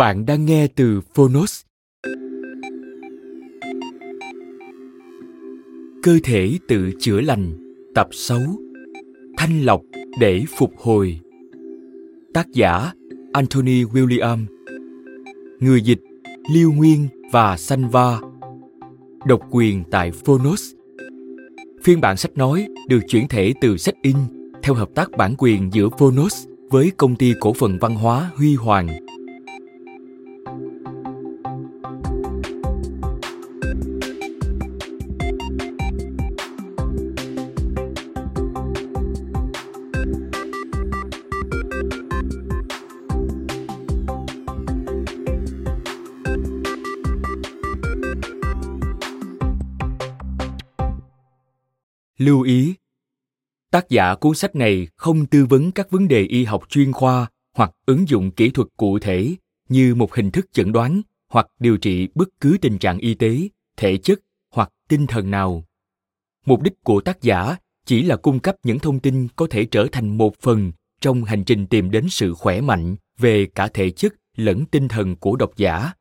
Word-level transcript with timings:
Bạn 0.00 0.26
đang 0.26 0.46
nghe 0.46 0.66
từ 0.66 1.00
Phonos. 1.14 1.62
Cơ 6.02 6.18
thể 6.24 6.58
tự 6.68 6.90
chữa 7.00 7.20
lành, 7.20 7.52
tập 7.94 8.08
xấu 8.12 8.40
Thanh 9.36 9.64
lọc 9.64 9.82
để 10.20 10.44
phục 10.58 10.72
hồi. 10.78 11.20
Tác 12.34 12.46
giả 12.52 12.92
Anthony 13.32 13.84
William. 13.84 14.44
Người 15.58 15.80
dịch 15.80 16.00
Liêu 16.54 16.72
Nguyên 16.72 17.08
và 17.32 17.56
Sanva. 17.56 18.20
Độc 19.24 19.40
quyền 19.50 19.82
tại 19.90 20.10
Phonos. 20.10 20.62
Phiên 21.82 22.00
bản 22.00 22.16
sách 22.16 22.32
nói 22.36 22.66
được 22.88 23.00
chuyển 23.08 23.28
thể 23.28 23.52
từ 23.60 23.76
sách 23.76 23.94
in 24.02 24.16
theo 24.62 24.74
hợp 24.74 24.88
tác 24.94 25.10
bản 25.10 25.34
quyền 25.38 25.70
giữa 25.72 25.88
Phonos 25.98 26.46
với 26.70 26.92
công 26.96 27.16
ty 27.16 27.34
cổ 27.40 27.52
phần 27.52 27.78
văn 27.78 27.94
hóa 27.94 28.30
Huy 28.36 28.54
Hoàng 28.54 28.88
Lưu 52.20 52.42
ý 52.42 52.74
Tác 53.70 53.88
giả 53.88 54.14
cuốn 54.14 54.34
sách 54.34 54.56
này 54.56 54.88
không 54.96 55.26
tư 55.26 55.46
vấn 55.46 55.72
các 55.72 55.90
vấn 55.90 56.08
đề 56.08 56.22
y 56.22 56.44
học 56.44 56.62
chuyên 56.68 56.92
khoa 56.92 57.26
hoặc 57.56 57.72
ứng 57.86 58.08
dụng 58.08 58.30
kỹ 58.30 58.50
thuật 58.50 58.68
cụ 58.76 58.98
thể 58.98 59.34
như 59.68 59.94
một 59.94 60.14
hình 60.14 60.30
thức 60.30 60.52
chẩn 60.52 60.72
đoán 60.72 61.02
hoặc 61.28 61.46
điều 61.58 61.76
trị 61.76 62.08
bất 62.14 62.28
cứ 62.40 62.56
tình 62.60 62.78
trạng 62.78 62.98
y 62.98 63.14
tế, 63.14 63.48
thể 63.76 63.96
chất 63.96 64.20
hoặc 64.54 64.72
tinh 64.88 65.06
thần 65.06 65.30
nào. 65.30 65.64
Mục 66.46 66.62
đích 66.62 66.84
của 66.84 67.00
tác 67.00 67.22
giả 67.22 67.56
chỉ 67.86 68.02
là 68.02 68.16
cung 68.16 68.40
cấp 68.40 68.56
những 68.62 68.78
thông 68.78 69.00
tin 69.00 69.28
có 69.36 69.46
thể 69.50 69.64
trở 69.64 69.86
thành 69.92 70.18
một 70.18 70.36
phần 70.40 70.72
trong 71.00 71.24
hành 71.24 71.44
trình 71.44 71.66
tìm 71.66 71.90
đến 71.90 72.08
sự 72.08 72.34
khỏe 72.34 72.60
mạnh 72.60 72.96
về 73.18 73.46
cả 73.54 73.68
thể 73.74 73.90
chất 73.90 74.14
lẫn 74.36 74.64
tinh 74.66 74.88
thần 74.88 75.16
của 75.16 75.36
độc 75.36 75.56
giả. 75.56 75.92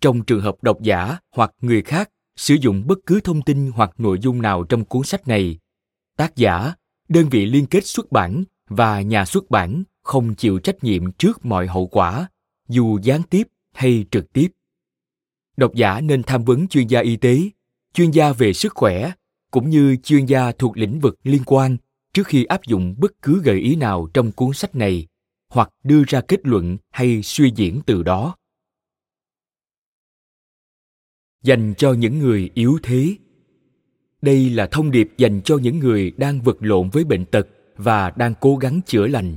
Trong 0.00 0.24
trường 0.24 0.40
hợp 0.40 0.56
độc 0.62 0.82
giả 0.82 1.18
hoặc 1.30 1.52
người 1.60 1.82
khác 1.82 2.10
sử 2.38 2.54
dụng 2.54 2.86
bất 2.86 2.98
cứ 3.06 3.20
thông 3.20 3.42
tin 3.42 3.70
hoặc 3.74 3.90
nội 3.98 4.18
dung 4.20 4.42
nào 4.42 4.64
trong 4.64 4.84
cuốn 4.84 5.02
sách 5.02 5.28
này. 5.28 5.58
Tác 6.16 6.36
giả, 6.36 6.72
đơn 7.08 7.28
vị 7.28 7.46
liên 7.46 7.66
kết 7.66 7.86
xuất 7.86 8.12
bản 8.12 8.44
và 8.68 9.00
nhà 9.00 9.24
xuất 9.24 9.50
bản 9.50 9.82
không 10.02 10.34
chịu 10.34 10.58
trách 10.58 10.84
nhiệm 10.84 11.12
trước 11.12 11.44
mọi 11.44 11.66
hậu 11.66 11.86
quả, 11.86 12.28
dù 12.68 12.98
gián 13.02 13.22
tiếp 13.22 13.48
hay 13.74 14.04
trực 14.10 14.32
tiếp. 14.32 14.48
Độc 15.56 15.74
giả 15.74 16.00
nên 16.00 16.22
tham 16.22 16.44
vấn 16.44 16.68
chuyên 16.68 16.86
gia 16.86 17.00
y 17.00 17.16
tế, 17.16 17.40
chuyên 17.94 18.10
gia 18.10 18.32
về 18.32 18.52
sức 18.52 18.74
khỏe, 18.74 19.12
cũng 19.50 19.70
như 19.70 19.96
chuyên 19.96 20.26
gia 20.26 20.52
thuộc 20.52 20.76
lĩnh 20.76 21.00
vực 21.00 21.18
liên 21.22 21.42
quan 21.46 21.76
trước 22.14 22.26
khi 22.26 22.44
áp 22.44 22.64
dụng 22.66 22.94
bất 22.98 23.12
cứ 23.22 23.42
gợi 23.42 23.60
ý 23.60 23.76
nào 23.76 24.08
trong 24.14 24.32
cuốn 24.32 24.52
sách 24.52 24.74
này, 24.74 25.06
hoặc 25.48 25.70
đưa 25.84 26.02
ra 26.08 26.20
kết 26.20 26.40
luận 26.42 26.76
hay 26.90 27.22
suy 27.22 27.52
diễn 27.56 27.80
từ 27.86 28.02
đó 28.02 28.36
dành 31.42 31.74
cho 31.78 31.92
những 31.92 32.18
người 32.18 32.50
yếu 32.54 32.78
thế. 32.82 33.16
Đây 34.22 34.50
là 34.50 34.66
thông 34.66 34.90
điệp 34.90 35.12
dành 35.18 35.40
cho 35.44 35.58
những 35.58 35.78
người 35.78 36.12
đang 36.16 36.40
vật 36.40 36.56
lộn 36.60 36.88
với 36.90 37.04
bệnh 37.04 37.24
tật 37.24 37.48
và 37.76 38.10
đang 38.10 38.34
cố 38.40 38.56
gắng 38.56 38.80
chữa 38.86 39.06
lành. 39.06 39.36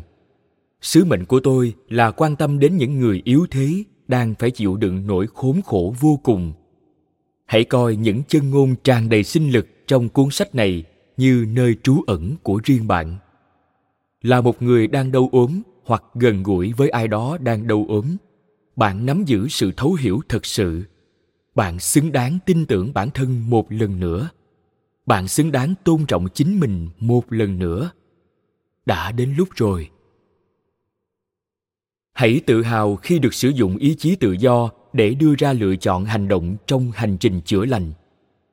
Sứ 0.81 1.06
mệnh 1.06 1.25
của 1.25 1.39
tôi 1.39 1.73
là 1.89 2.12
quan 2.12 2.35
tâm 2.35 2.59
đến 2.59 2.78
những 2.78 3.00
người 3.00 3.22
yếu 3.25 3.45
thế 3.51 3.84
đang 4.07 4.34
phải 4.39 4.51
chịu 4.51 4.78
đựng 4.78 5.07
nỗi 5.07 5.28
khốn 5.34 5.62
khổ 5.66 5.95
vô 6.00 6.19
cùng. 6.23 6.53
Hãy 7.45 7.63
coi 7.63 7.95
những 7.95 8.22
chân 8.28 8.50
ngôn 8.50 8.75
tràn 8.83 9.09
đầy 9.09 9.23
sinh 9.23 9.51
lực 9.51 9.68
trong 9.88 10.09
cuốn 10.09 10.29
sách 10.29 10.56
này 10.56 10.83
như 11.18 11.45
nơi 11.53 11.75
trú 11.83 12.01
ẩn 12.07 12.35
của 12.44 12.59
riêng 12.63 12.88
bạn. 12.88 13.18
Là 14.22 14.41
một 14.41 14.62
người 14.62 14.88
đang 14.88 15.12
đau 15.12 15.29
ốm 15.31 15.62
hoặc 15.85 16.03
gần 16.13 16.44
gũi 16.44 16.73
với 16.78 16.89
ai 16.89 17.07
đó 17.07 17.38
đang 17.38 17.68
đau 17.68 17.85
ốm, 17.89 18.18
bạn 18.75 19.06
nắm 19.06 19.23
giữ 19.25 19.47
sự 19.47 19.72
thấu 19.78 19.94
hiểu 19.94 20.22
thật 20.29 20.45
sự 20.45 20.83
bạn 21.56 21.79
xứng 21.79 22.12
đáng 22.12 22.39
tin 22.45 22.66
tưởng 22.66 22.94
bản 22.94 23.09
thân 23.09 23.50
một 23.50 23.72
lần 23.72 24.00
nữa. 24.00 24.29
Bạn 25.06 25.28
xứng 25.28 25.51
đáng 25.51 25.73
tôn 25.84 26.06
trọng 26.06 26.28
chính 26.34 26.59
mình 26.59 26.89
một 27.00 27.34
lần 27.34 27.59
nữa. 27.59 27.91
Đã 28.85 29.12
đến 29.12 29.34
lúc 29.38 29.50
rồi. 29.56 29.89
Hãy 32.13 32.41
tự 32.45 32.63
hào 32.63 32.95
khi 32.95 33.19
được 33.19 33.34
sử 33.34 33.50
dụng 33.50 33.78
ý 33.78 33.95
chí 33.95 34.16
tự 34.16 34.31
do 34.31 34.69
để 34.94 35.13
đưa 35.13 35.35
ra 35.38 35.53
lựa 35.53 35.75
chọn 35.75 36.06
hành 36.06 36.28
động 36.28 36.56
trong 36.67 36.91
hành 36.91 37.17
trình 37.17 37.41
chữa 37.45 37.66
lành. 37.66 37.91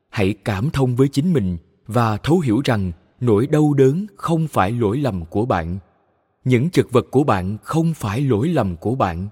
Hãy 0.08 0.34
cảm 0.44 0.70
thông 0.70 0.96
với 0.96 1.08
chính 1.08 1.32
mình 1.32 1.58
và 1.86 2.16
thấu 2.16 2.40
hiểu 2.40 2.60
rằng 2.64 2.92
nỗi 3.20 3.46
đau 3.46 3.74
đớn 3.74 4.06
không 4.16 4.48
phải 4.48 4.70
lỗi 4.70 4.98
lầm 4.98 5.24
của 5.24 5.46
bạn. 5.46 5.78
Những 6.44 6.70
chật 6.70 6.86
vật 6.90 7.06
của 7.10 7.24
bạn 7.24 7.58
không 7.62 7.94
phải 7.94 8.20
lỗi 8.20 8.48
lầm 8.48 8.76
của 8.76 8.94
bạn 8.94 9.28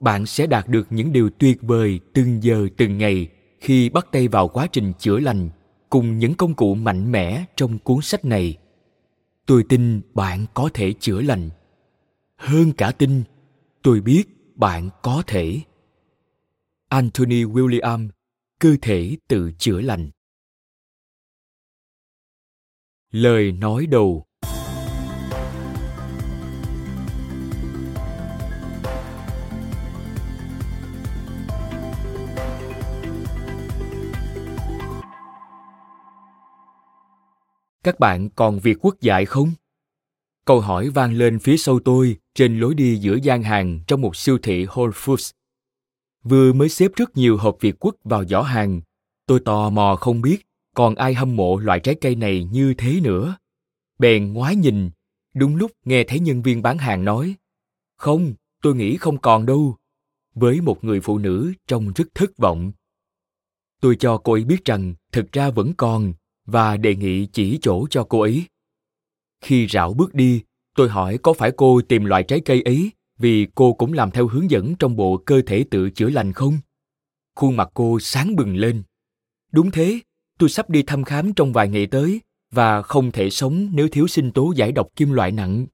bạn 0.00 0.26
sẽ 0.26 0.46
đạt 0.46 0.68
được 0.68 0.86
những 0.90 1.12
điều 1.12 1.30
tuyệt 1.30 1.58
vời 1.62 2.00
từng 2.12 2.42
giờ 2.42 2.68
từng 2.76 2.98
ngày 2.98 3.28
khi 3.60 3.88
bắt 3.88 4.06
tay 4.12 4.28
vào 4.28 4.48
quá 4.48 4.66
trình 4.72 4.92
chữa 4.98 5.18
lành 5.18 5.50
cùng 5.90 6.18
những 6.18 6.34
công 6.34 6.54
cụ 6.54 6.74
mạnh 6.74 7.12
mẽ 7.12 7.44
trong 7.56 7.78
cuốn 7.78 8.02
sách 8.02 8.24
này. 8.24 8.58
Tôi 9.46 9.64
tin 9.68 10.00
bạn 10.14 10.46
có 10.54 10.70
thể 10.74 10.92
chữa 11.00 11.20
lành. 11.20 11.50
Hơn 12.36 12.72
cả 12.72 12.92
tin, 12.98 13.22
tôi 13.82 14.00
biết 14.00 14.24
bạn 14.54 14.90
có 15.02 15.22
thể. 15.26 15.60
Anthony 16.88 17.44
william, 17.44 18.08
cơ 18.58 18.76
thể 18.82 19.16
tự 19.28 19.52
chữa 19.58 19.80
lành. 19.80 20.10
Lời 23.10 23.52
nói 23.52 23.86
đầu. 23.86 24.27
Các 37.88 38.00
bạn 38.00 38.28
còn 38.30 38.58
việc 38.58 38.76
quốc 38.80 39.00
dạy 39.00 39.24
không? 39.24 39.52
Câu 40.44 40.60
hỏi 40.60 40.90
vang 40.90 41.12
lên 41.12 41.38
phía 41.38 41.56
sau 41.56 41.80
tôi 41.80 42.16
trên 42.34 42.60
lối 42.60 42.74
đi 42.74 42.96
giữa 42.96 43.18
gian 43.22 43.42
hàng 43.42 43.80
trong 43.86 44.00
một 44.00 44.16
siêu 44.16 44.38
thị 44.42 44.64
Whole 44.64 44.90
Foods. 44.90 45.32
Vừa 46.22 46.52
mới 46.52 46.68
xếp 46.68 46.90
rất 46.96 47.16
nhiều 47.16 47.36
hộp 47.36 47.56
Việt 47.60 47.76
Quốc 47.80 47.94
vào 48.04 48.24
giỏ 48.24 48.42
hàng, 48.42 48.80
tôi 49.26 49.40
tò 49.40 49.70
mò 49.70 49.96
không 50.00 50.22
biết 50.22 50.46
còn 50.74 50.94
ai 50.94 51.14
hâm 51.14 51.36
mộ 51.36 51.58
loại 51.58 51.80
trái 51.80 51.94
cây 52.00 52.14
này 52.14 52.48
như 52.52 52.74
thế 52.78 53.00
nữa. 53.00 53.36
Bèn 53.98 54.32
ngoái 54.32 54.56
nhìn, 54.56 54.90
đúng 55.34 55.56
lúc 55.56 55.70
nghe 55.84 56.04
thấy 56.04 56.20
nhân 56.20 56.42
viên 56.42 56.62
bán 56.62 56.78
hàng 56.78 57.04
nói, 57.04 57.34
không, 57.96 58.34
tôi 58.62 58.74
nghĩ 58.74 58.96
không 58.96 59.18
còn 59.18 59.46
đâu, 59.46 59.76
với 60.34 60.60
một 60.60 60.84
người 60.84 61.00
phụ 61.00 61.18
nữ 61.18 61.52
trông 61.66 61.92
rất 61.92 62.08
thất 62.14 62.36
vọng. 62.36 62.72
Tôi 63.80 63.96
cho 63.96 64.18
cô 64.18 64.32
ấy 64.32 64.44
biết 64.44 64.64
rằng 64.64 64.94
thực 65.12 65.32
ra 65.32 65.50
vẫn 65.50 65.72
còn 65.76 66.12
và 66.48 66.76
đề 66.76 66.96
nghị 66.96 67.26
chỉ 67.26 67.58
chỗ 67.62 67.86
cho 67.90 68.04
cô 68.04 68.20
ấy. 68.20 68.44
Khi 69.40 69.66
rảo 69.66 69.94
bước 69.94 70.14
đi, 70.14 70.42
tôi 70.76 70.88
hỏi 70.88 71.18
có 71.22 71.32
phải 71.32 71.52
cô 71.56 71.80
tìm 71.88 72.04
loại 72.04 72.22
trái 72.22 72.40
cây 72.40 72.62
ấy 72.62 72.90
vì 73.18 73.46
cô 73.54 73.72
cũng 73.72 73.92
làm 73.92 74.10
theo 74.10 74.28
hướng 74.28 74.50
dẫn 74.50 74.74
trong 74.78 74.96
bộ 74.96 75.16
cơ 75.16 75.42
thể 75.46 75.64
tự 75.70 75.90
chữa 75.90 76.08
lành 76.10 76.32
không? 76.32 76.58
Khuôn 77.34 77.56
mặt 77.56 77.68
cô 77.74 78.00
sáng 78.00 78.36
bừng 78.36 78.56
lên. 78.56 78.82
Đúng 79.52 79.70
thế, 79.70 80.00
tôi 80.38 80.48
sắp 80.48 80.70
đi 80.70 80.82
thăm 80.82 81.04
khám 81.04 81.32
trong 81.32 81.52
vài 81.52 81.68
ngày 81.68 81.86
tới 81.86 82.20
và 82.50 82.82
không 82.82 83.12
thể 83.12 83.30
sống 83.30 83.70
nếu 83.72 83.88
thiếu 83.88 84.06
sinh 84.06 84.32
tố 84.32 84.52
giải 84.56 84.72
độc 84.72 84.88
kim 84.96 85.12
loại 85.12 85.32
nặng. 85.32 85.66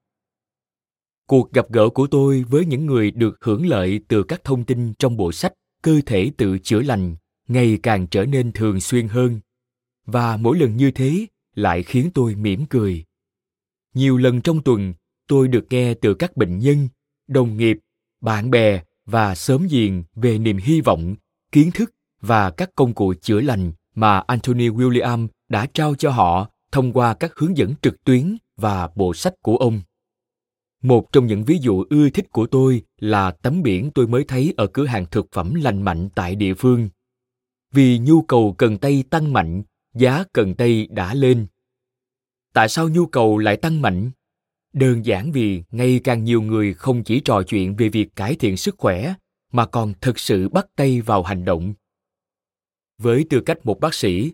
Cuộc 1.27 1.53
gặp 1.53 1.67
gỡ 1.73 1.89
của 1.89 2.07
tôi 2.07 2.45
với 2.49 2.67
những 2.67 2.87
người 2.87 3.11
được 3.11 3.39
hưởng 3.41 3.67
lợi 3.67 4.01
từ 4.09 4.23
các 4.23 4.45
thông 4.45 4.65
tin 4.65 4.95
trong 4.95 5.17
bộ 5.17 5.33
sách 5.33 5.53
Cơ 5.83 6.01
thể 6.07 6.31
tự 6.37 6.59
chữa 6.59 6.81
lành 6.81 7.17
ngày 7.49 7.79
càng 7.83 8.07
trở 8.07 8.25
nên 8.25 8.53
thường 8.53 8.81
xuyên 8.81 9.09
hơn. 9.09 9.41
Và 10.07 10.37
mỗi 10.37 10.59
lần 10.59 10.77
như 10.77 10.91
thế 10.91 11.27
lại 11.55 11.83
khiến 11.83 12.11
tôi 12.15 12.35
mỉm 12.35 12.67
cười. 12.67 13.05
Nhiều 13.95 14.17
lần 14.17 14.41
trong 14.41 14.63
tuần, 14.63 14.95
tôi 15.29 15.49
được 15.49 15.67
nghe 15.71 15.95
từ 15.95 16.15
các 16.15 16.37
bệnh 16.37 16.59
nhân, 16.59 16.89
đồng 17.29 17.57
nghiệp, 17.57 17.79
bạn 18.21 18.51
bè 18.51 18.83
và 19.07 19.35
sớm 19.35 19.67
giềng 19.71 20.03
về 20.15 20.39
niềm 20.39 20.57
hy 20.57 20.81
vọng, 20.81 21.17
kiến 21.53 21.71
thức 21.75 21.95
và 22.21 22.51
các 22.51 22.71
công 22.75 22.95
cụ 22.95 23.15
chữa 23.15 23.41
lành 23.41 23.73
mà 23.95 24.19
Anthony 24.19 24.69
William 24.69 25.29
đã 25.49 25.67
trao 25.67 25.95
cho 25.95 26.11
họ 26.11 26.51
thông 26.73 26.93
qua 26.93 27.15
các 27.15 27.33
hướng 27.37 27.57
dẫn 27.57 27.75
trực 27.83 28.05
tuyến 28.05 28.37
và 28.57 28.89
bộ 28.95 29.15
sách 29.15 29.35
của 29.43 29.57
ông. 29.57 29.81
Một 30.83 31.13
trong 31.13 31.27
những 31.27 31.45
ví 31.45 31.59
dụ 31.59 31.85
ưa 31.91 32.11
thích 32.11 32.31
của 32.31 32.47
tôi 32.47 32.83
là 32.99 33.31
tấm 33.31 33.63
biển 33.63 33.91
tôi 33.91 34.07
mới 34.07 34.25
thấy 34.25 34.55
ở 34.57 34.67
cửa 34.67 34.87
hàng 34.87 35.07
thực 35.11 35.27
phẩm 35.33 35.55
lành 35.55 35.83
mạnh 35.83 36.09
tại 36.15 36.37
địa 36.37 36.55
phương. 36.55 36.89
Vì 37.73 37.99
nhu 37.99 38.23
cầu 38.23 38.55
cần 38.59 38.79
tây 38.79 39.05
tăng 39.11 39.33
mạnh, 39.33 39.63
giá 39.95 40.25
cần 40.33 40.55
tây 40.55 40.89
đã 40.91 41.15
lên. 41.15 41.47
Tại 42.53 42.69
sao 42.69 42.89
nhu 42.89 43.07
cầu 43.07 43.39
lại 43.39 43.57
tăng 43.57 43.83
mạnh? 43.83 44.11
Đơn 44.73 45.07
giản 45.07 45.33
vì 45.33 45.63
ngày 45.71 46.01
càng 46.05 46.25
nhiều 46.25 46.43
người 46.43 46.75
không 46.75 47.05
chỉ 47.05 47.21
trò 47.21 47.43
chuyện 47.43 47.77
về 47.77 47.89
việc 47.89 48.17
cải 48.17 48.35
thiện 48.35 48.57
sức 48.57 48.75
khỏe 48.79 49.15
mà 49.53 49.67
còn 49.67 49.95
thực 50.01 50.19
sự 50.19 50.49
bắt 50.49 50.67
tay 50.77 51.01
vào 51.01 51.23
hành 51.23 51.45
động. 51.45 51.75
Với 52.99 53.25
tư 53.31 53.41
cách 53.41 53.59
một 53.65 53.81
bác 53.81 53.95
sĩ, 53.95 54.33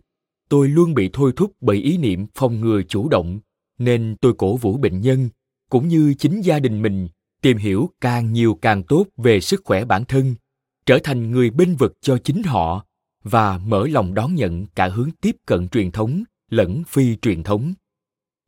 tôi 0.49 0.69
luôn 0.69 0.95
bị 0.95 1.11
thôi 1.13 1.33
thúc 1.37 1.53
bởi 1.61 1.77
ý 1.77 1.97
niệm 1.97 2.27
phòng 2.35 2.61
ngừa 2.61 2.83
chủ 2.89 3.09
động, 3.09 3.41
nên 3.79 4.17
tôi 4.21 4.35
cổ 4.39 4.57
vũ 4.57 4.77
bệnh 4.77 5.01
nhân 5.01 5.29
cũng 5.71 5.89
như 5.89 6.15
chính 6.19 6.41
gia 6.41 6.59
đình 6.59 6.83
mình 6.83 7.09
tìm 7.43 7.57
hiểu 7.57 7.91
càng 8.01 8.33
nhiều 8.33 8.59
càng 8.63 8.83
tốt 8.83 9.07
về 9.17 9.41
sức 9.41 9.61
khỏe 9.65 9.85
bản 9.85 10.05
thân 10.05 10.35
trở 10.87 10.99
thành 11.05 11.31
người 11.31 11.51
bên 11.51 11.77
vực 11.77 11.93
cho 12.01 12.19
chính 12.25 12.43
họ 12.43 12.87
và 13.25 13.59
mở 13.59 13.87
lòng 13.87 14.15
đón 14.15 14.35
nhận 14.35 14.67
cả 14.67 14.89
hướng 14.89 15.11
tiếp 15.21 15.37
cận 15.47 15.69
truyền 15.69 15.91
thống 15.91 16.25
lẫn 16.51 16.83
phi 16.89 17.17
truyền 17.17 17.43
thống. 17.43 17.75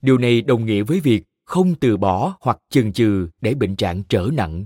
Điều 0.03 0.19
này 0.19 0.43
đồng 0.43 0.67
nghĩa 0.67 0.83
với 0.83 1.01
việc 1.01 1.25
không 1.45 1.75
từ 1.75 1.97
bỏ 1.97 2.37
hoặc 2.41 2.59
chần 2.71 2.93
chừ 2.93 3.29
để 3.41 3.55
bệnh 3.55 3.77
trạng 3.77 4.03
trở 4.09 4.29
nặng. 4.33 4.65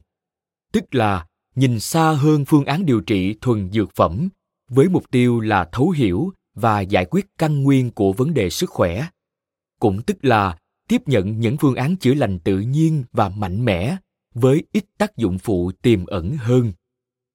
Tức 0.73 0.95
là 0.95 1.27
nhìn 1.55 1.81
xa 1.81 2.13
hơn 2.13 2.45
phương 2.45 2.65
án 2.65 2.87
điều 2.87 3.01
trị 3.01 3.35
thuần 3.41 3.71
dược 3.73 3.91
phẩm 3.95 4.29
với 4.69 4.89
mục 4.89 5.11
tiêu 5.11 5.41
là 5.41 5.69
thấu 5.73 5.91
hiểu 5.91 6.33
và 6.55 6.81
giải 6.81 7.05
quyết 7.05 7.27
căn 7.39 7.63
nguyên 7.63 7.91
của 7.91 8.13
vấn 8.13 8.35
đề 8.35 8.51
sức 8.51 8.71
khỏe. 8.71 9.07
Cũng 9.81 10.03
tức 10.03 10.25
là 10.25 10.59
tiếp 10.89 11.03
nhận 11.07 11.41
những 11.41 11.57
phương 11.57 11.75
án 11.75 11.97
chữa 11.97 12.15
lành 12.15 12.39
tự 12.39 12.59
nhiên 12.59 13.05
và 13.13 13.29
mạnh 13.29 13.65
mẽ 13.65 13.97
với 14.35 14.65
ít 14.73 14.85
tác 14.99 15.17
dụng 15.17 15.39
phụ 15.39 15.73
tiềm 15.83 16.07
ẩn 16.07 16.37
hơn. 16.37 16.73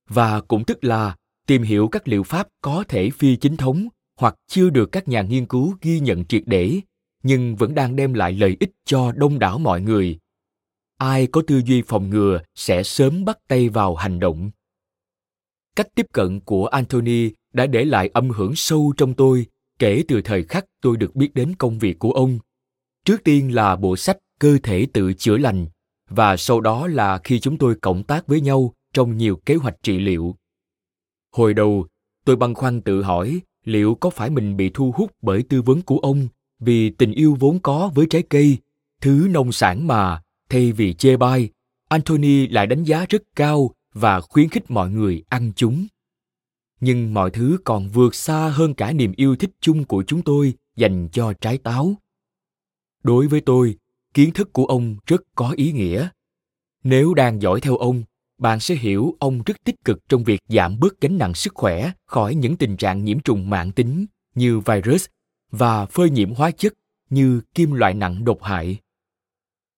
Và 0.08 0.42
cũng 0.42 0.66
tức 0.66 0.84
là 0.84 1.16
tìm 1.52 1.64
hiểu 1.64 1.88
các 1.88 2.08
liệu 2.08 2.24
pháp 2.24 2.48
có 2.62 2.84
thể 2.88 3.10
phi 3.10 3.36
chính 3.36 3.58
thống 3.58 3.88
hoặc 4.20 4.36
chưa 4.48 4.70
được 4.70 4.92
các 4.92 5.08
nhà 5.08 5.22
nghiên 5.22 5.46
cứu 5.46 5.76
ghi 5.82 6.00
nhận 6.00 6.26
triệt 6.26 6.44
để, 6.46 6.80
nhưng 7.24 7.56
vẫn 7.56 7.76
đang 7.76 7.96
đem 7.96 8.14
lại 8.14 8.34
lợi 8.34 8.58
ích 8.60 8.72
cho 8.86 9.12
đông 9.12 9.40
đảo 9.40 9.58
mọi 9.58 9.82
người. 9.82 10.20
Ai 10.98 11.28
có 11.28 11.42
tư 11.48 11.62
duy 11.66 11.82
phòng 11.82 12.10
ngừa 12.10 12.42
sẽ 12.56 12.84
sớm 12.84 13.26
bắt 13.26 13.38
tay 13.48 13.70
vào 13.70 13.96
hành 13.96 14.20
động. 14.20 14.52
Cách 15.76 15.88
tiếp 15.96 16.06
cận 16.14 16.40
của 16.40 16.66
anthony 16.66 17.30
đã 17.54 17.66
để 17.66 17.86
lại 17.86 18.10
âm 18.14 18.30
hưởng 18.30 18.56
sâu 18.56 18.94
trong 18.98 19.14
tôi 19.14 19.46
kể 19.80 20.04
từ 20.08 20.22
thời 20.22 20.44
khắc 20.44 20.66
tôi 20.82 20.98
được 20.98 21.16
biết 21.16 21.34
đến 21.34 21.56
công 21.56 21.80
việc 21.80 22.00
của 22.00 22.12
ông. 22.12 22.40
Trước 23.06 23.24
tiên 23.24 23.56
là 23.56 23.76
bộ 23.76 23.96
sách 23.96 24.18
cơ 24.40 24.58
thể 24.64 24.88
tự 24.94 25.14
chữa 25.14 25.38
lành, 25.38 25.66
và 26.10 26.38
sau 26.38 26.62
đó 26.62 26.88
là 26.88 27.20
khi 27.24 27.40
chúng 27.40 27.58
tôi 27.58 27.76
cộng 27.76 28.04
tác 28.04 28.28
với 28.28 28.42
nhau 28.42 28.74
trong 28.94 29.18
nhiều 29.18 29.36
kế 29.36 29.56
hoạch 29.56 29.84
trị 29.84 30.00
liệu 30.00 30.36
hồi 31.32 31.54
đầu, 31.54 31.86
tôi 32.26 32.36
băn 32.36 32.54
khoăn 32.54 32.82
tự 32.82 33.02
hỏi 33.02 33.42
liệu 33.66 33.96
có 33.96 34.10
phải 34.10 34.30
mình 34.30 34.58
bị 34.58 34.72
thu 34.74 34.94
hút 34.96 35.12
bởi 35.22 35.44
tư 35.44 35.62
vấn 35.62 35.82
của 35.82 35.98
ông 35.98 36.28
vì 36.60 36.90
tình 36.90 37.12
yêu 37.12 37.38
vốn 37.40 37.60
có 37.60 37.92
với 37.96 38.08
trái 38.10 38.22
cây, 38.22 38.58
thứ 39.02 39.28
nông 39.30 39.52
sản 39.52 39.88
mà, 39.88 40.22
thay 40.50 40.72
vì 40.72 40.94
chê 40.94 41.18
bai, 41.18 41.50
anthony 41.90 42.48
lại 42.48 42.68
đánh 42.68 42.84
giá 42.84 43.06
rất 43.10 43.24
cao 43.36 43.72
và 43.94 44.22
khuyến 44.22 44.50
khích 44.50 44.72
mọi 44.72 44.90
người 44.90 45.24
ăn 45.30 45.52
chúng. 45.56 45.88
Nhưng 46.80 47.14
mọi 47.14 47.32
thứ 47.32 47.58
còn 47.64 47.88
vượt 47.88 48.16
xa 48.16 48.50
hơn 48.50 48.74
cả 48.74 48.92
niềm 48.92 49.14
yêu 49.16 49.36
thích 49.36 49.52
chung 49.62 49.84
của 49.84 50.04
chúng 50.08 50.22
tôi 50.22 50.54
dành 50.76 51.10
cho 51.12 51.34
trái 51.34 51.58
táo. 51.58 51.96
Đối 53.04 53.28
với 53.28 53.42
tôi, 53.42 53.78
kiến 54.14 54.32
thức 54.32 54.54
của 54.54 54.66
ông 54.66 54.98
rất 55.06 55.22
có 55.36 55.54
ý 55.58 55.72
nghĩa. 55.72 56.10
Nếu 56.84 57.14
đang 57.14 57.42
dõi 57.42 57.62
theo 57.62 57.78
ông 57.78 58.04
bạn 58.42 58.60
sẽ 58.60 58.76
hiểu 58.76 59.16
ông 59.20 59.44
rất 59.46 59.64
tích 59.64 59.76
cực 59.86 60.10
trong 60.10 60.24
việc 60.24 60.42
giảm 60.48 60.80
bớt 60.80 61.02
gánh 61.02 61.18
nặng 61.18 61.34
sức 61.34 61.54
khỏe 61.56 61.92
khỏi 62.06 62.36
những 62.36 62.58
tình 62.58 62.78
trạng 62.78 63.04
nhiễm 63.04 63.20
trùng 63.20 63.50
mạng 63.50 63.72
tính 63.72 64.06
như 64.36 64.60
virus 64.60 65.06
và 65.52 65.86
phơi 65.86 66.10
nhiễm 66.10 66.34
hóa 66.34 66.52
chất 66.52 66.74
như 67.10 67.42
kim 67.54 67.72
loại 67.72 67.94
nặng 67.94 68.26
độc 68.26 68.44
hại. 68.44 68.78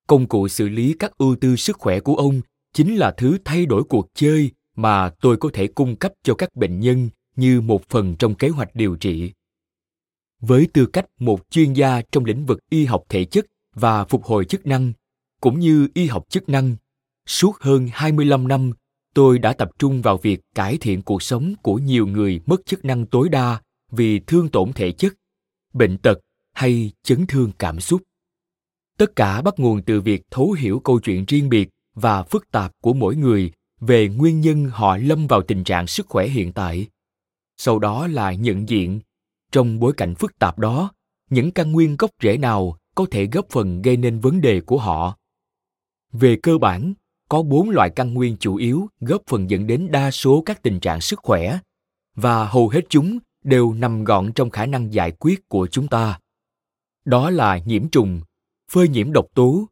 Công 0.08 0.28
cụ 0.28 0.48
xử 0.48 0.70
lý 0.70 0.96
các 1.00 1.18
ưu 1.18 1.36
tư 1.36 1.56
sức 1.56 1.78
khỏe 1.78 2.00
của 2.00 2.16
ông 2.16 2.42
chính 2.74 2.96
là 2.96 3.12
thứ 3.18 3.38
thay 3.46 3.66
đổi 3.66 3.84
cuộc 3.84 4.08
chơi 4.14 4.52
mà 4.76 5.10
tôi 5.22 5.38
có 5.38 5.50
thể 5.54 5.68
cung 5.68 5.96
cấp 5.96 6.14
cho 6.24 6.36
các 6.36 6.56
bệnh 6.56 6.80
nhân 6.80 7.10
như 7.36 7.62
một 7.62 7.90
phần 7.90 8.16
trong 8.16 8.36
kế 8.36 8.50
hoạch 8.50 8.76
điều 8.76 8.96
trị. 8.96 9.32
Với 10.42 10.68
tư 10.74 10.86
cách 10.86 11.06
một 11.20 11.50
chuyên 11.50 11.74
gia 11.74 12.02
trong 12.12 12.26
lĩnh 12.26 12.46
vực 12.46 12.60
y 12.70 12.86
học 12.86 13.04
thể 13.10 13.26
chất 13.26 13.46
và 13.76 14.06
phục 14.06 14.24
hồi 14.24 14.46
chức 14.46 14.66
năng, 14.66 14.94
cũng 15.42 15.60
như 15.60 15.88
y 15.94 16.08
học 16.08 16.30
chức 16.30 16.50
năng, 16.50 16.76
suốt 17.28 17.58
hơn 17.60 17.90
25 17.94 18.48
năm, 18.48 18.72
tôi 19.14 19.40
đã 19.40 19.54
tập 19.54 19.70
trung 19.80 20.02
vào 20.02 20.18
việc 20.18 20.40
cải 20.56 20.78
thiện 20.78 21.02
cuộc 21.02 21.24
sống 21.24 21.54
của 21.62 21.76
nhiều 21.76 22.08
người 22.08 22.42
mất 22.46 22.66
chức 22.66 22.86
năng 22.86 23.06
tối 23.06 23.30
đa 23.30 23.62
vì 23.92 24.20
thương 24.20 24.50
tổn 24.50 24.74
thể 24.74 24.92
chất, 24.92 25.14
bệnh 25.74 25.98
tật 25.98 26.20
hay 26.54 26.92
chấn 27.04 27.26
thương 27.28 27.52
cảm 27.60 27.80
xúc. 27.80 28.02
Tất 28.98 29.16
cả 29.16 29.42
bắt 29.42 29.54
nguồn 29.58 29.82
từ 29.82 30.02
việc 30.02 30.22
thấu 30.32 30.52
hiểu 30.52 30.80
câu 30.80 31.00
chuyện 31.00 31.26
riêng 31.26 31.50
biệt 31.50 31.70
và 31.96 32.24
phức 32.24 32.52
tạp 32.52 32.72
của 32.82 32.94
mỗi 32.94 33.16
người 33.16 33.52
về 33.80 34.08
nguyên 34.08 34.42
nhân 34.42 34.66
họ 34.66 34.98
lâm 34.98 35.28
vào 35.28 35.42
tình 35.42 35.64
trạng 35.64 35.88
sức 35.88 36.08
khỏe 36.10 36.28
hiện 36.28 36.54
tại. 36.54 36.88
Sau 37.58 37.80
đó 37.80 38.08
là 38.08 38.34
nhận 38.34 38.70
diện 38.70 39.00
trong 39.52 39.80
bối 39.80 39.94
cảnh 39.98 40.16
phức 40.16 40.40
tạp 40.40 40.60
đó 40.60 40.92
những 41.30 41.52
căn 41.52 41.72
nguyên 41.72 41.98
gốc 41.98 42.12
rễ 42.22 42.38
nào 42.38 42.78
có 42.96 43.06
thể 43.12 43.26
góp 43.26 43.46
phần 43.50 43.82
gây 43.82 43.98
nên 43.98 44.20
vấn 44.20 44.42
đề 44.42 44.62
của 44.62 44.78
họ 44.78 45.18
về 46.12 46.38
cơ 46.44 46.58
bản 46.58 46.94
có 47.34 47.44
bốn 47.44 47.70
loại 47.70 47.90
căn 47.90 48.14
nguyên 48.14 48.38
chủ 48.40 48.56
yếu 48.56 48.88
góp 49.00 49.22
phần 49.28 49.50
dẫn 49.50 49.68
đến 49.68 49.88
đa 49.92 50.12
số 50.12 50.44
các 50.46 50.62
tình 50.62 50.80
trạng 50.80 51.02
sức 51.02 51.20
khỏe 51.24 51.60
và 52.16 52.46
hầu 52.48 52.70
hết 52.70 52.82
chúng 52.90 53.20
đều 53.44 53.74
nằm 53.74 54.04
gọn 54.04 54.32
trong 54.34 54.50
khả 54.50 54.66
năng 54.66 54.94
giải 54.94 55.12
quyết 55.12 55.50
của 55.50 55.68
chúng 55.68 55.88
ta 55.88 56.20
đó 57.06 57.30
là 57.30 57.58
nhiễm 57.58 57.90
trùng 57.90 58.22
phơi 58.72 58.88
nhiễm 58.88 59.12
độc 59.12 59.26
tố 59.36 59.68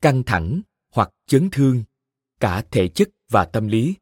căng 0.00 0.22
thẳng 0.22 0.60
hoặc 0.94 1.10
chấn 1.26 1.50
thương 1.50 1.84
cả 2.40 2.64
thể 2.70 2.88
chất 2.88 3.08
và 3.30 3.44
tâm 3.44 3.68
lý 3.68 3.94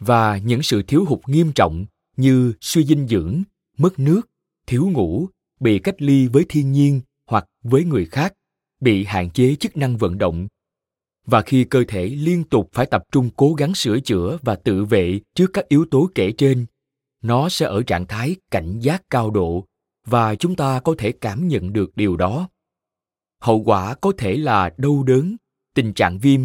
và 0.00 0.38
những 0.38 0.62
sự 0.62 0.82
thiếu 0.82 1.04
hụt 1.04 1.20
nghiêm 1.26 1.52
trọng 1.52 1.86
như 2.16 2.52
suy 2.60 2.84
dinh 2.84 3.08
dưỡng 3.08 3.42
mất 3.78 3.98
nước 3.98 4.20
thiếu 4.66 4.88
ngủ, 4.92 5.28
bị 5.60 5.78
cách 5.78 6.02
ly 6.02 6.26
với 6.26 6.44
thiên 6.48 6.72
nhiên 6.72 7.00
hoặc 7.26 7.46
với 7.62 7.84
người 7.84 8.06
khác, 8.06 8.32
bị 8.80 9.04
hạn 9.04 9.30
chế 9.30 9.54
chức 9.54 9.76
năng 9.76 9.96
vận 9.96 10.18
động. 10.18 10.48
Và 11.26 11.42
khi 11.42 11.64
cơ 11.64 11.84
thể 11.88 12.06
liên 12.06 12.44
tục 12.44 12.70
phải 12.72 12.86
tập 12.86 13.02
trung 13.12 13.30
cố 13.36 13.54
gắng 13.54 13.74
sửa 13.74 14.00
chữa 14.00 14.38
và 14.42 14.56
tự 14.56 14.84
vệ 14.84 15.20
trước 15.34 15.50
các 15.52 15.68
yếu 15.68 15.86
tố 15.90 16.10
kể 16.14 16.32
trên, 16.38 16.66
nó 17.22 17.48
sẽ 17.48 17.66
ở 17.66 17.82
trạng 17.82 18.06
thái 18.06 18.36
cảnh 18.50 18.78
giác 18.78 19.02
cao 19.10 19.30
độ 19.30 19.64
và 20.06 20.34
chúng 20.34 20.56
ta 20.56 20.80
có 20.80 20.94
thể 20.98 21.12
cảm 21.12 21.48
nhận 21.48 21.72
được 21.72 21.96
điều 21.96 22.16
đó. 22.16 22.48
Hậu 23.40 23.62
quả 23.62 23.94
có 23.94 24.12
thể 24.18 24.36
là 24.36 24.70
đau 24.76 25.02
đớn, 25.02 25.36
tình 25.74 25.92
trạng 25.92 26.18
viêm, 26.18 26.40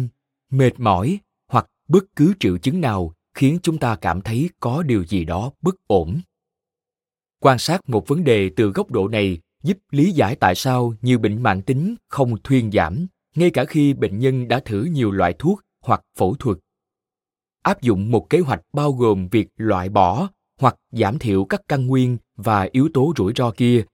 mệt 0.50 0.80
mỏi 0.80 1.18
hoặc 1.48 1.66
bất 1.88 2.04
cứ 2.16 2.34
triệu 2.40 2.58
chứng 2.58 2.80
nào 2.80 3.14
khiến 3.34 3.58
chúng 3.62 3.78
ta 3.78 3.96
cảm 3.96 4.20
thấy 4.20 4.50
có 4.60 4.82
điều 4.82 5.04
gì 5.04 5.24
đó 5.24 5.52
bất 5.62 5.74
ổn 5.86 6.20
quan 7.40 7.58
sát 7.58 7.88
một 7.88 8.08
vấn 8.08 8.24
đề 8.24 8.50
từ 8.56 8.70
góc 8.70 8.90
độ 8.90 9.08
này 9.08 9.38
giúp 9.62 9.78
lý 9.90 10.12
giải 10.12 10.36
tại 10.36 10.54
sao 10.54 10.94
nhiều 11.02 11.18
bệnh 11.18 11.42
mạng 11.42 11.62
tính 11.62 11.94
không 12.08 12.36
thuyên 12.44 12.70
giảm 12.72 13.06
ngay 13.34 13.50
cả 13.50 13.64
khi 13.64 13.94
bệnh 13.94 14.18
nhân 14.18 14.48
đã 14.48 14.60
thử 14.60 14.84
nhiều 14.84 15.10
loại 15.10 15.34
thuốc 15.38 15.60
hoặc 15.80 16.02
phẫu 16.16 16.34
thuật. 16.34 16.58
Áp 17.62 17.82
dụng 17.82 18.10
một 18.10 18.30
kế 18.30 18.40
hoạch 18.40 18.60
bao 18.72 18.92
gồm 18.92 19.28
việc 19.28 19.48
loại 19.56 19.88
bỏ 19.88 20.28
hoặc 20.60 20.76
giảm 20.90 21.18
thiểu 21.18 21.44
các 21.44 21.62
căn 21.68 21.86
nguyên 21.86 22.18
và 22.36 22.68
yếu 22.72 22.88
tố 22.94 23.12
rủi 23.16 23.32
ro 23.36 23.50
kia, 23.50 23.84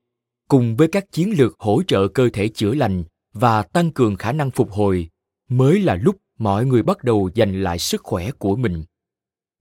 cùng 0.49 0.77
với 0.77 0.89
các 0.89 1.13
chiến 1.13 1.31
lược 1.39 1.57
hỗ 1.59 1.83
trợ 1.83 2.09
cơ 2.09 2.29
thể 2.33 2.49
chữa 2.49 2.75
lành 2.75 3.05
và 3.33 3.63
tăng 3.63 3.91
cường 3.91 4.17
khả 4.17 4.33
năng 4.33 4.51
phục 4.51 4.71
hồi, 4.71 5.09
mới 5.49 5.81
là 5.81 5.95
lúc 5.95 6.17
mọi 6.39 6.67
người 6.67 6.83
bắt 6.83 7.05
đầu 7.05 7.31
giành 7.35 7.63
lại 7.63 7.79
sức 7.79 8.03
khỏe 8.03 8.31
của 8.31 8.57
mình. 8.57 8.85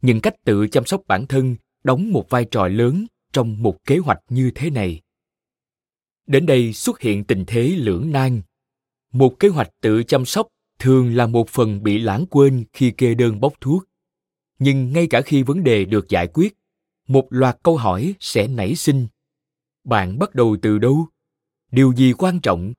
Những 0.01 0.21
cách 0.21 0.33
tự 0.43 0.67
chăm 0.67 0.85
sóc 0.85 1.01
bản 1.07 1.27
thân 1.27 1.55
đóng 1.83 2.11
một 2.11 2.29
vai 2.29 2.45
trò 2.45 2.67
lớn 2.67 3.05
trong 3.33 3.63
một 3.63 3.85
kế 3.85 3.97
hoạch 3.97 4.19
như 4.29 4.51
thế 4.55 4.69
này. 4.69 5.01
Đến 6.27 6.45
đây 6.45 6.73
xuất 6.73 6.99
hiện 6.99 7.23
tình 7.23 7.43
thế 7.47 7.63
lưỡng 7.63 8.11
nan 8.11 8.41
một 9.17 9.39
kế 9.39 9.47
hoạch 9.47 9.69
tự 9.81 10.03
chăm 10.03 10.25
sóc 10.25 10.47
thường 10.79 11.15
là 11.15 11.27
một 11.27 11.49
phần 11.49 11.83
bị 11.83 11.97
lãng 11.97 12.25
quên 12.29 12.65
khi 12.73 12.91
kê 12.91 13.13
đơn 13.13 13.39
bốc 13.39 13.53
thuốc. 13.61 13.83
Nhưng 14.59 14.93
ngay 14.93 15.07
cả 15.07 15.21
khi 15.21 15.43
vấn 15.43 15.63
đề 15.63 15.85
được 15.85 16.09
giải 16.09 16.27
quyết, 16.27 16.57
một 17.07 17.27
loạt 17.29 17.57
câu 17.63 17.77
hỏi 17.77 18.13
sẽ 18.19 18.47
nảy 18.47 18.75
sinh. 18.75 19.07
Bạn 19.83 20.19
bắt 20.19 20.35
đầu 20.35 20.57
từ 20.61 20.77
đâu? 20.77 21.05
Điều 21.71 21.93
gì 21.93 22.13
quan 22.13 22.39
trọng? 22.39 22.73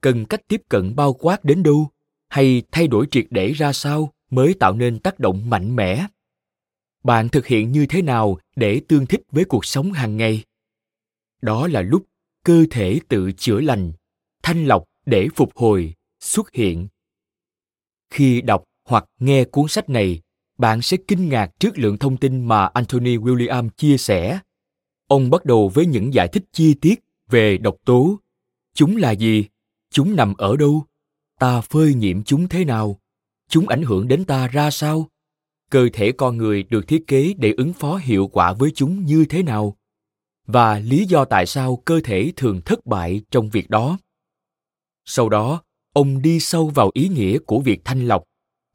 Cần 0.00 0.24
cách 0.24 0.40
tiếp 0.48 0.62
cận 0.68 0.96
bao 0.96 1.12
quát 1.12 1.44
đến 1.44 1.62
đâu? 1.62 1.88
Hay 2.28 2.62
thay 2.72 2.88
đổi 2.88 3.06
triệt 3.10 3.26
để 3.30 3.52
ra 3.52 3.72
sao 3.72 4.12
mới 4.30 4.54
tạo 4.54 4.72
nên 4.72 4.98
tác 4.98 5.18
động 5.18 5.50
mạnh 5.50 5.76
mẽ? 5.76 6.06
Bạn 7.04 7.28
thực 7.28 7.46
hiện 7.46 7.72
như 7.72 7.86
thế 7.86 8.02
nào 8.02 8.38
để 8.56 8.80
tương 8.88 9.06
thích 9.06 9.22
với 9.30 9.44
cuộc 9.44 9.64
sống 9.64 9.92
hàng 9.92 10.16
ngày? 10.16 10.44
Đó 11.42 11.66
là 11.66 11.80
lúc 11.82 12.06
cơ 12.44 12.64
thể 12.70 13.00
tự 13.08 13.32
chữa 13.32 13.60
lành, 13.60 13.92
thanh 14.42 14.64
lọc 14.64 14.89
để 15.06 15.28
phục 15.36 15.56
hồi, 15.56 15.94
xuất 16.20 16.52
hiện. 16.52 16.88
Khi 18.10 18.40
đọc 18.40 18.64
hoặc 18.84 19.04
nghe 19.20 19.44
cuốn 19.44 19.68
sách 19.68 19.88
này, 19.88 20.20
bạn 20.58 20.82
sẽ 20.82 20.96
kinh 21.08 21.28
ngạc 21.28 21.50
trước 21.60 21.78
lượng 21.78 21.98
thông 21.98 22.16
tin 22.16 22.48
mà 22.48 22.66
anthony 22.66 23.16
william 23.16 23.68
chia 23.68 23.96
sẻ. 23.96 24.40
Ông 25.06 25.30
bắt 25.30 25.44
đầu 25.44 25.68
với 25.68 25.86
những 25.86 26.14
giải 26.14 26.28
thích 26.28 26.44
chi 26.52 26.74
tiết 26.74 27.00
về 27.28 27.58
độc 27.58 27.76
tố. 27.84 28.18
Chúng 28.74 28.96
là 28.96 29.10
gì? 29.10 29.44
Chúng 29.90 30.16
nằm 30.16 30.34
ở 30.34 30.56
đâu? 30.56 30.84
Ta 31.38 31.60
phơi 31.60 31.94
nhiễm 31.94 32.22
chúng 32.22 32.48
thế 32.48 32.64
nào? 32.64 33.00
Chúng 33.48 33.68
ảnh 33.68 33.82
hưởng 33.82 34.08
đến 34.08 34.24
ta 34.24 34.48
ra 34.48 34.70
sao? 34.70 35.08
Cơ 35.70 35.88
thể 35.92 36.12
con 36.12 36.36
người 36.36 36.62
được 36.62 36.88
thiết 36.88 37.06
kế 37.06 37.34
để 37.38 37.54
ứng 37.56 37.72
phó 37.72 37.96
hiệu 37.96 38.26
quả 38.26 38.52
với 38.52 38.70
chúng 38.74 39.04
như 39.04 39.24
thế 39.24 39.42
nào? 39.42 39.76
Và 40.46 40.78
lý 40.78 41.04
do 41.04 41.24
tại 41.24 41.46
sao 41.46 41.82
cơ 41.84 42.00
thể 42.04 42.32
thường 42.36 42.60
thất 42.64 42.86
bại 42.86 43.22
trong 43.30 43.50
việc 43.50 43.70
đó? 43.70 43.98
Sau 45.10 45.28
đó 45.28 45.62
ông 45.92 46.22
đi 46.22 46.40
sâu 46.40 46.68
vào 46.68 46.90
ý 46.94 47.08
nghĩa 47.08 47.38
của 47.38 47.60
việc 47.60 47.80
thanh 47.84 48.06
lọc 48.06 48.24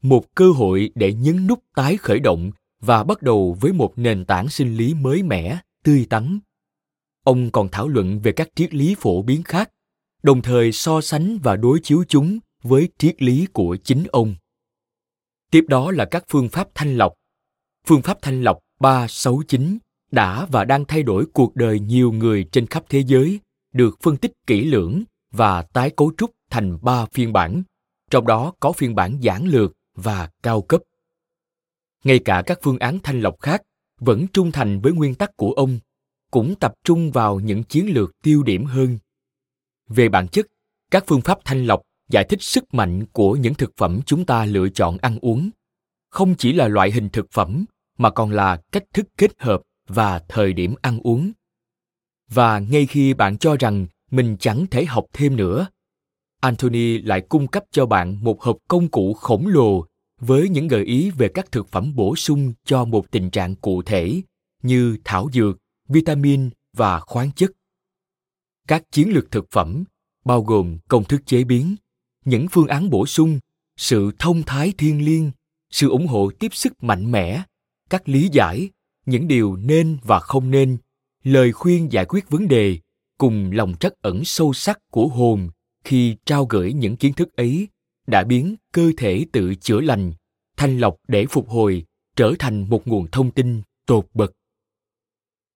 một 0.02 0.34
cơ 0.34 0.50
hội 0.50 0.90
để 0.94 1.12
nhấn 1.12 1.46
nút 1.46 1.62
tái 1.74 1.96
khởi 1.96 2.20
động 2.20 2.50
và 2.80 3.04
bắt 3.04 3.22
đầu 3.22 3.56
với 3.60 3.72
một 3.72 3.92
nền 3.96 4.24
tảng 4.24 4.48
sinh 4.48 4.76
lý 4.76 4.94
mới 4.94 5.22
mẻ 5.22 5.58
tươi 5.84 6.06
tắn. 6.10 6.38
Ông 7.24 7.50
còn 7.50 7.68
thảo 7.68 7.88
luận 7.88 8.20
về 8.20 8.32
các 8.32 8.48
triết 8.54 8.74
lý 8.74 8.94
phổ 8.98 9.22
biến 9.22 9.42
khác 9.42 9.70
đồng 10.22 10.42
thời 10.42 10.72
so 10.72 11.00
sánh 11.00 11.38
và 11.42 11.56
đối 11.56 11.80
chiếu 11.80 12.04
chúng 12.08 12.38
với 12.62 12.88
triết 12.98 13.22
lý 13.22 13.46
của 13.52 13.76
chính 13.84 14.04
ông. 14.12 14.34
Tiếp 15.50 15.64
đó 15.68 15.90
là 15.90 16.04
các 16.04 16.24
phương 16.28 16.48
pháp 16.48 16.68
thanh 16.74 16.96
lọc. 16.96 17.12
Phương 17.86 18.02
pháp 18.02 18.18
thanh 18.22 18.42
lọc 18.42 18.58
369 18.80 19.78
đã 20.10 20.46
và 20.46 20.64
đang 20.64 20.84
thay 20.84 21.02
đổi 21.02 21.24
cuộc 21.32 21.56
đời 21.56 21.80
nhiều 21.80 22.12
người 22.12 22.44
trên 22.52 22.66
khắp 22.66 22.84
thế 22.88 23.04
giới, 23.06 23.40
được 23.72 23.98
phân 24.02 24.16
tích 24.16 24.32
kỹ 24.46 24.64
lưỡng 24.64 25.04
và 25.30 25.62
tái 25.62 25.90
cấu 25.90 26.12
trúc 26.18 26.30
thành 26.50 26.78
ba 26.82 27.06
phiên 27.12 27.32
bản, 27.32 27.62
trong 28.10 28.26
đó 28.26 28.52
có 28.60 28.72
phiên 28.72 28.94
bản 28.94 29.18
giản 29.20 29.44
lược 29.46 29.72
và 29.94 30.30
cao 30.42 30.62
cấp. 30.62 30.80
Ngay 32.04 32.18
cả 32.24 32.42
các 32.46 32.58
phương 32.62 32.78
án 32.78 32.98
thanh 33.02 33.20
lọc 33.20 33.40
khác 33.40 33.62
vẫn 34.00 34.26
trung 34.32 34.52
thành 34.52 34.80
với 34.80 34.92
nguyên 34.92 35.14
tắc 35.14 35.36
của 35.36 35.50
ông, 35.50 35.78
cũng 36.30 36.54
tập 36.54 36.74
trung 36.84 37.10
vào 37.12 37.40
những 37.40 37.64
chiến 37.64 37.86
lược 37.86 38.22
tiêu 38.22 38.42
điểm 38.42 38.64
hơn. 38.64 38.98
Về 39.88 40.08
bản 40.08 40.28
chất, 40.28 40.46
các 40.90 41.04
phương 41.06 41.20
pháp 41.20 41.38
thanh 41.44 41.66
lọc 41.66 41.82
giải 42.08 42.24
thích 42.28 42.42
sức 42.42 42.74
mạnh 42.74 43.04
của 43.12 43.36
những 43.36 43.54
thực 43.54 43.72
phẩm 43.76 44.00
chúng 44.06 44.24
ta 44.24 44.44
lựa 44.44 44.68
chọn 44.68 44.98
ăn 44.98 45.18
uống 45.20 45.50
không 46.10 46.34
chỉ 46.34 46.52
là 46.52 46.68
loại 46.68 46.90
hình 46.90 47.08
thực 47.08 47.26
phẩm 47.32 47.64
mà 47.98 48.10
còn 48.10 48.30
là 48.30 48.60
cách 48.72 48.84
thức 48.92 49.06
kết 49.18 49.30
hợp 49.38 49.62
và 49.88 50.22
thời 50.28 50.52
điểm 50.52 50.74
ăn 50.82 51.00
uống 51.02 51.32
và 52.28 52.58
ngay 52.58 52.86
khi 52.86 53.14
bạn 53.14 53.38
cho 53.38 53.56
rằng 53.56 53.86
mình 54.16 54.36
chẳng 54.40 54.66
thể 54.70 54.84
học 54.84 55.06
thêm 55.12 55.36
nữa. 55.36 55.66
Anthony 56.40 56.98
lại 56.98 57.20
cung 57.20 57.46
cấp 57.46 57.64
cho 57.70 57.86
bạn 57.86 58.24
một 58.24 58.42
hộp 58.42 58.56
công 58.68 58.88
cụ 58.88 59.14
khổng 59.14 59.46
lồ 59.46 59.86
với 60.20 60.48
những 60.48 60.68
gợi 60.68 60.84
ý 60.84 61.10
về 61.10 61.28
các 61.34 61.52
thực 61.52 61.68
phẩm 61.68 61.94
bổ 61.94 62.16
sung 62.16 62.52
cho 62.64 62.84
một 62.84 63.10
tình 63.10 63.30
trạng 63.30 63.54
cụ 63.54 63.82
thể 63.82 64.20
như 64.62 64.96
thảo 65.04 65.28
dược, 65.32 65.58
vitamin 65.88 66.50
và 66.76 67.00
khoáng 67.00 67.30
chất. 67.36 67.50
Các 68.68 68.82
chiến 68.90 69.08
lược 69.08 69.30
thực 69.30 69.50
phẩm 69.50 69.84
bao 70.24 70.42
gồm 70.42 70.78
công 70.88 71.04
thức 71.04 71.26
chế 71.26 71.44
biến, 71.44 71.76
những 72.24 72.46
phương 72.50 72.66
án 72.66 72.90
bổ 72.90 73.06
sung, 73.06 73.38
sự 73.76 74.12
thông 74.18 74.42
thái 74.42 74.72
thiên 74.78 75.04
liêng, 75.04 75.30
sự 75.70 75.88
ủng 75.88 76.06
hộ 76.06 76.30
tiếp 76.38 76.54
sức 76.54 76.84
mạnh 76.84 77.12
mẽ, 77.12 77.42
các 77.90 78.08
lý 78.08 78.28
giải, 78.32 78.70
những 79.06 79.28
điều 79.28 79.56
nên 79.56 79.98
và 80.02 80.20
không 80.20 80.50
nên, 80.50 80.76
lời 81.24 81.52
khuyên 81.52 81.92
giải 81.92 82.04
quyết 82.04 82.30
vấn 82.30 82.48
đề 82.48 82.78
cùng 83.18 83.50
lòng 83.52 83.74
trắc 83.80 83.92
ẩn 84.02 84.24
sâu 84.24 84.52
sắc 84.52 84.78
của 84.90 85.08
hồn 85.08 85.48
khi 85.84 86.16
trao 86.24 86.44
gửi 86.44 86.72
những 86.72 86.96
kiến 86.96 87.12
thức 87.12 87.36
ấy 87.36 87.68
đã 88.06 88.24
biến 88.24 88.56
cơ 88.72 88.92
thể 88.96 89.26
tự 89.32 89.54
chữa 89.54 89.80
lành, 89.80 90.12
thanh 90.56 90.78
lọc 90.78 90.96
để 91.08 91.26
phục 91.30 91.48
hồi, 91.48 91.84
trở 92.16 92.32
thành 92.38 92.68
một 92.68 92.88
nguồn 92.88 93.06
thông 93.10 93.30
tin 93.30 93.62
tột 93.86 94.06
bậc. 94.14 94.32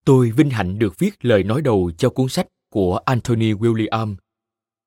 Tôi 0.04 0.30
vinh 0.30 0.50
hạnh 0.50 0.78
được 0.78 0.98
viết 0.98 1.24
lời 1.24 1.44
nói 1.44 1.62
đầu 1.62 1.90
cho 1.98 2.10
cuốn 2.10 2.28
sách 2.28 2.46
của 2.70 2.96
anthony 2.96 3.52
william. 3.52 4.16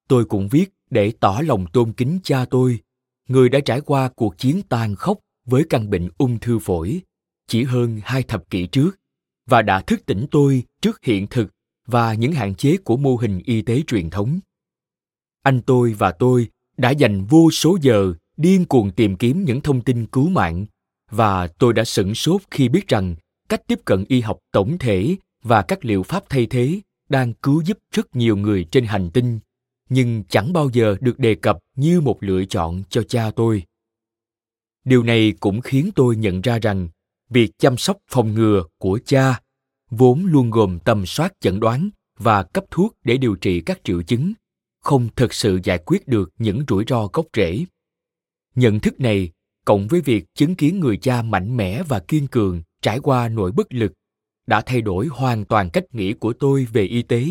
Tôi 0.07 0.25
cũng 0.25 0.47
viết 0.47 0.69
để 0.89 1.11
tỏ 1.19 1.41
lòng 1.43 1.65
tôn 1.73 1.93
kính 1.93 2.19
cha 2.23 2.45
tôi, 2.49 2.79
người 3.27 3.49
đã 3.49 3.59
trải 3.59 3.81
qua 3.81 4.09
cuộc 4.15 4.37
chiến 4.37 4.61
tàn 4.69 4.95
khốc 4.95 5.19
với 5.45 5.63
căn 5.69 5.89
bệnh 5.89 6.09
ung 6.17 6.39
thư 6.39 6.59
phổi 6.59 7.01
chỉ 7.47 7.63
hơn 7.63 7.99
hai 8.03 8.23
thập 8.23 8.49
kỷ 8.49 8.67
trước 8.67 8.91
và 9.45 9.61
đã 9.61 9.81
thức 9.81 10.05
tỉnh 10.05 10.25
tôi 10.31 10.63
trước 10.81 11.03
hiện 11.03 11.27
thực 11.27 11.49
và 11.87 12.13
những 12.13 12.31
hạn 12.31 12.55
chế 12.55 12.77
của 12.77 12.97
mô 12.97 13.15
hình 13.15 13.41
y 13.45 13.61
tế 13.61 13.81
truyền 13.87 14.09
thống. 14.09 14.39
Anh 15.43 15.61
tôi 15.61 15.93
và 15.93 16.11
tôi 16.11 16.47
đã 16.77 16.89
dành 16.89 17.25
vô 17.25 17.51
số 17.51 17.77
giờ 17.81 18.13
điên 18.37 18.65
cuồng 18.65 18.91
tìm 18.91 19.15
kiếm 19.15 19.43
những 19.45 19.61
thông 19.61 19.81
tin 19.81 20.05
cứu 20.05 20.29
mạng 20.29 20.65
và 21.09 21.47
tôi 21.47 21.73
đã 21.73 21.83
sửng 21.83 22.15
sốt 22.15 22.41
khi 22.51 22.69
biết 22.69 22.87
rằng 22.87 23.15
cách 23.49 23.61
tiếp 23.67 23.79
cận 23.85 24.05
y 24.07 24.21
học 24.21 24.39
tổng 24.51 24.77
thể 24.77 25.15
và 25.43 25.61
các 25.61 25.85
liệu 25.85 26.03
pháp 26.03 26.23
thay 26.29 26.45
thế 26.45 26.79
đang 27.09 27.33
cứu 27.33 27.61
giúp 27.65 27.77
rất 27.91 28.15
nhiều 28.15 28.37
người 28.37 28.65
trên 28.71 28.85
hành 28.85 29.09
tinh, 29.09 29.39
nhưng 29.89 30.23
chẳng 30.29 30.53
bao 30.53 30.69
giờ 30.73 30.95
được 31.01 31.19
đề 31.19 31.35
cập 31.35 31.57
như 31.75 32.01
một 32.01 32.23
lựa 32.23 32.45
chọn 32.45 32.83
cho 32.89 33.03
cha 33.03 33.31
tôi. 33.35 33.63
Điều 34.85 35.03
này 35.03 35.33
cũng 35.39 35.61
khiến 35.61 35.89
tôi 35.95 36.15
nhận 36.15 36.41
ra 36.41 36.59
rằng 36.59 36.87
việc 37.29 37.51
chăm 37.57 37.77
sóc 37.77 37.97
phòng 38.09 38.33
ngừa 38.33 38.63
của 38.77 38.99
cha 39.05 39.41
vốn 39.95 40.25
luôn 40.25 40.51
gồm 40.51 40.79
tầm 40.79 41.05
soát 41.05 41.33
chẩn 41.39 41.59
đoán 41.59 41.89
và 42.19 42.43
cấp 42.43 42.63
thuốc 42.71 42.95
để 43.03 43.17
điều 43.17 43.35
trị 43.35 43.61
các 43.61 43.79
triệu 43.83 44.01
chứng, 44.01 44.33
không 44.81 45.09
thực 45.15 45.33
sự 45.33 45.59
giải 45.63 45.77
quyết 45.85 46.07
được 46.07 46.31
những 46.37 46.63
rủi 46.67 46.83
ro 46.87 47.07
gốc 47.13 47.25
rễ. 47.33 47.65
Nhận 48.55 48.79
thức 48.79 48.99
này, 48.99 49.31
cộng 49.65 49.87
với 49.87 50.01
việc 50.01 50.25
chứng 50.35 50.55
kiến 50.55 50.79
người 50.79 50.97
cha 50.97 51.21
mạnh 51.21 51.57
mẽ 51.57 51.83
và 51.83 51.99
kiên 51.99 52.27
cường 52.27 52.61
trải 52.81 52.99
qua 52.99 53.29
nỗi 53.29 53.51
bất 53.51 53.73
lực, 53.73 53.93
đã 54.47 54.61
thay 54.61 54.81
đổi 54.81 55.07
hoàn 55.07 55.45
toàn 55.45 55.69
cách 55.69 55.83
nghĩ 55.91 56.13
của 56.13 56.33
tôi 56.33 56.67
về 56.73 56.83
y 56.83 57.01
tế, 57.01 57.25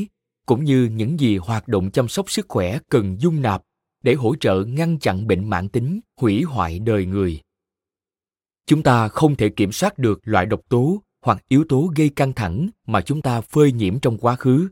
cũng 0.46 0.64
như 0.64 0.84
những 0.92 1.20
gì 1.20 1.36
hoạt 1.36 1.68
động 1.68 1.90
chăm 1.90 2.08
sóc 2.08 2.30
sức 2.30 2.46
khỏe 2.48 2.78
cần 2.88 3.20
dung 3.20 3.42
nạp 3.42 3.62
để 4.02 4.14
hỗ 4.14 4.36
trợ 4.36 4.64
ngăn 4.64 4.98
chặn 4.98 5.26
bệnh 5.26 5.50
mãn 5.50 5.68
tính, 5.68 6.00
hủy 6.20 6.42
hoại 6.42 6.78
đời 6.78 7.06
người. 7.06 7.40
Chúng 8.66 8.82
ta 8.82 9.08
không 9.08 9.36
thể 9.36 9.48
kiểm 9.48 9.72
soát 9.72 9.98
được 9.98 10.20
loại 10.24 10.46
độc 10.46 10.60
tố 10.68 11.02
hoặc 11.22 11.44
yếu 11.48 11.64
tố 11.68 11.92
gây 11.96 12.08
căng 12.08 12.32
thẳng 12.32 12.68
mà 12.86 13.00
chúng 13.00 13.22
ta 13.22 13.40
phơi 13.40 13.72
nhiễm 13.72 14.00
trong 14.00 14.18
quá 14.18 14.36
khứ. 14.36 14.68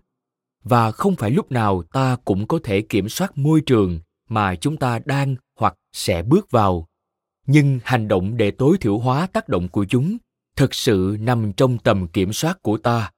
Và 0.63 0.91
không 0.91 1.17
phải 1.17 1.31
lúc 1.31 1.53
nào 1.53 1.83
ta 1.83 2.17
cũng 2.25 2.47
có 2.47 2.59
thể 2.65 2.83
kiểm 2.83 3.09
soát 3.09 3.39
môi 3.39 3.61
trường 3.67 4.01
mà 4.29 4.55
chúng 4.55 4.77
ta 4.77 5.01
đang 5.05 5.37
hoặc 5.57 5.75
sẽ 5.93 6.23
bước 6.23 6.51
vào. 6.51 6.87
Nhưng 7.47 7.81
hành 7.85 8.09
động 8.09 8.37
để 8.37 8.51
tối 8.51 8.77
thiểu 8.81 8.99
hóa 8.99 9.27
tác 9.27 9.49
động 9.49 9.69
của 9.69 9.85
chúng 9.85 10.17
thực 10.57 10.75
sự 10.75 11.17
nằm 11.21 11.53
trong 11.53 11.79
tầm 11.79 12.09
kiểm 12.09 12.33
soát 12.33 12.63
của 12.63 12.79
ta. 12.79 13.13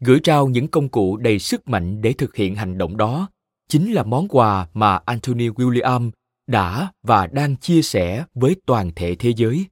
Gửi 0.00 0.20
trao 0.22 0.48
những 0.48 0.68
công 0.68 0.88
cụ 0.88 1.16
đầy 1.16 1.38
sức 1.38 1.68
mạnh 1.68 2.02
để 2.02 2.12
thực 2.12 2.36
hiện 2.36 2.54
hành 2.54 2.78
động 2.78 2.96
đó 2.96 3.28
chính 3.68 3.92
là 3.92 4.02
món 4.02 4.28
quà 4.28 4.68
mà 4.74 5.00
anthony 5.04 5.48
william 5.48 6.10
đã 6.46 6.92
và 7.02 7.26
đang 7.26 7.56
chia 7.56 7.82
sẻ 7.82 8.24
với 8.34 8.56
toàn 8.66 8.90
thể 8.96 9.14
thế 9.14 9.32
giới. 9.36 9.66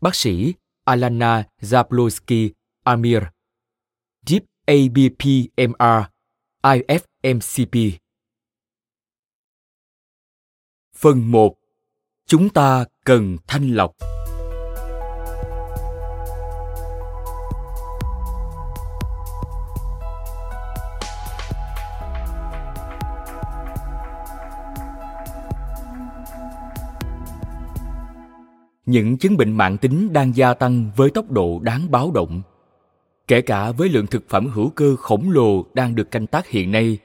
Bác 0.00 0.14
sĩ 0.14 0.54
Alana 0.90 1.44
Zablowski 1.62 2.50
Amir, 2.84 3.22
Deep 4.26 4.44
ABPMR, 4.66 6.10
IFMCP. 6.62 8.00
Phần 10.94 11.30
1. 11.30 11.56
Chúng 12.26 12.50
ta 12.50 12.84
cần 13.04 13.36
thanh 13.46 13.74
lọc. 13.74 13.92
Những 28.90 29.16
chứng 29.16 29.36
bệnh 29.36 29.52
mạng 29.52 29.76
tính 29.78 30.12
đang 30.12 30.36
gia 30.36 30.54
tăng 30.54 30.90
với 30.96 31.10
tốc 31.10 31.30
độ 31.30 31.60
đáng 31.62 31.90
báo 31.90 32.10
động. 32.14 32.42
Kể 33.28 33.40
cả 33.40 33.72
với 33.72 33.88
lượng 33.88 34.06
thực 34.06 34.28
phẩm 34.28 34.48
hữu 34.48 34.70
cơ 34.70 34.96
khổng 34.96 35.30
lồ 35.30 35.64
đang 35.74 35.94
được 35.94 36.10
canh 36.10 36.26
tác 36.26 36.48
hiện 36.48 36.72
nay, 36.72 36.98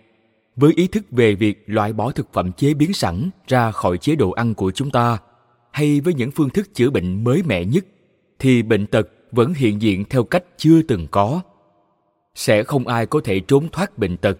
với 0.55 0.73
ý 0.75 0.87
thức 0.87 1.05
về 1.11 1.35
việc 1.35 1.63
loại 1.65 1.93
bỏ 1.93 2.11
thực 2.11 2.33
phẩm 2.33 2.51
chế 2.51 2.73
biến 2.73 2.93
sẵn 2.93 3.29
ra 3.47 3.71
khỏi 3.71 3.97
chế 3.97 4.15
độ 4.15 4.31
ăn 4.31 4.53
của 4.53 4.71
chúng 4.71 4.91
ta, 4.91 5.17
hay 5.71 6.01
với 6.01 6.13
những 6.13 6.31
phương 6.31 6.49
thức 6.49 6.73
chữa 6.73 6.89
bệnh 6.89 7.23
mới 7.23 7.43
mẻ 7.43 7.65
nhất, 7.65 7.85
thì 8.39 8.63
bệnh 8.63 8.87
tật 8.87 9.07
vẫn 9.31 9.53
hiện 9.53 9.81
diện 9.81 10.05
theo 10.09 10.23
cách 10.23 10.43
chưa 10.57 10.81
từng 10.81 11.07
có. 11.11 11.41
Sẽ 12.35 12.63
không 12.63 12.87
ai 12.87 13.05
có 13.05 13.21
thể 13.23 13.39
trốn 13.39 13.67
thoát 13.71 13.97
bệnh 13.97 14.17
tật, 14.17 14.37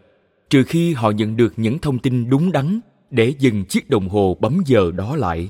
trừ 0.49 0.63
khi 0.63 0.93
họ 0.93 1.11
nhận 1.11 1.37
được 1.37 1.53
những 1.57 1.79
thông 1.79 1.99
tin 1.99 2.29
đúng 2.29 2.51
đắn 2.51 2.79
để 3.11 3.33
dừng 3.39 3.65
chiếc 3.65 3.89
đồng 3.89 4.09
hồ 4.09 4.37
bấm 4.39 4.61
giờ 4.65 4.91
đó 4.91 5.15
lại 5.15 5.49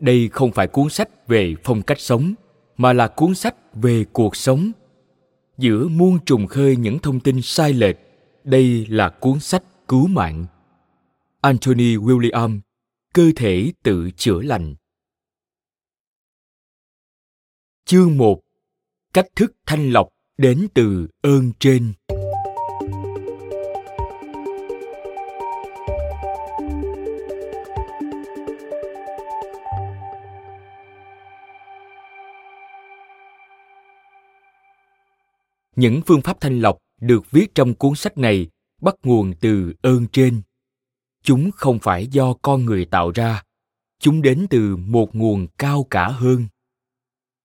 đây 0.00 0.28
không 0.32 0.52
phải 0.52 0.66
cuốn 0.66 0.88
sách 0.88 1.28
về 1.28 1.54
phong 1.64 1.82
cách 1.82 2.00
sống, 2.00 2.34
mà 2.76 2.92
là 2.92 3.08
cuốn 3.08 3.34
sách 3.34 3.56
về 3.74 4.04
cuộc 4.12 4.36
sống. 4.36 4.72
Giữa 5.58 5.88
muôn 5.88 6.18
trùng 6.26 6.46
khơi 6.46 6.76
những 6.76 6.98
thông 6.98 7.20
tin 7.20 7.42
sai 7.42 7.72
lệch, 7.72 7.96
đây 8.44 8.86
là 8.88 9.08
cuốn 9.08 9.40
sách 9.40 9.62
cứu 9.88 10.06
mạng. 10.06 10.46
Anthony 11.40 11.96
william, 11.96 12.60
cơ 13.14 13.30
thể 13.36 13.72
tự 13.82 14.10
chữa 14.16 14.40
lành. 14.42 14.74
Chương 17.84 18.16
1 18.16 18.40
cách 19.12 19.26
thức 19.36 19.52
thanh 19.66 19.92
lọc 19.92 20.08
đến 20.38 20.66
từ 20.74 21.08
ơn 21.22 21.52
trên. 21.58 21.92
Những 35.80 36.02
phương 36.06 36.20
pháp 36.20 36.40
thanh 36.40 36.60
lọc 36.60 36.78
được 37.00 37.30
viết 37.30 37.54
trong 37.54 37.74
cuốn 37.74 37.94
sách 37.94 38.18
này 38.18 38.48
bắt 38.80 38.94
nguồn 39.02 39.34
từ 39.40 39.74
ơn 39.82 40.06
trên. 40.12 40.42
Chúng 41.22 41.50
không 41.50 41.78
phải 41.78 42.06
do 42.06 42.34
con 42.42 42.64
người 42.64 42.84
tạo 42.84 43.10
ra, 43.10 43.42
chúng 43.98 44.22
đến 44.22 44.46
từ 44.50 44.76
một 44.76 45.14
nguồn 45.14 45.46
cao 45.58 45.86
cả 45.90 46.08
hơn. 46.08 46.46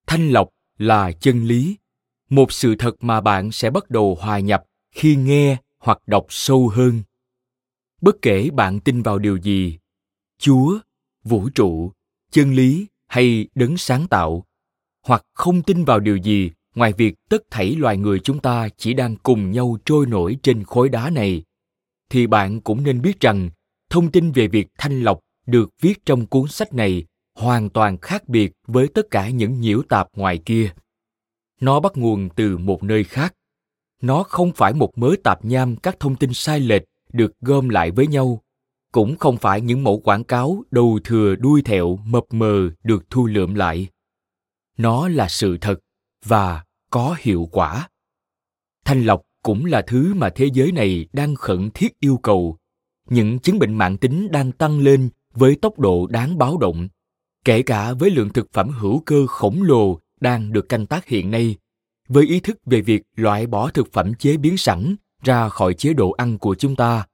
Thanh 0.07 0.29
lọc 0.29 0.49
là 0.77 1.11
chân 1.11 1.43
lý, 1.43 1.77
một 2.29 2.51
sự 2.51 2.75
thật 2.79 3.03
mà 3.03 3.21
bạn 3.21 3.51
sẽ 3.51 3.69
bắt 3.69 3.89
đầu 3.89 4.17
hòa 4.21 4.39
nhập 4.39 4.63
khi 4.91 5.15
nghe 5.15 5.57
hoặc 5.79 5.99
đọc 6.07 6.25
sâu 6.29 6.69
hơn. 6.69 7.03
Bất 8.01 8.15
kể 8.21 8.49
bạn 8.53 8.79
tin 8.79 9.01
vào 9.01 9.19
điều 9.19 9.37
gì, 9.37 9.77
chúa, 10.39 10.79
vũ 11.23 11.49
trụ, 11.55 11.91
chân 12.31 12.53
lý 12.53 12.87
hay 13.07 13.47
đấng 13.55 13.77
sáng 13.77 14.07
tạo, 14.07 14.45
hoặc 15.01 15.23
không 15.33 15.63
tin 15.63 15.85
vào 15.85 15.99
điều 15.99 16.17
gì 16.17 16.51
ngoài 16.75 16.93
việc 16.93 17.15
tất 17.29 17.43
thảy 17.51 17.75
loài 17.75 17.97
người 17.97 18.19
chúng 18.19 18.39
ta 18.39 18.69
chỉ 18.77 18.93
đang 18.93 19.15
cùng 19.15 19.51
nhau 19.51 19.77
trôi 19.85 20.05
nổi 20.05 20.37
trên 20.43 20.63
khối 20.63 20.89
đá 20.89 21.09
này, 21.09 21.43
thì 22.09 22.27
bạn 22.27 22.61
cũng 22.61 22.83
nên 22.83 23.01
biết 23.01 23.19
rằng 23.19 23.49
thông 23.89 24.11
tin 24.11 24.31
về 24.31 24.47
việc 24.47 24.67
thanh 24.77 25.01
lọc 25.01 25.19
được 25.45 25.69
viết 25.81 26.05
trong 26.05 26.25
cuốn 26.25 26.47
sách 26.47 26.73
này 26.73 27.05
hoàn 27.35 27.69
toàn 27.69 27.97
khác 27.97 28.29
biệt 28.29 28.51
với 28.67 28.87
tất 28.87 29.11
cả 29.11 29.29
những 29.29 29.59
nhiễu 29.59 29.81
tạp 29.89 30.07
ngoài 30.15 30.37
kia. 30.37 30.71
Nó 31.61 31.79
bắt 31.79 31.97
nguồn 31.97 32.29
từ 32.35 32.57
một 32.57 32.83
nơi 32.83 33.03
khác. 33.03 33.33
Nó 34.01 34.23
không 34.23 34.51
phải 34.51 34.73
một 34.73 34.97
mớ 34.97 35.15
tạp 35.23 35.45
nham 35.45 35.75
các 35.75 35.99
thông 35.99 36.15
tin 36.15 36.33
sai 36.33 36.59
lệch 36.59 36.83
được 37.13 37.31
gom 37.41 37.69
lại 37.69 37.91
với 37.91 38.07
nhau, 38.07 38.41
cũng 38.91 39.17
không 39.17 39.37
phải 39.37 39.61
những 39.61 39.83
mẫu 39.83 39.99
quảng 39.99 40.23
cáo 40.23 40.63
đầu 40.71 40.99
thừa 41.03 41.35
đuôi 41.35 41.61
thẹo 41.61 41.99
mập 42.05 42.23
mờ 42.31 42.69
được 42.83 43.09
thu 43.09 43.25
lượm 43.25 43.55
lại. 43.55 43.87
Nó 44.77 45.07
là 45.07 45.27
sự 45.29 45.57
thật 45.61 45.79
và 46.25 46.63
có 46.89 47.15
hiệu 47.19 47.49
quả. 47.51 47.89
Thanh 48.85 49.03
lọc 49.03 49.21
cũng 49.43 49.65
là 49.65 49.81
thứ 49.81 50.13
mà 50.13 50.29
thế 50.29 50.49
giới 50.53 50.71
này 50.71 51.07
đang 51.13 51.35
khẩn 51.35 51.69
thiết 51.73 51.99
yêu 51.99 52.17
cầu. 52.17 52.57
Những 53.09 53.39
chứng 53.39 53.59
bệnh 53.59 53.73
mạng 53.73 53.97
tính 53.97 54.31
đang 54.31 54.51
tăng 54.51 54.79
lên 54.79 55.09
với 55.33 55.55
tốc 55.55 55.79
độ 55.79 56.07
đáng 56.07 56.37
báo 56.37 56.57
động, 56.57 56.87
kể 57.45 57.61
cả 57.61 57.93
với 57.93 58.09
lượng 58.09 58.29
thực 58.33 58.53
phẩm 58.53 58.69
hữu 58.69 58.99
cơ 58.99 59.27
khổng 59.27 59.63
lồ 59.63 59.99
đang 60.19 60.53
được 60.53 60.69
canh 60.69 60.85
tác 60.85 61.07
hiện 61.07 61.31
nay. 61.31 61.55
Với 62.07 62.25
ý 62.25 62.39
thức 62.39 62.59
về 62.65 62.81
việc 62.81 63.03
loại 63.15 63.47
bỏ 63.47 63.69
thực 63.69 63.93
phẩm 63.93 64.13
chế 64.13 64.37
biến 64.37 64.57
sẵn 64.57 64.95
ra 65.23 65.49
khỏi 65.49 65.73
chế 65.73 65.93
độ 65.93 66.11
ăn 66.11 66.37
của 66.37 66.55
chúng 66.55 66.75
ta, 66.75 67.05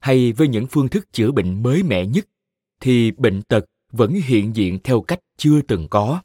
hay 0.00 0.32
với 0.32 0.48
những 0.48 0.66
phương 0.66 0.88
thức 0.88 1.12
chữa 1.12 1.30
bệnh 1.30 1.62
mới 1.62 1.82
mẻ 1.82 2.06
nhất, 2.06 2.28
thì 2.80 3.10
bệnh 3.10 3.42
tật 3.42 3.64
vẫn 3.92 4.12
hiện 4.12 4.56
diện 4.56 4.78
theo 4.84 5.00
cách 5.00 5.20
chưa 5.36 5.60
từng 5.62 5.88
có 5.88 6.22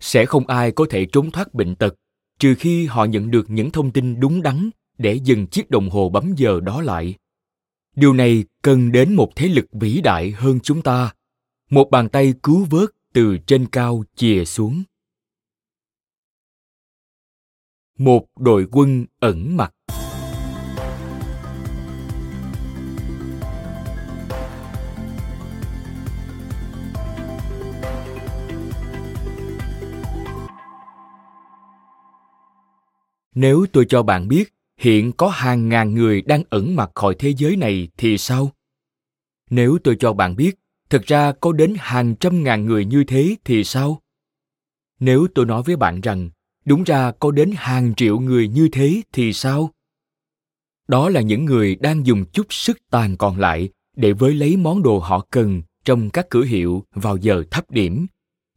sẽ 0.00 0.26
không 0.26 0.46
ai 0.46 0.72
có 0.72 0.86
thể 0.90 1.06
trốn 1.12 1.30
thoát 1.30 1.54
bệnh 1.54 1.74
tật, 1.74 1.94
trừ 2.38 2.54
khi 2.58 2.86
họ 2.86 3.04
nhận 3.04 3.30
được 3.30 3.50
những 3.50 3.70
thông 3.70 3.90
tin 3.90 4.20
đúng 4.20 4.42
đắn 4.42 4.70
để 4.98 5.14
dừng 5.14 5.46
chiếc 5.46 5.70
đồng 5.70 5.90
hồ 5.90 6.08
bấm 6.08 6.34
giờ 6.36 6.60
đó 6.60 6.82
lại. 6.82 7.14
Điều 7.96 8.12
này 8.14 8.44
cần 8.62 8.92
đến 8.92 9.14
một 9.14 9.32
thế 9.36 9.48
lực 9.48 9.66
vĩ 9.72 10.00
đại 10.00 10.30
hơn 10.30 10.60
chúng 10.60 10.82
ta, 10.82 11.14
một 11.70 11.90
bàn 11.90 12.08
tay 12.08 12.34
cứu 12.42 12.66
vớt 12.70 12.90
từ 13.12 13.38
trên 13.46 13.66
cao 13.66 14.04
chìa 14.14 14.44
xuống. 14.44 14.82
Một 17.98 18.26
đội 18.38 18.66
quân 18.70 19.06
ẩn 19.20 19.56
mặt. 19.56 19.74
Nếu 33.40 33.66
tôi 33.72 33.86
cho 33.88 34.02
bạn 34.02 34.28
biết, 34.28 34.54
hiện 34.78 35.12
có 35.12 35.28
hàng 35.28 35.68
ngàn 35.68 35.94
người 35.94 36.22
đang 36.22 36.42
ẩn 36.50 36.76
mặt 36.76 36.90
khỏi 36.94 37.14
thế 37.18 37.34
giới 37.36 37.56
này 37.56 37.88
thì 37.96 38.18
sao? 38.18 38.52
Nếu 39.50 39.78
tôi 39.84 39.96
cho 40.00 40.12
bạn 40.12 40.36
biết, 40.36 40.58
thực 40.90 41.02
ra 41.02 41.32
có 41.32 41.52
đến 41.52 41.74
hàng 41.78 42.14
trăm 42.14 42.44
ngàn 42.44 42.66
người 42.66 42.84
như 42.84 43.04
thế 43.04 43.36
thì 43.44 43.64
sao? 43.64 44.00
Nếu 44.98 45.26
tôi 45.34 45.46
nói 45.46 45.62
với 45.62 45.76
bạn 45.76 46.00
rằng, 46.00 46.30
đúng 46.64 46.84
ra 46.84 47.12
có 47.12 47.30
đến 47.30 47.52
hàng 47.56 47.94
triệu 47.94 48.18
người 48.18 48.48
như 48.48 48.68
thế 48.72 49.02
thì 49.12 49.32
sao? 49.32 49.70
Đó 50.88 51.08
là 51.08 51.20
những 51.20 51.44
người 51.44 51.76
đang 51.76 52.06
dùng 52.06 52.24
chút 52.32 52.46
sức 52.50 52.78
tàn 52.90 53.16
còn 53.16 53.38
lại 53.38 53.68
để 53.96 54.12
với 54.12 54.34
lấy 54.34 54.56
món 54.56 54.82
đồ 54.82 54.98
họ 54.98 55.26
cần 55.30 55.62
trong 55.84 56.10
các 56.10 56.26
cửa 56.30 56.44
hiệu 56.44 56.84
vào 56.94 57.16
giờ 57.16 57.44
thấp 57.50 57.70
điểm. 57.70 58.06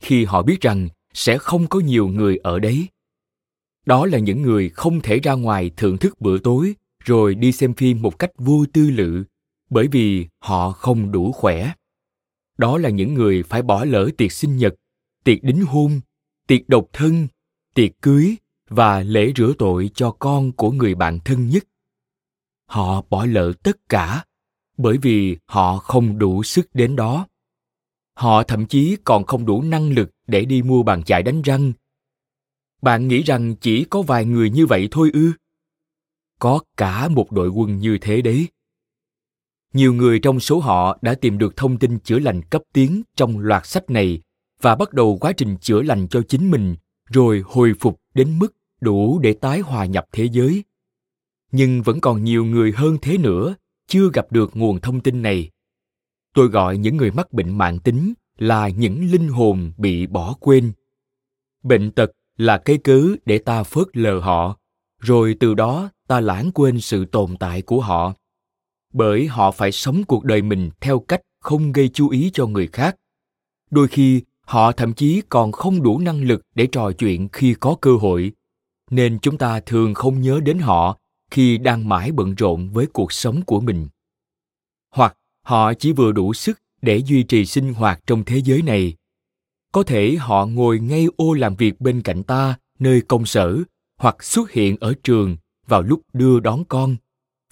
Khi 0.02 0.26
họ 0.26 0.41
biết 0.41 0.62
rằng 0.62 0.89
sẽ 1.13 1.38
không 1.38 1.67
có 1.67 1.80
nhiều 1.80 2.08
người 2.08 2.38
ở 2.38 2.60
đấy 2.60 2.88
đó 3.86 4.06
là 4.06 4.17
những 4.17 4.41
người 4.41 4.69
không 4.69 5.02
thể 5.02 5.19
ra 5.19 5.34
ngoài 5.34 5.72
thưởng 5.78 5.98
thức 5.98 6.22
bữa 6.22 6.39
tối, 6.39 6.76
rồi 7.00 7.36
đi 7.36 7.52
xem 7.52 7.74
phim 7.74 8.02
một 8.02 8.19
cách 8.19 8.32
vô 8.38 8.65
tư 8.74 8.89
lự, 8.89 9.24
bởi 9.69 9.88
vì 9.88 10.28
họ 10.39 10.72
không 10.72 11.12
đủ 11.12 11.32
khỏe. 11.32 11.74
Đó 12.58 12.78
là 12.78 12.89
những 12.89 13.13
người 13.13 13.43
phải 13.43 13.62
bỏ 13.62 13.86
lỡ 13.86 14.10
tiệc 14.17 14.32
sinh 14.32 14.58
nhật, 14.58 14.76
tiệc 15.24 15.43
đính 15.43 15.65
hôn, 15.65 16.02
tiệc 16.48 16.69
độc 16.69 16.88
thân, 16.93 17.28
tiệc 17.74 17.91
cưới 18.02 18.36
và 18.69 19.04
lễ 19.04 19.34
rửa 19.36 19.54
tội 19.58 19.89
cho 19.93 20.12
con 20.12 20.52
của 20.52 20.72
người 20.72 20.96
bạn 20.96 21.19
thân 21.26 21.50
nhất. 21.50 21.63
Họ 22.65 23.02
bỏ 23.10 23.26
lỡ 23.26 23.54
tất 23.63 23.89
cả, 23.89 24.26
bởi 24.78 24.98
vì 24.98 25.38
họ 25.46 25.78
không 25.78 26.17
đủ 26.19 26.43
sức 26.43 26.69
đến 26.74 26.96
đó. 26.96 27.28
Họ 28.13 28.43
thậm 28.43 28.65
chí 28.65 28.98
còn 29.04 29.24
không 29.24 29.46
đủ 29.46 29.62
năng 29.62 29.89
lực 29.89 30.12
để 30.28 30.46
đi 30.46 30.62
mua 30.62 30.84
bàn 30.84 31.04
chải 31.04 31.24
đánh 31.24 31.41
răng 31.41 31.74
bạn 32.84 33.08
nghĩ 33.08 33.24
rằng 33.24 33.56
chỉ 33.56 33.84
có 33.84 34.02
vài 34.02 34.26
người 34.26 34.50
như 34.50 34.65
vậy 34.65 34.88
thôi 34.91 35.10
ư? 35.13 35.32
Có 36.39 36.60
cả 36.78 37.08
một 37.08 37.32
đội 37.32 37.50
quân 37.50 37.78
như 37.78 37.98
thế 38.02 38.22
đấy. 38.22 38.48
Nhiều 39.74 39.93
người 39.93 40.19
trong 40.19 40.39
số 40.39 40.60
họ 40.60 40.98
đã 41.02 41.15
tìm 41.15 41.38
được 41.38 41.56
thông 41.56 41.78
tin 41.78 42.00
chữa 42.00 42.19
lành 42.19 42.41
cấp 42.41 42.62
tiến 42.74 43.02
trong 43.15 43.39
loạt 43.39 43.65
sách 43.65 43.89
này 43.89 44.22
và 44.62 44.76
bắt 44.76 44.93
đầu 44.93 45.17
quá 45.22 45.32
trình 45.32 45.58
chữa 45.58 45.82
lành 45.82 46.08
cho 46.08 46.22
chính 46.28 46.52
mình, 46.52 46.76
rồi 47.06 47.43
hồi 47.46 47.74
phục 47.80 48.02
đến 48.13 48.39
mức 48.39 48.56
đủ 48.82 49.19
để 49.19 49.34
tái 49.34 49.60
hòa 49.60 49.86
nhập 49.86 50.06
thế 50.12 50.30
giới. 50.32 50.63
Nhưng 51.52 51.82
vẫn 51.82 52.00
còn 52.00 52.24
nhiều 52.24 52.46
người 52.46 52.72
hơn 52.72 52.98
thế 53.02 53.17
nữa, 53.17 53.56
chưa 53.88 54.10
gặp 54.13 54.32
được 54.32 54.52
nguồn 54.54 54.82
thông 54.82 55.02
tin 55.02 55.22
này. 55.22 55.50
Tôi 56.34 56.48
gọi 56.48 56.78
những 56.78 56.98
người 56.98 57.12
mắc 57.12 57.34
bệnh 57.34 57.58
mạng 57.58 57.80
tính 57.80 58.13
là 58.38 58.69
những 58.69 59.12
linh 59.12 59.28
hồn 59.28 59.72
bị 59.78 60.08
bỏ 60.08 60.36
quên. 60.39 60.72
Bệnh 61.63 61.91
tật 61.91 62.12
là 62.38 62.58
cái 62.58 62.78
cớ 62.78 63.08
để 63.26 63.38
ta 63.38 63.63
phớt 63.63 63.88
lờ 63.93 64.19
họ, 64.19 64.58
rồi 65.00 65.36
từ 65.39 65.54
đó 65.54 65.89
ta 66.08 66.19
lãng 66.19 66.52
quên 66.52 66.82
sự 66.82 67.06
tồn 67.06 67.38
tại 67.38 67.62
của 67.62 67.82
họ. 67.82 68.13
Bởi 68.93 69.28
họ 69.28 69.52
phải 69.52 69.72
sống 69.72 70.04
cuộc 70.04 70.24
đời 70.24 70.41
mình 70.41 70.69
theo 70.82 71.00
cách 71.00 71.22
không 71.39 71.72
gây 71.72 71.89
chú 71.93 72.10
ý 72.10 72.32
cho 72.34 72.48
người 72.48 72.67
khác. 72.67 72.96
Đôi 73.72 73.88
khi, 73.88 74.22
họ 74.41 74.72
thậm 74.72 74.93
chí 74.93 75.22
còn 75.30 75.52
không 75.52 75.84
đủ 75.84 76.00
năng 76.00 76.22
lực 76.22 76.41
để 76.56 76.67
trò 76.67 76.91
chuyện 76.91 77.30
khi 77.30 77.56
có 77.60 77.76
cơ 77.82 77.96
hội. 77.96 78.32
Nên 78.91 79.19
chúng 79.19 79.38
ta 79.38 79.60
thường 79.60 79.93
không 79.93 80.22
nhớ 80.22 80.39
đến 80.43 80.60
họ 80.60 80.98
khi 81.32 81.58
đang 81.58 81.89
mãi 81.89 82.12
bận 82.12 82.36
rộn 82.36 82.69
với 82.69 82.86
cuộc 82.93 83.12
sống 83.12 83.41
của 83.41 83.60
mình. 83.60 83.88
Hoặc 84.89 85.17
họ 85.46 85.74
chỉ 85.74 85.91
vừa 85.91 86.12
đủ 86.12 86.34
sức 86.34 86.60
để 86.82 86.98
duy 86.98 87.24
trì 87.24 87.46
sinh 87.46 87.74
hoạt 87.74 88.00
trong 88.08 88.24
thế 88.26 88.38
giới 88.38 88.62
này 88.62 88.96
có 89.73 89.83
thể 89.83 90.15
họ 90.15 90.45
ngồi 90.45 90.79
ngay 90.79 91.07
ô 91.17 91.33
làm 91.33 91.55
việc 91.55 91.81
bên 91.81 92.01
cạnh 92.01 92.23
ta, 92.23 92.55
nơi 92.79 93.01
công 93.01 93.25
sở, 93.25 93.57
hoặc 93.97 94.23
xuất 94.23 94.51
hiện 94.51 94.77
ở 94.79 94.93
trường 95.03 95.38
vào 95.67 95.81
lúc 95.81 96.01
đưa 96.13 96.39
đón 96.39 96.63
con, 96.65 96.95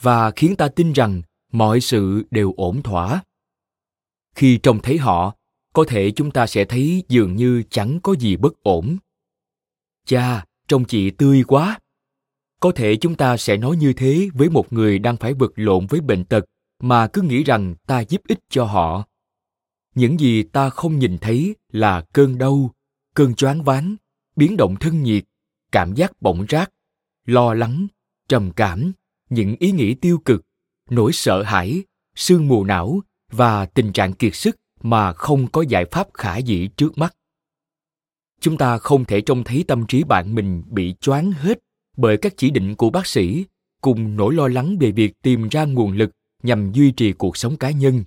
và 0.02 0.32
khiến 0.32 0.56
ta 0.56 0.68
tin 0.68 0.94
rằng 0.94 1.22
mọi 1.52 1.82
sự 1.82 2.24
đều 2.32 2.54
ổn 2.58 2.84
thỏa. 2.84 3.24
Khi 4.36 4.58
trông 4.58 4.82
thấy 4.82 4.98
họ, 4.98 5.36
có 5.74 5.84
thể 5.88 6.12
chúng 6.12 6.32
ta 6.32 6.48
sẽ 6.48 6.66
thấy 6.66 7.04
dường 7.08 7.36
như 7.36 7.64
chẳng 7.70 8.00
có 8.04 8.16
gì 8.20 8.36
bất 8.36 8.64
ổn. 8.64 8.98
Cha, 10.06 10.46
trông 10.68 10.86
chị 10.86 11.10
tươi 11.10 11.44
quá. 11.48 11.80
Có 12.60 12.72
thể 12.72 12.96
chúng 12.96 13.16
ta 13.16 13.38
sẽ 13.38 13.58
nói 13.58 13.76
như 13.76 13.94
thế 13.94 14.30
với 14.34 14.50
một 14.50 14.74
người 14.74 15.00
đang 15.00 15.18
phải 15.18 15.34
vật 15.34 15.52
lộn 15.56 15.88
với 15.88 16.02
bệnh 16.02 16.24
tật 16.24 16.46
mà 16.80 17.08
cứ 17.08 17.22
nghĩ 17.22 17.44
rằng 17.44 17.76
ta 17.88 18.00
giúp 18.00 18.22
ích 18.28 18.40
cho 18.50 18.66
họ 18.66 19.08
những 19.96 20.20
gì 20.20 20.44
ta 20.44 20.70
không 20.70 21.00
nhìn 21.00 21.18
thấy 21.18 21.56
là 21.72 22.02
cơn 22.14 22.38
đau, 22.38 22.72
cơn 23.16 23.36
choáng 23.36 23.64
váng, 23.64 23.96
biến 24.36 24.58
động 24.58 24.76
thân 24.80 25.04
nhiệt, 25.04 25.24
cảm 25.72 25.94
giác 25.94 26.22
bỗng 26.22 26.46
rác, 26.46 26.72
lo 27.26 27.54
lắng, 27.54 27.88
trầm 28.28 28.52
cảm, 28.52 28.92
những 29.30 29.56
ý 29.60 29.72
nghĩ 29.72 29.94
tiêu 29.94 30.20
cực, 30.26 30.42
nỗi 30.90 31.14
sợ 31.14 31.44
hãi, 31.44 31.84
sương 32.16 32.48
mù 32.48 32.64
não 32.64 33.02
và 33.32 33.66
tình 33.66 33.94
trạng 33.94 34.14
kiệt 34.14 34.36
sức 34.36 34.56
mà 34.82 35.14
không 35.14 35.48
có 35.48 35.62
giải 35.62 35.86
pháp 35.92 36.08
khả 36.14 36.38
dĩ 36.38 36.68
trước 36.68 36.98
mắt. 36.98 37.16
Chúng 38.42 38.58
ta 38.58 38.78
không 38.78 39.06
thể 39.06 39.22
trông 39.22 39.44
thấy 39.44 39.64
tâm 39.68 39.86
trí 39.88 40.04
bạn 40.04 40.36
mình 40.36 40.64
bị 40.68 40.96
choáng 41.02 41.32
hết 41.32 41.60
bởi 41.98 42.18
các 42.18 42.34
chỉ 42.38 42.50
định 42.50 42.76
của 42.76 42.90
bác 42.90 43.08
sĩ 43.08 43.46
cùng 43.82 44.16
nỗi 44.16 44.34
lo 44.34 44.48
lắng 44.48 44.78
về 44.80 44.92
việc 44.92 45.22
tìm 45.22 45.48
ra 45.48 45.66
nguồn 45.66 45.92
lực 45.92 46.12
nhằm 46.44 46.72
duy 46.72 46.92
trì 46.92 47.14
cuộc 47.14 47.38
sống 47.38 47.58
cá 47.58 47.72
nhân 47.72 48.04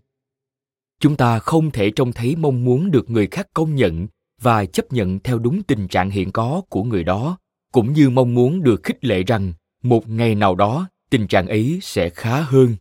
chúng 1.05 1.17
ta 1.17 1.38
không 1.38 1.71
thể 1.71 1.90
trông 1.90 2.12
thấy 2.12 2.37
mong 2.37 2.64
muốn 2.64 2.90
được 2.90 3.11
người 3.11 3.27
khác 3.27 3.49
công 3.55 3.75
nhận 3.75 4.07
và 4.40 4.67
chấp 4.67 4.93
nhận 4.93 5.19
theo 5.19 5.38
đúng 5.38 5.62
tình 5.62 5.88
trạng 5.88 6.11
hiện 6.11 6.33
có 6.33 6.62
của 6.69 6.83
người 6.83 7.05
đó. 7.05 7.38
Cũng 7.73 7.93
như 7.93 8.11
mong 8.11 8.35
muốn 8.35 8.62
được 8.62 8.83
khích 8.83 9.05
lệ 9.05 9.23
rằng, 9.23 9.53
một 9.83 10.09
ngày 10.09 10.35
nào 10.35 10.55
đó, 10.55 10.88
tình 11.11 11.27
trạng 11.27 11.47
ấy 11.47 11.79
sẽ 11.83 12.09
khá 12.11 12.40
hơn. 12.40 12.77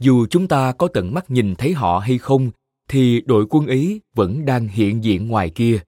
Dù 0.00 0.26
chúng 0.26 0.48
ta 0.48 0.72
có 0.72 0.88
tận 0.94 1.14
mắt 1.14 1.30
nhìn 1.30 1.54
thấy 1.54 1.72
họ 1.72 1.98
hay 1.98 2.18
không, 2.18 2.50
thì 2.88 3.20
đội 3.20 3.46
quân 3.50 3.66
ấy 3.66 4.00
vẫn 4.14 4.44
đang 4.44 4.68
hiện 4.68 5.04
diện 5.04 5.28
ngoài 5.28 5.50
kia. 5.50 5.80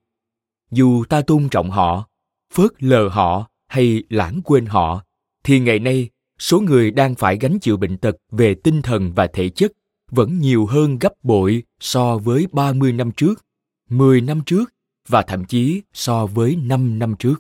Dù 0.71 1.05
ta 1.05 1.23
tôn 1.23 1.49
trọng 1.49 1.71
họ, 1.71 2.09
phớt 2.55 2.83
lờ 2.83 3.09
họ 3.09 3.47
hay 3.69 4.03
lãng 4.09 4.41
quên 4.45 4.67
họ, 4.67 5.05
thì 5.45 5.61
ngày 5.61 5.79
nay, 5.79 6.09
số 6.39 6.61
người 6.61 6.91
đang 6.91 7.15
phải 7.15 7.39
gánh 7.41 7.59
chịu 7.61 7.77
bệnh 7.77 7.97
tật 7.97 8.17
về 8.31 8.55
tinh 8.55 8.83
thần 8.83 9.13
và 9.13 9.27
thể 9.27 9.49
chất 9.49 9.73
vẫn 10.13 10.39
nhiều 10.39 10.67
hơn 10.67 10.99
gấp 10.99 11.13
bội 11.23 11.63
so 11.81 12.19
với 12.19 12.47
30 12.53 12.93
năm 12.93 13.13
trước, 13.17 13.45
10 13.89 14.21
năm 14.21 14.41
trước 14.47 14.75
và 15.09 15.23
thậm 15.23 15.45
chí 15.45 15.83
so 15.93 16.27
với 16.27 16.57
5 16.57 16.99
năm 16.99 17.15
trước. 17.19 17.35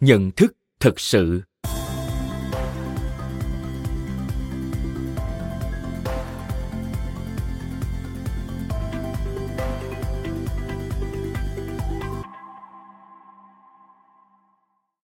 Nhận 0.00 0.30
thức 0.30 0.56
thực 0.80 1.00
sự 1.00 1.42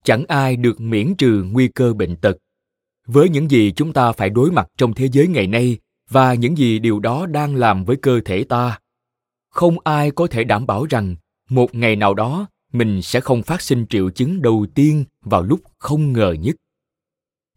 chẳng 0.04 0.26
ai 0.28 0.56
được 0.56 0.82
miễn 0.82 1.16
trừ 1.18 1.44
nguy 1.52 1.68
cơ 1.68 1.94
bệnh 1.94 2.16
tật 2.16 2.38
với 3.12 3.30
những 3.30 3.52
gì 3.52 3.72
chúng 3.72 3.94
ta 3.94 4.12
phải 4.12 4.30
đối 4.30 4.52
mặt 4.52 4.68
trong 4.78 4.94
thế 4.94 5.10
giới 5.12 5.28
ngày 5.28 5.48
nay 5.48 5.78
và 6.10 6.34
những 6.34 6.58
gì 6.58 6.80
điều 6.80 7.00
đó 7.00 7.26
đang 7.26 7.56
làm 7.56 7.86
với 7.86 7.96
cơ 7.96 8.22
thể 8.26 8.44
ta. 8.44 8.80
Không 9.50 9.80
ai 9.84 10.12
có 10.12 10.28
thể 10.28 10.44
đảm 10.44 10.66
bảo 10.66 10.86
rằng 10.86 11.16
một 11.50 11.76
ngày 11.76 11.96
nào 11.96 12.14
đó 12.14 12.48
mình 12.74 13.02
sẽ 13.02 13.20
không 13.20 13.44
phát 13.44 13.62
sinh 13.62 13.86
triệu 13.90 14.10
chứng 14.10 14.42
đầu 14.42 14.66
tiên 14.76 15.06
vào 15.22 15.42
lúc 15.42 15.60
không 15.80 16.14
ngờ 16.14 16.36
nhất. 16.40 16.56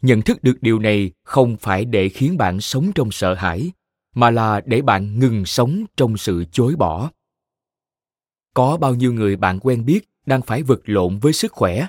Nhận 0.02 0.22
thức 0.22 0.42
được 0.42 0.58
điều 0.60 0.78
này 0.78 1.10
không 1.24 1.56
phải 1.56 1.84
để 1.84 2.08
khiến 2.08 2.36
bạn 2.36 2.60
sống 2.60 2.92
trong 2.94 3.10
sợ 3.10 3.34
hãi, 3.34 3.70
mà 4.14 4.30
là 4.30 4.60
để 4.64 4.82
bạn 4.82 5.18
ngừng 5.18 5.46
sống 5.46 5.84
trong 5.96 6.16
sự 6.16 6.44
chối 6.52 6.74
bỏ. 6.76 7.10
Có 8.54 8.76
bao 8.76 8.94
nhiêu 8.94 9.12
người 9.12 9.36
bạn 9.36 9.58
quen 9.60 9.84
biết 9.84 10.08
đang 10.26 10.42
phải 10.42 10.62
vật 10.62 10.80
lộn 10.84 11.18
với 11.18 11.32
sức 11.32 11.52
khỏe 11.52 11.86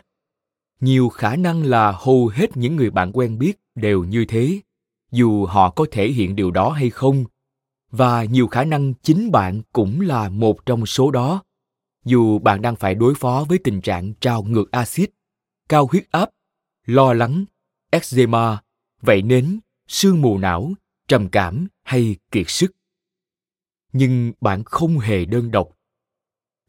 nhiều 0.83 1.09
khả 1.09 1.35
năng 1.35 1.63
là 1.63 1.91
hầu 1.91 2.27
hết 2.27 2.57
những 2.57 2.75
người 2.75 2.89
bạn 2.89 3.11
quen 3.13 3.37
biết 3.37 3.59
đều 3.75 4.03
như 4.03 4.25
thế, 4.25 4.59
dù 5.11 5.45
họ 5.45 5.69
có 5.69 5.85
thể 5.91 6.07
hiện 6.07 6.35
điều 6.35 6.51
đó 6.51 6.69
hay 6.69 6.89
không. 6.89 7.25
Và 7.91 8.23
nhiều 8.23 8.47
khả 8.47 8.63
năng 8.63 8.93
chính 8.93 9.31
bạn 9.31 9.61
cũng 9.73 10.01
là 10.01 10.29
một 10.29 10.65
trong 10.65 10.85
số 10.85 11.11
đó. 11.11 11.43
Dù 12.05 12.39
bạn 12.39 12.61
đang 12.61 12.75
phải 12.75 12.95
đối 12.95 13.15
phó 13.15 13.45
với 13.49 13.57
tình 13.63 13.81
trạng 13.81 14.13
trào 14.13 14.43
ngược 14.43 14.71
axit, 14.71 15.09
cao 15.69 15.87
huyết 15.91 16.03
áp, 16.11 16.29
lo 16.85 17.13
lắng, 17.13 17.45
eczema, 17.91 18.61
vậy 19.01 19.21
nến 19.21 19.59
sương 19.87 20.21
mù 20.21 20.37
não, 20.37 20.73
trầm 21.07 21.29
cảm 21.29 21.67
hay 21.83 22.15
kiệt 22.31 22.49
sức. 22.49 22.71
Nhưng 23.93 24.33
bạn 24.41 24.63
không 24.63 24.99
hề 24.99 25.25
đơn 25.25 25.51
độc 25.51 25.69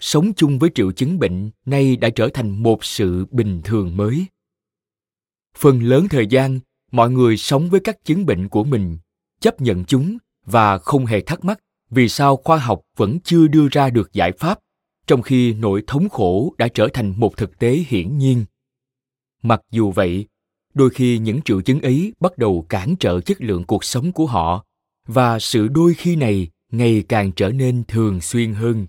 sống 0.05 0.33
chung 0.35 0.59
với 0.59 0.71
triệu 0.75 0.93
chứng 0.93 1.19
bệnh 1.19 1.51
nay 1.67 1.97
đã 1.97 2.11
trở 2.11 2.29
thành 2.35 2.63
một 2.63 2.85
sự 2.85 3.27
bình 3.31 3.61
thường 3.65 3.97
mới. 3.97 4.27
Phần 5.59 5.83
lớn 5.83 6.07
thời 6.11 6.27
gian, 6.27 6.61
mọi 6.93 7.11
người 7.11 7.37
sống 7.37 7.71
với 7.71 7.81
các 7.81 8.05
chứng 8.05 8.27
bệnh 8.27 8.49
của 8.49 8.65
mình, 8.65 8.99
chấp 9.41 9.61
nhận 9.61 9.85
chúng 9.85 10.19
và 10.47 10.79
không 10.79 11.07
hề 11.07 11.21
thắc 11.21 11.45
mắc 11.45 11.61
vì 11.91 12.09
sao 12.09 12.37
khoa 12.37 12.59
học 12.59 12.81
vẫn 12.97 13.21
chưa 13.21 13.47
đưa 13.47 13.69
ra 13.69 13.91
được 13.91 14.13
giải 14.13 14.33
pháp, 14.33 14.59
trong 15.07 15.23
khi 15.23 15.53
nỗi 15.53 15.83
thống 15.87 16.09
khổ 16.09 16.55
đã 16.59 16.69
trở 16.69 16.89
thành 16.95 17.15
một 17.17 17.37
thực 17.37 17.59
tế 17.59 17.85
hiển 17.89 18.19
nhiên. 18.19 18.45
Mặc 19.43 19.61
dù 19.71 19.93
vậy, 19.93 20.27
đôi 20.75 20.91
khi 20.91 21.19
những 21.19 21.43
triệu 21.43 21.61
chứng 21.61 21.81
ấy 21.81 22.13
bắt 22.21 22.39
đầu 22.39 22.67
cản 22.69 22.95
trở 23.01 23.21
chất 23.21 23.41
lượng 23.41 23.65
cuộc 23.65 23.85
sống 23.85 24.13
của 24.13 24.27
họ 24.27 24.65
và 25.07 25.39
sự 25.39 25.69
đôi 25.69 25.95
khi 25.95 26.17
này 26.17 26.49
ngày 26.73 27.05
càng 27.09 27.33
trở 27.33 27.49
nên 27.49 27.83
thường 27.89 28.21
xuyên 28.21 28.53
hơn 28.55 28.87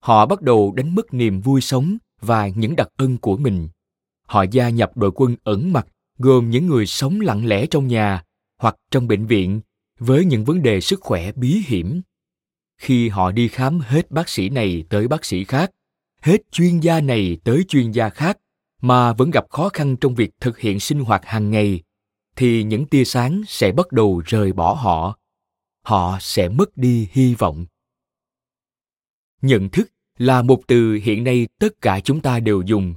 họ 0.00 0.26
bắt 0.26 0.42
đầu 0.42 0.72
đánh 0.76 0.94
mất 0.94 1.14
niềm 1.14 1.40
vui 1.40 1.60
sống 1.60 1.96
và 2.20 2.48
những 2.48 2.76
đặc 2.76 2.88
ân 2.96 3.18
của 3.18 3.36
mình. 3.36 3.68
Họ 4.26 4.42
gia 4.42 4.68
nhập 4.68 4.96
đội 4.96 5.10
quân 5.14 5.36
ẩn 5.44 5.72
mặt, 5.72 5.86
gồm 6.18 6.50
những 6.50 6.66
người 6.66 6.86
sống 6.86 7.20
lặng 7.20 7.46
lẽ 7.46 7.66
trong 7.66 7.86
nhà 7.86 8.24
hoặc 8.58 8.76
trong 8.90 9.08
bệnh 9.08 9.26
viện 9.26 9.60
với 9.98 10.24
những 10.24 10.44
vấn 10.44 10.62
đề 10.62 10.80
sức 10.80 11.00
khỏe 11.00 11.32
bí 11.32 11.62
hiểm. 11.66 12.02
Khi 12.78 13.08
họ 13.08 13.30
đi 13.32 13.48
khám 13.48 13.80
hết 13.80 14.10
bác 14.10 14.28
sĩ 14.28 14.48
này 14.48 14.84
tới 14.88 15.08
bác 15.08 15.24
sĩ 15.24 15.44
khác, 15.44 15.70
hết 16.22 16.52
chuyên 16.52 16.80
gia 16.80 17.00
này 17.00 17.38
tới 17.44 17.64
chuyên 17.68 17.90
gia 17.90 18.08
khác 18.08 18.38
mà 18.82 19.12
vẫn 19.12 19.30
gặp 19.30 19.44
khó 19.50 19.68
khăn 19.68 19.96
trong 19.96 20.14
việc 20.14 20.30
thực 20.40 20.58
hiện 20.58 20.80
sinh 20.80 21.00
hoạt 21.00 21.24
hàng 21.24 21.50
ngày, 21.50 21.82
thì 22.36 22.62
những 22.62 22.86
tia 22.86 23.04
sáng 23.04 23.42
sẽ 23.48 23.72
bắt 23.72 23.92
đầu 23.92 24.22
rời 24.26 24.52
bỏ 24.52 24.74
họ. 24.74 25.18
Họ 25.82 26.18
sẽ 26.20 26.48
mất 26.48 26.76
đi 26.76 27.08
hy 27.12 27.34
vọng 27.34 27.66
nhận 29.42 29.68
thức 29.68 29.92
là 30.18 30.42
một 30.42 30.60
từ 30.66 30.94
hiện 31.02 31.24
nay 31.24 31.48
tất 31.58 31.80
cả 31.80 32.00
chúng 32.00 32.20
ta 32.20 32.40
đều 32.40 32.62
dùng. 32.62 32.94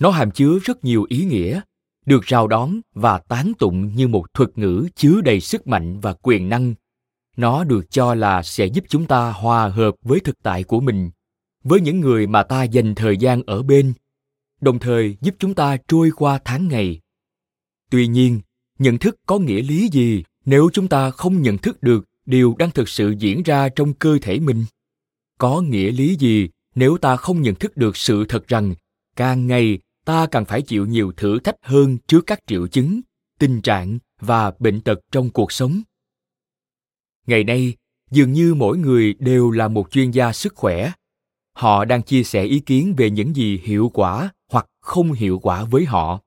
Nó 0.00 0.10
hàm 0.10 0.30
chứa 0.30 0.58
rất 0.64 0.84
nhiều 0.84 1.06
ý 1.08 1.24
nghĩa, 1.24 1.60
được 2.06 2.22
rào 2.22 2.48
đón 2.48 2.80
và 2.94 3.18
tán 3.18 3.52
tụng 3.58 3.94
như 3.94 4.08
một 4.08 4.34
thuật 4.34 4.58
ngữ 4.58 4.88
chứa 4.94 5.20
đầy 5.20 5.40
sức 5.40 5.66
mạnh 5.66 6.00
và 6.00 6.12
quyền 6.12 6.48
năng. 6.48 6.74
Nó 7.36 7.64
được 7.64 7.90
cho 7.90 8.14
là 8.14 8.42
sẽ 8.42 8.66
giúp 8.66 8.84
chúng 8.88 9.06
ta 9.06 9.30
hòa 9.30 9.68
hợp 9.68 9.94
với 10.02 10.20
thực 10.20 10.42
tại 10.42 10.64
của 10.64 10.80
mình, 10.80 11.10
với 11.64 11.80
những 11.80 12.00
người 12.00 12.26
mà 12.26 12.42
ta 12.42 12.62
dành 12.62 12.94
thời 12.94 13.16
gian 13.16 13.42
ở 13.42 13.62
bên, 13.62 13.92
đồng 14.60 14.78
thời 14.78 15.16
giúp 15.20 15.34
chúng 15.38 15.54
ta 15.54 15.76
trôi 15.88 16.10
qua 16.16 16.38
tháng 16.44 16.68
ngày. 16.68 17.00
Tuy 17.90 18.06
nhiên, 18.06 18.40
nhận 18.78 18.98
thức 18.98 19.16
có 19.26 19.38
nghĩa 19.38 19.62
lý 19.62 19.88
gì 19.92 20.24
nếu 20.44 20.70
chúng 20.72 20.88
ta 20.88 21.10
không 21.10 21.42
nhận 21.42 21.58
thức 21.58 21.82
được 21.82 22.08
điều 22.26 22.54
đang 22.58 22.70
thực 22.70 22.88
sự 22.88 23.14
diễn 23.18 23.42
ra 23.42 23.68
trong 23.68 23.92
cơ 23.92 24.18
thể 24.22 24.40
mình? 24.40 24.64
Có 25.40 25.60
nghĩa 25.60 25.90
lý 25.90 26.16
gì 26.16 26.48
nếu 26.74 26.98
ta 26.98 27.16
không 27.16 27.42
nhận 27.42 27.54
thức 27.54 27.76
được 27.76 27.96
sự 27.96 28.24
thật 28.28 28.48
rằng 28.48 28.74
càng 29.16 29.46
ngày 29.46 29.78
ta 30.04 30.26
càng 30.30 30.44
phải 30.44 30.62
chịu 30.62 30.86
nhiều 30.86 31.12
thử 31.16 31.38
thách 31.38 31.54
hơn 31.62 31.98
trước 32.06 32.26
các 32.26 32.38
triệu 32.46 32.66
chứng, 32.66 33.00
tình 33.38 33.62
trạng 33.62 33.98
và 34.20 34.52
bệnh 34.58 34.80
tật 34.80 34.98
trong 35.12 35.30
cuộc 35.30 35.52
sống? 35.52 35.82
Ngày 37.26 37.44
nay, 37.44 37.74
dường 38.10 38.32
như 38.32 38.54
mỗi 38.54 38.78
người 38.78 39.14
đều 39.18 39.50
là 39.50 39.68
một 39.68 39.90
chuyên 39.90 40.10
gia 40.10 40.32
sức 40.32 40.54
khỏe. 40.54 40.92
Họ 41.52 41.84
đang 41.84 42.02
chia 42.02 42.22
sẻ 42.22 42.44
ý 42.44 42.60
kiến 42.60 42.94
về 42.96 43.10
những 43.10 43.36
gì 43.36 43.60
hiệu 43.64 43.90
quả 43.94 44.32
hoặc 44.52 44.66
không 44.80 45.12
hiệu 45.12 45.38
quả 45.38 45.64
với 45.64 45.84
họ. 45.84 46.20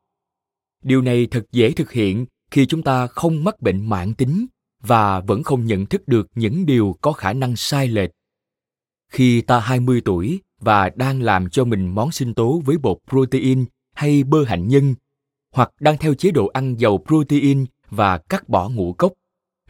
Điều 0.83 1.01
này 1.01 1.27
thật 1.31 1.45
dễ 1.51 1.71
thực 1.71 1.91
hiện 1.91 2.25
khi 2.51 2.65
chúng 2.65 2.83
ta 2.83 3.07
không 3.07 3.43
mắc 3.43 3.61
bệnh 3.61 3.89
mãn 3.89 4.13
tính 4.13 4.45
và 4.79 5.19
vẫn 5.19 5.43
không 5.43 5.65
nhận 5.65 5.85
thức 5.85 6.07
được 6.07 6.27
những 6.35 6.65
điều 6.65 6.95
có 7.01 7.11
khả 7.11 7.33
năng 7.33 7.55
sai 7.55 7.87
lệch 7.87 8.11
khi 9.13 9.41
ta 9.41 9.59
20 9.59 10.01
tuổi 10.05 10.41
và 10.59 10.89
đang 10.95 11.21
làm 11.21 11.49
cho 11.49 11.65
mình 11.65 11.87
món 11.87 12.11
sinh 12.11 12.33
tố 12.33 12.61
với 12.65 12.77
bột 12.77 12.97
protein 13.09 13.65
hay 13.95 14.23
bơ 14.23 14.43
hạnh 14.43 14.67
nhân, 14.67 14.95
hoặc 15.51 15.71
đang 15.79 15.97
theo 15.97 16.13
chế 16.13 16.31
độ 16.31 16.47
ăn 16.47 16.75
giàu 16.75 17.03
protein 17.07 17.65
và 17.89 18.17
cắt 18.17 18.49
bỏ 18.49 18.69
ngũ 18.69 18.93
cốc, 18.93 19.13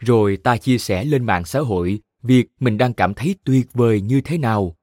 rồi 0.00 0.36
ta 0.36 0.56
chia 0.56 0.78
sẻ 0.78 1.04
lên 1.04 1.24
mạng 1.24 1.44
xã 1.44 1.60
hội 1.60 2.00
việc 2.22 2.46
mình 2.60 2.78
đang 2.78 2.94
cảm 2.94 3.14
thấy 3.14 3.34
tuyệt 3.44 3.66
vời 3.72 4.00
như 4.00 4.20
thế 4.20 4.38
nào. 4.38 4.74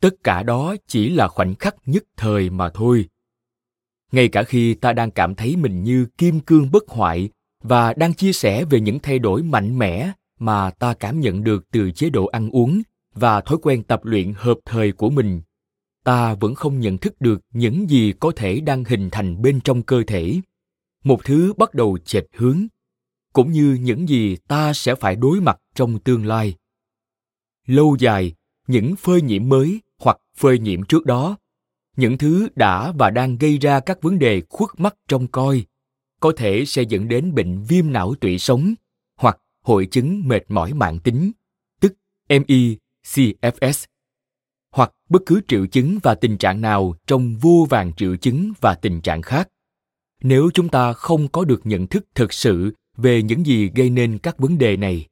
Tất 0.00 0.14
cả 0.24 0.42
đó 0.42 0.76
chỉ 0.86 1.08
là 1.10 1.28
khoảnh 1.28 1.54
khắc 1.54 1.76
nhất 1.86 2.04
thời 2.16 2.50
mà 2.50 2.70
thôi. 2.74 3.08
Ngay 4.12 4.28
cả 4.28 4.42
khi 4.42 4.74
ta 4.74 4.92
đang 4.92 5.10
cảm 5.10 5.34
thấy 5.34 5.56
mình 5.56 5.82
như 5.82 6.06
kim 6.18 6.40
cương 6.40 6.70
bất 6.70 6.88
hoại 6.88 7.28
và 7.62 7.94
đang 7.94 8.14
chia 8.14 8.32
sẻ 8.32 8.64
về 8.64 8.80
những 8.80 8.98
thay 8.98 9.18
đổi 9.18 9.42
mạnh 9.42 9.78
mẽ 9.78 10.12
mà 10.38 10.70
ta 10.70 10.94
cảm 10.94 11.20
nhận 11.20 11.44
được 11.44 11.70
từ 11.70 11.90
chế 11.90 12.10
độ 12.10 12.26
ăn 12.26 12.50
uống 12.50 12.82
và 13.14 13.40
thói 13.40 13.58
quen 13.62 13.82
tập 13.82 14.00
luyện 14.04 14.32
hợp 14.36 14.58
thời 14.64 14.92
của 14.92 15.10
mình 15.10 15.40
ta 16.04 16.34
vẫn 16.34 16.54
không 16.54 16.80
nhận 16.80 16.98
thức 16.98 17.20
được 17.20 17.40
những 17.52 17.90
gì 17.90 18.12
có 18.20 18.32
thể 18.36 18.60
đang 18.60 18.84
hình 18.84 19.10
thành 19.10 19.42
bên 19.42 19.60
trong 19.60 19.82
cơ 19.82 20.02
thể 20.06 20.40
một 21.04 21.24
thứ 21.24 21.52
bắt 21.56 21.74
đầu 21.74 21.98
chệch 21.98 22.24
hướng, 22.32 22.66
cũng 23.32 23.52
như 23.52 23.78
những 23.80 24.08
gì 24.08 24.36
ta 24.36 24.72
sẽ 24.72 24.94
phải 24.94 25.16
đối 25.16 25.40
mặt 25.40 25.60
trong 25.74 25.98
tương 25.98 26.26
lai 26.26 26.54
lâu 27.66 27.96
dài, 27.98 28.34
những 28.66 28.96
phơi 28.96 29.22
nhiễm 29.22 29.48
mới 29.48 29.80
hoặc 29.98 30.18
phơi 30.36 30.58
nhiễm 30.58 30.82
trước 30.82 31.06
đó, 31.06 31.36
những 31.96 32.18
thứ 32.18 32.48
đã 32.56 32.92
và 32.92 33.10
đang 33.10 33.38
gây 33.38 33.58
ra 33.58 33.80
các 33.80 34.02
vấn 34.02 34.18
đề 34.18 34.42
khuất 34.48 34.70
mắt 34.80 34.96
trong 35.08 35.26
coi, 35.26 35.64
có 36.20 36.32
thể 36.36 36.64
sẽ 36.64 36.82
dẫn 36.82 37.08
đến 37.08 37.34
bệnh 37.34 37.62
viêm 37.62 37.92
não 37.92 38.14
tụy 38.14 38.38
sống 38.38 38.74
hoặc 39.16 39.38
hội 39.60 39.86
chứng 39.86 40.28
mệt 40.28 40.44
mỏi 40.48 40.72
mạng 40.72 40.98
tính, 40.98 41.32
tức 41.80 41.94
mi. 42.28 42.76
CFS 43.04 43.84
hoặc 44.70 44.92
bất 45.08 45.22
cứ 45.26 45.40
triệu 45.48 45.66
chứng 45.66 45.98
và 46.02 46.14
tình 46.14 46.38
trạng 46.38 46.60
nào 46.60 46.94
trong 47.06 47.36
vô 47.36 47.66
vàng 47.70 47.92
triệu 47.96 48.16
chứng 48.16 48.52
và 48.60 48.74
tình 48.74 49.00
trạng 49.00 49.22
khác. 49.22 49.48
Nếu 50.22 50.50
chúng 50.54 50.68
ta 50.68 50.92
không 50.92 51.28
có 51.28 51.44
được 51.44 51.60
nhận 51.64 51.86
thức 51.86 52.04
thực 52.14 52.32
sự 52.32 52.74
về 52.96 53.22
những 53.22 53.46
gì 53.46 53.70
gây 53.74 53.90
nên 53.90 54.18
các 54.18 54.38
vấn 54.38 54.58
đề 54.58 54.76
này. 54.76 55.06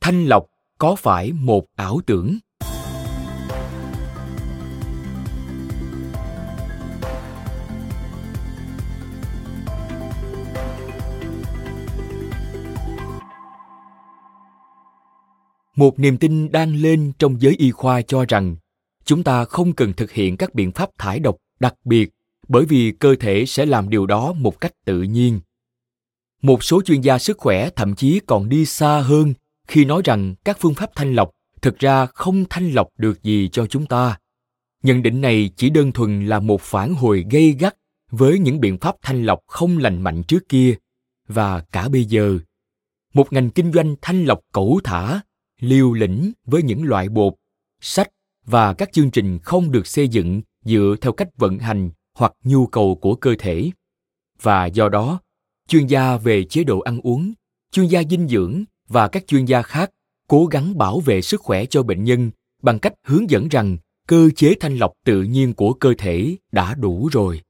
Thanh 0.00 0.24
lọc 0.24 0.46
có 0.78 0.96
phải 0.96 1.32
một 1.32 1.66
ảo 1.74 2.00
tưởng? 2.06 2.38
Một 15.80 15.98
niềm 15.98 16.16
tin 16.16 16.52
đang 16.52 16.74
lên 16.74 17.12
trong 17.18 17.40
giới 17.40 17.54
y 17.58 17.70
khoa 17.70 18.02
cho 18.02 18.24
rằng 18.28 18.56
chúng 19.04 19.22
ta 19.22 19.44
không 19.44 19.72
cần 19.72 19.92
thực 19.92 20.10
hiện 20.12 20.36
các 20.36 20.54
biện 20.54 20.72
pháp 20.72 20.90
thải 20.98 21.18
độc 21.18 21.36
đặc 21.60 21.74
biệt, 21.84 22.10
bởi 22.48 22.64
vì 22.64 22.92
cơ 22.92 23.14
thể 23.20 23.46
sẽ 23.46 23.66
làm 23.66 23.90
điều 23.90 24.06
đó 24.06 24.32
một 24.32 24.60
cách 24.60 24.72
tự 24.84 25.02
nhiên. 25.02 25.40
Một 26.42 26.64
số 26.64 26.82
chuyên 26.82 27.00
gia 27.00 27.18
sức 27.18 27.38
khỏe 27.38 27.70
thậm 27.70 27.94
chí 27.94 28.20
còn 28.26 28.48
đi 28.48 28.66
xa 28.66 29.00
hơn 29.00 29.34
khi 29.68 29.84
nói 29.84 30.02
rằng 30.04 30.34
các 30.44 30.56
phương 30.60 30.74
pháp 30.74 30.90
thanh 30.94 31.14
lọc 31.14 31.30
thực 31.62 31.78
ra 31.78 32.06
không 32.06 32.44
thanh 32.50 32.70
lọc 32.70 32.88
được 32.98 33.22
gì 33.22 33.48
cho 33.52 33.66
chúng 33.66 33.86
ta. 33.86 34.18
Nhận 34.82 35.02
định 35.02 35.20
này 35.20 35.50
chỉ 35.56 35.70
đơn 35.70 35.92
thuần 35.92 36.26
là 36.26 36.40
một 36.40 36.60
phản 36.60 36.94
hồi 36.94 37.26
gây 37.30 37.56
gắt 37.58 37.76
với 38.10 38.38
những 38.38 38.60
biện 38.60 38.78
pháp 38.78 38.96
thanh 39.02 39.24
lọc 39.24 39.40
không 39.46 39.78
lành 39.78 40.02
mạnh 40.02 40.22
trước 40.22 40.48
kia. 40.48 40.74
Và 41.28 41.60
cả 41.72 41.88
bây 41.88 42.04
giờ, 42.04 42.38
một 43.14 43.32
ngành 43.32 43.50
kinh 43.50 43.72
doanh 43.72 43.96
thanh 44.02 44.24
lọc 44.24 44.40
cẩu 44.52 44.80
thả 44.84 45.20
liều 45.60 45.92
lĩnh 45.92 46.32
với 46.44 46.62
những 46.62 46.82
loại 46.82 47.08
bột, 47.08 47.34
sách 47.80 48.08
và 48.46 48.74
các 48.74 48.92
chương 48.92 49.10
trình 49.10 49.38
không 49.38 49.70
được 49.70 49.86
xây 49.86 50.08
dựng 50.08 50.42
dựa 50.64 50.96
theo 51.00 51.12
cách 51.12 51.28
vận 51.36 51.58
hành 51.58 51.90
hoặc 52.14 52.32
nhu 52.44 52.66
cầu 52.66 52.94
của 52.94 53.14
cơ 53.14 53.34
thể. 53.38 53.70
Và 54.42 54.66
do 54.66 54.88
đó, 54.88 55.20
chuyên 55.68 55.86
gia 55.86 56.16
về 56.16 56.44
chế 56.44 56.64
độ 56.64 56.80
ăn 56.80 57.00
uống, 57.00 57.32
chuyên 57.72 57.86
gia 57.86 58.02
dinh 58.10 58.28
dưỡng 58.28 58.64
và 58.88 59.08
các 59.08 59.26
chuyên 59.26 59.44
gia 59.44 59.62
khác 59.62 59.90
cố 60.28 60.46
gắng 60.46 60.78
bảo 60.78 61.00
vệ 61.00 61.22
sức 61.22 61.40
khỏe 61.40 61.66
cho 61.66 61.82
bệnh 61.82 62.04
nhân 62.04 62.30
bằng 62.62 62.78
cách 62.78 62.92
hướng 63.04 63.30
dẫn 63.30 63.48
rằng 63.48 63.76
cơ 64.06 64.30
chế 64.36 64.54
thanh 64.60 64.76
lọc 64.76 64.92
tự 65.04 65.22
nhiên 65.22 65.54
của 65.54 65.72
cơ 65.72 65.94
thể 65.98 66.36
đã 66.52 66.74
đủ 66.74 67.08
rồi. 67.12 67.40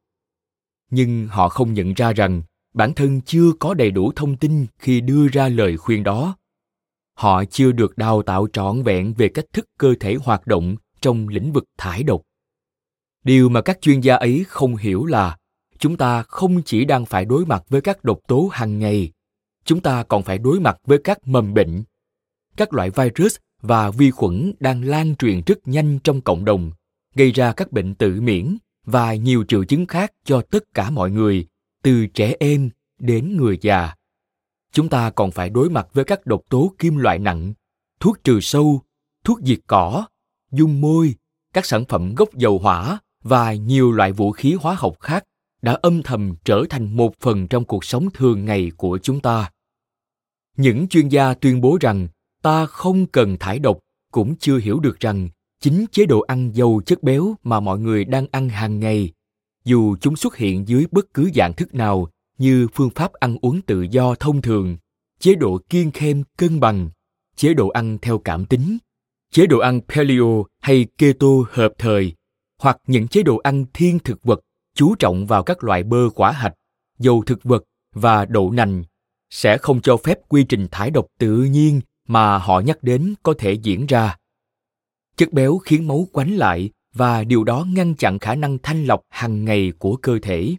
Nhưng 0.90 1.26
họ 1.26 1.48
không 1.48 1.74
nhận 1.74 1.94
ra 1.94 2.12
rằng 2.12 2.42
bản 2.74 2.94
thân 2.94 3.20
chưa 3.20 3.52
có 3.60 3.74
đầy 3.74 3.90
đủ 3.90 4.12
thông 4.16 4.36
tin 4.36 4.66
khi 4.78 5.00
đưa 5.00 5.28
ra 5.28 5.48
lời 5.48 5.76
khuyên 5.76 6.02
đó 6.02 6.36
họ 7.20 7.44
chưa 7.44 7.72
được 7.72 7.98
đào 7.98 8.22
tạo 8.22 8.46
trọn 8.52 8.82
vẹn 8.82 9.14
về 9.14 9.28
cách 9.28 9.44
thức 9.52 9.64
cơ 9.78 9.94
thể 10.00 10.16
hoạt 10.24 10.46
động 10.46 10.76
trong 11.00 11.28
lĩnh 11.28 11.52
vực 11.52 11.64
thải 11.78 12.02
độc. 12.02 12.22
Điều 13.24 13.48
mà 13.48 13.60
các 13.60 13.80
chuyên 13.80 14.00
gia 14.00 14.16
ấy 14.16 14.44
không 14.48 14.76
hiểu 14.76 15.04
là 15.04 15.36
chúng 15.78 15.96
ta 15.96 16.22
không 16.22 16.62
chỉ 16.62 16.84
đang 16.84 17.06
phải 17.06 17.24
đối 17.24 17.46
mặt 17.46 17.62
với 17.68 17.80
các 17.80 18.04
độc 18.04 18.18
tố 18.28 18.48
hàng 18.52 18.78
ngày, 18.78 19.12
chúng 19.64 19.80
ta 19.80 20.02
còn 20.02 20.22
phải 20.22 20.38
đối 20.38 20.60
mặt 20.60 20.76
với 20.84 20.98
các 21.04 21.28
mầm 21.28 21.54
bệnh. 21.54 21.84
Các 22.56 22.72
loại 22.72 22.90
virus 22.90 23.36
và 23.62 23.90
vi 23.90 24.10
khuẩn 24.10 24.52
đang 24.60 24.84
lan 24.84 25.16
truyền 25.16 25.42
rất 25.46 25.68
nhanh 25.68 25.98
trong 25.98 26.20
cộng 26.20 26.44
đồng, 26.44 26.70
gây 27.14 27.32
ra 27.32 27.52
các 27.52 27.72
bệnh 27.72 27.94
tự 27.94 28.20
miễn 28.20 28.56
và 28.84 29.14
nhiều 29.14 29.44
triệu 29.48 29.64
chứng 29.64 29.86
khác 29.86 30.12
cho 30.24 30.42
tất 30.50 30.64
cả 30.74 30.90
mọi 30.90 31.10
người, 31.10 31.46
từ 31.82 32.06
trẻ 32.06 32.34
em 32.40 32.70
đến 32.98 33.36
người 33.36 33.58
già 33.60 33.94
chúng 34.72 34.88
ta 34.88 35.10
còn 35.10 35.30
phải 35.30 35.50
đối 35.50 35.70
mặt 35.70 35.86
với 35.92 36.04
các 36.04 36.26
độc 36.26 36.40
tố 36.48 36.72
kim 36.78 36.96
loại 36.96 37.18
nặng, 37.18 37.52
thuốc 38.00 38.24
trừ 38.24 38.40
sâu, 38.40 38.80
thuốc 39.24 39.40
diệt 39.44 39.58
cỏ, 39.66 40.06
dung 40.52 40.80
môi, 40.80 41.14
các 41.54 41.66
sản 41.66 41.84
phẩm 41.84 42.14
gốc 42.14 42.34
dầu 42.34 42.58
hỏa 42.58 42.98
và 43.22 43.54
nhiều 43.54 43.92
loại 43.92 44.12
vũ 44.12 44.32
khí 44.32 44.56
hóa 44.60 44.74
học 44.74 44.96
khác 45.00 45.24
đã 45.62 45.78
âm 45.82 46.02
thầm 46.02 46.34
trở 46.44 46.64
thành 46.70 46.96
một 46.96 47.14
phần 47.20 47.48
trong 47.48 47.64
cuộc 47.64 47.84
sống 47.84 48.08
thường 48.14 48.44
ngày 48.44 48.72
của 48.76 48.98
chúng 49.02 49.20
ta. 49.20 49.50
Những 50.56 50.88
chuyên 50.88 51.08
gia 51.08 51.34
tuyên 51.34 51.60
bố 51.60 51.78
rằng 51.80 52.08
ta 52.42 52.66
không 52.66 53.06
cần 53.06 53.36
thải 53.40 53.58
độc, 53.58 53.78
cũng 54.12 54.36
chưa 54.36 54.58
hiểu 54.58 54.80
được 54.80 55.00
rằng 55.00 55.28
chính 55.60 55.86
chế 55.92 56.06
độ 56.06 56.20
ăn 56.20 56.50
giàu 56.54 56.80
chất 56.86 57.02
béo 57.02 57.34
mà 57.42 57.60
mọi 57.60 57.78
người 57.78 58.04
đang 58.04 58.26
ăn 58.32 58.48
hàng 58.48 58.80
ngày, 58.80 59.12
dù 59.64 59.96
chúng 60.00 60.16
xuất 60.16 60.36
hiện 60.36 60.68
dưới 60.68 60.86
bất 60.90 61.14
cứ 61.14 61.30
dạng 61.34 61.52
thức 61.52 61.74
nào 61.74 62.08
như 62.40 62.68
phương 62.74 62.90
pháp 62.90 63.12
ăn 63.12 63.36
uống 63.42 63.62
tự 63.62 63.82
do 63.90 64.14
thông 64.14 64.42
thường, 64.42 64.76
chế 65.18 65.34
độ 65.34 65.58
kiêng 65.68 65.90
khem 65.90 66.22
cân 66.38 66.60
bằng, 66.60 66.90
chế 67.36 67.54
độ 67.54 67.68
ăn 67.68 67.98
theo 68.02 68.18
cảm 68.18 68.46
tính, 68.46 68.78
chế 69.32 69.46
độ 69.46 69.58
ăn 69.58 69.80
paleo 69.88 70.44
hay 70.60 70.86
keto 70.98 71.26
hợp 71.50 71.72
thời, 71.78 72.12
hoặc 72.58 72.78
những 72.86 73.08
chế 73.08 73.22
độ 73.22 73.36
ăn 73.36 73.64
thiên 73.72 73.98
thực 73.98 74.24
vật 74.24 74.40
chú 74.74 74.94
trọng 74.94 75.26
vào 75.26 75.42
các 75.42 75.64
loại 75.64 75.82
bơ 75.82 76.10
quả 76.14 76.32
hạch, 76.32 76.54
dầu 76.98 77.22
thực 77.26 77.44
vật 77.44 77.64
và 77.94 78.24
đậu 78.24 78.50
nành 78.50 78.84
sẽ 79.30 79.58
không 79.58 79.80
cho 79.80 79.96
phép 79.96 80.18
quy 80.28 80.44
trình 80.44 80.68
thải 80.70 80.90
độc 80.90 81.06
tự 81.18 81.42
nhiên 81.42 81.80
mà 82.08 82.38
họ 82.38 82.60
nhắc 82.60 82.82
đến 82.82 83.14
có 83.22 83.34
thể 83.38 83.52
diễn 83.52 83.86
ra. 83.86 84.16
Chất 85.16 85.32
béo 85.32 85.58
khiến 85.58 85.88
máu 85.88 86.06
quánh 86.12 86.36
lại 86.36 86.70
và 86.94 87.24
điều 87.24 87.44
đó 87.44 87.66
ngăn 87.68 87.94
chặn 87.94 88.18
khả 88.18 88.34
năng 88.34 88.58
thanh 88.58 88.84
lọc 88.84 89.00
hàng 89.08 89.44
ngày 89.44 89.72
của 89.78 89.96
cơ 89.96 90.18
thể 90.22 90.56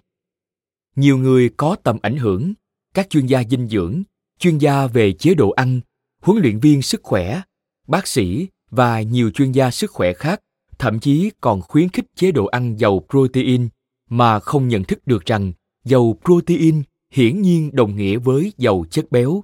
nhiều 0.95 1.17
người 1.17 1.49
có 1.49 1.75
tầm 1.83 1.97
ảnh 2.01 2.17
hưởng. 2.17 2.53
Các 2.93 3.09
chuyên 3.09 3.25
gia 3.25 3.43
dinh 3.43 3.67
dưỡng, 3.67 4.03
chuyên 4.39 4.57
gia 4.57 4.87
về 4.87 5.13
chế 5.13 5.33
độ 5.33 5.49
ăn, 5.49 5.81
huấn 6.21 6.41
luyện 6.41 6.59
viên 6.59 6.81
sức 6.81 7.03
khỏe, 7.03 7.41
bác 7.87 8.07
sĩ 8.07 8.47
và 8.69 9.01
nhiều 9.01 9.29
chuyên 9.31 9.51
gia 9.51 9.71
sức 9.71 9.91
khỏe 9.91 10.13
khác 10.13 10.41
thậm 10.81 10.99
chí 10.99 11.31
còn 11.41 11.61
khuyến 11.61 11.89
khích 11.89 12.05
chế 12.15 12.31
độ 12.31 12.45
ăn 12.45 12.79
giàu 12.79 13.05
protein 13.09 13.69
mà 14.09 14.39
không 14.39 14.67
nhận 14.67 14.83
thức 14.83 15.07
được 15.07 15.25
rằng 15.25 15.53
giàu 15.83 16.17
protein 16.25 16.83
hiển 17.11 17.41
nhiên 17.41 17.69
đồng 17.73 17.95
nghĩa 17.95 18.17
với 18.17 18.53
giàu 18.57 18.85
chất 18.89 19.11
béo. 19.11 19.43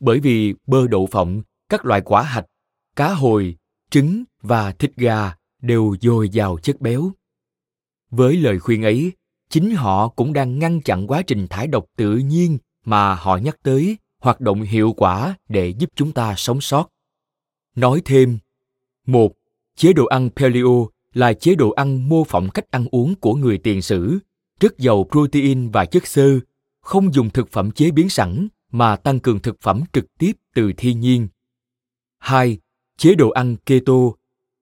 Bởi 0.00 0.20
vì 0.20 0.54
bơ 0.66 0.86
đậu 0.86 1.06
phộng, 1.06 1.42
các 1.68 1.84
loại 1.84 2.00
quả 2.00 2.22
hạch, 2.22 2.46
cá 2.96 3.14
hồi, 3.14 3.56
trứng 3.90 4.24
và 4.42 4.72
thịt 4.72 4.96
gà 4.96 5.34
đều 5.62 5.96
dồi 6.00 6.28
dào 6.28 6.58
chất 6.58 6.80
béo. 6.80 7.10
Với 8.10 8.36
lời 8.36 8.58
khuyên 8.58 8.82
ấy 8.82 9.12
chính 9.50 9.74
họ 9.74 10.08
cũng 10.08 10.32
đang 10.32 10.58
ngăn 10.58 10.80
chặn 10.80 11.06
quá 11.06 11.22
trình 11.22 11.46
thải 11.48 11.66
độc 11.66 11.86
tự 11.96 12.16
nhiên 12.16 12.58
mà 12.84 13.14
họ 13.14 13.36
nhắc 13.36 13.56
tới, 13.62 13.96
hoạt 14.22 14.40
động 14.40 14.62
hiệu 14.62 14.92
quả 14.96 15.34
để 15.48 15.68
giúp 15.68 15.90
chúng 15.96 16.12
ta 16.12 16.34
sống 16.36 16.60
sót 16.60 16.88
nói 17.78 18.02
thêm, 18.04 18.38
một, 19.06 19.32
chế 19.76 19.92
độ 19.92 20.06
ăn 20.06 20.30
paleo 20.36 20.88
là 21.14 21.32
chế 21.32 21.54
độ 21.54 21.70
ăn 21.70 22.08
mô 22.08 22.24
phỏng 22.24 22.48
cách 22.54 22.70
ăn 22.70 22.86
uống 22.90 23.14
của 23.14 23.34
người 23.34 23.58
tiền 23.58 23.82
sử 23.82 24.18
rất 24.60 24.78
giàu 24.78 25.06
protein 25.10 25.70
và 25.70 25.84
chất 25.84 26.06
xơ 26.06 26.40
không 26.80 27.14
dùng 27.14 27.30
thực 27.30 27.48
phẩm 27.52 27.70
chế 27.70 27.90
biến 27.90 28.08
sẵn 28.08 28.48
mà 28.72 28.96
tăng 28.96 29.20
cường 29.20 29.40
thực 29.40 29.60
phẩm 29.60 29.82
trực 29.92 30.04
tiếp 30.18 30.32
từ 30.54 30.72
thiên 30.76 31.00
nhiên. 31.00 31.28
2. 32.18 32.58
Chế 32.96 33.14
độ 33.14 33.30
ăn 33.30 33.56
keto 33.66 33.94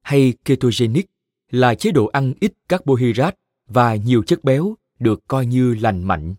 hay 0.03 0.35
ketogenic 0.45 1.07
là 1.51 1.75
chế 1.75 1.91
độ 1.91 2.07
ăn 2.07 2.33
ít 2.41 2.53
carbohydrate 2.69 3.37
và 3.67 3.95
nhiều 3.95 4.23
chất 4.23 4.45
béo 4.45 4.75
được 4.99 5.29
coi 5.29 5.47
như 5.47 5.75
lành 5.75 6.03
mạnh. 6.03 6.35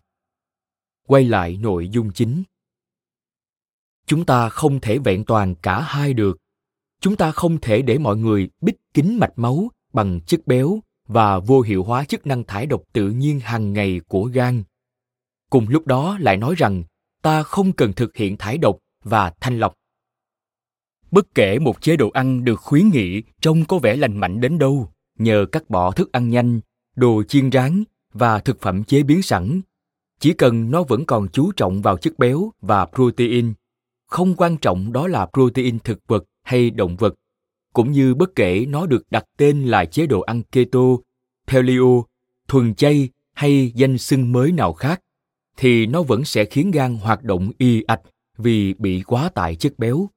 Quay 1.06 1.24
lại 1.24 1.56
nội 1.56 1.88
dung 1.88 2.12
chính. 2.12 2.42
Chúng 4.06 4.24
ta 4.24 4.48
không 4.48 4.80
thể 4.80 4.98
vẹn 4.98 5.24
toàn 5.24 5.54
cả 5.54 5.80
hai 5.80 6.14
được. 6.14 6.38
Chúng 7.00 7.16
ta 7.16 7.32
không 7.32 7.60
thể 7.60 7.82
để 7.82 7.98
mọi 7.98 8.16
người 8.16 8.50
bít 8.60 8.76
kín 8.94 9.16
mạch 9.20 9.32
máu 9.36 9.70
bằng 9.92 10.20
chất 10.26 10.46
béo 10.46 10.80
và 11.06 11.38
vô 11.38 11.60
hiệu 11.60 11.84
hóa 11.84 12.04
chức 12.04 12.26
năng 12.26 12.44
thải 12.44 12.66
độc 12.66 12.82
tự 12.92 13.10
nhiên 13.10 13.40
hàng 13.40 13.72
ngày 13.72 14.00
của 14.08 14.24
gan. 14.24 14.62
Cùng 15.50 15.68
lúc 15.68 15.86
đó 15.86 16.18
lại 16.20 16.36
nói 16.36 16.54
rằng 16.54 16.84
ta 17.22 17.42
không 17.42 17.72
cần 17.72 17.92
thực 17.92 18.16
hiện 18.16 18.36
thải 18.36 18.58
độc 18.58 18.78
và 19.04 19.32
thanh 19.40 19.58
lọc. 19.58 19.74
Bất 21.10 21.34
kể 21.34 21.58
một 21.58 21.82
chế 21.82 21.96
độ 21.96 22.10
ăn 22.10 22.44
được 22.44 22.60
khuyến 22.60 22.88
nghị 22.88 23.22
trông 23.40 23.64
có 23.64 23.78
vẻ 23.78 23.96
lành 23.96 24.16
mạnh 24.16 24.40
đến 24.40 24.58
đâu, 24.58 24.92
nhờ 25.18 25.46
cắt 25.52 25.70
bỏ 25.70 25.90
thức 25.90 26.12
ăn 26.12 26.28
nhanh, 26.28 26.60
đồ 26.98 27.22
chiên 27.22 27.50
rán 27.52 27.84
và 28.12 28.40
thực 28.40 28.60
phẩm 28.60 28.84
chế 28.84 29.02
biến 29.02 29.22
sẵn, 29.22 29.60
chỉ 30.20 30.32
cần 30.32 30.70
nó 30.70 30.82
vẫn 30.82 31.04
còn 31.04 31.28
chú 31.28 31.52
trọng 31.52 31.82
vào 31.82 31.96
chất 31.96 32.18
béo 32.18 32.50
và 32.60 32.86
protein, 32.86 33.52
không 34.06 34.34
quan 34.36 34.56
trọng 34.56 34.92
đó 34.92 35.08
là 35.08 35.26
protein 35.32 35.78
thực 35.78 35.98
vật 36.06 36.24
hay 36.42 36.70
động 36.70 36.96
vật, 36.96 37.14
cũng 37.72 37.92
như 37.92 38.14
bất 38.14 38.34
kể 38.34 38.66
nó 38.68 38.86
được 38.86 39.02
đặt 39.10 39.24
tên 39.36 39.64
là 39.64 39.84
chế 39.84 40.06
độ 40.06 40.20
ăn 40.20 40.42
keto, 40.42 40.80
paleo, 41.46 42.04
thuần 42.48 42.74
chay 42.74 43.08
hay 43.32 43.72
danh 43.74 43.98
xưng 43.98 44.32
mới 44.32 44.52
nào 44.52 44.72
khác 44.72 45.02
thì 45.56 45.86
nó 45.86 46.02
vẫn 46.02 46.24
sẽ 46.24 46.44
khiến 46.44 46.70
gan 46.70 46.94
hoạt 46.94 47.22
động 47.24 47.50
y 47.58 47.82
ạch 47.82 48.02
vì 48.38 48.74
bị 48.74 49.02
quá 49.02 49.28
tải 49.28 49.56
chất 49.56 49.78
béo. 49.78 50.08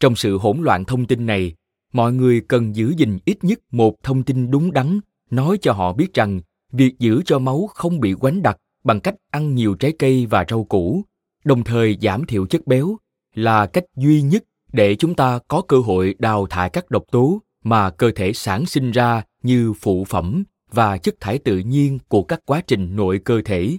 Trong 0.00 0.16
sự 0.16 0.38
hỗn 0.38 0.62
loạn 0.62 0.84
thông 0.84 1.06
tin 1.06 1.26
này, 1.26 1.54
mọi 1.92 2.12
người 2.12 2.40
cần 2.48 2.76
giữ 2.76 2.94
gìn 2.96 3.18
ít 3.24 3.44
nhất 3.44 3.58
một 3.70 4.02
thông 4.02 4.22
tin 4.22 4.50
đúng 4.50 4.72
đắn 4.72 5.00
nói 5.30 5.58
cho 5.62 5.72
họ 5.72 5.92
biết 5.92 6.14
rằng 6.14 6.40
việc 6.72 6.98
giữ 6.98 7.22
cho 7.24 7.38
máu 7.38 7.68
không 7.74 8.00
bị 8.00 8.14
quánh 8.14 8.42
đặc 8.42 8.56
bằng 8.84 9.00
cách 9.00 9.14
ăn 9.30 9.54
nhiều 9.54 9.74
trái 9.74 9.92
cây 9.98 10.26
và 10.26 10.44
rau 10.48 10.64
củ, 10.64 11.02
đồng 11.44 11.64
thời 11.64 11.98
giảm 12.02 12.26
thiểu 12.26 12.46
chất 12.46 12.66
béo 12.66 12.96
là 13.34 13.66
cách 13.66 13.84
duy 13.96 14.22
nhất 14.22 14.44
để 14.72 14.96
chúng 14.96 15.14
ta 15.14 15.38
có 15.48 15.62
cơ 15.68 15.78
hội 15.78 16.14
đào 16.18 16.46
thải 16.46 16.70
các 16.70 16.90
độc 16.90 17.04
tố 17.10 17.42
mà 17.64 17.90
cơ 17.90 18.10
thể 18.16 18.32
sản 18.32 18.66
sinh 18.66 18.90
ra 18.90 19.22
như 19.42 19.72
phụ 19.72 20.04
phẩm 20.04 20.44
và 20.70 20.98
chất 20.98 21.14
thải 21.20 21.38
tự 21.38 21.58
nhiên 21.58 21.98
của 22.08 22.22
các 22.22 22.40
quá 22.46 22.62
trình 22.66 22.96
nội 22.96 23.20
cơ 23.24 23.42
thể 23.44 23.76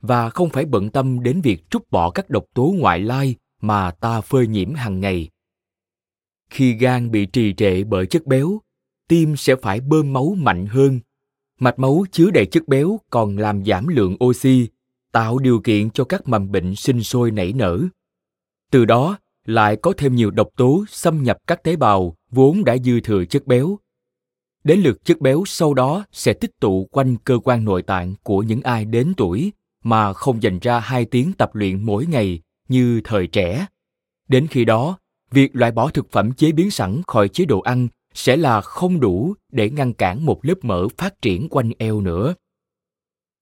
và 0.00 0.30
không 0.30 0.50
phải 0.50 0.64
bận 0.64 0.90
tâm 0.90 1.22
đến 1.22 1.40
việc 1.40 1.70
trút 1.70 1.90
bỏ 1.90 2.10
các 2.10 2.30
độc 2.30 2.44
tố 2.54 2.74
ngoại 2.78 3.00
lai 3.00 3.34
mà 3.60 3.90
ta 3.90 4.20
phơi 4.20 4.46
nhiễm 4.46 4.74
hàng 4.74 5.00
ngày. 5.00 5.28
Khi 6.50 6.72
gan 6.72 7.10
bị 7.10 7.26
trì 7.26 7.54
trệ 7.54 7.84
bởi 7.84 8.06
chất 8.06 8.26
béo, 8.26 8.60
tim 9.08 9.36
sẽ 9.36 9.56
phải 9.56 9.80
bơm 9.80 10.12
máu 10.12 10.34
mạnh 10.38 10.66
hơn. 10.66 11.00
Mạch 11.60 11.78
máu 11.78 12.04
chứa 12.12 12.30
đầy 12.30 12.46
chất 12.46 12.68
béo 12.68 13.00
còn 13.10 13.38
làm 13.38 13.64
giảm 13.64 13.88
lượng 13.88 14.16
oxy, 14.24 14.68
tạo 15.12 15.38
điều 15.38 15.60
kiện 15.60 15.90
cho 15.90 16.04
các 16.04 16.28
mầm 16.28 16.50
bệnh 16.50 16.76
sinh 16.76 17.02
sôi 17.02 17.30
nảy 17.30 17.52
nở. 17.52 17.80
Từ 18.70 18.84
đó, 18.84 19.18
lại 19.44 19.76
có 19.76 19.92
thêm 19.96 20.14
nhiều 20.14 20.30
độc 20.30 20.48
tố 20.56 20.84
xâm 20.88 21.22
nhập 21.22 21.36
các 21.46 21.62
tế 21.62 21.76
bào 21.76 22.16
vốn 22.30 22.64
đã 22.64 22.76
dư 22.76 23.00
thừa 23.00 23.24
chất 23.24 23.46
béo. 23.46 23.78
Đến 24.64 24.80
lượt 24.80 25.04
chất 25.04 25.20
béo 25.20 25.42
sau 25.46 25.74
đó 25.74 26.04
sẽ 26.12 26.32
tích 26.32 26.60
tụ 26.60 26.88
quanh 26.90 27.16
cơ 27.16 27.38
quan 27.44 27.64
nội 27.64 27.82
tạng 27.82 28.14
của 28.22 28.42
những 28.42 28.60
ai 28.60 28.84
đến 28.84 29.12
tuổi 29.16 29.52
mà 29.84 30.12
không 30.12 30.42
dành 30.42 30.58
ra 30.58 30.80
hai 30.80 31.04
tiếng 31.04 31.32
tập 31.32 31.54
luyện 31.54 31.82
mỗi 31.82 32.06
ngày 32.06 32.40
như 32.68 33.00
thời 33.04 33.26
trẻ. 33.26 33.66
Đến 34.28 34.46
khi 34.46 34.64
đó, 34.64 34.98
việc 35.30 35.56
loại 35.56 35.72
bỏ 35.72 35.90
thực 35.90 36.10
phẩm 36.10 36.32
chế 36.32 36.52
biến 36.52 36.70
sẵn 36.70 37.02
khỏi 37.06 37.28
chế 37.28 37.44
độ 37.44 37.60
ăn 37.60 37.88
sẽ 38.16 38.36
là 38.36 38.60
không 38.60 39.00
đủ 39.00 39.34
để 39.52 39.70
ngăn 39.70 39.92
cản 39.92 40.24
một 40.26 40.40
lớp 40.42 40.54
mỡ 40.62 40.88
phát 40.88 41.22
triển 41.22 41.48
quanh 41.50 41.70
eo 41.78 42.00
nữa. 42.00 42.34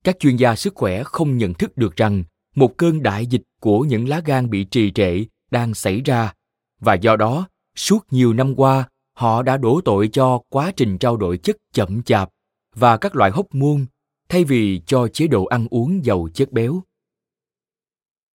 Các 0.05 0.19
chuyên 0.19 0.37
gia 0.37 0.57
sức 0.57 0.75
khỏe 0.75 1.03
không 1.05 1.39
nhận 1.39 1.55
thức 1.55 1.77
được 1.77 1.97
rằng 1.97 2.25
một 2.55 2.77
cơn 2.77 3.03
đại 3.03 3.27
dịch 3.27 3.43
của 3.61 3.81
những 3.81 4.09
lá 4.09 4.21
gan 4.25 4.51
bị 4.51 4.65
trì 4.65 4.93
trệ 4.93 5.25
đang 5.51 5.75
xảy 5.75 6.01
ra 6.01 6.33
và 6.81 6.95
do 6.95 7.17
đó 7.17 7.49
suốt 7.77 8.07
nhiều 8.11 8.33
năm 8.33 8.55
qua 8.55 8.89
họ 9.13 9.43
đã 9.43 9.57
đổ 9.57 9.81
tội 9.85 10.09
cho 10.09 10.43
quá 10.49 10.73
trình 10.77 10.99
trao 10.99 11.17
đổi 11.17 11.39
chất 11.39 11.57
chậm 11.73 12.03
chạp 12.03 12.31
và 12.75 12.97
các 12.97 13.17
loại 13.17 13.31
hóc 13.31 13.55
môn 13.55 13.87
thay 14.29 14.45
vì 14.45 14.81
cho 14.87 15.09
chế 15.09 15.27
độ 15.27 15.45
ăn 15.45 15.67
uống 15.71 16.05
giàu 16.05 16.29
chất 16.35 16.53
béo. 16.53 16.83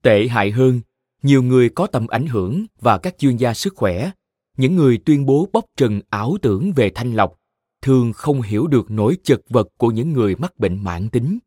Tệ 0.03 0.29
hại 0.29 0.51
hơn, 0.51 0.81
nhiều 1.23 1.43
người 1.43 1.69
có 1.69 1.87
tầm 1.87 2.07
ảnh 2.07 2.27
hưởng 2.27 2.67
và 2.81 2.99
các 2.99 3.19
chuyên 3.19 3.37
gia 3.37 3.55
sức 3.55 3.75
khỏe, 3.77 4.11
những 4.57 4.77
người 4.77 4.99
tuyên 5.05 5.27
bố 5.27 5.49
bóc 5.53 5.65
trần 5.77 6.01
ảo 6.11 6.37
tưởng 6.43 6.73
về 6.77 6.91
thanh 6.95 7.13
lọc, 7.13 7.37
thường 7.83 8.13
không 8.13 8.43
hiểu 8.43 8.67
được 8.67 8.91
nỗi 8.91 9.17
chật 9.23 9.41
vật 9.49 9.69
của 9.77 9.91
những 9.91 10.13
người 10.13 10.37
mắc 10.37 10.59
bệnh 10.59 10.85
mãn 10.85 11.09
tính. 11.09 11.39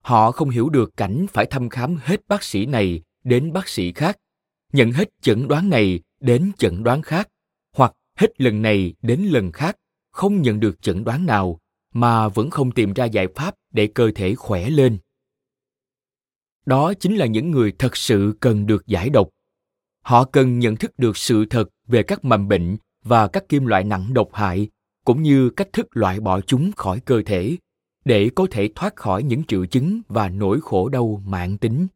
Họ 0.00 0.32
không 0.32 0.50
hiểu 0.50 0.68
được 0.68 0.96
cảnh 0.96 1.26
phải 1.30 1.46
thăm 1.46 1.68
khám 1.68 1.96
hết 2.02 2.28
bác 2.28 2.42
sĩ 2.42 2.66
này 2.66 3.02
đến 3.24 3.52
bác 3.52 3.68
sĩ 3.68 3.92
khác, 3.92 4.18
nhận 4.72 4.92
hết 4.92 5.08
chẩn 5.20 5.48
đoán 5.48 5.70
này 5.70 6.00
đến 6.20 6.52
chẩn 6.58 6.82
đoán 6.82 7.02
khác, 7.02 7.28
hoặc 7.76 7.92
hết 8.18 8.40
lần 8.40 8.62
này 8.62 8.94
đến 9.02 9.20
lần 9.20 9.52
khác, 9.52 9.76
không 10.10 10.42
nhận 10.42 10.60
được 10.60 10.82
chẩn 10.82 11.04
đoán 11.04 11.26
nào 11.26 11.58
mà 11.94 12.28
vẫn 12.28 12.50
không 12.50 12.72
tìm 12.72 12.92
ra 12.92 13.04
giải 13.04 13.26
pháp 13.34 13.54
để 13.70 13.86
cơ 13.86 14.10
thể 14.14 14.34
khỏe 14.34 14.70
lên 14.70 14.98
đó 16.66 16.94
chính 16.94 17.16
là 17.16 17.26
những 17.26 17.50
người 17.50 17.72
thật 17.78 17.96
sự 17.96 18.34
cần 18.40 18.66
được 18.66 18.86
giải 18.86 19.10
độc 19.10 19.28
họ 20.02 20.24
cần 20.24 20.58
nhận 20.58 20.76
thức 20.76 20.98
được 20.98 21.16
sự 21.16 21.44
thật 21.50 21.68
về 21.92 22.02
các 22.02 22.24
mầm 22.24 22.48
bệnh 22.48 22.76
và 23.04 23.28
các 23.28 23.48
kim 23.48 23.66
loại 23.66 23.84
nặng 23.84 24.14
độc 24.14 24.28
hại, 24.32 24.68
cũng 25.04 25.22
như 25.22 25.50
cách 25.50 25.72
thức 25.72 25.86
loại 25.92 26.20
bỏ 26.20 26.40
chúng 26.40 26.72
khỏi 26.72 27.00
cơ 27.00 27.22
thể, 27.26 27.56
để 28.04 28.30
có 28.34 28.46
thể 28.50 28.68
thoát 28.74 28.96
khỏi 28.96 29.22
những 29.22 29.44
triệu 29.44 29.66
chứng 29.66 30.00
và 30.08 30.28
nỗi 30.28 30.60
khổ 30.60 30.88
đau 30.88 31.22
mạng 31.26 31.58
tính 31.58 31.86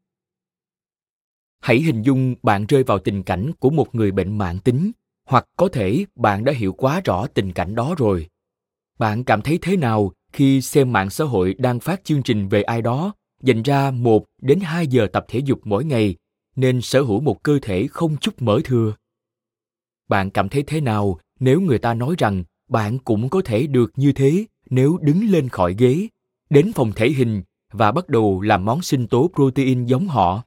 hãy 1.61 1.81
hình 1.81 2.03
dung 2.03 2.35
bạn 2.43 2.67
rơi 2.67 2.83
vào 2.83 2.99
tình 2.99 3.23
cảnh 3.23 3.51
của 3.59 3.71
một 3.71 3.95
người 3.95 4.11
bệnh 4.11 4.39
mạng 4.39 4.59
tính, 4.65 4.91
hoặc 5.29 5.45
có 5.57 5.69
thể 5.69 6.05
bạn 6.15 6.45
đã 6.45 6.53
hiểu 6.53 6.73
quá 6.73 7.01
rõ 7.05 7.27
tình 7.27 7.53
cảnh 7.53 7.75
đó 7.75 7.95
rồi 7.99 8.27
bạn 8.99 9.25
cảm 9.25 9.43
thấy 9.43 9.59
thế 9.63 9.77
nào 9.77 10.13
khi 10.33 10.61
xem 10.61 10.93
mạng 10.93 11.11
xã 11.11 11.25
hội 11.25 11.55
đang 11.59 11.81
phát 11.81 12.05
chương 12.05 12.23
trình 12.23 12.49
về 12.49 12.63
ai 12.63 12.83
đó, 12.83 13.15
dành 13.43 13.63
ra 13.63 13.91
một 13.91 14.25
đến 14.43 14.61
hai 14.61 14.87
giờ 14.87 15.07
tập 15.13 15.25
thể 15.29 15.39
dục 15.39 15.61
mỗi 15.65 15.85
ngày, 15.85 16.17
nên 16.57 16.81
sở 16.81 17.03
hữu 17.03 17.21
một 17.21 17.43
cơ 17.43 17.59
thể 17.63 17.87
không 17.87 18.17
chút 18.17 18.43
mỡ 18.43 18.61
thừa? 18.65 18.93
Bạn 20.09 20.31
cảm 20.31 20.49
thấy 20.49 20.62
thế 20.62 20.81
nào 20.81 21.19
nếu 21.40 21.61
người 21.61 21.79
ta 21.79 21.95
nói 21.95 22.14
rằng 22.19 22.45
bạn 22.69 22.99
cũng 22.99 23.29
có 23.29 23.42
thể 23.45 23.66
được 23.66 23.92
như 23.97 24.12
thế 24.12 24.47
nếu 24.71 24.99
đứng 25.01 25.31
lên 25.31 25.49
khỏi 25.49 25.75
ghế, 25.79 26.09
đến 26.51 26.73
phòng 26.73 26.92
thể 26.97 27.09
hình 27.09 27.42
và 27.73 27.92
bắt 27.92 28.09
đầu 28.09 28.40
làm 28.40 28.64
món 28.64 28.83
sinh 28.83 29.07
tố 29.07 29.31
protein 29.35 29.85
giống 29.85 30.09
họ? 30.09 30.42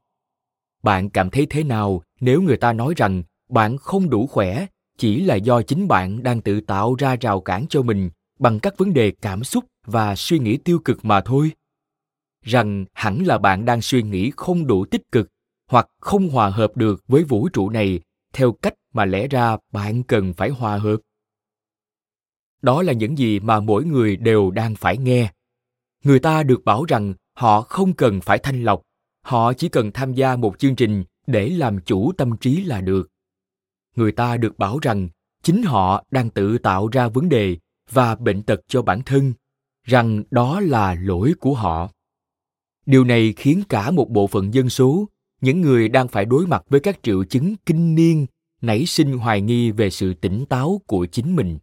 Bạn 0.84 1.10
cảm 1.10 1.30
thấy 1.30 1.48
thế 1.50 1.64
nào 1.64 2.02
nếu 2.20 2.42
người 2.42 2.58
ta 2.58 2.74
nói 2.74 2.94
rằng 2.98 3.24
bạn 3.50 3.78
không 3.78 4.10
đủ 4.10 4.28
khỏe 4.28 4.66
chỉ 4.98 5.22
là 5.22 5.36
do 5.36 5.62
chính 5.62 5.88
bạn 5.88 6.24
đang 6.24 6.42
tự 6.42 6.62
tạo 6.62 6.96
ra 6.96 7.16
rào 7.16 7.42
cản 7.42 7.66
cho 7.70 7.82
mình 7.82 8.10
bằng 8.40 8.60
các 8.60 8.78
vấn 8.78 8.94
đề 8.94 9.12
cảm 9.12 9.44
xúc 9.44 9.66
và 9.86 10.16
suy 10.16 10.40
nghĩ 10.40 10.58
tiêu 10.58 10.80
cực 10.80 11.06
mà 11.06 11.22
thôi 11.22 11.52
rằng 12.44 12.86
hẳn 12.94 13.24
là 13.26 13.38
bạn 13.38 13.66
đang 13.66 13.82
suy 13.82 14.04
nghĩ 14.04 14.32
không 14.38 14.68
đủ 14.68 14.86
tích 14.86 15.12
cực 15.12 15.30
hoặc 15.68 15.88
không 16.02 16.30
hòa 16.30 16.50
hợp 16.50 16.78
được 16.78 17.04
với 17.08 17.24
vũ 17.24 17.50
trụ 17.50 17.70
này 17.70 18.00
theo 18.34 18.52
cách 18.52 18.74
mà 18.94 19.06
lẽ 19.06 19.28
ra 19.28 19.58
bạn 19.72 20.04
cần 20.04 20.34
phải 20.34 20.50
hòa 20.50 20.78
hợp. 20.78 20.98
Đó 22.62 22.82
là 22.82 22.94
những 22.94 23.18
gì 23.18 23.40
mà 23.40 23.60
mỗi 23.60 23.86
người 23.86 24.16
đều 24.16 24.52
đang 24.52 24.76
phải 24.76 24.98
nghe. 24.98 25.32
Người 26.04 26.20
ta 26.20 26.44
được 26.44 26.66
bảo 26.66 26.86
rằng 26.86 27.14
họ 27.34 27.62
không 27.62 27.94
cần 27.94 28.22
phải 28.22 28.40
thanh 28.40 28.64
lọc, 28.64 28.82
họ 29.22 29.54
chỉ 29.54 29.70
cần 29.70 29.92
tham 29.92 30.14
gia 30.14 30.36
một 30.36 30.60
chương 30.60 30.76
trình 30.76 31.04
để 31.28 31.50
làm 31.50 31.80
chủ 31.82 32.12
tâm 32.18 32.38
trí 32.38 32.64
là 32.64 32.82
được. 32.82 33.10
Người 33.96 34.12
ta 34.12 34.38
được 34.38 34.58
bảo 34.58 34.80
rằng 34.82 35.10
chính 35.44 35.64
họ 35.64 36.04
đang 36.12 36.30
tự 36.30 36.58
tạo 36.58 36.88
ra 36.88 37.08
vấn 37.08 37.30
đề 37.30 37.58
và 37.90 38.16
bệnh 38.16 38.44
tật 38.44 38.60
cho 38.68 38.82
bản 38.82 39.02
thân, 39.06 39.34
rằng 39.84 40.24
đó 40.32 40.60
là 40.60 40.96
lỗi 41.02 41.34
của 41.40 41.54
họ. 41.54 41.90
Điều 42.86 43.04
này 43.04 43.34
khiến 43.38 43.64
cả 43.70 43.92
một 43.92 44.10
bộ 44.10 44.28
phận 44.28 44.54
dân 44.54 44.70
số, 44.70 45.10
những 45.42 45.62
người 45.62 45.90
đang 45.90 46.08
phải 46.08 46.26
đối 46.26 46.48
mặt 46.48 46.64
với 46.70 46.80
các 46.80 47.00
triệu 47.04 47.24
chứng 47.24 47.56
kinh 47.66 47.96
niên 47.96 48.26
nảy 48.62 48.86
sinh 48.86 49.18
hoài 49.18 49.42
nghi 49.42 49.72
về 49.72 49.90
sự 49.90 50.14
tỉnh 50.14 50.46
táo 50.46 50.82
của 50.88 51.06
chính 51.06 51.36
mình. 51.36 51.60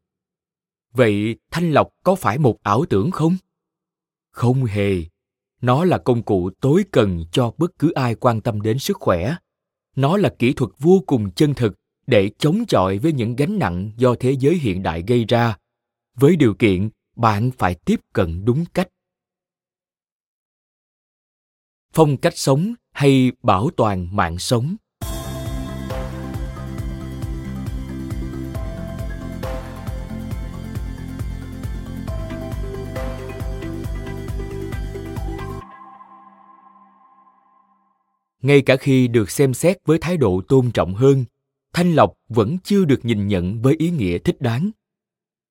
Vậy 0.92 1.36
thanh 1.50 1.70
lọc 1.70 1.88
có 2.04 2.14
phải 2.14 2.38
một 2.38 2.62
ảo 2.62 2.84
tưởng 2.90 3.10
không? 3.10 3.36
Không 4.30 4.64
hề. 4.64 5.04
Nó 5.60 5.84
là 5.84 5.98
công 5.98 6.22
cụ 6.22 6.50
tối 6.60 6.84
cần 6.90 7.24
cho 7.32 7.52
bất 7.58 7.78
cứ 7.78 7.92
ai 7.92 8.14
quan 8.14 8.40
tâm 8.40 8.60
đến 8.60 8.78
sức 8.78 8.96
khỏe. 9.00 9.36
Nó 9.96 10.16
là 10.16 10.34
kỹ 10.38 10.52
thuật 10.52 10.70
vô 10.78 11.02
cùng 11.06 11.30
chân 11.30 11.54
thực 11.54 11.74
để 12.06 12.30
chống 12.38 12.64
chọi 12.68 12.98
với 12.98 13.12
những 13.12 13.36
gánh 13.36 13.58
nặng 13.58 13.92
do 13.96 14.14
thế 14.20 14.36
giới 14.40 14.54
hiện 14.54 14.82
đại 14.82 15.04
gây 15.06 15.24
ra. 15.24 15.56
Với 16.14 16.36
điều 16.36 16.54
kiện, 16.54 16.90
bạn 17.16 17.50
phải 17.58 17.74
tiếp 17.74 18.00
cận 18.12 18.44
đúng 18.44 18.64
cách. 18.74 18.88
Phong 21.92 22.16
cách 22.16 22.36
sống 22.36 22.74
hay 22.92 23.32
bảo 23.42 23.70
toàn 23.76 24.16
mạng 24.16 24.38
sống? 24.38 24.76
Ngay 38.42 38.62
cả 38.62 38.76
khi 38.76 39.08
được 39.08 39.30
xem 39.30 39.54
xét 39.54 39.76
với 39.84 39.98
thái 39.98 40.16
độ 40.16 40.42
tôn 40.48 40.70
trọng 40.70 40.94
hơn, 40.94 41.24
thanh 41.72 41.92
lọc 41.92 42.12
vẫn 42.28 42.58
chưa 42.64 42.84
được 42.84 43.04
nhìn 43.04 43.28
nhận 43.28 43.62
với 43.62 43.74
ý 43.78 43.90
nghĩa 43.90 44.18
thích 44.18 44.40
đáng 44.40 44.70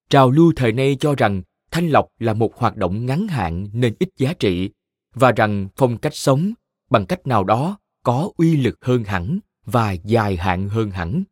trào 0.10 0.32
lưu 0.32 0.54
thời 0.56 0.72
nay 0.72 0.98
cho 1.00 1.16
rằng 1.16 1.42
thanh 1.72 1.90
lọc 1.90 2.08
là 2.20 2.34
một 2.34 2.56
hoạt 2.56 2.78
động 2.78 3.06
ngắn 3.06 3.28
hạn 3.28 3.68
nên 3.74 3.96
ít 4.00 4.10
giá 4.18 4.34
trị, 4.34 4.70
và 5.14 5.32
rằng 5.32 5.68
phong 5.76 5.98
cách 5.98 6.16
sống 6.16 6.54
bằng 6.90 7.06
cách 7.06 7.28
nào 7.28 7.44
đó 7.44 7.78
có 8.04 8.30
uy 8.38 8.58
lực 8.58 8.86
hơn 8.86 9.04
hẳn 9.04 9.40
và 9.66 9.92
dài 9.92 10.38
hạn 10.38 10.70
hơn 10.70 10.92
hẳn. 10.92 11.24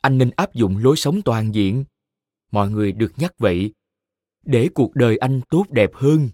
Anh 0.00 0.18
nên 0.18 0.30
áp 0.36 0.54
dụng 0.54 0.78
lối 0.78 0.96
sống 0.96 1.22
toàn 1.22 1.54
diện. 1.54 1.84
Mọi 2.50 2.70
người 2.70 2.92
được 2.92 3.12
nhắc 3.16 3.38
vậy. 3.38 3.72
Để 4.44 4.68
cuộc 4.74 4.94
đời 4.94 5.16
anh 5.16 5.40
tốt 5.50 5.64
đẹp 5.70 5.90
hơn. 5.94 6.28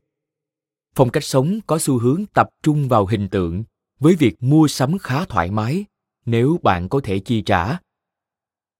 Phong 0.94 1.10
cách 1.10 1.24
sống 1.24 1.60
có 1.66 1.78
xu 1.78 1.98
hướng 1.98 2.24
tập 2.34 2.48
trung 2.62 2.88
vào 2.88 3.06
hình 3.06 3.28
tượng 3.28 3.64
với 3.98 4.14
việc 4.14 4.42
mua 4.42 4.68
sắm 4.68 4.98
khá 4.98 5.24
thoải 5.24 5.50
mái 5.50 5.84
nếu 6.26 6.60
bạn 6.62 6.88
có 6.88 7.00
thể 7.04 7.18
chi 7.18 7.42
trả. 7.42 7.78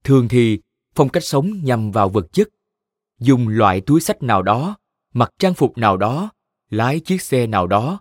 Thường 0.04 0.28
thì 0.28 0.60
phong 0.94 1.08
cách 1.08 1.24
sống 1.24 1.64
nhằm 1.64 1.90
vào 1.90 2.08
vật 2.08 2.32
chất, 2.32 2.48
dùng 3.20 3.48
loại 3.48 3.80
túi 3.80 4.00
sách 4.00 4.22
nào 4.22 4.42
đó, 4.42 4.76
mặc 5.12 5.30
trang 5.38 5.54
phục 5.54 5.78
nào 5.78 5.96
đó, 5.96 6.30
lái 6.70 7.00
chiếc 7.00 7.22
xe 7.22 7.46
nào 7.46 7.66
đó 7.66 8.00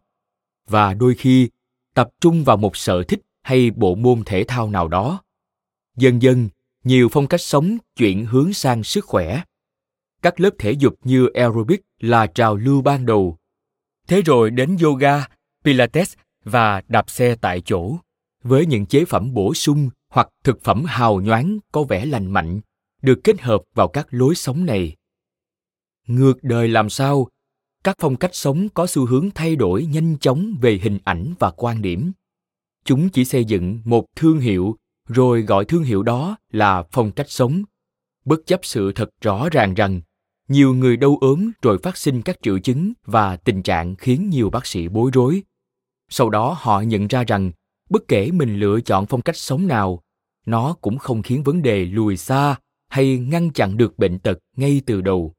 và 0.68 0.94
đôi 0.94 1.16
khi 1.16 1.50
tập 1.94 2.10
trung 2.22 2.44
vào 2.44 2.58
một 2.58 2.78
sở 2.78 3.04
thích 3.04 3.22
hay 3.42 3.72
bộ 3.72 3.96
môn 3.96 4.24
thể 4.26 4.44
thao 4.44 4.70
nào 4.70 4.88
đó. 4.88 5.22
Dần 5.98 6.22
dần, 6.22 6.50
nhiều 6.84 7.10
phong 7.12 7.28
cách 7.28 7.42
sống 7.42 7.78
chuyển 7.96 8.26
hướng 8.26 8.54
sang 8.54 8.84
sức 8.84 9.06
khỏe. 9.06 9.42
Các 10.22 10.40
lớp 10.40 10.50
thể 10.60 10.72
dục 10.72 10.96
như 11.04 11.28
aerobic 11.34 11.82
là 12.00 12.28
trào 12.28 12.56
lưu 12.56 12.82
ban 12.82 13.06
đầu. 13.06 13.38
Thế 14.08 14.22
rồi 14.22 14.52
đến 14.52 14.78
yoga, 14.84 15.28
pilates 15.64 16.14
và 16.44 16.82
đạp 16.88 17.10
xe 17.10 17.36
tại 17.36 17.62
chỗ. 17.62 17.98
Với 18.44 18.66
những 18.66 18.86
chế 18.86 19.06
phẩm 19.06 19.34
bổ 19.34 19.54
sung 19.54 19.90
hoặc 20.10 20.30
thực 20.44 20.64
phẩm 20.64 20.84
hào 20.86 21.22
nhoáng 21.22 21.58
có 21.72 21.84
vẻ 21.84 22.06
lành 22.06 22.32
mạnh, 22.32 22.62
được 23.02 23.20
kết 23.24 23.42
hợp 23.42 23.62
vào 23.76 23.88
các 23.88 24.08
lối 24.10 24.36
sống 24.36 24.66
này. 24.66 24.96
Ngược 26.08 26.44
đời 26.44 26.68
làm 26.68 26.90
sao? 26.90 27.28
Các 27.84 27.96
phong 28.00 28.16
cách 28.16 28.36
sống 28.36 28.70
có 28.70 28.88
xu 28.88 29.06
hướng 29.06 29.30
thay 29.36 29.56
đổi 29.56 29.86
nhanh 29.86 30.18
chóng 30.18 30.56
về 30.62 30.80
hình 30.84 31.00
ảnh 31.04 31.34
và 31.40 31.52
quan 31.52 31.82
điểm. 31.82 32.12
Chúng 32.86 33.10
chỉ 33.10 33.26
xây 33.26 33.46
dựng 33.46 33.82
một 33.86 34.06
thương 34.16 34.40
hiệu, 34.40 34.76
rồi 35.08 35.42
gọi 35.42 35.66
thương 35.66 35.84
hiệu 35.84 36.04
đó 36.04 36.38
là 36.52 36.84
phong 36.92 37.12
cách 37.12 37.30
sống. 37.30 37.64
Bất 38.26 38.40
chấp 38.46 38.60
sự 38.64 38.92
thật 38.92 39.10
rõ 39.22 39.50
ràng 39.50 39.74
rằng, 39.74 40.02
nhiều 40.48 40.74
người 40.74 40.98
đau 40.98 41.18
ốm 41.22 41.52
rồi 41.62 41.78
phát 41.78 41.98
sinh 41.98 42.22
các 42.22 42.38
triệu 42.42 42.60
chứng 42.60 42.94
và 43.06 43.38
tình 43.38 43.64
trạng 43.64 43.96
khiến 43.96 44.30
nhiều 44.30 44.50
bác 44.50 44.66
sĩ 44.66 44.88
bối 44.88 45.12
rối 45.14 45.44
sau 46.16 46.30
đó 46.30 46.56
họ 46.60 46.82
nhận 46.82 47.08
ra 47.08 47.24
rằng 47.24 47.52
bất 47.90 48.08
kể 48.08 48.32
mình 48.32 48.60
lựa 48.60 48.82
chọn 48.82 49.06
phong 49.06 49.22
cách 49.22 49.38
sống 49.38 49.68
nào, 49.68 50.04
nó 50.46 50.76
cũng 50.82 50.98
không 50.98 51.22
khiến 51.22 51.44
vấn 51.44 51.62
đề 51.62 51.86
lùi 51.86 52.18
xa 52.18 52.56
hay 52.90 53.18
ngăn 53.18 53.52
chặn 53.52 53.78
được 53.78 53.98
bệnh 53.98 54.20
tật 54.20 54.38
ngay 54.58 54.82
từ 54.86 55.02
đầu. 55.02 55.34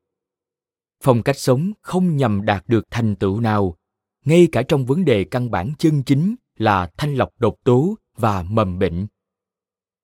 Phong 1.03 1.23
cách 1.23 1.39
sống 1.39 1.73
không 1.83 2.17
nhằm 2.17 2.45
đạt 2.45 2.65
được 2.67 2.85
thành 2.91 3.17
tựu 3.17 3.41
nào, 3.41 3.77
ngay 4.25 4.49
cả 4.53 4.63
trong 4.63 4.87
vấn 4.87 5.05
đề 5.05 5.25
căn 5.25 5.51
bản 5.51 5.73
chân 5.79 6.03
chính 6.03 6.35
là 6.57 6.91
thanh 6.97 7.15
lọc 7.15 7.31
độc 7.39 7.55
tố 7.65 7.95
và 8.17 8.43
mầm 8.43 8.79
bệnh. 8.79 9.07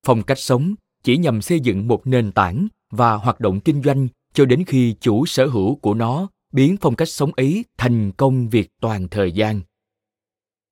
Phong 0.07 0.23
cách 0.23 0.39
sống 0.39 0.75
chỉ 1.03 1.16
nhằm 1.16 1.43
xây 1.43 1.61
dựng 1.61 1.89
một 1.89 2.07
nền 2.07 2.33
tảng 2.33 2.68
và 2.91 3.14
hoạt 3.14 3.41
động 3.41 3.61
kinh 3.61 3.83
doanh 3.83 4.09
cho 4.35 4.45
đến 4.45 4.64
khi 4.66 4.95
chủ 5.01 5.27
sở 5.27 5.47
hữu 5.47 5.75
của 5.75 5.95
nó 5.95 6.29
biến 6.53 6.77
phong 6.81 6.97
cách 6.97 7.09
sống 7.09 7.33
ấy 7.37 7.64
thành 7.79 8.12
công 8.12 8.49
việc 8.49 8.71
toàn 8.81 9.09
thời 9.09 9.33
gian 9.33 9.61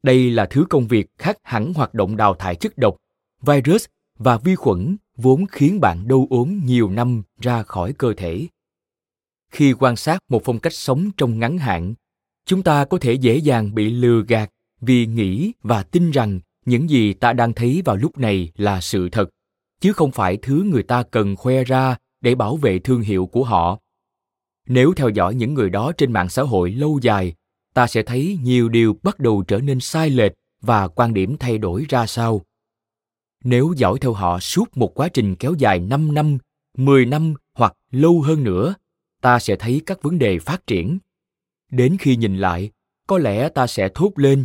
đây 0.03 0.31
là 0.31 0.47
thứ 0.47 0.67
công 0.71 0.87
việc 0.87 1.07
khác 1.19 1.37
hẳn 1.43 1.75
hoạt 1.75 1.95
động 1.95 2.17
đào 2.17 2.35
thải 2.35 2.57
chất 2.57 2.79
độc, 2.79 2.97
virus 3.43 3.85
và 4.19 4.39
vi 4.39 4.55
khuẩn 4.55 4.97
vốn 5.17 5.47
khiến 5.47 5.81
bạn 5.81 6.09
đau 6.09 6.27
ốm 6.31 6.61
nhiều 6.65 6.91
năm 6.91 7.23
ra 7.41 7.63
khỏi 7.63 7.93
cơ 7.93 8.15
thể. 8.17 8.47
Khi 9.51 9.73
quan 9.73 9.97
sát 9.97 10.19
một 10.29 10.43
phong 10.45 10.59
cách 10.59 10.73
sống 10.73 11.11
trong 11.17 11.39
ngắn 11.39 11.59
hạn, 11.59 11.95
chúng 12.47 12.63
ta 12.63 12.85
có 12.85 12.99
thể 12.99 13.13
dễ 13.13 13.37
dàng 13.37 13.75
bị 13.75 13.91
lừa 13.91 14.23
gạt 14.29 14.51
vì 14.81 15.07
nghĩ 15.07 15.53
và 15.63 15.83
tin 15.83 16.11
rằng 16.11 16.41
những 16.65 16.91
gì 16.91 17.15
ta 17.15 17.33
đang 17.33 17.53
thấy 17.53 17.83
vào 17.85 17.97
lúc 17.97 18.19
này 18.19 18.53
là 18.57 18.81
sự 18.81 19.09
thật, 19.09 19.31
chứ 19.81 19.93
không 19.93 20.11
phải 20.11 20.37
thứ 20.43 20.63
người 20.63 20.83
ta 20.83 21.03
cần 21.03 21.37
khoe 21.37 21.65
ra 21.65 21.97
để 22.21 22.35
bảo 22.35 22.57
vệ 22.57 22.79
thương 22.79 23.01
hiệu 23.01 23.27
của 23.27 23.45
họ. 23.45 23.79
Nếu 24.67 24.93
theo 24.97 25.09
dõi 25.09 25.35
những 25.35 25.55
người 25.55 25.71
đó 25.71 25.93
trên 25.93 26.13
mạng 26.13 26.29
xã 26.29 26.43
hội 26.43 26.71
lâu 26.71 26.99
dài 27.03 27.35
ta 27.75 27.87
sẽ 27.87 28.03
thấy 28.03 28.39
nhiều 28.43 28.69
điều 28.69 28.97
bắt 29.03 29.19
đầu 29.19 29.43
trở 29.43 29.59
nên 29.59 29.81
sai 29.81 30.11
lệch 30.11 30.33
và 30.61 30.89
quan 30.89 31.15
điểm 31.15 31.37
thay 31.41 31.59
đổi 31.59 31.87
ra 31.89 32.07
sao. 32.07 32.43
Nếu 33.45 33.73
dõi 33.77 33.99
theo 34.01 34.13
họ 34.13 34.39
suốt 34.39 34.77
một 34.77 34.95
quá 34.95 35.09
trình 35.09 35.35
kéo 35.35 35.55
dài 35.59 35.81
5 35.81 36.15
năm, 36.15 36.39
10 36.77 37.07
năm 37.07 37.35
hoặc 37.55 37.75
lâu 37.91 38.23
hơn 38.23 38.45
nữa, 38.45 38.75
ta 39.21 39.39
sẽ 39.39 39.57
thấy 39.57 39.83
các 39.87 40.03
vấn 40.03 40.19
đề 40.19 40.39
phát 40.39 40.67
triển. 40.67 40.99
Đến 41.71 41.97
khi 42.01 42.17
nhìn 42.17 42.37
lại, 42.37 42.71
có 43.07 43.19
lẽ 43.19 43.49
ta 43.49 43.67
sẽ 43.67 43.89
thốt 43.95 44.13
lên, 44.17 44.45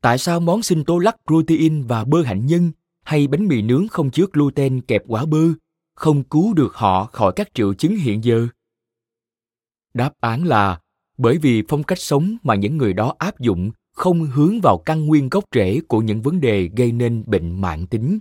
tại 0.00 0.18
sao 0.18 0.40
món 0.40 0.62
sinh 0.62 0.84
tố 0.84 0.98
lắc 0.98 1.16
protein 1.26 1.82
và 1.82 2.04
bơ 2.04 2.22
hạnh 2.22 2.46
nhân 2.46 2.72
hay 3.02 3.26
bánh 3.26 3.48
mì 3.48 3.62
nướng 3.62 3.88
không 3.88 4.10
chứa 4.10 4.26
gluten 4.32 4.80
kẹp 4.80 5.02
quả 5.06 5.24
bơ 5.24 5.48
không 5.94 6.24
cứu 6.24 6.54
được 6.54 6.74
họ 6.74 7.04
khỏi 7.04 7.32
các 7.36 7.54
triệu 7.54 7.74
chứng 7.74 7.96
hiện 7.96 8.24
giờ? 8.24 8.46
Đáp 9.94 10.12
án 10.20 10.44
là 10.44 10.80
bởi 11.18 11.38
vì 11.38 11.62
phong 11.68 11.82
cách 11.82 11.98
sống 11.98 12.36
mà 12.42 12.54
những 12.54 12.76
người 12.76 12.92
đó 12.92 13.14
áp 13.18 13.40
dụng 13.40 13.70
không 13.92 14.26
hướng 14.26 14.60
vào 14.60 14.78
căn 14.86 15.06
nguyên 15.06 15.28
gốc 15.28 15.44
rễ 15.54 15.80
của 15.88 15.98
những 15.98 16.22
vấn 16.22 16.40
đề 16.40 16.70
gây 16.76 16.92
nên 16.92 17.24
bệnh 17.26 17.60
mạng 17.60 17.86
tính. 17.86 18.18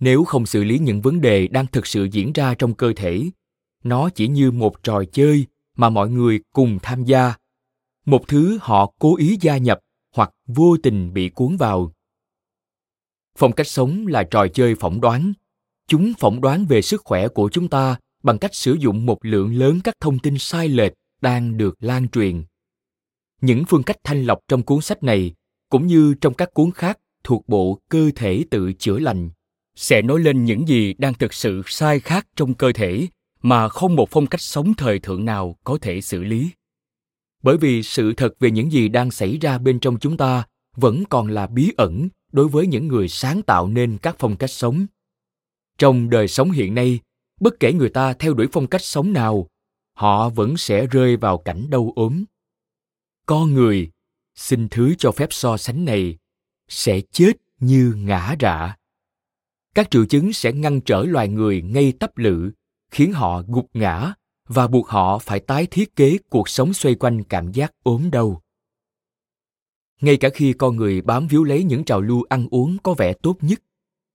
Nếu 0.00 0.24
không 0.24 0.46
xử 0.46 0.64
lý 0.64 0.78
những 0.78 1.00
vấn 1.00 1.20
đề 1.20 1.48
đang 1.48 1.66
thực 1.66 1.86
sự 1.86 2.04
diễn 2.04 2.32
ra 2.32 2.54
trong 2.54 2.74
cơ 2.74 2.92
thể, 2.96 3.24
nó 3.84 4.10
chỉ 4.10 4.28
như 4.28 4.50
một 4.50 4.82
trò 4.82 5.04
chơi 5.12 5.46
mà 5.76 5.90
mọi 5.90 6.10
người 6.10 6.40
cùng 6.52 6.78
tham 6.82 7.04
gia, 7.04 7.34
một 8.06 8.28
thứ 8.28 8.58
họ 8.60 8.92
cố 8.98 9.16
ý 9.16 9.38
gia 9.40 9.56
nhập 9.56 9.80
hoặc 10.14 10.30
vô 10.46 10.76
tình 10.82 11.14
bị 11.14 11.28
cuốn 11.28 11.56
vào. 11.56 11.92
Phong 13.38 13.52
cách 13.52 13.66
sống 13.66 14.06
là 14.06 14.22
trò 14.22 14.46
chơi 14.48 14.74
phỏng 14.74 15.00
đoán. 15.00 15.32
Chúng 15.88 16.12
phỏng 16.18 16.40
đoán 16.40 16.66
về 16.66 16.82
sức 16.82 17.02
khỏe 17.04 17.28
của 17.28 17.48
chúng 17.52 17.68
ta 17.68 17.96
bằng 18.22 18.38
cách 18.38 18.54
sử 18.54 18.76
dụng 18.80 19.06
một 19.06 19.24
lượng 19.24 19.54
lớn 19.54 19.80
các 19.84 19.94
thông 20.00 20.18
tin 20.18 20.38
sai 20.38 20.68
lệch 20.68 20.92
đang 21.24 21.56
được 21.56 21.74
lan 21.80 22.08
truyền. 22.08 22.42
Những 23.40 23.64
phương 23.68 23.82
cách 23.82 23.96
thanh 24.04 24.24
lọc 24.24 24.38
trong 24.48 24.62
cuốn 24.62 24.80
sách 24.80 25.02
này, 25.02 25.34
cũng 25.68 25.86
như 25.86 26.14
trong 26.20 26.34
các 26.34 26.54
cuốn 26.54 26.70
khác 26.70 26.98
thuộc 27.24 27.48
bộ 27.48 27.80
cơ 27.88 28.10
thể 28.16 28.44
tự 28.50 28.72
chữa 28.72 28.98
lành, 28.98 29.30
sẽ 29.76 30.02
nói 30.02 30.20
lên 30.20 30.44
những 30.44 30.68
gì 30.68 30.94
đang 30.98 31.14
thực 31.14 31.34
sự 31.34 31.62
sai 31.66 32.00
khác 32.00 32.26
trong 32.36 32.54
cơ 32.54 32.72
thể 32.72 33.06
mà 33.42 33.68
không 33.68 33.96
một 33.96 34.08
phong 34.10 34.26
cách 34.26 34.40
sống 34.40 34.74
thời 34.74 34.98
thượng 34.98 35.24
nào 35.24 35.56
có 35.64 35.78
thể 35.80 36.00
xử 36.00 36.24
lý. 36.24 36.50
Bởi 37.42 37.56
vì 37.56 37.82
sự 37.82 38.12
thật 38.16 38.34
về 38.40 38.50
những 38.50 38.72
gì 38.72 38.88
đang 38.88 39.10
xảy 39.10 39.38
ra 39.38 39.58
bên 39.58 39.80
trong 39.80 39.98
chúng 39.98 40.16
ta 40.16 40.44
vẫn 40.76 41.04
còn 41.10 41.28
là 41.28 41.46
bí 41.46 41.72
ẩn 41.76 42.08
đối 42.32 42.48
với 42.48 42.66
những 42.66 42.88
người 42.88 43.08
sáng 43.08 43.42
tạo 43.42 43.68
nên 43.68 43.98
các 43.98 44.16
phong 44.18 44.36
cách 44.36 44.50
sống. 44.50 44.86
Trong 45.78 46.10
đời 46.10 46.28
sống 46.28 46.50
hiện 46.50 46.74
nay, 46.74 47.00
bất 47.40 47.60
kể 47.60 47.72
người 47.72 47.88
ta 47.88 48.12
theo 48.12 48.34
đuổi 48.34 48.46
phong 48.52 48.66
cách 48.66 48.82
sống 48.82 49.12
nào 49.12 49.46
họ 49.94 50.28
vẫn 50.28 50.56
sẽ 50.56 50.86
rơi 50.86 51.16
vào 51.16 51.38
cảnh 51.38 51.70
đau 51.70 51.92
ốm. 51.96 52.24
Con 53.26 53.54
người, 53.54 53.90
xin 54.34 54.68
thứ 54.68 54.94
cho 54.98 55.12
phép 55.12 55.28
so 55.30 55.56
sánh 55.56 55.84
này, 55.84 56.18
sẽ 56.68 57.00
chết 57.12 57.32
như 57.60 57.94
ngã 57.96 58.36
rạ 58.40 58.76
các 59.74 59.90
triệu 59.90 60.04
chứng 60.04 60.32
sẽ 60.32 60.52
ngăn 60.52 60.80
trở 60.80 61.02
loài 61.02 61.28
người 61.28 61.62
ngay 61.62 61.92
tấp 62.00 62.18
lự, 62.18 62.50
khiến 62.90 63.12
họ 63.12 63.42
gục 63.48 63.70
ngã 63.74 64.12
và 64.48 64.66
buộc 64.66 64.88
họ 64.88 65.18
phải 65.18 65.40
tái 65.40 65.66
thiết 65.70 65.96
kế 65.96 66.18
cuộc 66.30 66.48
sống 66.48 66.74
xoay 66.74 66.94
quanh 66.94 67.24
cảm 67.24 67.52
giác 67.52 67.72
ốm 67.82 68.10
đau. 68.10 68.42
Ngay 70.00 70.16
cả 70.16 70.28
khi 70.34 70.52
con 70.52 70.76
người 70.76 71.00
bám 71.00 71.26
víu 71.26 71.44
lấy 71.44 71.64
những 71.64 71.84
trào 71.84 72.00
lưu 72.00 72.22
ăn 72.28 72.48
uống 72.50 72.78
có 72.82 72.94
vẻ 72.94 73.12
tốt 73.12 73.36
nhất, 73.40 73.62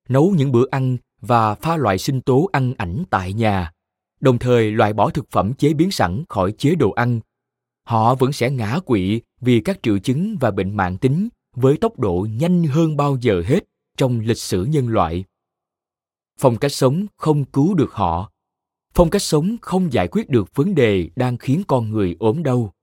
nấu 0.10 0.34
những 0.38 0.52
bữa 0.52 0.66
ăn 0.72 0.98
và 1.22 1.56
pha 1.56 1.78
loại 1.78 1.98
sinh 1.98 2.22
tố 2.22 2.50
ăn 2.52 2.74
ảnh 2.78 3.04
tại 3.10 3.34
nhà 3.34 3.72
đồng 4.20 4.40
thời 4.40 4.72
loại 4.72 4.94
bỏ 4.94 5.10
thực 5.10 5.32
phẩm 5.32 5.54
chế 5.54 5.74
biến 5.74 5.92
sẵn 5.92 6.24
khỏi 6.30 6.52
chế 6.58 6.76
độ 6.76 6.92
ăn. 6.92 7.20
Họ 7.84 8.16
vẫn 8.16 8.32
sẽ 8.32 8.52
ngã 8.52 8.80
quỵ 8.86 9.22
vì 9.42 9.60
các 9.60 9.80
triệu 9.84 10.00
chứng 10.00 10.38
và 10.40 10.52
bệnh 10.52 10.78
mạng 10.78 10.98
tính 10.98 11.30
với 11.56 11.78
tốc 11.78 12.00
độ 12.00 12.28
nhanh 12.32 12.64
hơn 12.64 12.98
bao 12.98 13.18
giờ 13.22 13.44
hết 13.46 13.60
trong 13.98 14.20
lịch 14.20 14.38
sử 14.38 14.66
nhân 14.66 14.88
loại. 14.88 15.26
Phong 16.40 16.58
cách 16.58 16.72
sống 16.72 17.06
không 17.18 17.46
cứu 17.46 17.74
được 17.74 17.94
họ. 17.94 18.32
Phong 18.94 19.10
cách 19.10 19.22
sống 19.22 19.56
không 19.62 19.94
giải 19.94 20.08
quyết 20.08 20.30
được 20.30 20.56
vấn 20.56 20.76
đề 20.76 21.10
đang 21.16 21.38
khiến 21.38 21.64
con 21.68 21.90
người 21.90 22.16
ốm 22.20 22.44
đau. 22.44 22.74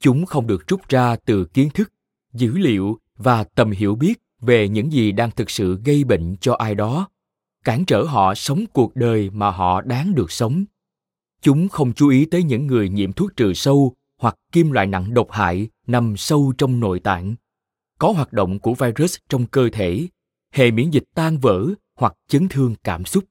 Chúng 0.00 0.26
không 0.26 0.46
được 0.46 0.66
rút 0.66 0.88
ra 0.88 1.16
từ 1.16 1.44
kiến 1.44 1.70
thức, 1.74 1.92
dữ 2.32 2.58
liệu 2.58 2.98
và 3.16 3.44
tầm 3.44 3.70
hiểu 3.70 3.94
biết 3.94 4.14
về 4.40 4.68
những 4.68 4.92
gì 4.92 5.12
đang 5.12 5.30
thực 5.30 5.50
sự 5.50 5.80
gây 5.84 6.04
bệnh 6.04 6.36
cho 6.40 6.54
ai 6.54 6.74
đó, 6.74 7.08
cản 7.64 7.84
trở 7.84 8.02
họ 8.02 8.34
sống 8.34 8.64
cuộc 8.72 8.96
đời 8.96 9.30
mà 9.30 9.50
họ 9.50 9.80
đáng 9.80 10.14
được 10.14 10.32
sống. 10.32 10.64
Chúng 11.42 11.68
không 11.68 11.92
chú 11.92 12.08
ý 12.08 12.24
tới 12.24 12.42
những 12.42 12.66
người 12.66 12.88
nhiễm 12.88 13.12
thuốc 13.12 13.36
trừ 13.36 13.54
sâu 13.54 13.94
hoặc 14.18 14.36
kim 14.52 14.70
loại 14.70 14.86
nặng 14.86 15.14
độc 15.14 15.30
hại 15.30 15.68
nằm 15.86 16.16
sâu 16.16 16.52
trong 16.58 16.80
nội 16.80 17.00
tạng. 17.00 17.34
Có 17.98 18.12
hoạt 18.12 18.32
động 18.32 18.58
của 18.58 18.74
virus 18.74 19.16
trong 19.28 19.46
cơ 19.46 19.68
thể, 19.72 20.06
hệ 20.52 20.70
miễn 20.70 20.90
dịch 20.90 21.04
tan 21.14 21.38
vỡ 21.38 21.66
hoặc 21.94 22.14
chấn 22.28 22.48
thương 22.48 22.74
cảm 22.84 23.04
xúc. 23.04 23.24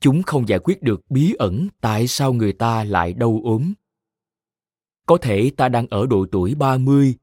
Chúng 0.00 0.22
không 0.22 0.48
giải 0.48 0.58
quyết 0.58 0.82
được 0.82 1.00
bí 1.10 1.34
ẩn 1.38 1.68
tại 1.80 2.06
sao 2.06 2.32
người 2.32 2.52
ta 2.52 2.84
lại 2.84 3.12
đau 3.12 3.40
ốm. 3.44 3.72
Có 5.06 5.16
thể 5.16 5.50
ta 5.56 5.68
đang 5.68 5.86
ở 5.86 6.06
độ 6.06 6.26
tuổi 6.32 6.54
30, 6.54 7.14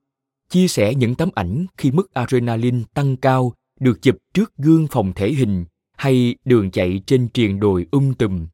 chia 0.50 0.68
sẻ 0.68 0.96
những 0.96 1.16
tấm 1.16 1.30
ảnh 1.36 1.66
khi 1.78 1.92
mức 1.92 2.14
adrenaline 2.14 2.80
tăng 2.94 3.18
cao 3.18 3.54
được 3.80 4.02
chụp 4.02 4.18
trước 4.34 4.54
gương 4.58 4.88
phòng 4.88 5.14
thể 5.16 5.34
hình 5.34 5.66
hay 5.98 6.36
đường 6.46 6.72
chạy 6.72 7.02
trên 7.06 7.28
triền 7.28 7.60
đồi 7.60 7.88
um 7.92 8.14
tùm 8.14 8.48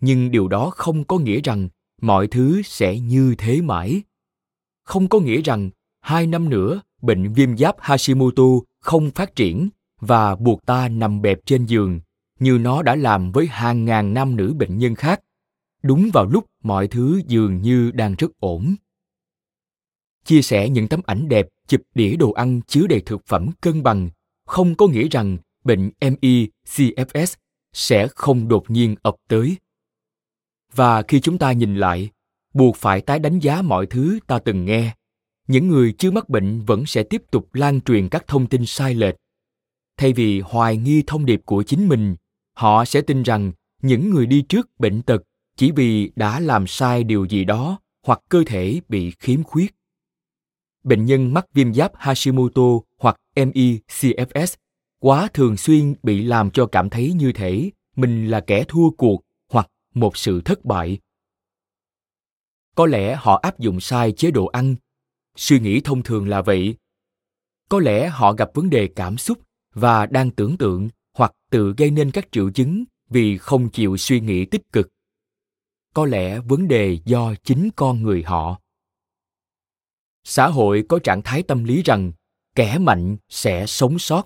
nhưng 0.00 0.30
điều 0.30 0.48
đó 0.48 0.70
không 0.70 1.04
có 1.04 1.18
nghĩa 1.18 1.40
rằng 1.40 1.68
mọi 2.00 2.26
thứ 2.26 2.62
sẽ 2.62 2.98
như 2.98 3.34
thế 3.38 3.60
mãi. 3.60 4.02
Không 4.84 5.08
có 5.08 5.20
nghĩa 5.20 5.42
rằng 5.42 5.70
hai 6.00 6.26
năm 6.26 6.48
nữa, 6.48 6.80
bệnh 7.02 7.32
viêm 7.32 7.56
giáp 7.56 7.76
hashimoto 7.78 8.44
không 8.80 9.10
phát 9.10 9.36
triển 9.36 9.68
và 10.00 10.36
buộc 10.36 10.66
ta 10.66 10.88
nằm 10.88 11.22
bẹp 11.22 11.38
trên 11.46 11.66
giường, 11.66 12.00
như 12.38 12.58
nó 12.58 12.82
đã 12.82 12.96
làm 12.96 13.32
với 13.32 13.46
hàng 13.46 13.84
ngàn 13.84 14.14
nam 14.14 14.36
nữ 14.36 14.54
bệnh 14.54 14.78
nhân 14.78 14.94
khác. 14.94 15.20
Đúng 15.82 16.10
vào 16.12 16.26
lúc 16.26 16.46
mọi 16.62 16.88
thứ 16.88 17.22
dường 17.26 17.62
như 17.62 17.90
đang 17.90 18.14
rất 18.14 18.30
ổn. 18.40 18.74
Chia 20.24 20.42
sẻ 20.42 20.68
những 20.68 20.88
tấm 20.88 21.00
ảnh 21.06 21.28
đẹp, 21.28 21.48
chụp 21.66 21.80
đĩa 21.94 22.16
đồ 22.16 22.32
ăn 22.32 22.60
chứa 22.66 22.86
đầy 22.86 23.00
thực 23.00 23.26
phẩm 23.26 23.50
cân 23.60 23.82
bằng, 23.82 24.10
không 24.46 24.74
có 24.74 24.86
nghĩa 24.86 25.08
rằng 25.08 25.36
bệnh 25.64 25.90
ME 26.00 26.46
CFS 26.66 27.34
sẽ 27.72 28.08
không 28.08 28.48
đột 28.48 28.70
nhiên 28.70 28.94
ập 29.02 29.14
tới. 29.28 29.56
Và 30.78 31.02
khi 31.02 31.20
chúng 31.20 31.38
ta 31.38 31.52
nhìn 31.52 31.76
lại, 31.76 32.10
buộc 32.54 32.76
phải 32.76 33.00
tái 33.00 33.18
đánh 33.18 33.38
giá 33.38 33.62
mọi 33.62 33.86
thứ 33.86 34.18
ta 34.26 34.38
từng 34.38 34.64
nghe. 34.64 34.94
Những 35.48 35.68
người 35.68 35.94
chưa 35.98 36.10
mắc 36.10 36.28
bệnh 36.28 36.60
vẫn 36.60 36.86
sẽ 36.86 37.02
tiếp 37.02 37.22
tục 37.30 37.54
lan 37.54 37.80
truyền 37.80 38.08
các 38.08 38.26
thông 38.26 38.46
tin 38.46 38.66
sai 38.66 38.94
lệch. 38.94 39.14
Thay 39.96 40.12
vì 40.12 40.40
hoài 40.40 40.76
nghi 40.76 41.02
thông 41.06 41.26
điệp 41.26 41.40
của 41.44 41.62
chính 41.62 41.88
mình, 41.88 42.16
họ 42.54 42.84
sẽ 42.84 43.00
tin 43.00 43.22
rằng 43.22 43.52
những 43.82 44.10
người 44.10 44.26
đi 44.26 44.42
trước 44.42 44.68
bệnh 44.78 45.02
tật 45.02 45.22
chỉ 45.56 45.70
vì 45.70 46.10
đã 46.16 46.40
làm 46.40 46.66
sai 46.66 47.04
điều 47.04 47.24
gì 47.24 47.44
đó 47.44 47.80
hoặc 48.06 48.20
cơ 48.28 48.42
thể 48.46 48.80
bị 48.88 49.10
khiếm 49.18 49.42
khuyết. 49.42 49.74
Bệnh 50.84 51.04
nhân 51.04 51.34
mắc 51.34 51.46
viêm 51.54 51.74
giáp 51.74 51.92
Hashimoto 51.94 52.68
hoặc 52.98 53.16
mecfs 53.36 54.54
quá 55.00 55.28
thường 55.34 55.56
xuyên 55.56 55.94
bị 56.02 56.22
làm 56.22 56.50
cho 56.50 56.66
cảm 56.66 56.90
thấy 56.90 57.12
như 57.12 57.32
thể 57.32 57.70
mình 57.96 58.30
là 58.30 58.40
kẻ 58.40 58.64
thua 58.68 58.90
cuộc 58.90 59.22
một 59.94 60.16
sự 60.16 60.40
thất 60.40 60.64
bại. 60.64 60.98
Có 62.76 62.86
lẽ 62.86 63.16
họ 63.16 63.40
áp 63.42 63.58
dụng 63.58 63.80
sai 63.80 64.12
chế 64.12 64.30
độ 64.30 64.46
ăn. 64.46 64.76
Suy 65.36 65.60
nghĩ 65.60 65.80
thông 65.80 66.02
thường 66.02 66.28
là 66.28 66.42
vậy. 66.42 66.76
Có 67.68 67.80
lẽ 67.80 68.08
họ 68.08 68.32
gặp 68.32 68.50
vấn 68.54 68.70
đề 68.70 68.88
cảm 68.96 69.18
xúc 69.18 69.38
và 69.74 70.06
đang 70.06 70.30
tưởng 70.30 70.56
tượng 70.56 70.88
hoặc 71.14 71.32
tự 71.50 71.74
gây 71.76 71.90
nên 71.90 72.10
các 72.10 72.28
triệu 72.32 72.50
chứng 72.50 72.84
vì 73.10 73.38
không 73.38 73.70
chịu 73.70 73.96
suy 73.96 74.20
nghĩ 74.20 74.44
tích 74.44 74.72
cực 74.72 74.88
có 75.98 76.06
lẽ 76.06 76.40
vấn 76.40 76.68
đề 76.68 76.98
do 77.04 77.34
chính 77.44 77.70
con 77.76 78.02
người 78.02 78.22
họ 78.22 78.60
xã 80.24 80.46
hội 80.46 80.84
có 80.88 80.98
trạng 80.98 81.22
thái 81.22 81.42
tâm 81.42 81.64
lý 81.64 81.82
rằng 81.82 82.12
kẻ 82.54 82.78
mạnh 82.78 83.16
sẽ 83.28 83.66
sống 83.66 83.98
sót 83.98 84.24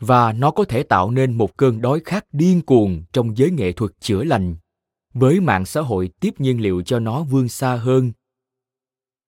và 0.00 0.32
nó 0.32 0.50
có 0.50 0.64
thể 0.64 0.82
tạo 0.82 1.10
nên 1.10 1.32
một 1.32 1.56
cơn 1.56 1.80
đói 1.80 2.00
khát 2.04 2.24
điên 2.32 2.62
cuồng 2.62 3.02
trong 3.12 3.36
giới 3.36 3.50
nghệ 3.50 3.72
thuật 3.72 3.90
chữa 4.00 4.24
lành. 4.24 4.56
Với 5.14 5.40
mạng 5.40 5.66
xã 5.66 5.80
hội 5.80 6.10
tiếp 6.20 6.40
nhiên 6.40 6.60
liệu 6.60 6.82
cho 6.82 6.98
nó 6.98 7.22
vươn 7.22 7.48
xa 7.48 7.76
hơn, 7.76 8.12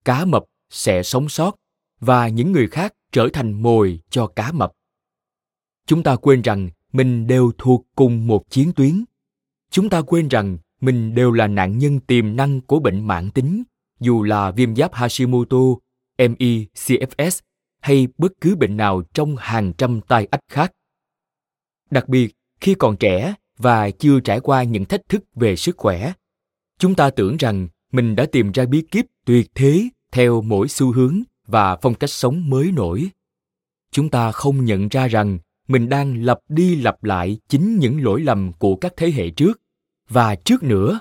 cá 0.04 0.24
mập 0.24 0.44
sẽ 0.70 1.02
sống 1.02 1.28
sót 1.28 1.56
và 2.00 2.28
những 2.28 2.52
người 2.52 2.68
khác 2.68 2.94
trở 3.12 3.28
thành 3.32 3.62
mồi 3.62 4.00
cho 4.10 4.26
cá 4.26 4.52
mập. 4.52 4.72
Chúng 5.86 6.02
ta 6.02 6.16
quên 6.16 6.42
rằng 6.42 6.70
mình 6.92 7.26
đều 7.26 7.52
thuộc 7.58 7.86
cùng 7.96 8.26
một 8.26 8.50
chiến 8.50 8.72
tuyến. 8.72 9.04
Chúng 9.70 9.88
ta 9.88 10.02
quên 10.02 10.28
rằng 10.28 10.58
mình 10.80 11.14
đều 11.14 11.32
là 11.32 11.46
nạn 11.46 11.78
nhân 11.78 12.00
tiềm 12.00 12.36
năng 12.36 12.60
của 12.60 12.80
bệnh 12.80 13.06
mãn 13.06 13.30
tính, 13.30 13.62
dù 14.00 14.22
là 14.22 14.50
viêm 14.50 14.76
giáp 14.76 14.94
hashimoto 14.94 15.58
micfs 16.18 17.40
hay 17.80 18.08
bất 18.18 18.32
cứ 18.40 18.56
bệnh 18.56 18.76
nào 18.76 19.02
trong 19.14 19.36
hàng 19.38 19.72
trăm 19.72 20.00
tai 20.00 20.28
ách 20.30 20.40
khác. 20.48 20.72
Đặc 21.90 22.08
biệt, 22.08 22.34
khi 22.60 22.74
còn 22.74 22.96
trẻ 22.96 23.34
và 23.58 23.90
chưa 23.90 24.20
trải 24.20 24.40
qua 24.40 24.62
những 24.62 24.84
thách 24.84 25.08
thức 25.08 25.24
về 25.34 25.56
sức 25.56 25.76
khỏe, 25.76 26.12
chúng 26.78 26.94
ta 26.94 27.10
tưởng 27.10 27.36
rằng 27.36 27.68
mình 27.92 28.16
đã 28.16 28.26
tìm 28.32 28.52
ra 28.52 28.66
bí 28.66 28.82
kíp 28.90 29.06
tuyệt 29.26 29.50
thế 29.54 29.88
theo 30.12 30.42
mỗi 30.42 30.68
xu 30.68 30.92
hướng 30.92 31.22
và 31.46 31.76
phong 31.76 31.94
cách 31.94 32.10
sống 32.10 32.50
mới 32.50 32.72
nổi. 32.72 33.08
Chúng 33.92 34.08
ta 34.08 34.32
không 34.32 34.64
nhận 34.64 34.88
ra 34.88 35.08
rằng 35.08 35.38
mình 35.68 35.88
đang 35.88 36.24
lặp 36.24 36.38
đi 36.48 36.76
lặp 36.76 37.04
lại 37.04 37.38
chính 37.48 37.78
những 37.78 38.04
lỗi 38.04 38.20
lầm 38.20 38.52
của 38.52 38.76
các 38.76 38.92
thế 38.96 39.10
hệ 39.10 39.30
trước. 39.30 39.60
Và 40.08 40.34
trước 40.34 40.62
nữa, 40.62 41.00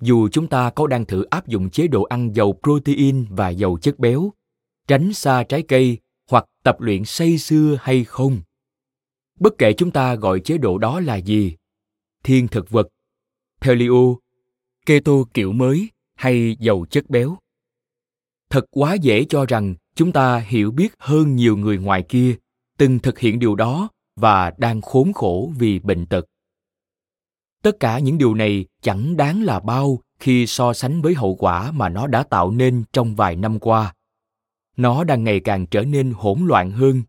dù 0.00 0.28
chúng 0.28 0.46
ta 0.46 0.70
có 0.70 0.86
đang 0.86 1.04
thử 1.04 1.22
áp 1.22 1.46
dụng 1.46 1.70
chế 1.70 1.88
độ 1.88 2.02
ăn 2.02 2.32
giàu 2.34 2.54
protein 2.62 3.24
và 3.30 3.48
giàu 3.48 3.78
chất 3.82 3.98
béo, 3.98 4.32
tránh 4.88 5.12
xa 5.12 5.42
trái 5.42 5.62
cây 5.62 5.98
tập 6.62 6.80
luyện 6.80 7.04
say 7.04 7.38
xưa 7.38 7.78
hay 7.80 8.04
không? 8.04 8.40
Bất 9.40 9.54
kể 9.58 9.72
chúng 9.72 9.90
ta 9.90 10.14
gọi 10.14 10.40
chế 10.40 10.58
độ 10.58 10.78
đó 10.78 11.00
là 11.00 11.16
gì, 11.16 11.56
thiên 12.24 12.48
thực 12.48 12.70
vật, 12.70 12.88
paleo, 13.60 14.18
keto 14.86 15.12
kiểu 15.34 15.52
mới 15.52 15.90
hay 16.14 16.56
giàu 16.60 16.84
chất 16.90 17.10
béo. 17.10 17.36
Thật 18.50 18.64
quá 18.70 18.94
dễ 18.94 19.24
cho 19.24 19.46
rằng 19.46 19.74
chúng 19.94 20.12
ta 20.12 20.38
hiểu 20.38 20.70
biết 20.70 20.94
hơn 20.98 21.36
nhiều 21.36 21.56
người 21.56 21.78
ngoài 21.78 22.02
kia 22.08 22.36
từng 22.78 22.98
thực 22.98 23.18
hiện 23.18 23.38
điều 23.38 23.54
đó 23.54 23.88
và 24.16 24.52
đang 24.58 24.80
khốn 24.80 25.12
khổ 25.12 25.52
vì 25.58 25.78
bệnh 25.78 26.06
tật. 26.06 26.26
Tất 27.62 27.80
cả 27.80 27.98
những 27.98 28.18
điều 28.18 28.34
này 28.34 28.66
chẳng 28.82 29.16
đáng 29.16 29.42
là 29.42 29.60
bao 29.60 29.98
khi 30.18 30.46
so 30.46 30.72
sánh 30.72 31.02
với 31.02 31.14
hậu 31.14 31.34
quả 31.34 31.72
mà 31.72 31.88
nó 31.88 32.06
đã 32.06 32.22
tạo 32.22 32.50
nên 32.50 32.84
trong 32.92 33.14
vài 33.14 33.36
năm 33.36 33.58
qua 33.58 33.94
nó 34.76 35.04
đang 35.04 35.24
ngày 35.24 35.40
càng 35.40 35.66
trở 35.66 35.82
nên 35.82 36.12
hỗn 36.16 36.38
loạn 36.46 36.70
hơn. 36.70 37.02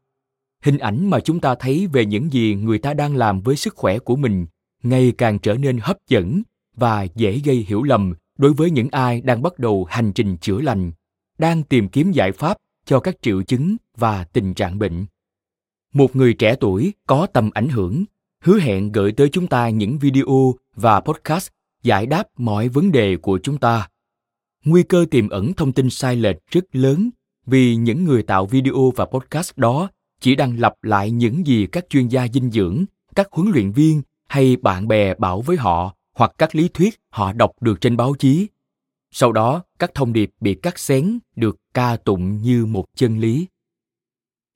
Hình 0.64 0.78
ảnh 0.78 1.10
mà 1.10 1.20
chúng 1.20 1.40
ta 1.40 1.56
thấy 1.56 1.88
về 1.94 2.06
những 2.06 2.34
gì 2.34 2.56
người 2.56 2.78
ta 2.78 2.94
đang 2.94 3.16
làm 3.16 3.42
với 3.42 3.56
sức 3.56 3.76
khỏe 3.76 4.00
của 4.00 4.16
mình 4.16 4.46
ngày 4.84 5.14
càng 5.18 5.40
trở 5.40 5.54
nên 5.54 5.78
hấp 5.82 5.98
dẫn 6.08 6.42
và 6.76 7.04
dễ 7.04 7.42
gây 7.46 7.56
hiểu 7.56 7.84
lầm 7.84 8.14
đối 8.38 8.54
với 8.54 8.72
những 8.72 8.90
ai 8.92 9.22
đang 9.22 9.42
bắt 9.42 9.60
đầu 9.60 9.86
hành 9.90 10.14
trình 10.14 10.38
chữa 10.38 10.62
lành, 10.62 10.92
đang 11.38 11.64
tìm 11.64 11.90
kiếm 11.90 12.12
giải 12.12 12.32
pháp 12.32 12.58
cho 12.86 13.00
các 13.00 13.22
triệu 13.22 13.44
chứng 13.44 13.76
và 13.98 14.24
tình 14.24 14.54
trạng 14.54 14.80
bệnh. 14.80 15.06
Một 15.94 16.16
người 16.16 16.34
trẻ 16.34 16.56
tuổi 16.60 16.94
có 17.08 17.28
tầm 17.34 17.50
ảnh 17.54 17.70
hưởng, 17.70 18.04
hứa 18.44 18.60
hẹn 18.60 18.92
gửi 18.92 19.12
tới 19.12 19.30
chúng 19.30 19.48
ta 19.48 19.70
những 19.70 19.98
video 19.98 20.54
và 20.76 21.00
podcast 21.00 21.50
giải 21.84 22.06
đáp 22.06 22.24
mọi 22.38 22.70
vấn 22.70 22.92
đề 22.92 23.18
của 23.18 23.40
chúng 23.44 23.58
ta. 23.58 23.90
Nguy 24.66 24.84
cơ 24.84 25.06
tiềm 25.12 25.30
ẩn 25.30 25.54
thông 25.54 25.72
tin 25.72 25.90
sai 25.90 26.16
lệch 26.16 26.38
rất 26.48 26.76
lớn 26.76 27.10
vì 27.46 27.76
những 27.76 28.04
người 28.04 28.24
tạo 28.24 28.46
video 28.46 28.92
và 28.96 29.06
podcast 29.06 29.52
đó 29.58 29.90
chỉ 30.20 30.36
đang 30.36 30.60
lặp 30.60 30.84
lại 30.84 31.12
những 31.12 31.48
gì 31.48 31.68
các 31.72 31.86
chuyên 31.90 32.08
gia 32.08 32.28
dinh 32.28 32.52
dưỡng, 32.52 32.86
các 33.16 33.28
huấn 33.32 33.52
luyện 33.52 33.72
viên 33.72 34.02
hay 34.28 34.58
bạn 34.58 34.88
bè 34.88 35.14
bảo 35.14 35.42
với 35.42 35.58
họ 35.58 35.96
hoặc 36.14 36.32
các 36.38 36.56
lý 36.56 36.70
thuyết 36.74 37.00
họ 37.10 37.34
đọc 37.34 37.52
được 37.62 37.82
trên 37.82 37.98
báo 37.98 38.16
chí. 38.20 38.48
Sau 39.12 39.32
đó, 39.32 39.64
các 39.80 39.92
thông 39.94 40.14
điệp 40.14 40.32
bị 40.40 40.56
cắt 40.56 40.80
xén 40.80 41.20
được 41.36 41.58
ca 41.74 41.98
tụng 41.98 42.38
như 42.38 42.66
một 42.66 42.86
chân 42.96 43.20
lý. 43.20 43.48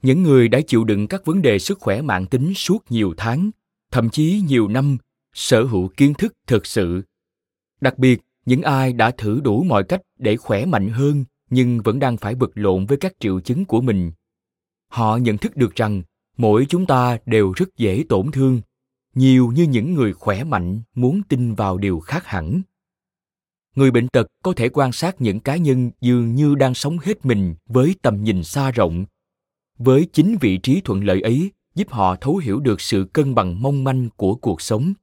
Những 0.02 0.24
người 0.24 0.48
đã 0.48 0.62
chịu 0.68 0.84
đựng 0.84 1.08
các 1.08 1.26
vấn 1.26 1.42
đề 1.42 1.60
sức 1.60 1.80
khỏe 1.80 2.02
mạng 2.02 2.26
tính 2.26 2.54
suốt 2.54 2.86
nhiều 2.90 3.14
tháng, 3.18 3.52
thậm 3.92 4.10
chí 4.10 4.42
nhiều 4.48 4.68
năm, 4.68 4.98
sở 5.34 5.64
hữu 5.64 5.88
kiến 5.88 6.14
thức 6.14 6.34
thực 6.48 6.66
sự. 6.66 7.02
Đặc 7.82 7.98
biệt, 7.98 8.22
những 8.46 8.62
ai 8.62 8.94
đã 8.94 9.12
thử 9.12 9.40
đủ 9.44 9.64
mọi 9.64 9.84
cách 9.84 10.02
để 10.18 10.38
khỏe 10.38 10.66
mạnh 10.66 10.90
hơn 10.90 11.26
nhưng 11.50 11.82
vẫn 11.82 12.00
đang 12.00 12.18
phải 12.18 12.36
vật 12.36 12.52
lộn 12.56 12.86
với 12.86 12.98
các 12.98 13.14
triệu 13.20 13.40
chứng 13.40 13.66
của 13.66 13.82
mình. 13.82 14.12
Họ 14.88 15.18
nhận 15.18 15.38
thức 15.38 15.56
được 15.56 15.76
rằng 15.76 16.02
mỗi 16.38 16.66
chúng 16.70 16.86
ta 16.86 17.18
đều 17.26 17.52
rất 17.52 17.78
dễ 17.78 18.04
tổn 18.10 18.32
thương, 18.32 18.62
nhiều 19.16 19.52
như 19.52 19.64
những 19.64 19.94
người 19.94 20.14
khỏe 20.14 20.44
mạnh 20.44 20.82
muốn 20.96 21.22
tin 21.30 21.54
vào 21.54 21.78
điều 21.78 22.00
khác 22.00 22.26
hẳn. 22.26 22.62
Người 23.76 23.92
bệnh 23.92 24.08
tật 24.08 24.28
có 24.44 24.54
thể 24.54 24.70
quan 24.70 24.92
sát 24.92 25.22
những 25.22 25.40
cá 25.40 25.56
nhân 25.56 25.92
dường 26.02 26.36
như 26.36 26.56
đang 26.56 26.74
sống 26.74 26.98
hết 26.98 27.26
mình 27.26 27.56
với 27.66 27.96
tầm 28.02 28.24
nhìn 28.24 28.44
xa 28.44 28.72
rộng. 28.72 29.06
Với 29.78 30.08
chính 30.14 30.38
vị 30.42 30.58
trí 30.58 30.82
thuận 30.82 31.04
lợi 31.04 31.22
ấy, 31.22 31.52
giúp 31.76 31.92
họ 31.92 32.16
thấu 32.16 32.38
hiểu 32.38 32.60
được 32.60 32.82
sự 32.82 33.08
cân 33.14 33.36
bằng 33.36 33.62
mong 33.62 33.84
manh 33.84 34.10
của 34.16 34.36
cuộc 34.36 34.62
sống. 34.62 34.94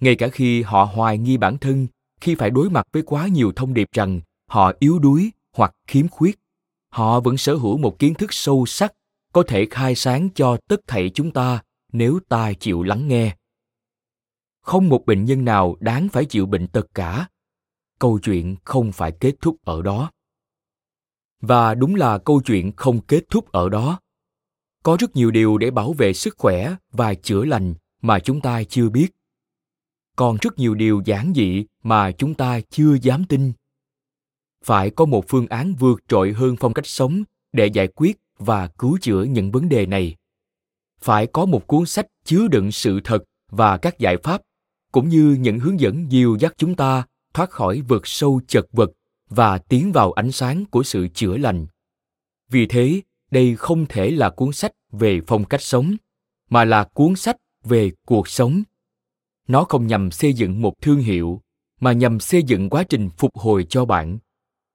Ngay 0.00 0.16
cả 0.16 0.28
khi 0.28 0.62
họ 0.62 0.84
hoài 0.84 1.18
nghi 1.18 1.36
bản 1.36 1.58
thân, 1.58 1.86
khi 2.20 2.34
phải 2.34 2.50
đối 2.50 2.70
mặt 2.70 2.86
với 2.92 3.02
quá 3.02 3.26
nhiều 3.26 3.52
thông 3.56 3.74
điệp 3.74 3.88
rằng 3.92 4.20
họ 4.48 4.72
yếu 4.78 4.98
đuối 4.98 5.30
hoặc 5.56 5.72
khiếm 5.86 6.08
khuyết. 6.08 6.38
Họ 6.88 7.20
vẫn 7.20 7.36
sở 7.36 7.54
hữu 7.54 7.78
một 7.78 7.98
kiến 7.98 8.14
thức 8.14 8.32
sâu 8.32 8.66
sắc, 8.66 8.92
có 9.32 9.42
thể 9.48 9.66
khai 9.70 9.94
sáng 9.94 10.28
cho 10.34 10.56
tất 10.68 10.80
thảy 10.86 11.10
chúng 11.14 11.30
ta 11.30 11.62
nếu 11.92 12.20
ta 12.28 12.52
chịu 12.52 12.82
lắng 12.82 13.08
nghe. 13.08 13.36
Không 14.60 14.88
một 14.88 15.06
bệnh 15.06 15.24
nhân 15.24 15.44
nào 15.44 15.76
đáng 15.80 16.08
phải 16.08 16.24
chịu 16.24 16.46
bệnh 16.46 16.68
tật 16.68 16.86
cả. 16.94 17.28
Câu 17.98 18.18
chuyện 18.22 18.56
không 18.64 18.92
phải 18.92 19.12
kết 19.20 19.34
thúc 19.40 19.56
ở 19.64 19.82
đó. 19.82 20.10
Và 21.40 21.74
đúng 21.74 21.94
là 21.94 22.18
câu 22.18 22.40
chuyện 22.44 22.72
không 22.76 23.00
kết 23.00 23.24
thúc 23.30 23.52
ở 23.52 23.68
đó. 23.68 24.00
Có 24.82 24.96
rất 25.00 25.16
nhiều 25.16 25.30
điều 25.30 25.58
để 25.58 25.70
bảo 25.70 25.92
vệ 25.92 26.12
sức 26.12 26.34
khỏe 26.38 26.76
và 26.92 27.14
chữa 27.14 27.44
lành 27.44 27.74
mà 28.02 28.18
chúng 28.18 28.40
ta 28.40 28.62
chưa 28.64 28.88
biết. 28.88 29.08
Còn 30.16 30.36
rất 30.40 30.58
nhiều 30.58 30.74
điều 30.74 31.02
giản 31.04 31.32
dị 31.36 31.66
mà 31.82 32.12
chúng 32.12 32.34
ta 32.34 32.60
chưa 32.70 32.96
dám 33.02 33.24
tin 33.24 33.52
phải 34.66 34.90
có 34.90 35.04
một 35.04 35.24
phương 35.28 35.46
án 35.46 35.74
vượt 35.74 36.00
trội 36.08 36.32
hơn 36.32 36.56
phong 36.60 36.74
cách 36.74 36.86
sống 36.86 37.22
để 37.52 37.66
giải 37.66 37.88
quyết 37.88 38.16
và 38.38 38.66
cứu 38.66 38.98
chữa 39.00 39.22
những 39.22 39.50
vấn 39.50 39.68
đề 39.68 39.86
này. 39.86 40.16
Phải 41.00 41.26
có 41.26 41.44
một 41.44 41.66
cuốn 41.66 41.86
sách 41.86 42.06
chứa 42.24 42.48
đựng 42.48 42.72
sự 42.72 43.00
thật 43.04 43.24
và 43.50 43.76
các 43.76 43.98
giải 43.98 44.16
pháp, 44.16 44.42
cũng 44.92 45.08
như 45.08 45.36
những 45.40 45.58
hướng 45.58 45.80
dẫn 45.80 46.12
dìu 46.12 46.36
dắt 46.40 46.54
chúng 46.56 46.74
ta 46.74 47.04
thoát 47.34 47.50
khỏi 47.50 47.80
vực 47.80 48.06
sâu 48.06 48.40
chật 48.46 48.66
vật 48.72 48.90
và 49.30 49.58
tiến 49.58 49.92
vào 49.92 50.12
ánh 50.12 50.32
sáng 50.32 50.64
của 50.70 50.82
sự 50.82 51.08
chữa 51.08 51.36
lành. 51.36 51.66
Vì 52.50 52.66
thế, 52.66 53.00
đây 53.30 53.56
không 53.56 53.86
thể 53.86 54.10
là 54.10 54.30
cuốn 54.30 54.52
sách 54.52 54.72
về 54.92 55.20
phong 55.26 55.44
cách 55.44 55.62
sống, 55.62 55.96
mà 56.50 56.64
là 56.64 56.84
cuốn 56.84 57.16
sách 57.16 57.36
về 57.64 57.90
cuộc 58.06 58.28
sống. 58.28 58.62
Nó 59.48 59.64
không 59.64 59.86
nhằm 59.86 60.10
xây 60.10 60.32
dựng 60.32 60.62
một 60.62 60.80
thương 60.80 60.98
hiệu, 60.98 61.40
mà 61.80 61.92
nhằm 61.92 62.20
xây 62.20 62.42
dựng 62.42 62.70
quá 62.70 62.84
trình 62.88 63.10
phục 63.16 63.38
hồi 63.38 63.66
cho 63.68 63.84
bạn 63.84 64.18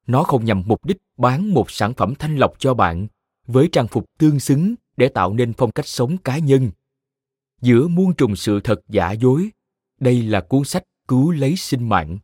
nó 0.07 0.23
không 0.23 0.45
nhằm 0.45 0.63
mục 0.65 0.85
đích 0.85 0.97
bán 1.17 1.53
một 1.53 1.71
sản 1.71 1.93
phẩm 1.93 2.13
thanh 2.19 2.35
lọc 2.35 2.53
cho 2.59 2.73
bạn 2.73 3.07
với 3.47 3.69
trang 3.71 3.87
phục 3.87 4.05
tương 4.19 4.39
xứng 4.39 4.75
để 4.97 5.07
tạo 5.07 5.33
nên 5.33 5.53
phong 5.53 5.71
cách 5.71 5.87
sống 5.87 6.17
cá 6.17 6.37
nhân 6.37 6.71
giữa 7.61 7.87
muôn 7.87 8.13
trùng 8.13 8.35
sự 8.35 8.59
thật 8.59 8.81
giả 8.89 9.11
dối 9.11 9.49
đây 9.99 10.21
là 10.21 10.41
cuốn 10.41 10.63
sách 10.63 10.83
cứu 11.07 11.31
lấy 11.31 11.55
sinh 11.55 11.89
mạng 11.89 12.17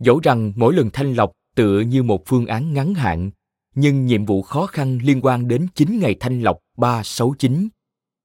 dẫu 0.00 0.20
rằng 0.20 0.52
mỗi 0.56 0.74
lần 0.74 0.90
thanh 0.92 1.14
lọc 1.14 1.32
tựa 1.54 1.80
như 1.80 2.02
một 2.02 2.22
phương 2.26 2.46
án 2.46 2.74
ngắn 2.74 2.94
hạn 2.94 3.30
nhưng 3.74 4.06
nhiệm 4.06 4.24
vụ 4.24 4.42
khó 4.42 4.66
khăn 4.66 4.98
liên 5.02 5.20
quan 5.22 5.48
đến 5.48 5.66
9 5.74 5.98
ngày 5.98 6.16
thanh 6.20 6.40
lọc 6.40 6.58
369, 6.76 7.68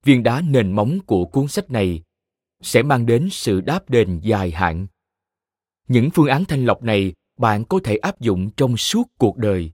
viên 0.04 0.24
đá 0.24 0.42
nền 0.42 0.72
móng 0.72 1.00
của 1.06 1.26
cuốn 1.26 1.48
sách 1.48 1.72
này 1.72 2.04
sẽ 2.62 2.84
mang 2.84 3.06
đến 3.06 3.28
sự 3.32 3.62
đáp 3.62 3.90
đền 3.90 4.20
dài 4.24 4.52
hạn. 4.52 4.88
Những 5.88 6.10
phương 6.10 6.28
án 6.28 6.46
thanh 6.46 6.66
lọc 6.66 6.84
này 6.84 7.14
bạn 7.38 7.66
có 7.66 7.80
thể 7.84 7.96
áp 7.96 8.20
dụng 8.20 8.50
trong 8.58 8.78
suốt 8.78 9.04
cuộc 9.18 9.38
đời. 9.38 9.72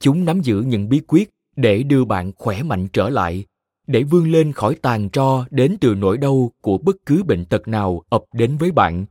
Chúng 0.00 0.24
nắm 0.24 0.40
giữ 0.40 0.62
những 0.66 0.88
bí 0.88 1.00
quyết 1.06 1.30
để 1.56 1.82
đưa 1.82 2.04
bạn 2.04 2.32
khỏe 2.36 2.62
mạnh 2.62 2.88
trở 2.92 3.08
lại, 3.08 3.44
để 3.86 4.02
vươn 4.02 4.32
lên 4.32 4.52
khỏi 4.52 4.74
tàn 4.74 5.10
tro 5.10 5.46
đến 5.50 5.76
từ 5.80 5.94
nỗi 5.94 6.18
đau 6.18 6.52
của 6.60 6.78
bất 6.78 6.96
cứ 7.06 7.22
bệnh 7.22 7.44
tật 7.44 7.68
nào 7.68 8.02
ập 8.08 8.22
đến 8.32 8.56
với 8.56 8.70
bạn, 8.70 9.06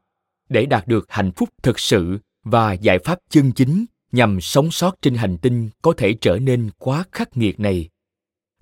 để 0.49 0.65
đạt 0.65 0.87
được 0.87 1.05
hạnh 1.09 1.31
phúc 1.31 1.49
thực 1.63 1.79
sự 1.79 2.17
và 2.43 2.73
giải 2.73 2.99
pháp 2.99 3.19
chân 3.29 3.51
chính 3.51 3.85
nhằm 4.11 4.41
sống 4.41 4.71
sót 4.71 4.95
trên 5.01 5.15
hành 5.15 5.37
tinh 5.37 5.69
có 5.81 5.93
thể 5.97 6.13
trở 6.21 6.39
nên 6.39 6.69
quá 6.77 7.03
khắc 7.11 7.37
nghiệt 7.37 7.59
này. 7.59 7.89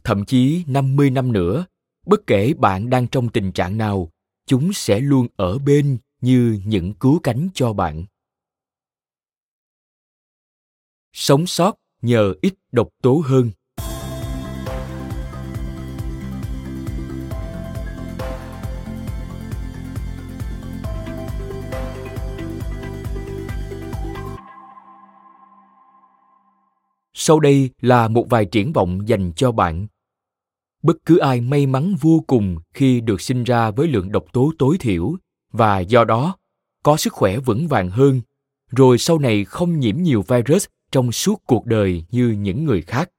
Thậm 0.04 0.26
chí 0.26 0.64
50 0.68 1.10
năm 1.10 1.32
nữa, 1.32 1.66
bất 2.06 2.28
kể 2.28 2.54
bạn 2.54 2.90
đang 2.90 3.08
trong 3.08 3.30
tình 3.30 3.52
trạng 3.52 3.78
nào, 3.78 4.12
chúng 4.46 4.74
sẽ 4.74 5.00
luôn 5.00 5.28
ở 5.36 5.58
bên 5.58 5.98
như 6.22 6.60
những 6.66 6.94
cứu 6.94 7.20
cánh 7.24 7.50
cho 7.54 7.74
bạn. 7.74 8.06
Sống 11.20 11.48
sót 11.48 11.76
nhờ 12.02 12.34
ít 12.42 12.54
độc 12.72 12.88
tố 13.02 13.24
hơn. 13.26 13.52
Sau 27.14 27.40
đây 27.40 27.70
là 27.82 28.08
một 28.08 28.26
vài 28.30 28.46
triển 28.46 28.74
vọng 28.74 29.08
dành 29.08 29.32
cho 29.36 29.52
bạn. 29.52 29.88
Bất 30.84 30.98
cứ 31.06 31.18
ai 31.18 31.42
may 31.42 31.66
mắn 31.66 31.96
vô 32.02 32.24
cùng 32.28 32.58
khi 32.74 33.02
được 33.02 33.22
sinh 33.22 33.44
ra 33.44 33.72
với 33.72 33.88
lượng 33.88 34.12
độc 34.12 34.26
tố 34.34 34.52
tối 34.60 34.78
thiểu 34.80 35.14
và 35.52 35.80
do 35.80 36.04
đó 36.04 36.38
có 36.84 36.98
sức 36.98 37.14
khỏe 37.14 37.38
vững 37.38 37.68
vàng 37.68 37.90
hơn, 37.90 38.22
rồi 38.72 38.98
sau 38.98 39.20
này 39.20 39.46
không 39.46 39.80
nhiễm 39.80 39.98
nhiều 39.98 40.24
virus 40.28 40.66
trong 40.92 41.12
suốt 41.12 41.42
cuộc 41.46 41.66
đời 41.66 42.04
như 42.12 42.30
những 42.30 42.66
người 42.66 42.82
khác. 42.82 43.10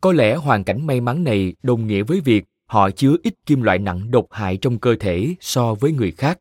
Có 0.00 0.12
lẽ 0.12 0.34
hoàn 0.34 0.64
cảnh 0.64 0.86
may 0.86 1.00
mắn 1.00 1.24
này 1.24 1.54
đồng 1.62 1.86
nghĩa 1.86 2.02
với 2.02 2.20
việc 2.20 2.44
họ 2.66 2.90
chứa 2.90 3.16
ít 3.22 3.34
kim 3.46 3.62
loại 3.62 3.78
nặng 3.78 4.10
độc 4.10 4.26
hại 4.30 4.56
trong 4.56 4.78
cơ 4.78 4.96
thể 5.00 5.34
so 5.40 5.74
với 5.74 5.92
người 5.92 6.10
khác. 6.10 6.38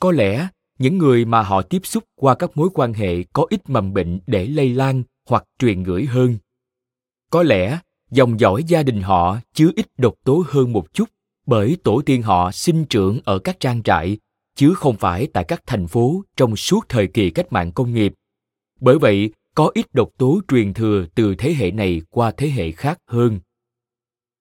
Có 0.00 0.12
lẽ 0.12 0.48
những 0.78 0.98
người 0.98 1.24
mà 1.24 1.42
họ 1.42 1.62
tiếp 1.62 1.80
xúc 1.84 2.04
qua 2.14 2.34
các 2.34 2.56
mối 2.56 2.68
quan 2.74 2.92
hệ 2.92 3.22
có 3.32 3.46
ít 3.50 3.70
mầm 3.70 3.92
bệnh 3.92 4.20
để 4.26 4.46
lây 4.46 4.68
lan 4.68 5.02
hoặc 5.28 5.44
truyền 5.58 5.82
gửi 5.82 6.04
hơn. 6.04 6.38
Có 7.30 7.42
lẽ 7.42 7.78
dòng 8.10 8.40
dõi 8.40 8.64
gia 8.64 8.82
đình 8.82 9.02
họ 9.02 9.38
chứa 9.54 9.70
ít 9.76 9.86
độc 9.98 10.14
tố 10.24 10.44
hơn 10.48 10.72
một 10.72 10.92
chút 10.92 11.08
bởi 11.46 11.76
tổ 11.84 12.02
tiên 12.06 12.22
họ 12.22 12.52
sinh 12.52 12.84
trưởng 12.84 13.20
ở 13.24 13.38
các 13.38 13.60
trang 13.60 13.82
trại 13.82 14.18
chứ 14.56 14.74
không 14.74 14.96
phải 14.96 15.26
tại 15.32 15.44
các 15.44 15.62
thành 15.66 15.86
phố 15.86 16.24
trong 16.36 16.56
suốt 16.56 16.88
thời 16.88 17.06
kỳ 17.06 17.30
cách 17.30 17.52
mạng 17.52 17.72
công 17.72 17.94
nghiệp. 17.94 18.14
Bởi 18.84 18.98
vậy, 18.98 19.30
có 19.54 19.70
ít 19.74 19.94
độc 19.94 20.08
tố 20.18 20.40
truyền 20.48 20.74
thừa 20.74 21.06
từ 21.14 21.34
thế 21.38 21.54
hệ 21.54 21.70
này 21.70 22.02
qua 22.10 22.30
thế 22.36 22.48
hệ 22.48 22.72
khác 22.72 22.98
hơn. 23.06 23.40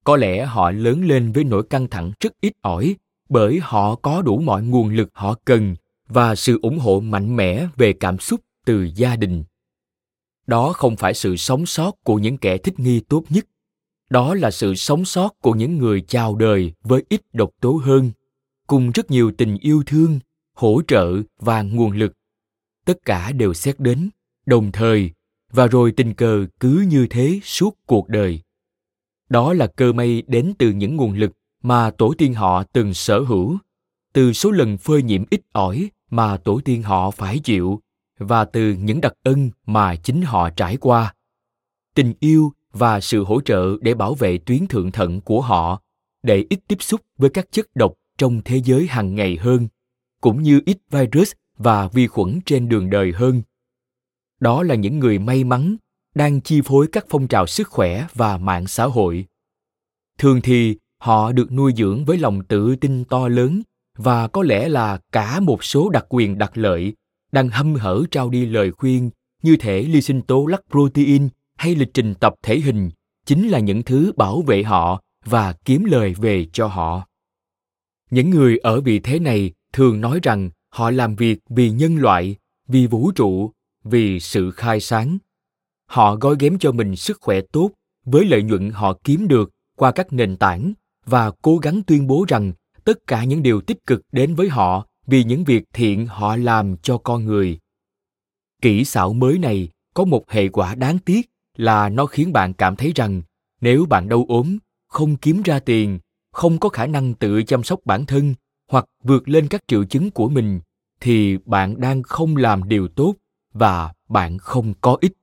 Có 0.04 0.18
lẽ 0.18 0.46
họ 0.46 0.72
lớn 0.72 1.06
lên 1.06 1.32
với 1.32 1.44
nỗi 1.44 1.64
căng 1.64 1.88
thẳng 1.88 2.12
rất 2.20 2.34
ít 2.42 2.54
ỏi 2.62 2.96
bởi 3.30 3.60
họ 3.64 3.96
có 3.96 4.22
đủ 4.22 4.38
mọi 4.38 4.64
nguồn 4.64 4.90
lực 4.90 5.10
họ 5.14 5.36
cần 5.46 5.76
và 6.08 6.36
sự 6.36 6.60
ủng 6.62 6.80
hộ 6.80 7.00
mạnh 7.00 7.36
mẽ 7.36 7.68
về 7.76 7.94
cảm 7.94 8.20
xúc 8.20 8.42
từ 8.66 8.90
gia 8.96 9.16
đình. 9.16 9.44
Đó 10.48 10.74
không 10.74 10.96
phải 10.96 11.14
sự 11.14 11.36
sống 11.36 11.66
sót 11.66 11.92
của 12.04 12.16
những 12.16 12.38
kẻ 12.38 12.58
thích 12.58 12.80
nghi 12.80 13.00
tốt 13.00 13.24
nhất. 13.30 13.46
Đó 14.10 14.36
là 14.36 14.52
sự 14.52 14.76
sống 14.76 15.06
sót 15.06 15.42
của 15.42 15.54
những 15.54 15.78
người 15.78 16.02
chào 16.02 16.36
đời 16.36 16.74
với 16.84 17.04
ít 17.10 17.22
độc 17.34 17.50
tố 17.62 17.82
hơn 17.84 18.12
cùng 18.68 18.92
rất 18.92 19.12
nhiều 19.12 19.32
tình 19.38 19.58
yêu 19.62 19.84
thương 19.86 20.20
hỗ 20.54 20.82
trợ 20.88 21.14
và 21.40 21.62
nguồn 21.62 21.92
lực. 21.92 22.14
Tất 22.86 22.98
cả 23.06 23.32
đều 23.32 23.54
xét 23.54 23.80
đến 23.80 24.10
đồng 24.46 24.72
thời, 24.72 25.12
và 25.52 25.68
rồi 25.68 25.94
tình 25.98 26.14
cờ 26.14 26.46
cứ 26.60 26.86
như 26.90 27.08
thế 27.10 27.40
suốt 27.44 27.78
cuộc 27.86 28.10
đời. 28.10 28.42
Đó 29.30 29.54
là 29.54 29.68
cơ 29.68 29.94
may 29.94 30.24
đến 30.28 30.54
từ 30.58 30.72
những 30.72 30.96
nguồn 30.96 31.14
lực 31.14 31.32
mà 31.64 31.92
tổ 31.92 32.14
tiên 32.18 32.34
họ 32.34 32.64
từng 32.64 32.94
sở 32.94 33.20
hữu, 33.20 33.58
từ 34.14 34.34
số 34.34 34.52
lần 34.52 34.78
phơi 34.78 35.04
nhiễm 35.04 35.24
ít 35.30 35.42
ỏi 35.52 35.90
mà 36.10 36.38
tổ 36.38 36.62
tiên 36.66 36.84
họ 36.84 37.12
phải 37.12 37.40
chịu, 37.40 37.80
và 38.20 38.46
từ 38.46 38.74
những 38.74 39.02
đặc 39.02 39.14
ân 39.24 39.50
mà 39.66 39.96
chính 39.96 40.22
họ 40.22 40.50
trải 40.50 40.78
qua. 40.78 41.14
Tình 41.96 42.14
yêu 42.20 42.52
và 42.72 43.00
sự 43.00 43.24
hỗ 43.24 43.42
trợ 43.42 43.78
để 43.82 43.94
bảo 43.94 44.16
vệ 44.16 44.38
tuyến 44.38 44.68
thượng 44.68 44.92
thận 44.92 45.22
của 45.22 45.42
họ, 45.42 45.82
để 46.24 46.46
ít 46.50 46.60
tiếp 46.68 46.78
xúc 46.80 47.02
với 47.18 47.30
các 47.30 47.48
chất 47.52 47.76
độc 47.76 47.94
trong 48.18 48.42
thế 48.46 48.62
giới 48.66 48.88
hàng 48.88 49.16
ngày 49.16 49.38
hơn, 49.38 49.68
cũng 50.22 50.44
như 50.44 50.62
ít 50.66 50.78
virus 50.92 51.32
và 51.58 51.88
vi 51.88 52.08
khuẩn 52.08 52.40
trên 52.46 52.70
đường 52.70 52.90
đời 52.90 53.12
hơn 53.12 53.42
đó 54.44 54.64
là 54.64 54.76
những 54.76 55.00
người 55.00 55.20
may 55.20 55.44
mắn, 55.44 55.76
đang 56.16 56.42
chi 56.42 56.62
phối 56.62 56.88
các 56.92 57.06
phong 57.10 57.28
trào 57.28 57.48
sức 57.48 57.68
khỏe 57.68 58.08
và 58.14 58.38
mạng 58.38 58.68
xã 58.68 58.86
hội. 58.86 59.26
Thường 60.18 60.42
thì, 60.42 60.78
họ 61.00 61.32
được 61.32 61.52
nuôi 61.52 61.74
dưỡng 61.78 62.06
với 62.06 62.18
lòng 62.18 62.46
tự 62.46 62.76
tin 62.76 63.04
to 63.04 63.28
lớn 63.28 63.62
và 63.98 64.28
có 64.28 64.44
lẽ 64.44 64.70
là 64.70 65.00
cả 65.12 65.40
một 65.40 65.64
số 65.64 65.90
đặc 65.90 66.06
quyền 66.10 66.38
đặc 66.38 66.58
lợi 66.58 66.94
đang 67.32 67.50
hâm 67.50 67.76
hở 67.76 68.04
trao 68.12 68.30
đi 68.30 68.46
lời 68.46 68.72
khuyên 68.72 69.10
như 69.44 69.58
thể 69.58 69.82
ly 69.82 70.02
sinh 70.02 70.22
tố 70.22 70.46
lắc 70.46 70.62
protein 70.72 71.30
hay 71.58 71.76
lịch 71.76 71.94
trình 71.94 72.14
tập 72.16 72.34
thể 72.44 72.60
hình 72.60 72.90
chính 73.26 73.50
là 73.50 73.60
những 73.60 73.84
thứ 73.84 74.12
bảo 74.18 74.42
vệ 74.42 74.64
họ 74.64 75.02
và 75.26 75.54
kiếm 75.66 75.84
lời 75.84 76.14
về 76.14 76.46
cho 76.54 76.68
họ. 76.68 77.08
Những 78.12 78.30
người 78.30 78.58
ở 78.58 78.82
vị 78.82 79.00
thế 79.00 79.20
này 79.20 79.52
thường 79.74 80.02
nói 80.02 80.20
rằng 80.24 80.50
họ 80.70 80.92
làm 80.92 81.16
việc 81.16 81.40
vì 81.50 81.70
nhân 81.70 81.98
loại, 81.98 82.36
vì 82.68 82.88
vũ 82.88 83.12
trụ 83.12 83.52
vì 83.84 84.20
sự 84.20 84.52
khai 84.52 84.80
sáng. 84.80 85.18
Họ 85.86 86.16
gói 86.16 86.36
ghém 86.40 86.60
cho 86.60 86.72
mình 86.72 86.96
sức 86.96 87.18
khỏe 87.22 87.42
tốt 87.42 87.72
với 88.06 88.26
lợi 88.26 88.44
nhuận 88.44 88.70
họ 88.70 88.98
kiếm 89.04 89.28
được 89.28 89.52
qua 89.76 89.92
các 89.92 90.14
nền 90.14 90.38
tảng 90.38 90.74
và 91.06 91.32
cố 91.42 91.58
gắng 91.58 91.82
tuyên 91.88 92.08
bố 92.08 92.26
rằng 92.28 92.54
tất 92.84 93.08
cả 93.08 93.24
những 93.24 93.44
điều 93.44 93.62
tích 93.62 93.86
cực 93.86 94.02
đến 94.12 94.36
với 94.36 94.50
họ 94.50 94.88
vì 95.08 95.24
những 95.24 95.44
việc 95.44 95.64
thiện 95.74 96.08
họ 96.08 96.36
làm 96.36 96.78
cho 96.78 96.98
con 96.98 97.26
người. 97.26 97.60
Kỹ 98.62 98.86
xảo 98.86 99.14
mới 99.14 99.38
này 99.38 99.70
có 99.94 100.06
một 100.06 100.32
hệ 100.32 100.48
quả 100.48 100.76
đáng 100.76 101.00
tiếc 101.00 101.30
là 101.58 101.90
nó 101.90 102.06
khiến 102.06 102.34
bạn 102.34 102.54
cảm 102.54 102.76
thấy 102.76 102.92
rằng 102.96 103.22
nếu 103.62 103.86
bạn 103.86 104.10
đau 104.10 104.26
ốm, 104.28 104.58
không 104.88 105.16
kiếm 105.16 105.42
ra 105.42 105.60
tiền, 105.60 106.00
không 106.32 106.60
có 106.60 106.70
khả 106.70 106.86
năng 106.86 107.14
tự 107.14 107.44
chăm 107.44 107.64
sóc 107.64 107.80
bản 107.86 108.06
thân 108.06 108.36
hoặc 108.72 108.86
vượt 109.04 109.30
lên 109.30 109.48
các 109.48 109.64
triệu 109.68 109.84
chứng 109.84 110.12
của 110.12 110.30
mình, 110.30 110.60
thì 111.00 111.38
bạn 111.46 111.82
đang 111.82 112.04
không 112.04 112.38
làm 112.38 112.70
điều 112.70 112.88
tốt 112.88 113.16
và 113.54 113.94
bạn 114.10 114.38
không 114.38 114.74
có 114.82 114.98
ích. 115.02 115.14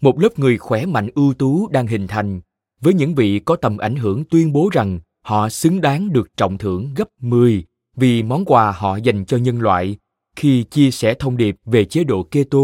Một 0.00 0.20
lớp 0.20 0.38
người 0.38 0.58
khỏe 0.58 0.86
mạnh 0.86 1.08
ưu 1.14 1.34
tú 1.34 1.68
đang 1.68 1.86
hình 1.86 2.06
thành, 2.06 2.40
với 2.80 2.94
những 2.94 3.14
vị 3.14 3.40
có 3.44 3.56
tầm 3.56 3.78
ảnh 3.78 3.96
hưởng 3.96 4.24
tuyên 4.24 4.52
bố 4.52 4.68
rằng 4.72 5.00
họ 5.22 5.48
xứng 5.48 5.80
đáng 5.80 6.12
được 6.12 6.36
trọng 6.36 6.58
thưởng 6.58 6.94
gấp 6.96 7.08
10 7.20 7.64
vì 7.96 8.22
món 8.22 8.44
quà 8.44 8.72
họ 8.72 8.96
dành 8.96 9.24
cho 9.24 9.36
nhân 9.36 9.60
loại 9.60 9.96
khi 10.36 10.64
chia 10.64 10.90
sẻ 10.90 11.14
thông 11.18 11.36
điệp 11.36 11.56
về 11.64 11.84
chế 11.84 12.04
độ 12.04 12.22
keto 12.22 12.58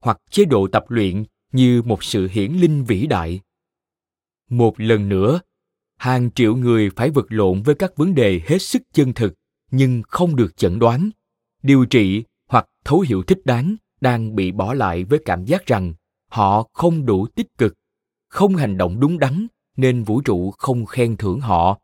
hoặc 0.00 0.20
chế 0.30 0.44
độ 0.44 0.68
tập 0.72 0.84
luyện 0.88 1.24
như 1.52 1.82
một 1.82 2.04
sự 2.04 2.28
hiển 2.32 2.52
linh 2.52 2.84
vĩ 2.84 3.06
đại. 3.06 3.40
Một 4.50 4.80
lần 4.80 5.08
nữa, 5.08 5.40
hàng 5.96 6.30
triệu 6.30 6.56
người 6.56 6.90
phải 6.96 7.10
vật 7.10 7.26
lộn 7.28 7.62
với 7.62 7.74
các 7.74 7.96
vấn 7.96 8.14
đề 8.14 8.40
hết 8.46 8.58
sức 8.58 8.82
chân 8.92 9.12
thực 9.12 9.34
nhưng 9.70 10.02
không 10.08 10.36
được 10.36 10.56
chẩn 10.56 10.78
đoán, 10.78 11.10
điều 11.62 11.84
trị 11.84 12.24
hoặc 12.46 12.66
thấu 12.84 13.00
hiểu 13.00 13.22
thích 13.22 13.38
đáng 13.44 13.76
đang 14.00 14.34
bị 14.34 14.52
bỏ 14.52 14.74
lại 14.74 15.04
với 15.04 15.18
cảm 15.24 15.44
giác 15.44 15.66
rằng 15.66 15.92
họ 16.30 16.68
không 16.72 17.06
đủ 17.06 17.26
tích 17.26 17.58
cực, 17.58 17.74
không 18.28 18.56
hành 18.56 18.78
động 18.78 19.00
đúng 19.00 19.18
đắn 19.18 19.46
nên 19.76 20.02
vũ 20.02 20.20
trụ 20.20 20.50
không 20.50 20.86
khen 20.86 21.16
thưởng 21.16 21.40
họ. 21.40 21.78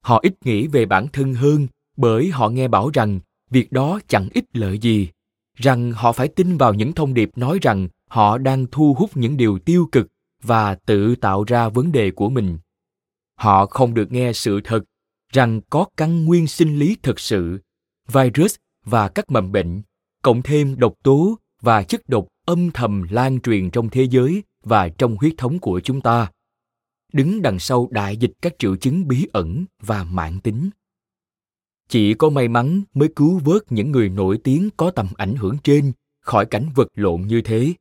Họ 0.00 0.18
ít 0.22 0.34
nghĩ 0.44 0.66
về 0.66 0.86
bản 0.86 1.06
thân 1.12 1.34
hơn 1.34 1.66
bởi 1.96 2.30
họ 2.30 2.48
nghe 2.48 2.68
bảo 2.68 2.90
rằng 2.90 3.20
việc 3.50 3.72
đó 3.72 4.00
chẳng 4.08 4.28
ích 4.32 4.44
lợi 4.52 4.78
gì, 4.78 5.08
rằng 5.54 5.92
họ 5.92 6.12
phải 6.12 6.28
tin 6.28 6.56
vào 6.56 6.74
những 6.74 6.92
thông 6.92 7.14
điệp 7.14 7.30
nói 7.38 7.58
rằng 7.62 7.88
họ 8.10 8.38
đang 8.38 8.66
thu 8.72 8.94
hút 8.98 9.16
những 9.16 9.36
điều 9.36 9.58
tiêu 9.58 9.88
cực 9.92 10.06
và 10.42 10.74
tự 10.74 11.16
tạo 11.16 11.44
ra 11.44 11.68
vấn 11.68 11.92
đề 11.92 12.10
của 12.10 12.28
mình. 12.28 12.58
Họ 13.36 13.66
không 13.66 13.94
được 13.94 14.12
nghe 14.12 14.32
sự 14.32 14.60
thật 14.64 14.84
rằng 15.32 15.60
có 15.70 15.86
căn 15.96 16.24
nguyên 16.24 16.46
sinh 16.46 16.78
lý 16.78 16.96
thực 17.02 17.20
sự, 17.20 17.58
virus 18.12 18.54
và 18.84 19.08
các 19.08 19.30
mầm 19.30 19.52
bệnh 19.52 19.82
cộng 20.24 20.42
thêm 20.42 20.76
độc 20.78 20.94
tố 21.02 21.38
và 21.60 21.82
chất 21.82 22.08
độc 22.08 22.26
âm 22.46 22.70
thầm 22.70 23.02
lan 23.10 23.40
truyền 23.40 23.70
trong 23.70 23.90
thế 23.90 24.02
giới 24.10 24.42
và 24.62 24.88
trong 24.88 25.16
huyết 25.16 25.34
thống 25.36 25.58
của 25.58 25.80
chúng 25.80 26.00
ta. 26.00 26.30
Đứng 27.12 27.42
đằng 27.42 27.58
sau 27.58 27.88
đại 27.90 28.16
dịch 28.16 28.32
các 28.42 28.54
triệu 28.58 28.76
chứng 28.76 29.08
bí 29.08 29.26
ẩn 29.32 29.64
và 29.82 30.04
mãn 30.04 30.40
tính. 30.40 30.70
Chỉ 31.88 32.14
có 32.14 32.30
may 32.30 32.48
mắn 32.48 32.82
mới 32.94 33.08
cứu 33.16 33.38
vớt 33.44 33.72
những 33.72 33.90
người 33.90 34.08
nổi 34.08 34.38
tiếng 34.44 34.68
có 34.76 34.90
tầm 34.90 35.06
ảnh 35.16 35.34
hưởng 35.34 35.56
trên 35.64 35.92
khỏi 36.20 36.46
cảnh 36.46 36.68
vật 36.74 36.88
lộn 36.94 37.22
như 37.22 37.40
thế. 37.40 37.74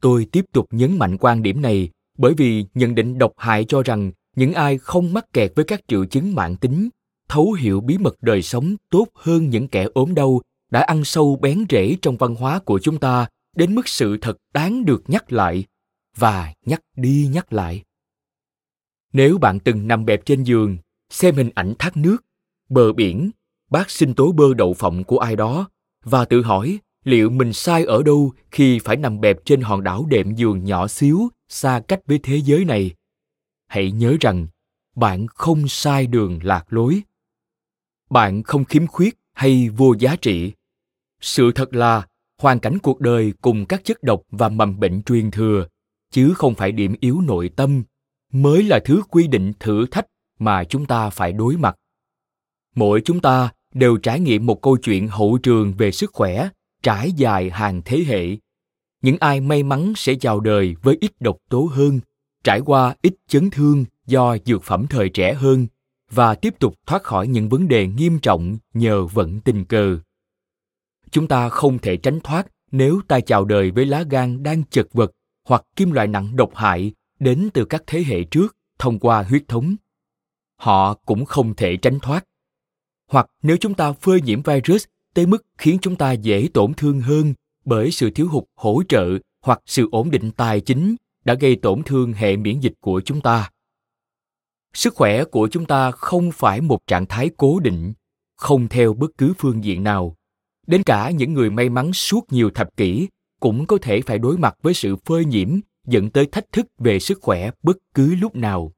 Tôi 0.00 0.26
tiếp 0.32 0.44
tục 0.52 0.66
nhấn 0.70 0.98
mạnh 0.98 1.16
quan 1.18 1.42
điểm 1.42 1.62
này 1.62 1.90
bởi 2.18 2.34
vì 2.34 2.64
nhận 2.74 2.94
định 2.94 3.18
độc 3.18 3.32
hại 3.36 3.64
cho 3.64 3.82
rằng 3.82 4.12
những 4.36 4.52
ai 4.52 4.78
không 4.78 5.12
mắc 5.12 5.32
kẹt 5.32 5.52
với 5.56 5.64
các 5.64 5.80
triệu 5.88 6.04
chứng 6.04 6.34
mạng 6.34 6.56
tính, 6.56 6.88
thấu 7.28 7.52
hiểu 7.52 7.80
bí 7.80 7.98
mật 7.98 8.14
đời 8.20 8.42
sống 8.42 8.76
tốt 8.90 9.06
hơn 9.14 9.50
những 9.50 9.68
kẻ 9.68 9.86
ốm 9.94 10.14
đau 10.14 10.40
đã 10.70 10.80
ăn 10.80 11.04
sâu 11.04 11.36
bén 11.36 11.64
rễ 11.70 11.96
trong 12.02 12.16
văn 12.16 12.34
hóa 12.34 12.58
của 12.58 12.78
chúng 12.82 12.98
ta 12.98 13.26
đến 13.56 13.74
mức 13.74 13.88
sự 13.88 14.18
thật 14.20 14.36
đáng 14.52 14.84
được 14.84 15.02
nhắc 15.06 15.32
lại 15.32 15.64
và 16.16 16.54
nhắc 16.66 16.82
đi 16.96 17.28
nhắc 17.32 17.52
lại. 17.52 17.82
Nếu 19.12 19.38
bạn 19.38 19.60
từng 19.60 19.88
nằm 19.88 20.04
bẹp 20.04 20.24
trên 20.24 20.42
giường, 20.42 20.76
xem 21.10 21.34
hình 21.34 21.50
ảnh 21.54 21.74
thác 21.78 21.96
nước, 21.96 22.16
bờ 22.68 22.92
biển, 22.92 23.30
bác 23.70 23.90
sinh 23.90 24.14
tố 24.14 24.32
bơ 24.32 24.54
đậu 24.54 24.74
phộng 24.74 25.04
của 25.04 25.18
ai 25.18 25.36
đó 25.36 25.68
và 26.04 26.24
tự 26.24 26.42
hỏi 26.42 26.78
liệu 27.04 27.30
mình 27.30 27.52
sai 27.52 27.84
ở 27.84 28.02
đâu 28.02 28.32
khi 28.50 28.78
phải 28.78 28.96
nằm 28.96 29.20
bẹp 29.20 29.44
trên 29.44 29.60
hòn 29.60 29.82
đảo 29.82 30.06
đệm 30.08 30.34
giường 30.34 30.64
nhỏ 30.64 30.88
xíu 30.88 31.28
xa 31.48 31.80
cách 31.88 32.00
với 32.06 32.18
thế 32.22 32.36
giới 32.36 32.64
này. 32.64 32.94
Hãy 33.66 33.90
nhớ 33.90 34.16
rằng, 34.20 34.46
bạn 34.96 35.26
không 35.26 35.68
sai 35.68 36.06
đường 36.06 36.38
lạc 36.42 36.72
lối. 36.72 37.02
Bạn 38.10 38.42
không 38.42 38.64
khiếm 38.64 38.86
khuyết 38.86 39.18
hay 39.32 39.68
vô 39.68 39.94
giá 39.98 40.16
trị 40.16 40.52
sự 41.20 41.52
thật 41.52 41.74
là, 41.74 42.06
hoàn 42.38 42.60
cảnh 42.60 42.78
cuộc 42.78 43.00
đời 43.00 43.32
cùng 43.40 43.66
các 43.66 43.84
chất 43.84 44.02
độc 44.02 44.22
và 44.30 44.48
mầm 44.48 44.80
bệnh 44.80 45.02
truyền 45.02 45.30
thừa, 45.30 45.66
chứ 46.10 46.34
không 46.34 46.54
phải 46.54 46.72
điểm 46.72 46.94
yếu 47.00 47.20
nội 47.20 47.50
tâm, 47.56 47.82
mới 48.32 48.62
là 48.62 48.80
thứ 48.84 49.02
quy 49.10 49.26
định 49.26 49.52
thử 49.60 49.86
thách 49.90 50.06
mà 50.38 50.64
chúng 50.64 50.86
ta 50.86 51.10
phải 51.10 51.32
đối 51.32 51.56
mặt. 51.56 51.76
Mỗi 52.74 53.00
chúng 53.04 53.20
ta 53.20 53.50
đều 53.74 53.96
trải 53.96 54.20
nghiệm 54.20 54.46
một 54.46 54.62
câu 54.62 54.76
chuyện 54.76 55.08
hậu 55.08 55.38
trường 55.42 55.72
về 55.72 55.92
sức 55.92 56.10
khỏe, 56.12 56.48
trải 56.82 57.12
dài 57.12 57.50
hàng 57.50 57.82
thế 57.84 58.04
hệ. 58.06 58.26
Những 59.02 59.16
ai 59.20 59.40
may 59.40 59.62
mắn 59.62 59.92
sẽ 59.96 60.14
chào 60.14 60.40
đời 60.40 60.76
với 60.82 60.98
ít 61.00 61.12
độc 61.20 61.36
tố 61.48 61.70
hơn, 61.72 62.00
trải 62.44 62.60
qua 62.60 62.94
ít 63.02 63.14
chấn 63.28 63.50
thương 63.50 63.84
do 64.06 64.36
dược 64.44 64.62
phẩm 64.62 64.86
thời 64.90 65.08
trẻ 65.08 65.34
hơn 65.34 65.66
và 66.10 66.34
tiếp 66.34 66.54
tục 66.58 66.74
thoát 66.86 67.02
khỏi 67.02 67.28
những 67.28 67.48
vấn 67.48 67.68
đề 67.68 67.86
nghiêm 67.86 68.18
trọng 68.18 68.58
nhờ 68.74 69.06
vận 69.06 69.40
tình 69.40 69.64
cờ 69.64 69.98
chúng 71.12 71.28
ta 71.28 71.48
không 71.48 71.78
thể 71.78 71.96
tránh 71.96 72.20
thoát 72.20 72.46
nếu 72.70 73.00
ta 73.08 73.20
chào 73.20 73.44
đời 73.44 73.70
với 73.70 73.86
lá 73.86 74.02
gan 74.10 74.42
đang 74.42 74.62
chật 74.70 74.86
vật 74.92 75.12
hoặc 75.44 75.64
kim 75.76 75.90
loại 75.90 76.06
nặng 76.06 76.36
độc 76.36 76.54
hại 76.54 76.92
đến 77.18 77.48
từ 77.54 77.64
các 77.64 77.82
thế 77.86 78.04
hệ 78.06 78.24
trước 78.24 78.56
thông 78.78 78.98
qua 78.98 79.22
huyết 79.22 79.42
thống. 79.48 79.76
Họ 80.56 80.94
cũng 80.94 81.24
không 81.24 81.54
thể 81.54 81.76
tránh 81.76 81.98
thoát. 82.00 82.24
Hoặc 83.10 83.26
nếu 83.42 83.56
chúng 83.56 83.74
ta 83.74 83.92
phơi 83.92 84.20
nhiễm 84.20 84.42
virus 84.42 84.84
tới 85.14 85.26
mức 85.26 85.46
khiến 85.58 85.78
chúng 85.82 85.96
ta 85.96 86.12
dễ 86.12 86.48
tổn 86.54 86.74
thương 86.74 87.00
hơn 87.00 87.34
bởi 87.64 87.90
sự 87.90 88.10
thiếu 88.10 88.28
hụt 88.28 88.44
hỗ 88.54 88.82
trợ 88.88 89.08
hoặc 89.42 89.60
sự 89.66 89.88
ổn 89.92 90.10
định 90.10 90.30
tài 90.30 90.60
chính 90.60 90.96
đã 91.24 91.34
gây 91.34 91.56
tổn 91.56 91.82
thương 91.82 92.12
hệ 92.12 92.36
miễn 92.36 92.60
dịch 92.60 92.74
của 92.80 93.00
chúng 93.04 93.20
ta. 93.20 93.50
Sức 94.74 94.94
khỏe 94.94 95.24
của 95.24 95.48
chúng 95.48 95.66
ta 95.66 95.90
không 95.90 96.32
phải 96.32 96.60
một 96.60 96.86
trạng 96.86 97.06
thái 97.06 97.30
cố 97.36 97.60
định, 97.60 97.92
không 98.36 98.68
theo 98.68 98.94
bất 98.94 99.10
cứ 99.18 99.32
phương 99.38 99.64
diện 99.64 99.84
nào 99.84 100.16
đến 100.68 100.82
cả 100.82 101.10
những 101.10 101.32
người 101.32 101.50
may 101.50 101.68
mắn 101.68 101.92
suốt 101.92 102.32
nhiều 102.32 102.50
thập 102.50 102.76
kỷ 102.76 103.08
cũng 103.40 103.66
có 103.66 103.78
thể 103.82 104.00
phải 104.00 104.18
đối 104.18 104.38
mặt 104.38 104.54
với 104.62 104.74
sự 104.74 104.96
phơi 104.96 105.24
nhiễm 105.24 105.60
dẫn 105.86 106.10
tới 106.10 106.26
thách 106.26 106.52
thức 106.52 106.66
về 106.78 106.98
sức 106.98 107.18
khỏe 107.22 107.50
bất 107.62 107.76
cứ 107.94 108.14
lúc 108.14 108.36
nào. 108.36 108.72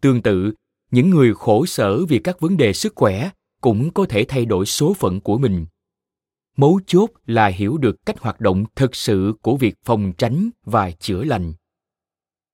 Tương 0.00 0.22
tự, 0.22 0.52
những 0.90 1.10
người 1.10 1.34
khổ 1.34 1.66
sở 1.66 2.06
vì 2.06 2.18
các 2.18 2.40
vấn 2.40 2.56
đề 2.56 2.72
sức 2.72 2.92
khỏe 2.96 3.30
cũng 3.60 3.90
có 3.90 4.06
thể 4.08 4.24
thay 4.28 4.44
đổi 4.44 4.66
số 4.66 4.94
phận 4.94 5.20
của 5.20 5.38
mình. 5.38 5.66
Mấu 6.56 6.80
chốt 6.86 7.10
là 7.26 7.46
hiểu 7.46 7.78
được 7.78 8.06
cách 8.06 8.20
hoạt 8.20 8.40
động 8.40 8.64
thực 8.76 8.94
sự 8.96 9.32
của 9.42 9.56
việc 9.56 9.74
phòng 9.84 10.12
tránh 10.18 10.50
và 10.64 10.90
chữa 10.90 11.24
lành. 11.24 11.52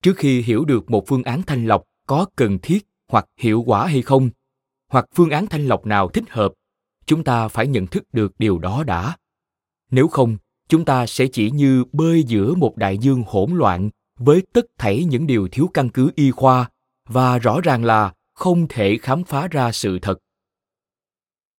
Trước 0.02 0.16
khi 0.16 0.42
hiểu 0.42 0.64
được 0.64 0.90
một 0.90 1.04
phương 1.06 1.22
án 1.22 1.42
thanh 1.42 1.66
lọc 1.66 1.82
có 2.06 2.26
cần 2.36 2.58
thiết 2.58 2.86
hoặc 3.08 3.26
hiệu 3.36 3.62
quả 3.66 3.86
hay 3.86 4.02
không, 4.02 4.30
hoặc 4.88 5.06
phương 5.14 5.30
án 5.30 5.46
thanh 5.46 5.66
lọc 5.66 5.86
nào 5.86 6.08
thích 6.08 6.24
hợp 6.28 6.52
chúng 7.11 7.24
ta 7.24 7.48
phải 7.48 7.66
nhận 7.66 7.86
thức 7.86 8.04
được 8.12 8.32
điều 8.38 8.58
đó 8.58 8.84
đã. 8.84 9.16
Nếu 9.90 10.08
không, 10.08 10.36
chúng 10.68 10.84
ta 10.84 11.06
sẽ 11.06 11.26
chỉ 11.26 11.50
như 11.50 11.84
bơi 11.92 12.22
giữa 12.22 12.54
một 12.54 12.76
đại 12.76 12.98
dương 12.98 13.22
hỗn 13.26 13.50
loạn 13.50 13.90
với 14.18 14.42
tất 14.52 14.66
thảy 14.78 15.04
những 15.04 15.26
điều 15.26 15.48
thiếu 15.48 15.70
căn 15.74 15.88
cứ 15.88 16.11
y 16.14 16.30
khoa 16.30 16.70
và 17.08 17.38
rõ 17.38 17.61
ràng 17.61 17.84
là 17.84 18.14
không 18.34 18.66
thể 18.68 18.98
khám 19.02 19.24
phá 19.24 19.48
ra 19.50 19.72
sự 19.72 19.98
thật. 19.98 20.18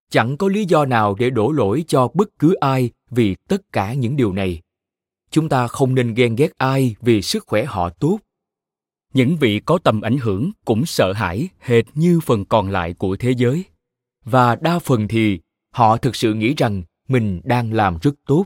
Chẳng 0.09 0.37
có 0.37 0.47
lý 0.47 0.65
do 0.65 0.85
nào 0.85 1.15
để 1.19 1.29
đổ 1.29 1.51
lỗi 1.51 1.83
cho 1.87 2.07
bất 2.13 2.29
cứ 2.39 2.53
ai 2.53 2.89
vì 3.09 3.35
tất 3.47 3.61
cả 3.73 3.93
những 3.93 4.15
điều 4.15 4.33
này. 4.33 4.61
Chúng 5.31 5.49
ta 5.49 5.67
không 5.67 5.95
nên 5.95 6.13
ghen 6.13 6.35
ghét 6.35 6.51
ai 6.57 6.95
vì 7.01 7.21
sức 7.21 7.43
khỏe 7.47 7.65
họ 7.65 7.89
tốt. 7.89 8.19
Những 9.13 9.35
vị 9.35 9.61
có 9.65 9.79
tầm 9.83 10.01
ảnh 10.01 10.17
hưởng 10.17 10.51
cũng 10.65 10.85
sợ 10.85 11.13
hãi 11.13 11.49
hệt 11.59 11.85
như 11.93 12.19
phần 12.19 12.45
còn 12.45 12.69
lại 12.69 12.93
của 12.93 13.15
thế 13.15 13.31
giới 13.37 13.65
và 14.25 14.55
đa 14.55 14.79
phần 14.79 15.07
thì 15.07 15.39
họ 15.71 15.97
thực 15.97 16.15
sự 16.15 16.33
nghĩ 16.33 16.53
rằng 16.57 16.83
mình 17.07 17.41
đang 17.43 17.73
làm 17.73 17.97
rất 18.01 18.15
tốt. 18.27 18.45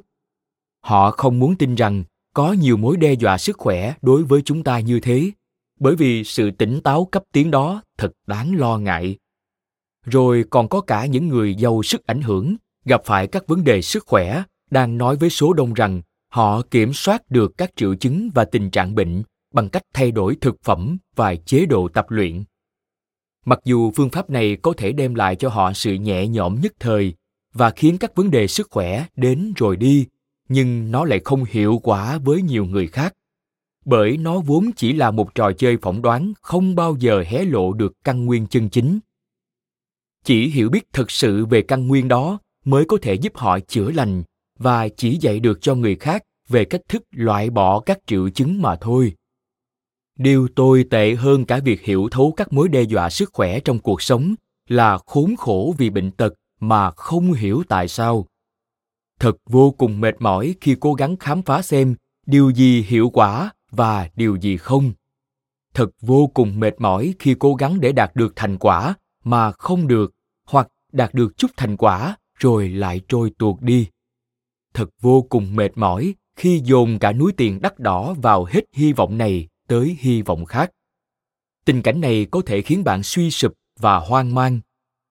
Họ 0.81 1.11
không 1.11 1.39
muốn 1.39 1.55
tin 1.55 1.75
rằng 1.75 2.03
có 2.33 2.53
nhiều 2.53 2.77
mối 2.77 2.97
đe 2.97 3.13
dọa 3.13 3.37
sức 3.37 3.57
khỏe 3.57 3.93
đối 4.01 4.23
với 4.23 4.41
chúng 4.41 4.63
ta 4.63 4.79
như 4.79 4.99
thế, 4.99 5.31
bởi 5.79 5.95
vì 5.95 6.23
sự 6.23 6.51
tỉnh 6.51 6.81
táo 6.81 7.05
cấp 7.05 7.23
tiến 7.31 7.51
đó 7.51 7.81
thật 7.97 8.11
đáng 8.27 8.55
lo 8.55 8.77
ngại. 8.77 9.17
Rồi 10.05 10.45
còn 10.49 10.69
có 10.69 10.81
cả 10.81 11.05
những 11.05 11.27
người 11.27 11.55
giàu 11.55 11.83
sức 11.83 12.07
ảnh 12.07 12.21
hưởng, 12.21 12.55
gặp 12.85 13.01
phải 13.05 13.27
các 13.27 13.47
vấn 13.47 13.63
đề 13.63 13.81
sức 13.81 14.03
khỏe, 14.07 14.43
đang 14.71 14.97
nói 14.97 15.15
với 15.15 15.29
số 15.29 15.53
đông 15.53 15.73
rằng 15.73 16.01
họ 16.31 16.61
kiểm 16.71 16.93
soát 16.93 17.31
được 17.31 17.57
các 17.57 17.71
triệu 17.75 17.95
chứng 17.95 18.29
và 18.35 18.45
tình 18.45 18.69
trạng 18.69 18.95
bệnh 18.95 19.23
bằng 19.53 19.69
cách 19.69 19.83
thay 19.93 20.11
đổi 20.11 20.37
thực 20.41 20.63
phẩm 20.63 20.97
và 21.15 21.35
chế 21.35 21.65
độ 21.65 21.87
tập 21.87 22.05
luyện 22.09 22.43
mặc 23.45 23.59
dù 23.65 23.91
phương 23.91 24.09
pháp 24.09 24.29
này 24.29 24.57
có 24.61 24.73
thể 24.77 24.91
đem 24.91 25.15
lại 25.15 25.35
cho 25.35 25.49
họ 25.49 25.73
sự 25.73 25.93
nhẹ 25.93 26.27
nhõm 26.27 26.61
nhất 26.61 26.73
thời 26.79 27.13
và 27.53 27.71
khiến 27.71 27.97
các 27.97 28.15
vấn 28.15 28.31
đề 28.31 28.47
sức 28.47 28.67
khỏe 28.71 29.05
đến 29.15 29.53
rồi 29.55 29.77
đi, 29.77 30.05
nhưng 30.49 30.91
nó 30.91 31.05
lại 31.05 31.21
không 31.25 31.43
hiệu 31.43 31.79
quả 31.83 32.17
với 32.17 32.41
nhiều 32.41 32.65
người 32.65 32.87
khác, 32.87 33.13
bởi 33.85 34.17
nó 34.17 34.39
vốn 34.39 34.71
chỉ 34.75 34.93
là 34.93 35.11
một 35.11 35.35
trò 35.35 35.51
chơi 35.51 35.77
phỏng 35.77 36.01
đoán 36.01 36.33
không 36.41 36.75
bao 36.75 36.95
giờ 36.99 37.23
hé 37.27 37.43
lộ 37.43 37.73
được 37.73 37.93
căn 38.03 38.25
nguyên 38.25 38.47
chân 38.47 38.69
chính. 38.69 38.99
Chỉ 40.23 40.47
hiểu 40.47 40.69
biết 40.69 40.93
thực 40.93 41.11
sự 41.11 41.45
về 41.45 41.61
căn 41.61 41.87
nguyên 41.87 42.07
đó 42.07 42.39
mới 42.65 42.85
có 42.85 42.97
thể 43.01 43.13
giúp 43.13 43.37
họ 43.37 43.59
chữa 43.59 43.91
lành 43.91 44.23
và 44.59 44.87
chỉ 44.87 45.17
dạy 45.17 45.39
được 45.39 45.61
cho 45.61 45.75
người 45.75 45.95
khác 45.95 46.23
về 46.49 46.65
cách 46.65 46.81
thức 46.87 47.03
loại 47.11 47.49
bỏ 47.49 47.79
các 47.79 47.99
triệu 48.05 48.29
chứng 48.29 48.61
mà 48.61 48.75
thôi 48.75 49.13
điều 50.17 50.47
tồi 50.55 50.85
tệ 50.89 51.15
hơn 51.15 51.45
cả 51.45 51.59
việc 51.59 51.81
hiểu 51.81 52.07
thấu 52.11 52.33
các 52.37 52.53
mối 52.53 52.69
đe 52.69 52.81
dọa 52.81 53.09
sức 53.09 53.29
khỏe 53.33 53.59
trong 53.59 53.79
cuộc 53.79 54.01
sống 54.01 54.35
là 54.67 54.97
khốn 55.05 55.35
khổ 55.35 55.75
vì 55.77 55.89
bệnh 55.89 56.11
tật 56.11 56.33
mà 56.59 56.91
không 56.91 57.33
hiểu 57.33 57.63
tại 57.67 57.87
sao. 57.87 58.25
Thật 59.19 59.37
vô 59.49 59.71
cùng 59.71 60.01
mệt 60.01 60.15
mỏi 60.19 60.55
khi 60.61 60.75
cố 60.79 60.93
gắng 60.93 61.17
khám 61.17 61.41
phá 61.41 61.61
xem 61.61 61.95
điều 62.25 62.49
gì 62.49 62.81
hiệu 62.81 63.09
quả 63.09 63.51
và 63.71 64.09
điều 64.15 64.35
gì 64.35 64.57
không. 64.57 64.93
Thật 65.73 65.89
vô 66.01 66.27
cùng 66.33 66.59
mệt 66.59 66.73
mỏi 66.77 67.13
khi 67.19 67.35
cố 67.39 67.55
gắng 67.55 67.79
để 67.79 67.91
đạt 67.91 68.15
được 68.15 68.33
thành 68.35 68.57
quả 68.57 68.95
mà 69.23 69.51
không 69.51 69.87
được, 69.87 70.13
hoặc 70.47 70.67
đạt 70.91 71.13
được 71.13 71.37
chút 71.37 71.51
thành 71.57 71.77
quả 71.77 72.15
rồi 72.39 72.69
lại 72.69 73.01
trôi 73.07 73.31
tuột 73.37 73.61
đi. 73.61 73.87
Thật 74.73 74.89
vô 75.01 75.21
cùng 75.29 75.55
mệt 75.55 75.71
mỏi 75.75 76.13
khi 76.35 76.61
dồn 76.63 76.99
cả 76.99 77.13
núi 77.13 77.31
tiền 77.37 77.61
đắt 77.61 77.79
đỏ 77.79 78.13
vào 78.13 78.45
hết 78.45 78.61
hy 78.73 78.93
vọng 78.93 79.17
này 79.17 79.47
tới 79.67 79.97
hy 79.99 80.21
vọng 80.21 80.45
khác. 80.45 80.71
Tình 81.65 81.81
cảnh 81.81 82.01
này 82.01 82.27
có 82.31 82.41
thể 82.45 82.61
khiến 82.61 82.83
bạn 82.83 83.03
suy 83.03 83.31
sụp 83.31 83.53
và 83.79 83.97
hoang 83.97 84.35
mang, 84.35 84.59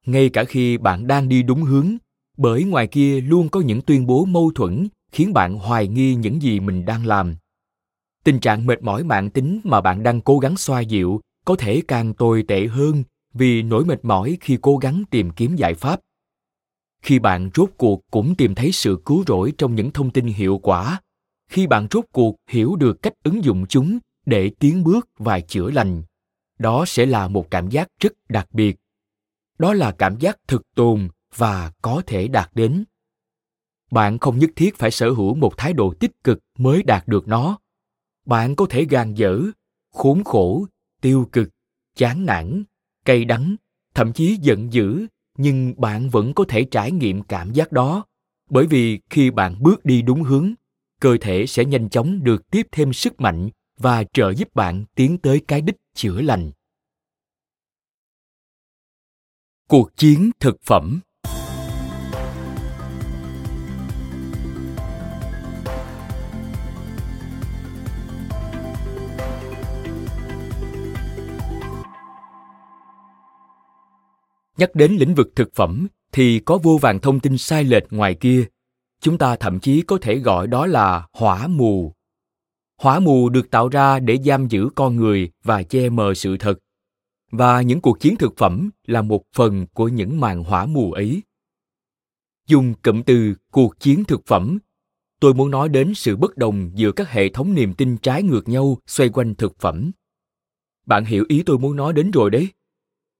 ngay 0.06 0.28
cả 0.28 0.44
khi 0.44 0.78
bạn 0.78 1.06
đang 1.06 1.28
đi 1.28 1.42
đúng 1.42 1.62
hướng, 1.62 1.96
bởi 2.36 2.64
ngoài 2.64 2.86
kia 2.86 3.20
luôn 3.20 3.48
có 3.48 3.60
những 3.60 3.82
tuyên 3.82 4.06
bố 4.06 4.24
mâu 4.24 4.52
thuẫn 4.54 4.88
khiến 5.12 5.32
bạn 5.32 5.54
hoài 5.54 5.88
nghi 5.88 6.14
những 6.14 6.42
gì 6.42 6.60
mình 6.60 6.84
đang 6.84 7.06
làm. 7.06 7.36
Tình 8.24 8.40
trạng 8.40 8.66
mệt 8.66 8.82
mỏi 8.82 9.04
mạng 9.04 9.30
tính 9.30 9.60
mà 9.64 9.80
bạn 9.80 10.02
đang 10.02 10.20
cố 10.20 10.38
gắng 10.38 10.56
xoa 10.56 10.80
dịu 10.80 11.20
có 11.44 11.56
thể 11.56 11.82
càng 11.88 12.14
tồi 12.14 12.44
tệ 12.48 12.66
hơn 12.66 13.04
vì 13.34 13.62
nỗi 13.62 13.84
mệt 13.84 14.04
mỏi 14.04 14.38
khi 14.40 14.58
cố 14.62 14.76
gắng 14.76 15.02
tìm 15.10 15.30
kiếm 15.30 15.56
giải 15.56 15.74
pháp. 15.74 16.00
Khi 17.02 17.18
bạn 17.18 17.50
rốt 17.54 17.70
cuộc 17.76 18.00
cũng 18.10 18.34
tìm 18.34 18.54
thấy 18.54 18.72
sự 18.72 19.02
cứu 19.04 19.24
rỗi 19.26 19.52
trong 19.58 19.74
những 19.74 19.90
thông 19.90 20.10
tin 20.10 20.26
hiệu 20.26 20.58
quả, 20.62 21.00
khi 21.50 21.66
bạn 21.66 21.86
rốt 21.90 22.04
cuộc 22.12 22.36
hiểu 22.48 22.76
được 22.76 23.02
cách 23.02 23.12
ứng 23.22 23.44
dụng 23.44 23.66
chúng 23.68 23.98
để 24.26 24.50
tiến 24.58 24.84
bước 24.84 25.08
và 25.18 25.40
chữa 25.40 25.70
lành. 25.70 26.02
Đó 26.58 26.84
sẽ 26.86 27.06
là 27.06 27.28
một 27.28 27.50
cảm 27.50 27.68
giác 27.68 27.88
rất 28.00 28.12
đặc 28.28 28.48
biệt. 28.52 28.76
Đó 29.58 29.74
là 29.74 29.92
cảm 29.92 30.18
giác 30.18 30.38
thực 30.48 30.62
tồn 30.74 31.08
và 31.36 31.72
có 31.82 32.02
thể 32.06 32.28
đạt 32.28 32.50
đến. 32.54 32.84
Bạn 33.90 34.18
không 34.18 34.38
nhất 34.38 34.50
thiết 34.56 34.76
phải 34.76 34.90
sở 34.90 35.10
hữu 35.10 35.34
một 35.34 35.56
thái 35.56 35.72
độ 35.72 35.94
tích 36.00 36.24
cực 36.24 36.38
mới 36.58 36.82
đạt 36.82 37.08
được 37.08 37.28
nó. 37.28 37.58
Bạn 38.26 38.56
có 38.56 38.66
thể 38.70 38.84
gan 38.84 39.14
dở, 39.14 39.40
khốn 39.92 40.24
khổ, 40.24 40.66
tiêu 41.00 41.28
cực, 41.32 41.48
chán 41.96 42.26
nản, 42.26 42.64
cay 43.04 43.24
đắng, 43.24 43.56
thậm 43.94 44.12
chí 44.12 44.36
giận 44.40 44.72
dữ, 44.72 45.06
nhưng 45.38 45.74
bạn 45.80 46.10
vẫn 46.10 46.34
có 46.34 46.44
thể 46.48 46.64
trải 46.64 46.92
nghiệm 46.92 47.22
cảm 47.22 47.52
giác 47.52 47.72
đó. 47.72 48.04
Bởi 48.50 48.66
vì 48.66 49.00
khi 49.10 49.30
bạn 49.30 49.62
bước 49.62 49.84
đi 49.84 50.02
đúng 50.02 50.22
hướng, 50.22 50.54
cơ 51.00 51.16
thể 51.20 51.46
sẽ 51.46 51.64
nhanh 51.64 51.88
chóng 51.88 52.24
được 52.24 52.50
tiếp 52.50 52.66
thêm 52.72 52.92
sức 52.92 53.20
mạnh 53.20 53.50
và 53.78 54.04
trợ 54.12 54.32
giúp 54.34 54.54
bạn 54.54 54.84
tiến 54.94 55.18
tới 55.18 55.42
cái 55.48 55.60
đích 55.60 55.76
chữa 55.94 56.20
lành. 56.20 56.50
Cuộc 59.68 59.96
chiến 59.96 60.30
thực 60.40 60.56
phẩm. 60.62 61.00
Nhắc 74.56 74.74
đến 74.74 74.92
lĩnh 74.92 75.14
vực 75.14 75.32
thực 75.36 75.54
phẩm 75.54 75.86
thì 76.12 76.40
có 76.44 76.58
vô 76.62 76.78
vàng 76.80 77.00
thông 77.00 77.20
tin 77.20 77.38
sai 77.38 77.64
lệch 77.64 77.84
ngoài 77.90 78.14
kia. 78.14 78.44
Chúng 79.00 79.18
ta 79.18 79.36
thậm 79.36 79.60
chí 79.60 79.82
có 79.82 79.98
thể 80.02 80.18
gọi 80.18 80.46
đó 80.46 80.66
là 80.66 81.06
hỏa 81.12 81.46
mù 81.46 81.92
hỏa 82.76 83.00
mù 83.00 83.28
được 83.28 83.50
tạo 83.50 83.68
ra 83.68 83.98
để 83.98 84.18
giam 84.24 84.48
giữ 84.48 84.68
con 84.74 84.96
người 84.96 85.30
và 85.44 85.62
che 85.62 85.88
mờ 85.88 86.14
sự 86.14 86.36
thật. 86.36 86.58
Và 87.30 87.62
những 87.62 87.80
cuộc 87.80 88.00
chiến 88.00 88.16
thực 88.16 88.36
phẩm 88.36 88.70
là 88.86 89.02
một 89.02 89.22
phần 89.32 89.66
của 89.66 89.88
những 89.88 90.20
màn 90.20 90.44
hỏa 90.44 90.66
mù 90.66 90.92
ấy. 90.92 91.22
Dùng 92.46 92.74
cụm 92.82 93.02
từ 93.02 93.34
cuộc 93.50 93.80
chiến 93.80 94.04
thực 94.04 94.26
phẩm 94.26 94.58
tôi 95.24 95.34
muốn 95.34 95.50
nói 95.50 95.68
đến 95.68 95.94
sự 95.94 96.16
bất 96.16 96.36
đồng 96.36 96.70
giữa 96.74 96.92
các 96.92 97.10
hệ 97.10 97.28
thống 97.28 97.54
niềm 97.54 97.74
tin 97.74 97.96
trái 97.96 98.22
ngược 98.22 98.48
nhau 98.48 98.78
xoay 98.86 99.08
quanh 99.08 99.34
thực 99.34 99.58
phẩm. 99.58 99.90
Bạn 100.86 101.04
hiểu 101.04 101.24
ý 101.28 101.42
tôi 101.46 101.58
muốn 101.58 101.76
nói 101.76 101.92
đến 101.92 102.10
rồi 102.10 102.30
đấy. 102.30 102.48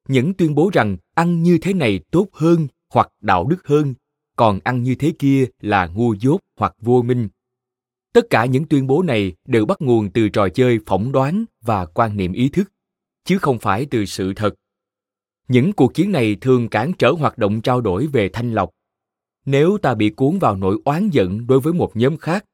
Những 0.09 0.35
tuyên 0.35 0.55
bố 0.55 0.71
rằng 0.73 0.97
ăn 1.15 1.43
như 1.43 1.59
thế 1.59 1.75
này 1.75 2.01
tốt 2.11 2.29
hơn 2.33 2.67
hoặc 2.91 3.13
đạo 3.21 3.47
đức 3.47 3.67
hơn, 3.67 3.95
còn 4.37 4.61
ăn 4.65 4.83
như 4.83 4.95
thế 4.95 5.13
kia 5.19 5.47
là 5.61 5.87
ngu 5.87 6.15
dốt 6.15 6.41
hoặc 6.57 6.75
vô 6.81 7.03
minh 7.03 7.29
tất 8.15 8.31
cả 8.31 8.45
những 8.45 8.65
tuyên 8.65 8.87
bố 8.87 9.03
này 9.03 9.33
đều 9.47 9.67
bắt 9.67 9.83
nguồn 9.83 10.11
từ 10.11 10.29
trò 10.29 10.49
chơi 10.49 10.79
phỏng 10.87 11.13
đoán 11.13 11.45
và 11.63 11.87
quan 11.87 12.17
niệm 12.17 12.33
ý 12.33 12.49
thức, 12.49 12.73
chứ 13.25 13.39
không 13.39 13.59
phải 13.59 13.87
từ 13.91 14.05
sự 14.05 14.33
thật. 14.35 14.55
Những 15.49 15.73
cuộc 15.73 15.95
chiến 15.95 16.13
này 16.13 16.37
thường 16.41 16.69
cản 16.69 16.93
trở 16.99 17.11
hoạt 17.11 17.39
động 17.39 17.61
trao 17.61 17.81
đổi 17.81 18.07
về 18.07 18.29
thanh 18.29 18.53
lọc. 18.53 18.71
Nếu 19.47 19.79
ta 19.79 19.95
bị 19.95 20.11
cuốn 20.11 20.39
vào 20.39 20.57
nỗi 20.57 20.79
oán 20.85 21.11
giận 21.11 21.47
đối 21.47 21.61
với 21.61 21.73
một 21.73 21.97
nhóm 21.97 22.17
khác, 22.17 22.45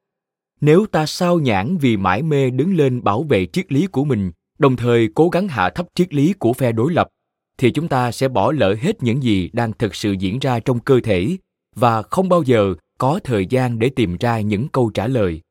nếu 0.61 0.85
ta 0.85 1.05
sao 1.05 1.39
nhãn 1.39 1.77
vì 1.77 1.97
mãi 1.97 2.21
mê 2.21 2.49
đứng 2.49 2.75
lên 2.75 3.03
bảo 3.03 3.23
vệ 3.23 3.45
triết 3.45 3.71
lý 3.71 3.87
của 3.87 4.03
mình, 4.03 4.31
đồng 4.59 4.75
thời 4.75 5.09
cố 5.15 5.29
gắng 5.29 5.47
hạ 5.47 5.69
thấp 5.69 5.87
triết 5.95 6.13
lý 6.13 6.33
của 6.33 6.53
phe 6.53 6.71
đối 6.71 6.93
lập, 6.93 7.07
thì 7.57 7.71
chúng 7.71 7.87
ta 7.87 8.11
sẽ 8.11 8.27
bỏ 8.27 8.51
lỡ 8.51 8.75
hết 8.81 9.03
những 9.03 9.23
gì 9.23 9.49
đang 9.53 9.73
thực 9.73 9.95
sự 9.95 10.11
diễn 10.11 10.39
ra 10.39 10.59
trong 10.59 10.79
cơ 10.79 10.99
thể 11.03 11.37
và 11.75 12.01
không 12.01 12.29
bao 12.29 12.43
giờ 12.43 12.75
có 12.97 13.19
thời 13.23 13.45
gian 13.45 13.79
để 13.79 13.89
tìm 13.89 14.17
ra 14.19 14.39
những 14.39 14.67
câu 14.67 14.91
trả 14.93 15.07
lời 15.07 15.41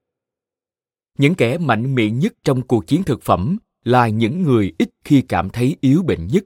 những 1.18 1.34
kẻ 1.34 1.58
mạnh 1.58 1.94
miệng 1.94 2.18
nhất 2.18 2.32
trong 2.44 2.62
cuộc 2.62 2.86
chiến 2.86 3.02
thực 3.02 3.22
phẩm 3.22 3.58
là 3.84 4.08
những 4.08 4.42
người 4.42 4.72
ít 4.78 4.88
khi 5.04 5.22
cảm 5.22 5.50
thấy 5.50 5.76
yếu 5.80 6.02
bệnh 6.02 6.26
nhất 6.26 6.44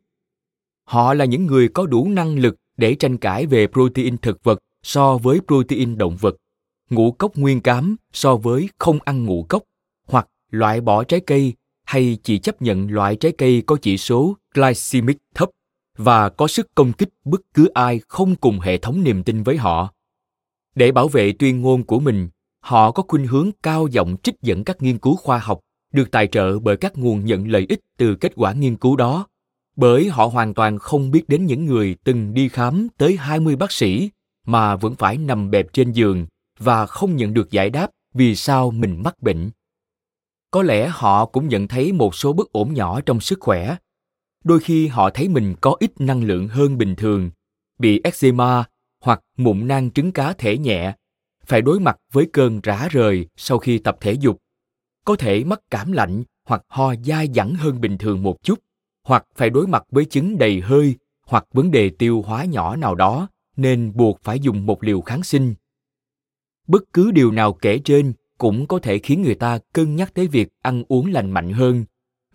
họ 0.85 1.15
là 1.15 1.25
những 1.25 1.47
người 1.47 1.69
có 1.69 1.87
đủ 1.87 2.09
năng 2.09 2.39
lực 2.39 2.57
để 2.77 2.95
tranh 2.95 3.17
cãi 3.17 3.47
về 3.47 3.67
protein 3.67 4.17
thực 4.17 4.45
vật 4.45 4.59
so 4.83 5.19
với 5.19 5.41
protein 5.49 5.99
động 5.99 6.17
vật 6.21 6.37
ngũ 6.91 7.13
cốc 7.13 7.37
nguyên 7.37 7.61
cám 7.61 7.97
so 8.13 8.37
với 8.37 8.69
không 8.79 8.99
ăn 9.05 9.25
ngũ 9.25 9.47
cốc 9.49 9.63
hoặc 10.07 10.29
loại 10.51 10.81
bỏ 10.81 11.05
trái 11.05 11.21
cây 11.21 11.53
hay 11.85 12.19
chỉ 12.23 12.39
chấp 12.39 12.63
nhận 12.63 12.91
loại 12.91 13.17
trái 13.17 13.33
cây 13.39 13.63
có 13.67 13.77
chỉ 13.83 13.99
số 13.99 14.37
glycemic 14.55 15.17
thấp 15.35 15.51
và 15.99 16.29
có 16.29 16.47
sức 16.47 16.75
công 16.75 16.93
kích 16.93 17.09
bất 17.25 17.41
cứ 17.55 17.69
ai 17.75 18.01
không 18.09 18.37
cùng 18.37 18.61
hệ 18.61 18.79
thống 18.79 19.05
niềm 19.05 19.23
tin 19.23 19.43
với 19.43 19.57
họ. 19.57 19.95
Để 20.75 20.93
bảo 20.93 21.09
vệ 21.09 21.33
tuyên 21.39 21.61
ngôn 21.61 21.85
của 21.85 22.01
mình, 22.01 22.29
họ 22.65 22.91
có 22.91 23.03
khuynh 23.09 23.27
hướng 23.27 23.51
cao 23.63 23.87
giọng 23.87 24.17
trích 24.23 24.35
dẫn 24.43 24.65
các 24.65 24.83
nghiên 24.83 24.99
cứu 24.99 25.17
khoa 25.17 25.39
học 25.39 25.61
được 25.93 26.11
tài 26.11 26.27
trợ 26.27 26.59
bởi 26.59 26.77
các 26.77 26.99
nguồn 26.99 27.25
nhận 27.25 27.49
lợi 27.49 27.67
ích 27.69 27.81
từ 27.97 28.15
kết 28.15 28.33
quả 28.37 28.53
nghiên 28.53 28.77
cứu 28.77 28.97
đó, 28.97 29.27
bởi 29.77 30.09
họ 30.09 30.27
hoàn 30.27 30.55
toàn 30.55 30.79
không 30.79 31.11
biết 31.11 31.29
đến 31.29 31.47
những 31.47 31.67
người 31.67 31.97
từng 32.05 32.35
đi 32.35 32.49
khám 32.49 32.89
tới 32.97 33.17
20 33.17 33.57
bác 33.57 33.73
sĩ 33.73 34.11
mà 34.47 34.77
vẫn 34.77 34.95
phải 34.95 35.19
nằm 35.19 35.51
bẹp 35.51 35.73
trên 35.73 35.93
giường 35.93 36.27
và 36.59 36.87
không 36.87 37.17
nhận 37.17 37.35
được 37.35 37.51
giải 37.51 37.71
đáp 37.71 37.91
vì 38.15 38.37
sao 38.37 38.71
mình 38.71 39.03
mắc 39.05 39.23
bệnh. 39.23 39.51
Có 40.51 40.63
lẽ 40.63 40.89
họ 40.93 41.27
cũng 41.27 41.49
nhận 41.49 41.69
thấy 41.69 41.93
một 41.93 42.15
số 42.15 42.33
bất 42.33 42.53
ổn 42.53 42.75
nhỏ 42.75 43.01
trong 43.01 43.21
sức 43.21 43.41
khỏe. 43.41 43.77
Đôi 44.45 44.61
khi 44.61 44.87
họ 44.87 45.11
thấy 45.11 45.29
mình 45.29 45.55
có 45.61 45.77
ít 45.81 46.01
năng 46.01 46.25
lượng 46.25 46.49
hơn 46.49 46.79
bình 46.79 46.97
thường, 46.97 47.31
bị 47.79 48.01
eczema 48.05 48.65
hoặc 49.01 49.21
mụn 49.37 49.67
nang 49.67 49.91
trứng 49.91 50.13
cá 50.13 50.33
thể 50.33 50.59
nhẹ, 50.59 50.95
phải 51.47 51.63
đối 51.63 51.81
mặt 51.81 51.97
với 52.13 52.27
cơn 52.33 52.61
rã 52.61 52.89
rời 52.91 53.27
sau 53.37 53.59
khi 53.59 53.79
tập 53.79 53.97
thể 54.01 54.13
dục, 54.13 54.43
có 55.05 55.17
thể 55.17 55.45
mắc 55.45 55.61
cảm 55.71 55.93
lạnh 55.93 56.25
hoặc 56.45 56.63
ho 56.69 56.95
dai 57.05 57.29
dẳng 57.35 57.55
hơn 57.55 57.81
bình 57.81 57.99
thường 57.99 58.23
một 58.23 58.43
chút, 58.43 58.59
hoặc 59.05 59.27
phải 59.35 59.51
đối 59.51 59.67
mặt 59.67 59.85
với 59.91 60.05
chứng 60.05 60.39
đầy 60.39 60.61
hơi 60.61 60.95
hoặc 61.27 61.47
vấn 61.53 61.71
đề 61.71 61.91
tiêu 61.91 62.23
hóa 62.23 62.45
nhỏ 62.45 62.77
nào 62.77 62.95
đó 62.95 63.29
nên 63.57 63.93
buộc 63.95 64.21
phải 64.23 64.41
dùng 64.41 64.67
một 64.67 64.85
liều 64.85 65.01
kháng 65.01 65.23
sinh. 65.23 65.55
Bất 66.67 66.83
cứ 66.93 67.11
điều 67.11 67.31
nào 67.31 67.53
kể 67.53 67.79
trên 67.85 68.13
cũng 68.39 68.67
có 68.67 68.79
thể 68.79 68.99
khiến 68.99 69.23
người 69.23 69.35
ta 69.35 69.59
cân 69.73 69.97
nhắc 69.97 70.15
tới 70.15 70.27
việc 70.27 70.49
ăn 70.63 70.83
uống 70.89 71.13
lành 71.13 71.31
mạnh 71.31 71.53
hơn 71.53 71.85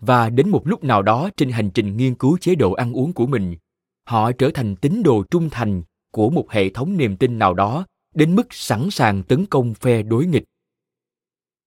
và 0.00 0.30
đến 0.30 0.48
một 0.48 0.66
lúc 0.66 0.84
nào 0.84 1.02
đó 1.02 1.30
trên 1.36 1.50
hành 1.50 1.70
trình 1.70 1.96
nghiên 1.96 2.14
cứu 2.14 2.38
chế 2.38 2.54
độ 2.54 2.72
ăn 2.72 2.92
uống 2.92 3.12
của 3.12 3.26
mình 3.26 3.56
họ 4.04 4.32
trở 4.32 4.50
thành 4.54 4.76
tín 4.76 5.02
đồ 5.02 5.24
trung 5.30 5.50
thành 5.50 5.82
của 6.10 6.30
một 6.30 6.50
hệ 6.50 6.70
thống 6.70 6.96
niềm 6.96 7.16
tin 7.16 7.38
nào 7.38 7.54
đó 7.54 7.86
đến 8.14 8.36
mức 8.36 8.46
sẵn 8.50 8.90
sàng 8.90 9.22
tấn 9.22 9.46
công 9.46 9.74
phe 9.74 10.02
đối 10.02 10.26
nghịch 10.26 10.44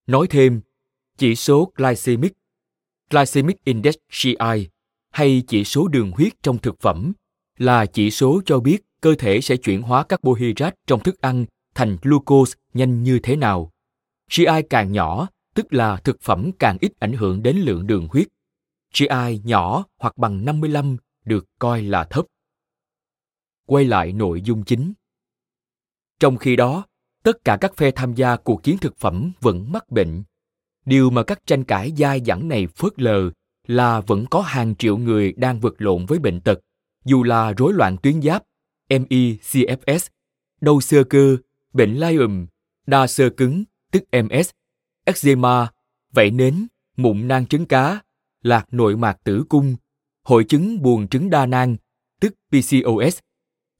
nói 0.06 0.26
thêm, 0.30 0.60
chỉ 1.18 1.34
số 1.34 1.72
glycemic 1.76 2.32
glycemic 3.10 3.64
index 3.64 3.94
GI 4.22 4.68
hay 5.10 5.42
chỉ 5.48 5.64
số 5.64 5.88
đường 5.88 6.10
huyết 6.10 6.32
trong 6.42 6.58
thực 6.58 6.80
phẩm 6.80 7.12
là 7.58 7.86
chỉ 7.86 8.10
số 8.10 8.42
cho 8.46 8.60
biết 8.60 8.78
cơ 9.00 9.14
thể 9.18 9.40
sẽ 9.40 9.56
chuyển 9.56 9.82
hóa 9.82 10.04
carbohydrate 10.04 10.76
trong 10.86 11.02
thức 11.02 11.20
ăn 11.20 11.44
thành 11.74 11.96
glucose 12.02 12.54
nhanh 12.74 13.02
như 13.02 13.18
thế 13.22 13.36
nào. 13.36 13.70
GI 14.30 14.62
càng 14.70 14.92
nhỏ, 14.92 15.28
tức 15.54 15.72
là 15.72 15.96
thực 15.96 16.20
phẩm 16.20 16.50
càng 16.58 16.78
ít 16.80 16.92
ảnh 16.98 17.12
hưởng 17.12 17.42
đến 17.42 17.56
lượng 17.56 17.86
đường 17.86 18.08
huyết. 18.10 18.28
GI 18.94 19.40
nhỏ 19.44 19.84
hoặc 19.98 20.18
bằng 20.18 20.44
55 20.44 20.96
được 21.24 21.46
coi 21.58 21.82
là 21.82 22.04
thấp. 22.04 22.24
Quay 23.66 23.84
lại 23.84 24.12
nội 24.12 24.42
dung 24.42 24.64
chính. 24.64 24.92
Trong 26.20 26.36
khi 26.36 26.56
đó, 26.56 26.86
tất 27.22 27.44
cả 27.44 27.58
các 27.60 27.76
phe 27.76 27.90
tham 27.90 28.14
gia 28.14 28.36
cuộc 28.36 28.62
chiến 28.62 28.78
thực 28.78 28.98
phẩm 28.98 29.32
vẫn 29.40 29.72
mắc 29.72 29.90
bệnh. 29.90 30.22
Điều 30.86 31.10
mà 31.10 31.22
các 31.22 31.46
tranh 31.46 31.64
cãi 31.64 31.92
dai 31.98 32.20
dẳng 32.26 32.48
này 32.48 32.66
phớt 32.66 33.00
lờ 33.00 33.30
là 33.66 34.00
vẫn 34.00 34.26
có 34.26 34.40
hàng 34.40 34.74
triệu 34.76 34.96
người 34.96 35.32
đang 35.32 35.60
vật 35.60 35.74
lộn 35.78 36.06
với 36.06 36.18
bệnh 36.18 36.40
tật, 36.40 36.60
dù 37.04 37.22
là 37.22 37.52
rối 37.52 37.72
loạn 37.72 37.96
tuyến 38.02 38.22
giáp, 38.22 38.42
MECFS, 38.88 40.08
đau 40.60 40.80
sơ 40.80 41.04
cơ, 41.04 41.36
bệnh 41.72 41.94
lai 41.94 42.16
ùm, 42.16 42.46
đa 42.86 43.06
sơ 43.06 43.30
cứng, 43.30 43.64
tức 43.92 44.02
MS, 44.12 44.50
eczema, 45.04 45.68
vảy 46.12 46.30
nến, 46.30 46.66
mụn 46.96 47.28
nang 47.28 47.46
trứng 47.46 47.66
cá, 47.66 48.00
lạc 48.42 48.66
nội 48.70 48.96
mạc 48.96 49.16
tử 49.24 49.44
cung, 49.48 49.76
hội 50.22 50.44
chứng 50.44 50.82
buồn 50.82 51.08
trứng 51.08 51.30
đa 51.30 51.46
nang, 51.46 51.76
tức 52.20 52.34
PCOS, 52.50 53.18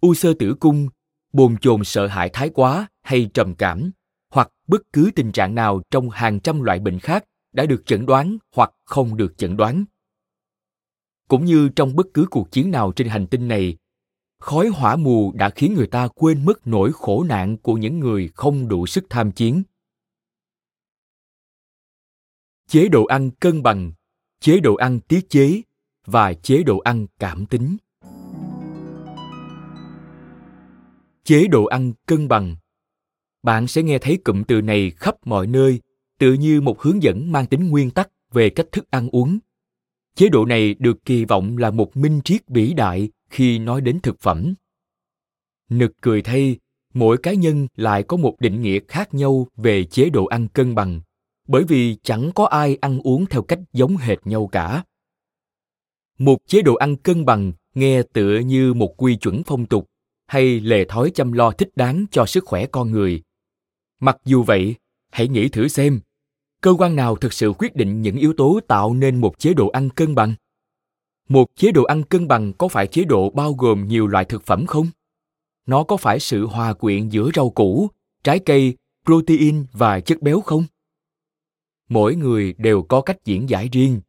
u 0.00 0.14
sơ 0.14 0.34
tử 0.38 0.54
cung, 0.60 0.88
bồn 1.34 1.56
chồn 1.60 1.84
sợ 1.84 2.06
hãi 2.06 2.30
thái 2.32 2.50
quá 2.50 2.88
hay 3.02 3.30
trầm 3.34 3.54
cảm, 3.54 3.90
hoặc 4.30 4.50
bất 4.66 4.92
cứ 4.92 5.10
tình 5.14 5.32
trạng 5.32 5.54
nào 5.54 5.82
trong 5.90 6.10
hàng 6.10 6.40
trăm 6.40 6.62
loại 6.62 6.78
bệnh 6.78 7.00
khác 7.00 7.24
đã 7.52 7.66
được 7.66 7.86
chẩn 7.86 8.06
đoán 8.06 8.36
hoặc 8.54 8.72
không 8.84 9.16
được 9.16 9.38
chẩn 9.38 9.56
đoán. 9.56 9.84
Cũng 11.28 11.44
như 11.44 11.68
trong 11.68 11.96
bất 11.96 12.06
cứ 12.14 12.26
cuộc 12.30 12.50
chiến 12.50 12.70
nào 12.70 12.92
trên 12.92 13.08
hành 13.08 13.26
tinh 13.26 13.48
này, 13.48 13.76
khói 14.40 14.68
hỏa 14.68 14.96
mù 14.96 15.32
đã 15.32 15.50
khiến 15.50 15.74
người 15.74 15.86
ta 15.86 16.08
quên 16.08 16.44
mất 16.44 16.66
nỗi 16.66 16.92
khổ 16.92 17.24
nạn 17.24 17.56
của 17.56 17.74
những 17.74 18.00
người 18.00 18.30
không 18.34 18.68
đủ 18.68 18.86
sức 18.86 19.06
tham 19.10 19.32
chiến 19.32 19.62
chế 22.68 22.88
độ 22.88 23.04
ăn 23.04 23.30
cân 23.30 23.62
bằng 23.62 23.92
chế 24.40 24.60
độ 24.60 24.74
ăn 24.74 25.00
tiết 25.00 25.30
chế 25.30 25.62
và 26.06 26.34
chế 26.34 26.62
độ 26.62 26.78
ăn 26.78 27.06
cảm 27.18 27.46
tính 27.46 27.76
chế 31.24 31.46
độ 31.46 31.64
ăn 31.64 31.92
cân 32.06 32.28
bằng. 32.28 32.56
Bạn 33.42 33.66
sẽ 33.66 33.82
nghe 33.82 33.98
thấy 33.98 34.18
cụm 34.24 34.44
từ 34.44 34.60
này 34.60 34.90
khắp 34.90 35.14
mọi 35.24 35.46
nơi, 35.46 35.80
tự 36.18 36.32
như 36.32 36.60
một 36.60 36.80
hướng 36.80 37.02
dẫn 37.02 37.32
mang 37.32 37.46
tính 37.46 37.68
nguyên 37.68 37.90
tắc 37.90 38.10
về 38.32 38.50
cách 38.50 38.66
thức 38.72 38.90
ăn 38.90 39.08
uống. 39.12 39.38
Chế 40.14 40.28
độ 40.28 40.44
này 40.44 40.74
được 40.78 41.04
kỳ 41.04 41.24
vọng 41.24 41.58
là 41.58 41.70
một 41.70 41.96
minh 41.96 42.20
triết 42.24 42.48
vĩ 42.48 42.72
đại 42.72 43.08
khi 43.30 43.58
nói 43.58 43.80
đến 43.80 44.00
thực 44.02 44.20
phẩm. 44.20 44.54
Nực 45.70 45.92
cười 46.00 46.22
thay, 46.22 46.56
mỗi 46.94 47.18
cá 47.18 47.32
nhân 47.32 47.66
lại 47.76 48.02
có 48.02 48.16
một 48.16 48.36
định 48.40 48.62
nghĩa 48.62 48.78
khác 48.88 49.14
nhau 49.14 49.46
về 49.56 49.84
chế 49.84 50.10
độ 50.10 50.26
ăn 50.26 50.48
cân 50.48 50.74
bằng, 50.74 51.00
bởi 51.48 51.64
vì 51.64 51.96
chẳng 52.02 52.30
có 52.34 52.46
ai 52.46 52.78
ăn 52.80 53.00
uống 53.04 53.26
theo 53.26 53.42
cách 53.42 53.60
giống 53.72 53.96
hệt 53.96 54.18
nhau 54.24 54.46
cả. 54.52 54.84
Một 56.18 56.38
chế 56.46 56.62
độ 56.62 56.74
ăn 56.74 56.96
cân 56.96 57.24
bằng 57.24 57.52
nghe 57.74 58.02
tựa 58.02 58.38
như 58.38 58.74
một 58.74 58.94
quy 58.96 59.16
chuẩn 59.16 59.42
phong 59.46 59.66
tục 59.66 59.88
hay 60.26 60.60
lề 60.60 60.84
thói 60.84 61.10
chăm 61.10 61.32
lo 61.32 61.50
thích 61.50 61.68
đáng 61.76 62.06
cho 62.10 62.26
sức 62.26 62.44
khỏe 62.44 62.66
con 62.66 62.90
người. 62.90 63.22
Mặc 64.00 64.16
dù 64.24 64.42
vậy, 64.42 64.74
hãy 65.10 65.28
nghĩ 65.28 65.48
thử 65.48 65.68
xem, 65.68 66.00
cơ 66.60 66.74
quan 66.78 66.96
nào 66.96 67.16
thực 67.16 67.32
sự 67.32 67.52
quyết 67.58 67.76
định 67.76 68.02
những 68.02 68.16
yếu 68.16 68.32
tố 68.36 68.60
tạo 68.68 68.94
nên 68.94 69.20
một 69.20 69.38
chế 69.38 69.54
độ 69.54 69.68
ăn 69.68 69.90
cân 69.90 70.14
bằng? 70.14 70.34
Một 71.28 71.46
chế 71.56 71.72
độ 71.72 71.84
ăn 71.84 72.02
cân 72.02 72.28
bằng 72.28 72.52
có 72.52 72.68
phải 72.68 72.86
chế 72.86 73.04
độ 73.04 73.30
bao 73.30 73.52
gồm 73.52 73.88
nhiều 73.88 74.06
loại 74.06 74.24
thực 74.24 74.42
phẩm 74.42 74.66
không? 74.66 74.86
Nó 75.66 75.84
có 75.84 75.96
phải 75.96 76.20
sự 76.20 76.46
hòa 76.46 76.72
quyện 76.72 77.08
giữa 77.08 77.30
rau 77.34 77.50
củ, 77.50 77.88
trái 78.24 78.38
cây, 78.38 78.76
protein 79.04 79.66
và 79.72 80.00
chất 80.00 80.22
béo 80.22 80.40
không? 80.40 80.64
Mỗi 81.88 82.16
người 82.16 82.54
đều 82.58 82.82
có 82.82 83.00
cách 83.00 83.24
diễn 83.24 83.48
giải 83.48 83.68
riêng, 83.72 84.00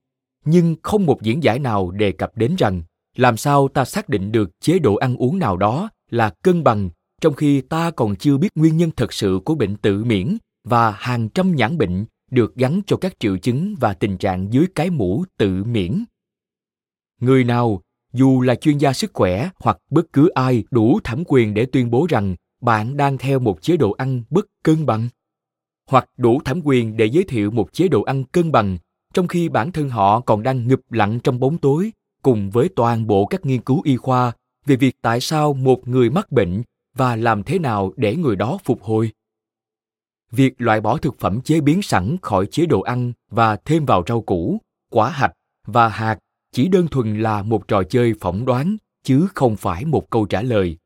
nhưng 0.45 0.75
không 0.83 1.05
một 1.05 1.21
diễn 1.21 1.43
giải 1.43 1.59
nào 1.59 1.91
đề 1.91 2.11
cập 2.11 2.37
đến 2.37 2.55
rằng 2.57 2.83
làm 3.15 3.37
sao 3.37 3.67
ta 3.67 3.85
xác 3.85 4.09
định 4.09 4.31
được 4.31 4.59
chế 4.59 4.79
độ 4.79 4.95
ăn 4.95 5.15
uống 5.15 5.39
nào 5.39 5.57
đó 5.57 5.89
là 6.09 6.29
cân 6.43 6.63
bằng, 6.63 6.89
trong 7.21 7.33
khi 7.33 7.61
ta 7.61 7.91
còn 7.91 8.15
chưa 8.15 8.37
biết 8.37 8.49
nguyên 8.55 8.77
nhân 8.77 8.91
thật 8.95 9.13
sự 9.13 9.39
của 9.45 9.55
bệnh 9.55 9.75
tự 9.75 10.03
miễn 10.03 10.37
và 10.63 10.91
hàng 10.91 11.29
trăm 11.29 11.55
nhãn 11.55 11.77
bệnh 11.77 12.05
được 12.31 12.55
gắn 12.55 12.81
cho 12.87 12.97
các 12.97 13.19
triệu 13.19 13.37
chứng 13.37 13.75
và 13.79 13.93
tình 13.93 14.17
trạng 14.17 14.53
dưới 14.53 14.65
cái 14.75 14.89
mũ 14.89 15.25
tự 15.37 15.63
miễn. 15.63 16.03
Người 17.21 17.43
nào, 17.43 17.81
dù 18.13 18.41
là 18.41 18.55
chuyên 18.55 18.77
gia 18.77 18.93
sức 18.93 19.11
khỏe 19.13 19.49
hoặc 19.59 19.77
bất 19.89 20.13
cứ 20.13 20.29
ai, 20.29 20.63
đủ 20.71 20.99
thẩm 21.03 21.23
quyền 21.27 21.53
để 21.53 21.65
tuyên 21.65 21.91
bố 21.91 22.05
rằng 22.09 22.35
bạn 22.61 22.97
đang 22.97 23.17
theo 23.17 23.39
một 23.39 23.61
chế 23.61 23.77
độ 23.77 23.91
ăn 23.91 24.23
bất 24.29 24.45
cân 24.63 24.85
bằng, 24.85 25.09
hoặc 25.89 26.09
đủ 26.17 26.39
thẩm 26.45 26.61
quyền 26.63 26.97
để 26.97 27.05
giới 27.05 27.23
thiệu 27.23 27.51
một 27.51 27.73
chế 27.73 27.87
độ 27.87 28.01
ăn 28.03 28.23
cân 28.23 28.51
bằng, 28.51 28.77
trong 29.13 29.27
khi 29.27 29.49
bản 29.49 29.71
thân 29.71 29.89
họ 29.89 30.19
còn 30.19 30.43
đang 30.43 30.67
ngụp 30.67 30.91
lặng 30.91 31.19
trong 31.19 31.39
bóng 31.39 31.57
tối, 31.57 31.91
cùng 32.21 32.49
với 32.49 32.69
toàn 32.75 33.07
bộ 33.07 33.25
các 33.25 33.45
nghiên 33.45 33.61
cứu 33.61 33.81
y 33.83 33.97
khoa 33.97 34.31
về 34.65 34.75
việc 34.75 34.95
tại 35.01 35.21
sao 35.21 35.53
một 35.53 35.87
người 35.87 36.09
mắc 36.09 36.31
bệnh 36.31 36.63
và 36.95 37.15
làm 37.15 37.43
thế 37.43 37.59
nào 37.59 37.93
để 37.95 38.15
người 38.15 38.35
đó 38.35 38.57
phục 38.63 38.83
hồi. 38.83 39.11
Việc 40.31 40.53
loại 40.57 40.81
bỏ 40.81 40.97
thực 40.97 41.19
phẩm 41.19 41.41
chế 41.41 41.61
biến 41.61 41.81
sẵn 41.81 42.17
khỏi 42.21 42.45
chế 42.45 42.65
độ 42.65 42.81
ăn 42.81 43.13
và 43.29 43.55
thêm 43.55 43.85
vào 43.85 44.03
rau 44.07 44.21
củ, 44.21 44.61
quả 44.89 45.09
hạch 45.09 45.33
và 45.67 45.87
hạt 45.87 46.17
chỉ 46.51 46.67
đơn 46.67 46.87
thuần 46.87 47.19
là 47.19 47.43
một 47.43 47.67
trò 47.67 47.83
chơi 47.83 48.13
phỏng 48.19 48.45
đoán 48.45 48.77
chứ 49.03 49.27
không 49.35 49.55
phải 49.55 49.85
một 49.85 50.09
câu 50.09 50.25
trả 50.25 50.41
lời. 50.41 50.77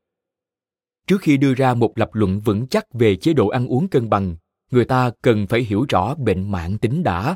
Trước 1.07 1.21
khi 1.21 1.37
đưa 1.37 1.53
ra 1.53 1.73
một 1.73 1.91
lập 1.95 2.09
luận 2.13 2.39
vững 2.39 2.67
chắc 2.67 2.93
về 2.93 3.15
chế 3.15 3.33
độ 3.33 3.47
ăn 3.47 3.67
uống 3.67 3.87
cân 3.87 4.09
bằng, 4.09 4.35
người 4.71 4.85
ta 4.85 5.11
cần 5.21 5.47
phải 5.47 5.61
hiểu 5.61 5.85
rõ 5.89 6.15
bệnh 6.15 6.51
mạng 6.51 6.77
tính 6.77 7.03
đã. 7.03 7.35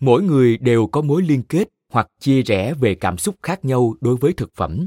Mỗi 0.00 0.22
người 0.22 0.56
đều 0.56 0.86
có 0.86 1.02
mối 1.02 1.22
liên 1.22 1.42
kết 1.42 1.68
hoặc 1.92 2.08
chia 2.20 2.42
rẽ 2.42 2.74
về 2.74 2.94
cảm 2.94 3.18
xúc 3.18 3.34
khác 3.42 3.64
nhau 3.64 3.94
đối 4.00 4.16
với 4.16 4.32
thực 4.32 4.54
phẩm 4.54 4.86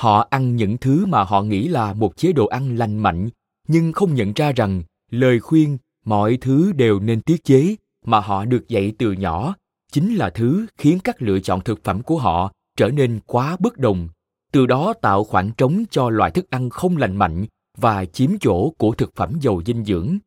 họ 0.00 0.26
ăn 0.30 0.56
những 0.56 0.78
thứ 0.78 1.06
mà 1.06 1.24
họ 1.24 1.42
nghĩ 1.42 1.68
là 1.68 1.92
một 1.92 2.16
chế 2.16 2.32
độ 2.32 2.46
ăn 2.46 2.76
lành 2.76 2.98
mạnh, 2.98 3.28
nhưng 3.68 3.92
không 3.92 4.14
nhận 4.14 4.32
ra 4.32 4.52
rằng 4.52 4.82
lời 5.10 5.40
khuyên, 5.40 5.78
mọi 6.04 6.38
thứ 6.40 6.72
đều 6.72 7.00
nên 7.00 7.20
tiết 7.20 7.44
chế 7.44 7.76
mà 8.04 8.20
họ 8.20 8.44
được 8.44 8.68
dạy 8.68 8.92
từ 8.98 9.12
nhỏ, 9.12 9.54
chính 9.92 10.14
là 10.14 10.30
thứ 10.30 10.66
khiến 10.78 10.98
các 11.04 11.22
lựa 11.22 11.40
chọn 11.40 11.60
thực 11.60 11.84
phẩm 11.84 12.02
của 12.02 12.18
họ 12.18 12.52
trở 12.76 12.88
nên 12.88 13.20
quá 13.26 13.56
bất 13.60 13.78
đồng. 13.78 14.08
Từ 14.52 14.66
đó 14.66 14.94
tạo 15.02 15.24
khoảng 15.24 15.50
trống 15.52 15.84
cho 15.90 16.10
loại 16.10 16.30
thức 16.30 16.50
ăn 16.50 16.70
không 16.70 16.96
lành 16.96 17.16
mạnh 17.16 17.46
và 17.76 18.04
chiếm 18.04 18.30
chỗ 18.40 18.70
của 18.70 18.92
thực 18.92 19.14
phẩm 19.14 19.38
giàu 19.40 19.62
dinh 19.66 19.84
dưỡng. 19.84 20.18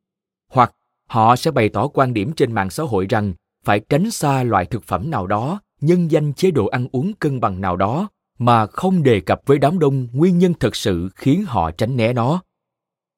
Hoặc 0.51 0.71
họ 1.09 1.35
sẽ 1.35 1.51
bày 1.51 1.69
tỏ 1.69 1.87
quan 1.87 2.13
điểm 2.13 2.33
trên 2.33 2.51
mạng 2.51 2.69
xã 2.69 2.83
hội 2.83 3.05
rằng 3.09 3.33
phải 3.65 3.79
tránh 3.79 4.11
xa 4.11 4.43
loại 4.43 4.65
thực 4.65 4.83
phẩm 4.83 5.09
nào 5.09 5.27
đó, 5.27 5.61
nhân 5.81 6.11
danh 6.11 6.33
chế 6.33 6.51
độ 6.51 6.67
ăn 6.67 6.87
uống 6.91 7.13
cân 7.13 7.39
bằng 7.39 7.61
nào 7.61 7.75
đó 7.75 8.09
mà 8.39 8.67
không 8.67 9.03
đề 9.03 9.19
cập 9.19 9.41
với 9.45 9.59
đám 9.59 9.79
đông 9.79 10.07
nguyên 10.11 10.37
nhân 10.37 10.53
thực 10.59 10.75
sự 10.75 11.09
khiến 11.15 11.43
họ 11.47 11.71
tránh 11.71 11.97
né 11.97 12.13
nó. 12.13 12.41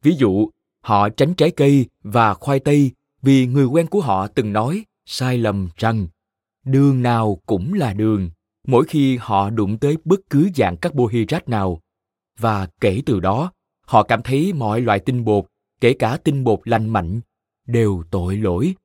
Ví 0.03 0.16
dụ, 0.18 0.49
họ 0.82 1.09
tránh 1.09 1.34
trái 1.34 1.51
cây 1.51 1.86
và 2.03 2.34
khoai 2.34 2.59
tây 2.59 2.91
vì 3.22 3.47
người 3.47 3.66
quen 3.66 3.88
của 3.88 4.01
họ 4.01 4.28
từng 4.28 4.53
nói, 4.53 4.86
sai 5.05 5.38
lầm 5.38 5.70
rằng 5.76 6.07
đường 6.66 7.01
nào 7.01 7.41
cũng 7.45 7.74
là 7.74 7.93
đường. 7.93 8.30
Mỗi 8.68 8.86
khi 8.86 9.18
họ 9.18 9.49
đụng 9.49 9.78
tới 9.78 9.97
bất 10.05 10.20
cứ 10.30 10.49
dạng 10.55 10.78
carbohydrate 10.78 11.45
nào, 11.47 11.80
và 12.39 12.68
kể 12.82 13.01
từ 13.05 13.20
đó, 13.20 13.51
họ 13.82 14.03
cảm 14.03 14.22
thấy 14.24 14.53
mọi 14.53 14.82
loại 14.82 14.99
tinh 14.99 15.24
bột, 15.24 15.45
kể 15.82 15.93
cả 15.93 16.18
tinh 16.24 16.43
bột 16.43 16.59
lành 16.63 16.89
mạnh, 16.89 17.22
đều 17.68 18.03
tội 18.11 18.38
lỗi. 18.38 18.76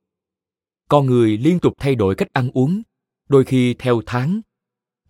Con 0.89 1.05
người 1.05 1.37
liên 1.37 1.59
tục 1.59 1.73
thay 1.79 1.95
đổi 1.95 2.15
cách 2.15 2.33
ăn 2.33 2.49
uống, 2.53 2.81
đôi 3.29 3.45
khi 3.45 3.75
theo 3.79 4.01
tháng 4.05 4.41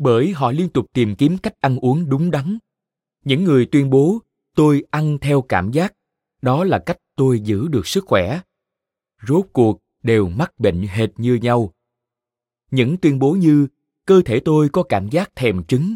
bởi 0.02 0.32
họ 0.32 0.52
liên 0.52 0.70
tục 0.70 0.86
tìm 0.94 1.16
kiếm 1.16 1.38
cách 1.38 1.54
ăn 1.60 1.78
uống 1.80 2.10
đúng 2.10 2.32
đắn. 2.32 2.58
Những 3.26 3.44
người 3.44 3.66
tuyên 3.66 3.90
bố, 3.90 4.20
tôi 4.56 4.84
ăn 4.92 5.18
theo 5.22 5.42
cảm 5.42 5.72
giác, 5.72 5.94
đó 6.42 6.64
là 6.64 6.80
cách 6.80 6.98
tôi 7.16 7.40
giữ 7.40 7.68
được 7.68 7.88
sức 7.88 8.06
khỏe. 8.08 8.42
Rốt 9.28 9.46
cuộc, 9.54 9.80
đều 10.04 10.30
mắc 10.30 10.60
bệnh 10.60 10.82
hệt 10.82 11.10
như 11.18 11.36
nhau. 11.36 11.74
Những 12.72 12.98
tuyên 12.98 13.20
bố 13.20 13.32
như, 13.32 13.68
cơ 14.06 14.22
thể 14.26 14.40
tôi 14.40 14.70
có 14.70 14.84
cảm 14.84 15.10
giác 15.10 15.36
thèm 15.36 15.64
trứng, 15.64 15.96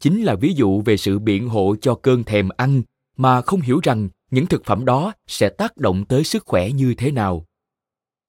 chính 0.00 0.22
là 0.22 0.34
ví 0.34 0.52
dụ 0.54 0.80
về 0.80 0.96
sự 0.96 1.18
biện 1.18 1.48
hộ 1.48 1.76
cho 1.80 1.94
cơn 1.94 2.24
thèm 2.24 2.48
ăn, 2.56 2.82
mà 3.16 3.42
không 3.42 3.60
hiểu 3.60 3.80
rằng 3.82 4.08
những 4.30 4.46
thực 4.46 4.64
phẩm 4.64 4.84
đó 4.84 5.12
sẽ 5.26 5.48
tác 5.48 5.76
động 5.76 6.04
tới 6.04 6.24
sức 6.24 6.42
khỏe 6.46 6.70
như 6.70 6.94
thế 6.94 7.10
nào. 7.10 7.46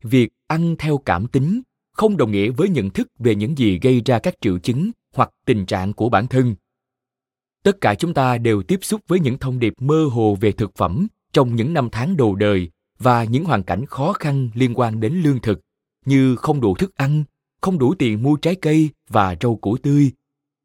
Việc 0.04 0.30
ăn 0.48 0.76
theo 0.80 0.98
cảm 0.98 1.28
tính 1.28 1.62
không 1.98 2.18
đồng 2.18 2.32
nghĩa 2.32 2.50
với 2.50 2.70
nhận 2.70 2.90
thức 2.90 3.08
về 3.20 3.36
những 3.36 3.58
gì 3.58 3.80
gây 3.80 4.02
ra 4.06 4.20
các 4.20 4.36
triệu 4.42 4.60
chứng 4.60 4.92
hoặc 5.14 5.30
tình 5.46 5.66
trạng 5.66 5.94
của 5.94 6.10
bản 6.10 6.28
thân. 6.28 6.56
Tất 7.64 7.82
cả 7.82 7.96
chúng 7.96 8.14
ta 8.14 8.38
đều 8.38 8.64
tiếp 8.64 8.80
xúc 8.82 9.02
với 9.08 9.20
những 9.20 9.38
thông 9.38 9.60
điệp 9.60 9.74
mơ 9.80 10.06
hồ 10.12 10.38
về 10.42 10.52
thực 10.52 10.76
phẩm 10.76 11.08
trong 11.34 11.56
những 11.56 11.74
năm 11.74 11.90
tháng 11.92 12.18
đầu 12.18 12.36
đời 12.36 12.70
và 13.00 13.24
những 13.24 13.46
hoàn 13.46 13.64
cảnh 13.64 13.86
khó 13.86 14.14
khăn 14.14 14.50
liên 14.54 14.74
quan 14.74 15.00
đến 15.00 15.14
lương 15.14 15.40
thực, 15.40 15.60
như 16.06 16.36
không 16.36 16.62
đủ 16.62 16.76
thức 16.76 16.96
ăn, 16.96 17.24
không 17.62 17.80
đủ 17.80 17.94
tiền 18.00 18.24
mua 18.24 18.36
trái 18.36 18.56
cây 18.56 18.90
và 19.10 19.36
rau 19.42 19.56
củ 19.56 19.78
tươi. 19.78 20.12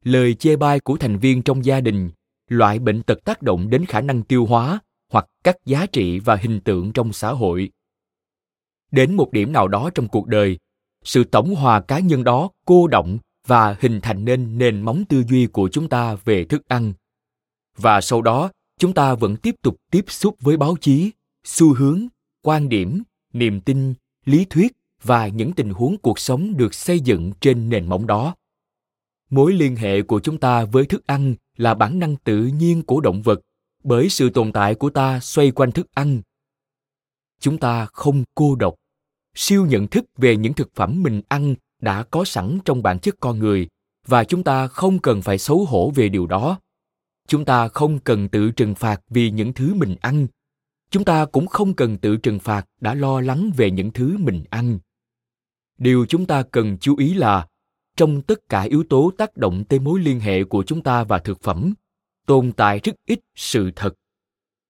Lời 0.05 0.35
chê 0.35 0.57
bai 0.57 0.81
của 0.81 0.97
thành 0.97 1.19
viên 1.19 1.43
trong 1.43 1.65
gia 1.65 1.81
đình, 1.81 2.11
loại 2.49 2.79
bệnh 2.79 3.03
tật 3.03 3.25
tác 3.25 3.43
động 3.43 3.71
đến 3.71 3.85
khả 3.85 4.01
năng 4.01 4.23
tiêu 4.23 4.47
hóa 4.47 4.81
hoặc 5.13 5.27
các 5.45 5.57
giá 5.65 5.87
trị 5.87 6.19
và 6.19 6.37
hình 6.37 6.61
tượng 6.61 6.93
trong 6.93 7.13
xã 7.13 7.31
hội. 7.33 7.71
Đến 8.91 9.15
một 9.15 9.33
điểm 9.33 9.53
nào 9.53 9.69
đó 9.69 9.91
trong 9.95 10.09
cuộc 10.09 10.27
đời 10.27 10.59
sự 11.05 11.25
tổng 11.25 11.55
hòa 11.55 11.81
cá 11.81 11.99
nhân 11.99 12.25
đó 12.25 12.51
cô 12.67 12.87
động 12.87 13.19
và 13.47 13.77
hình 13.81 14.01
thành 14.01 14.25
nên 14.25 14.59
nền 14.59 14.83
móng 14.83 15.05
tư 15.09 15.25
duy 15.29 15.47
của 15.47 15.69
chúng 15.73 15.89
ta 15.89 16.15
về 16.15 16.45
thức 16.45 16.69
ăn. 16.69 16.93
Và 17.77 18.01
sau 18.01 18.23
đó, 18.23 18.51
chúng 18.79 18.93
ta 18.93 19.15
vẫn 19.15 19.37
tiếp 19.37 19.55
tục 19.63 19.77
tiếp 19.91 20.05
xúc 20.09 20.37
với 20.41 20.57
báo 20.57 20.77
chí, 20.81 21.11
xu 21.45 21.75
hướng, 21.75 22.07
quan 22.43 22.69
điểm, 22.69 23.03
niềm 23.33 23.61
tin, 23.61 23.95
lý 24.25 24.45
thuyết 24.51 24.73
và 25.03 25.29
những 25.29 25.53
tình 25.53 25.71
huống 25.71 25.99
cuộc 25.99 26.19
sống 26.19 26.57
được 26.57 26.75
xây 26.75 27.01
dựng 27.01 27.33
trên 27.41 27.69
nền 27.69 27.87
móng 27.87 28.07
đó. 28.07 28.35
Mối 29.31 29.53
liên 29.53 29.77
hệ 29.77 30.03
của 30.03 30.21
chúng 30.21 30.39
ta 30.39 30.65
với 30.65 30.87
thức 30.87 31.07
ăn 31.07 31.35
là 31.57 31.75
bản 31.75 31.99
năng 31.99 32.17
tự 32.17 32.47
nhiên 32.47 32.83
của 32.83 33.01
động 33.01 33.23
vật, 33.23 33.41
bởi 33.85 34.09
sự 34.09 34.31
tồn 34.31 34.53
tại 34.53 34.75
của 34.75 34.91
ta 34.91 35.21
xoay 35.21 35.51
quanh 35.51 35.73
thức 35.73 35.87
ăn. 35.95 36.23
Chúng 37.41 37.59
ta 37.59 37.87
không 37.87 38.25
cô 38.35 38.55
độc 38.55 38.75
siêu 39.35 39.67
nhận 39.67 39.89
thức 39.89 40.05
về 40.17 40.37
những 40.37 40.55
thực 40.55 40.75
phẩm 40.75 41.03
mình 41.03 41.23
ăn 41.29 41.55
đã 41.81 42.03
có 42.03 42.25
sẵn 42.25 42.59
trong 42.65 42.83
bản 42.83 42.99
chất 42.99 43.15
con 43.21 43.39
người 43.39 43.69
và 44.07 44.25
chúng 44.25 44.45
ta 44.45 44.67
không 44.67 44.99
cần 44.99 45.23
phải 45.23 45.39
xấu 45.39 45.65
hổ 45.65 45.93
về 45.95 46.09
điều 46.09 46.27
đó. 46.27 46.59
Chúng 47.29 47.45
ta 47.45 47.69
không 47.69 47.99
cần 47.99 48.29
tự 48.29 48.51
trừng 48.51 48.75
phạt 48.75 49.01
vì 49.09 49.31
những 49.31 49.53
thứ 49.53 49.75
mình 49.75 49.97
ăn. 50.01 50.27
Chúng 50.91 51.05
ta 51.05 51.25
cũng 51.25 51.47
không 51.47 51.75
cần 51.75 51.99
tự 51.99 52.17
trừng 52.17 52.39
phạt 52.39 52.67
đã 52.81 52.95
lo 52.95 53.21
lắng 53.21 53.51
về 53.57 53.71
những 53.71 53.91
thứ 53.91 54.17
mình 54.19 54.45
ăn. 54.51 54.79
Điều 55.79 56.07
chúng 56.07 56.27
ta 56.27 56.43
cần 56.43 56.79
chú 56.79 56.97
ý 56.97 57.15
là, 57.15 57.47
trong 57.97 58.23
tất 58.23 58.49
cả 58.49 58.63
yếu 58.63 58.85
tố 58.89 59.13
tác 59.19 59.37
động 59.37 59.65
tới 59.65 59.79
mối 59.79 60.01
liên 60.01 60.21
hệ 60.21 60.45
của 60.45 60.65
chúng 60.67 60.83
ta 60.83 61.05
và 61.05 61.19
thực 61.19 61.43
phẩm, 61.43 61.75
tồn 62.27 62.53
tại 62.53 62.81
rất 62.85 62.93
ít 63.07 63.21
sự 63.35 63.71
thật. 63.77 63.95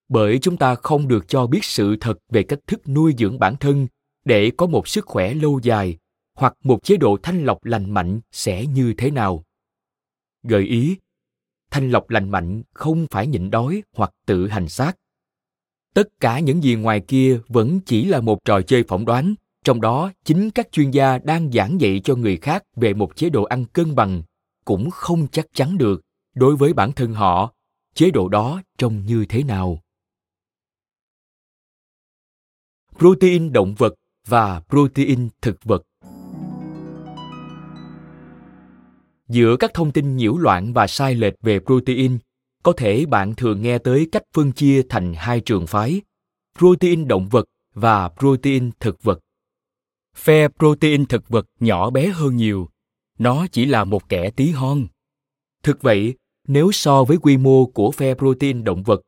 Bởi 0.09 0.39
chúng 0.39 0.57
ta 0.57 0.75
không 0.75 1.09
được 1.09 1.29
cho 1.29 1.47
biết 1.47 1.65
sự 1.65 1.97
thật 2.01 2.19
về 2.29 2.43
cách 2.43 2.61
thức 2.67 2.89
nuôi 2.89 3.15
dưỡng 3.19 3.39
bản 3.39 3.57
thân 3.57 3.87
để 4.25 4.51
có 4.57 4.66
một 4.66 4.89
sức 4.89 5.07
khỏe 5.07 5.35
lâu 5.35 5.61
dài 5.62 5.99
hoặc 6.35 6.57
một 6.64 6.79
chế 6.83 6.97
độ 6.97 7.16
thanh 7.23 7.45
lọc 7.45 7.64
lành 7.64 7.91
mạnh 7.91 8.20
sẽ 8.33 8.66
như 8.66 8.95
thế 8.99 9.11
nào? 9.11 9.45
Gợi 10.43 10.62
ý, 10.62 10.97
thanh 11.70 11.91
lọc 11.91 12.11
lành 12.11 12.31
mạnh 12.31 12.62
không 12.73 13.07
phải 13.11 13.27
nhịn 13.27 13.51
đói 13.51 13.83
hoặc 13.97 14.14
tự 14.27 14.49
hành 14.49 14.68
xác. 14.68 14.93
Tất 15.95 16.09
cả 16.20 16.41
những 16.41 16.62
gì 16.62 16.75
ngoài 16.75 17.01
kia 17.01 17.41
vẫn 17.49 17.81
chỉ 17.87 18.05
là 18.05 18.20
một 18.20 18.45
trò 18.45 18.62
chơi 18.62 18.85
phỏng 18.89 19.05
đoán, 19.05 19.35
trong 19.64 19.81
đó 19.81 20.12
chính 20.25 20.51
các 20.51 20.73
chuyên 20.73 20.91
gia 20.91 21.18
đang 21.18 21.53
giảng 21.53 21.81
dạy 21.81 22.01
cho 22.05 22.14
người 22.14 22.37
khác 22.37 22.64
về 22.77 22.95
một 22.95 23.16
chế 23.16 23.31
độ 23.31 23.45
ăn 23.45 23.64
cân 23.64 23.95
bằng 23.95 24.23
cũng 24.64 24.91
không 24.91 25.27
chắc 25.33 25.47
chắn 25.53 25.79
được 25.79 26.03
đối 26.35 26.57
với 26.57 26.73
bản 26.73 26.93
thân 26.93 27.12
họ, 27.12 27.53
chế 27.95 28.11
độ 28.11 28.29
đó 28.29 28.62
trông 28.79 29.07
như 29.07 29.25
thế 29.29 29.43
nào. 29.43 29.79
Protein 32.99 33.53
động 33.53 33.75
vật 33.79 33.95
và 34.27 34.61
protein 34.68 35.29
thực 35.43 35.64
vật. 35.64 35.83
Giữa 39.29 39.57
các 39.57 39.70
thông 39.75 39.93
tin 39.93 40.16
nhiễu 40.16 40.37
loạn 40.37 40.73
và 40.73 40.87
sai 40.87 41.14
lệch 41.14 41.35
về 41.43 41.61
protein, 41.61 42.18
có 42.62 42.73
thể 42.73 43.07
bạn 43.07 43.35
thường 43.35 43.62
nghe 43.62 43.79
tới 43.79 44.09
cách 44.12 44.23
phân 44.33 44.53
chia 44.53 44.83
thành 44.89 45.14
hai 45.16 45.41
trường 45.41 45.66
phái, 45.66 46.01
protein 46.59 47.09
động 47.09 47.29
vật 47.29 47.45
và 47.75 48.09
protein 48.09 48.70
thực 48.81 49.03
vật. 49.03 49.20
Phe 50.16 50.49
protein 50.59 51.07
thực 51.07 51.29
vật 51.29 51.47
nhỏ 51.61 51.91
bé 51.91 52.09
hơn 52.09 52.37
nhiều, 52.37 52.68
nó 53.18 53.47
chỉ 53.53 53.64
là 53.64 53.85
một 53.85 54.09
kẻ 54.09 54.31
tí 54.31 54.51
hon. 54.51 54.87
Thực 55.62 55.83
vậy, 55.83 56.14
nếu 56.49 56.73
so 56.73 57.05
với 57.05 57.16
quy 57.16 57.37
mô 57.37 57.66
của 57.66 57.91
phe 57.91 58.14
protein 58.14 58.64
động 58.64 58.83
vật, 58.83 59.01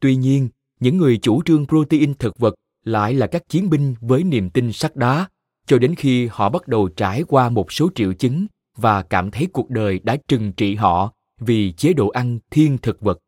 tuy 0.00 0.16
nhiên, 0.16 0.48
những 0.80 0.96
người 0.96 1.18
chủ 1.22 1.42
trương 1.42 1.66
protein 1.66 2.14
thực 2.14 2.38
vật 2.38 2.54
lại 2.86 3.14
là 3.14 3.26
các 3.26 3.48
chiến 3.48 3.70
binh 3.70 3.94
với 4.00 4.24
niềm 4.24 4.50
tin 4.50 4.72
sắt 4.72 4.96
đá 4.96 5.28
cho 5.66 5.78
đến 5.78 5.94
khi 5.94 6.26
họ 6.26 6.50
bắt 6.50 6.68
đầu 6.68 6.88
trải 6.88 7.22
qua 7.28 7.48
một 7.48 7.72
số 7.72 7.90
triệu 7.94 8.12
chứng 8.12 8.46
và 8.76 9.02
cảm 9.02 9.30
thấy 9.30 9.48
cuộc 9.52 9.70
đời 9.70 10.00
đã 10.02 10.16
trừng 10.28 10.52
trị 10.52 10.74
họ 10.74 11.12
vì 11.40 11.72
chế 11.72 11.92
độ 11.92 12.08
ăn 12.08 12.38
thiên 12.50 12.78
thực 12.78 13.00
vật. 13.00 13.18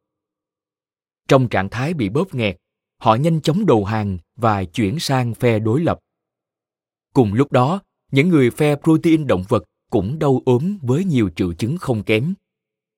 Trong 1.28 1.48
trạng 1.48 1.68
thái 1.68 1.94
bị 1.94 2.08
bóp 2.08 2.34
nghẹt, 2.34 2.56
họ 2.98 3.14
nhanh 3.14 3.40
chóng 3.40 3.66
đầu 3.66 3.84
hàng 3.84 4.18
và 4.36 4.64
chuyển 4.64 4.98
sang 4.98 5.34
phe 5.34 5.58
đối 5.58 5.80
lập. 5.80 5.98
Cùng 7.14 7.34
lúc 7.34 7.52
đó, 7.52 7.80
những 8.12 8.28
người 8.28 8.50
phe 8.50 8.76
protein 8.76 9.26
động 9.26 9.44
vật 9.48 9.64
cũng 9.90 10.18
đau 10.18 10.42
ốm 10.46 10.78
với 10.82 11.04
nhiều 11.04 11.30
triệu 11.36 11.52
chứng 11.52 11.78
không 11.78 12.02
kém. 12.02 12.34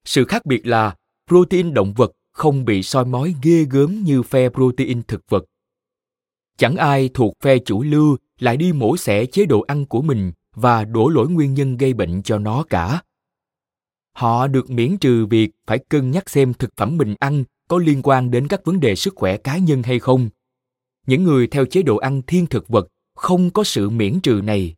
Sự 0.05 0.25
khác 0.25 0.47
biệt 0.47 0.67
là 0.67 0.97
protein 1.29 1.75
động 1.75 1.93
vật 1.97 2.13
không 2.33 2.65
bị 2.65 2.83
soi 2.83 3.05
mói 3.05 3.35
ghê 3.43 3.67
gớm 3.71 4.03
như 4.03 4.23
phe 4.23 4.49
protein 4.49 5.03
thực 5.03 5.31
vật. 5.31 5.45
Chẳng 6.61 6.77
ai 6.77 7.11
thuộc 7.15 7.35
phe 7.43 7.59
chủ 7.59 7.83
lưu 7.83 8.17
lại 8.39 8.57
đi 8.57 8.73
mổ 8.73 8.97
xẻ 8.97 9.27
chế 9.27 9.47
độ 9.47 9.61
ăn 9.61 9.87
của 9.87 10.03
mình 10.03 10.33
và 10.55 10.85
đổ 10.85 11.09
lỗi 11.09 11.29
nguyên 11.29 11.55
nhân 11.55 11.77
gây 11.77 11.95
bệnh 11.95 12.23
cho 12.23 12.39
nó 12.39 12.65
cả. 12.71 13.03
Họ 14.13 14.47
được 14.47 14.71
miễn 14.71 14.99
trừ 14.99 15.27
việc 15.27 15.51
phải 15.67 15.79
cân 15.79 16.11
nhắc 16.11 16.31
xem 16.31 16.55
thực 16.55 16.71
phẩm 16.77 16.97
mình 16.97 17.15
ăn 17.19 17.45
có 17.69 17.79
liên 17.79 18.01
quan 18.03 18.31
đến 18.31 18.49
các 18.49 18.65
vấn 18.65 18.81
đề 18.81 18.95
sức 18.95 19.15
khỏe 19.17 19.37
cá 19.37 19.59
nhân 19.59 19.83
hay 19.83 19.99
không. 19.99 20.29
Những 21.07 21.23
người 21.23 21.47
theo 21.47 21.65
chế 21.65 21.83
độ 21.83 21.97
ăn 21.97 22.23
thiên 22.27 22.47
thực 22.47 22.69
vật 22.69 22.89
không 23.15 23.51
có 23.51 23.65
sự 23.65 23.91
miễn 23.91 24.21
trừ 24.21 24.41
này. 24.45 24.75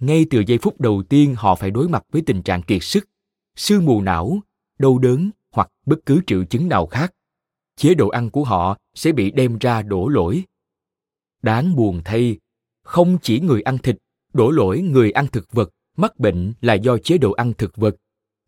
Ngay 0.00 0.26
từ 0.30 0.42
giây 0.46 0.58
phút 0.58 0.80
đầu 0.80 1.02
tiên 1.08 1.34
họ 1.38 1.54
phải 1.54 1.70
đối 1.70 1.88
mặt 1.88 2.02
với 2.12 2.22
tình 2.22 2.42
trạng 2.42 2.62
kiệt 2.62 2.82
sức, 2.82 3.08
sương 3.56 3.84
mù 3.84 4.00
não, 4.00 4.40
đau 4.78 4.98
đớn 4.98 5.30
hoặc 5.50 5.68
bất 5.86 6.06
cứ 6.06 6.20
triệu 6.26 6.44
chứng 6.44 6.68
nào 6.68 6.86
khác. 6.86 7.12
Chế 7.76 7.94
độ 7.94 8.08
ăn 8.08 8.30
của 8.30 8.44
họ 8.44 8.78
sẽ 8.94 9.12
bị 9.12 9.30
đem 9.30 9.58
ra 9.58 9.82
đổ 9.82 10.08
lỗi. 10.08 10.44
Đáng 11.42 11.76
buồn 11.76 12.00
thay, 12.04 12.38
không 12.84 13.18
chỉ 13.22 13.40
người 13.40 13.62
ăn 13.62 13.78
thịt 13.78 13.96
đổ 14.32 14.50
lỗi 14.50 14.80
người 14.80 15.10
ăn 15.10 15.26
thực 15.32 15.52
vật 15.52 15.70
mắc 15.96 16.18
bệnh 16.18 16.52
là 16.60 16.74
do 16.74 16.98
chế 16.98 17.18
độ 17.18 17.32
ăn 17.32 17.52
thực 17.58 17.76
vật 17.76 17.96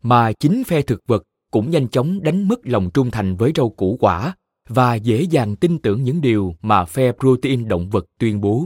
mà 0.03 0.31
chính 0.33 0.63
phe 0.63 0.81
thực 0.81 1.07
vật 1.07 1.23
cũng 1.51 1.71
nhanh 1.71 1.87
chóng 1.87 2.23
đánh 2.23 2.47
mất 2.47 2.59
lòng 2.63 2.89
trung 2.93 3.11
thành 3.11 3.35
với 3.35 3.51
rau 3.55 3.69
củ 3.69 3.97
quả 3.99 4.35
và 4.69 4.95
dễ 4.95 5.21
dàng 5.21 5.55
tin 5.55 5.79
tưởng 5.79 6.03
những 6.03 6.21
điều 6.21 6.55
mà 6.61 6.85
phe 6.85 7.11
protein 7.11 7.67
động 7.67 7.89
vật 7.89 8.05
tuyên 8.19 8.41
bố. 8.41 8.65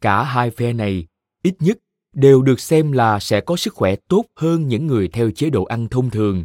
Cả 0.00 0.24
hai 0.24 0.50
phe 0.50 0.72
này, 0.72 1.06
ít 1.42 1.54
nhất, 1.58 1.78
đều 2.14 2.42
được 2.42 2.60
xem 2.60 2.92
là 2.92 3.20
sẽ 3.20 3.40
có 3.40 3.56
sức 3.56 3.74
khỏe 3.74 3.96
tốt 3.96 4.24
hơn 4.36 4.68
những 4.68 4.86
người 4.86 5.08
theo 5.08 5.30
chế 5.30 5.50
độ 5.50 5.64
ăn 5.64 5.88
thông 5.88 6.10
thường. 6.10 6.44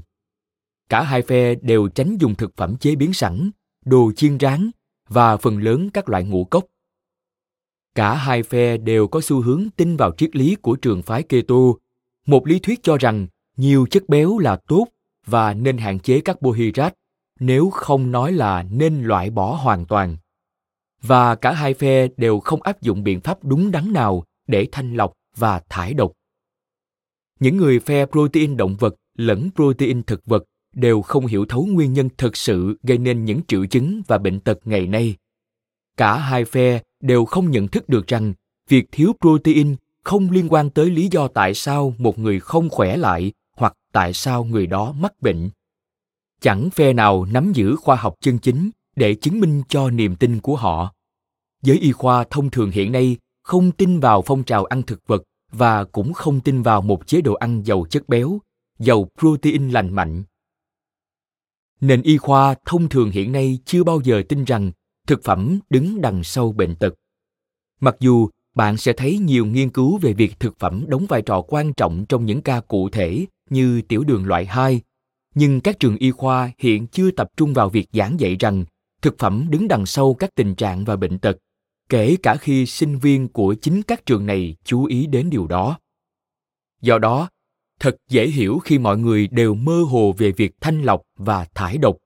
Cả 0.89 1.03
hai 1.03 1.21
phe 1.21 1.55
đều 1.55 1.87
tránh 1.87 2.17
dùng 2.19 2.35
thực 2.35 2.55
phẩm 2.55 2.77
chế 2.77 2.95
biến 2.95 3.13
sẵn, 3.13 3.51
đồ 3.85 4.11
chiên 4.15 4.39
rán 4.39 4.71
và 5.09 5.37
phần 5.37 5.57
lớn 5.57 5.89
các 5.93 6.09
loại 6.09 6.23
ngũ 6.23 6.45
cốc. 6.45 6.65
Cả 7.95 8.13
hai 8.15 8.43
phe 8.43 8.77
đều 8.77 9.07
có 9.07 9.21
xu 9.21 9.41
hướng 9.41 9.67
tin 9.75 9.97
vào 9.97 10.11
triết 10.17 10.35
lý 10.35 10.55
của 10.55 10.75
trường 10.75 11.01
phái 11.01 11.23
Keto, 11.23 11.55
một 12.25 12.47
lý 12.47 12.59
thuyết 12.59 12.79
cho 12.83 12.97
rằng 12.97 13.27
nhiều 13.57 13.85
chất 13.91 14.09
béo 14.09 14.37
là 14.37 14.55
tốt 14.67 14.87
và 15.25 15.53
nên 15.53 15.77
hạn 15.77 15.99
chế 15.99 16.21
carbohydrate, 16.21 16.95
nếu 17.39 17.69
không 17.69 18.11
nói 18.11 18.31
là 18.31 18.63
nên 18.63 19.03
loại 19.03 19.29
bỏ 19.29 19.55
hoàn 19.55 19.85
toàn. 19.85 20.17
Và 21.01 21.35
cả 21.35 21.51
hai 21.51 21.73
phe 21.73 22.07
đều 22.17 22.39
không 22.39 22.61
áp 22.61 22.81
dụng 22.81 23.03
biện 23.03 23.21
pháp 23.21 23.43
đúng 23.43 23.71
đắn 23.71 23.93
nào 23.93 24.23
để 24.47 24.67
thanh 24.71 24.93
lọc 24.93 25.13
và 25.35 25.61
thải 25.69 25.93
độc. 25.93 26.11
Những 27.39 27.57
người 27.57 27.79
phe 27.79 28.05
protein 28.05 28.57
động 28.57 28.75
vật 28.79 28.95
lẫn 29.17 29.49
protein 29.55 30.03
thực 30.03 30.25
vật 30.25 30.43
đều 30.75 31.01
không 31.01 31.25
hiểu 31.25 31.45
thấu 31.45 31.65
nguyên 31.65 31.93
nhân 31.93 32.09
thực 32.17 32.37
sự 32.37 32.77
gây 32.83 32.97
nên 32.97 33.25
những 33.25 33.41
triệu 33.47 33.65
chứng 33.65 34.01
và 34.07 34.17
bệnh 34.17 34.39
tật 34.39 34.59
ngày 34.65 34.87
nay. 34.87 35.15
Cả 35.97 36.17
hai 36.17 36.45
phe 36.45 36.81
đều 37.01 37.25
không 37.25 37.51
nhận 37.51 37.67
thức 37.67 37.89
được 37.89 38.07
rằng 38.07 38.33
việc 38.69 38.85
thiếu 38.91 39.13
protein 39.21 39.75
không 40.03 40.29
liên 40.29 40.47
quan 40.49 40.69
tới 40.69 40.89
lý 40.89 41.07
do 41.11 41.27
tại 41.27 41.53
sao 41.53 41.93
một 41.97 42.19
người 42.19 42.39
không 42.39 42.69
khỏe 42.69 42.97
lại 42.97 43.31
hoặc 43.57 43.73
tại 43.91 44.13
sao 44.13 44.43
người 44.43 44.67
đó 44.67 44.93
mắc 44.99 45.13
bệnh. 45.21 45.49
Chẳng 46.41 46.69
phe 46.69 46.93
nào 46.93 47.25
nắm 47.25 47.53
giữ 47.53 47.75
khoa 47.75 47.95
học 47.95 48.15
chân 48.21 48.37
chính 48.39 48.69
để 48.95 49.15
chứng 49.15 49.39
minh 49.39 49.63
cho 49.69 49.89
niềm 49.89 50.15
tin 50.15 50.39
của 50.39 50.55
họ. 50.55 50.93
Giới 51.61 51.79
y 51.79 51.91
khoa 51.91 52.23
thông 52.29 52.49
thường 52.49 52.71
hiện 52.71 52.91
nay 52.91 53.17
không 53.43 53.71
tin 53.71 53.99
vào 53.99 54.21
phong 54.21 54.43
trào 54.43 54.65
ăn 54.65 54.83
thực 54.83 55.07
vật 55.07 55.23
và 55.51 55.83
cũng 55.83 56.13
không 56.13 56.39
tin 56.39 56.61
vào 56.61 56.81
một 56.81 57.07
chế 57.07 57.21
độ 57.21 57.33
ăn 57.33 57.61
giàu 57.65 57.85
chất 57.89 58.09
béo, 58.09 58.39
giàu 58.79 59.07
protein 59.19 59.69
lành 59.69 59.93
mạnh 59.93 60.23
nền 61.81 62.01
y 62.01 62.17
khoa 62.17 62.55
thông 62.65 62.89
thường 62.89 63.11
hiện 63.11 63.31
nay 63.31 63.59
chưa 63.65 63.83
bao 63.83 64.01
giờ 64.03 64.23
tin 64.29 64.43
rằng 64.43 64.71
thực 65.07 65.23
phẩm 65.23 65.59
đứng 65.69 66.01
đằng 66.01 66.23
sau 66.23 66.51
bệnh 66.51 66.75
tật 66.75 66.93
mặc 67.79 67.95
dù 67.99 68.29
bạn 68.55 68.77
sẽ 68.77 68.93
thấy 68.93 69.17
nhiều 69.17 69.45
nghiên 69.45 69.69
cứu 69.69 69.97
về 69.97 70.13
việc 70.13 70.39
thực 70.39 70.59
phẩm 70.59 70.85
đóng 70.87 71.05
vai 71.09 71.21
trò 71.21 71.41
quan 71.41 71.73
trọng 71.73 72.05
trong 72.05 72.25
những 72.25 72.41
ca 72.41 72.59
cụ 72.59 72.89
thể 72.89 73.25
như 73.49 73.81
tiểu 73.81 74.03
đường 74.03 74.25
loại 74.25 74.45
2, 74.45 74.81
nhưng 75.35 75.61
các 75.61 75.79
trường 75.79 75.97
y 75.97 76.11
khoa 76.11 76.51
hiện 76.57 76.87
chưa 76.87 77.11
tập 77.11 77.29
trung 77.37 77.53
vào 77.53 77.69
việc 77.69 77.87
giảng 77.93 78.19
dạy 78.19 78.35
rằng 78.39 78.65
thực 79.01 79.19
phẩm 79.19 79.47
đứng 79.49 79.67
đằng 79.67 79.85
sau 79.85 80.13
các 80.13 80.29
tình 80.35 80.55
trạng 80.55 80.85
và 80.85 80.95
bệnh 80.95 81.19
tật, 81.19 81.37
kể 81.89 82.17
cả 82.23 82.35
khi 82.35 82.65
sinh 82.65 82.97
viên 82.99 83.27
của 83.27 83.55
chính 83.61 83.81
các 83.83 84.05
trường 84.05 84.25
này 84.25 84.55
chú 84.63 84.85
ý 84.85 85.07
đến 85.07 85.29
điều 85.29 85.47
đó. 85.47 85.79
Do 86.81 86.99
đó, 86.99 87.29
thật 87.79 87.95
dễ 88.09 88.27
hiểu 88.27 88.59
khi 88.59 88.79
mọi 88.79 88.97
người 88.97 89.27
đều 89.27 89.53
mơ 89.53 89.83
hồ 89.89 90.13
về 90.17 90.31
việc 90.31 90.51
thanh 90.61 90.81
lọc 90.81 91.01
và 91.17 91.45
thải 91.55 91.77
độc. 91.77 91.97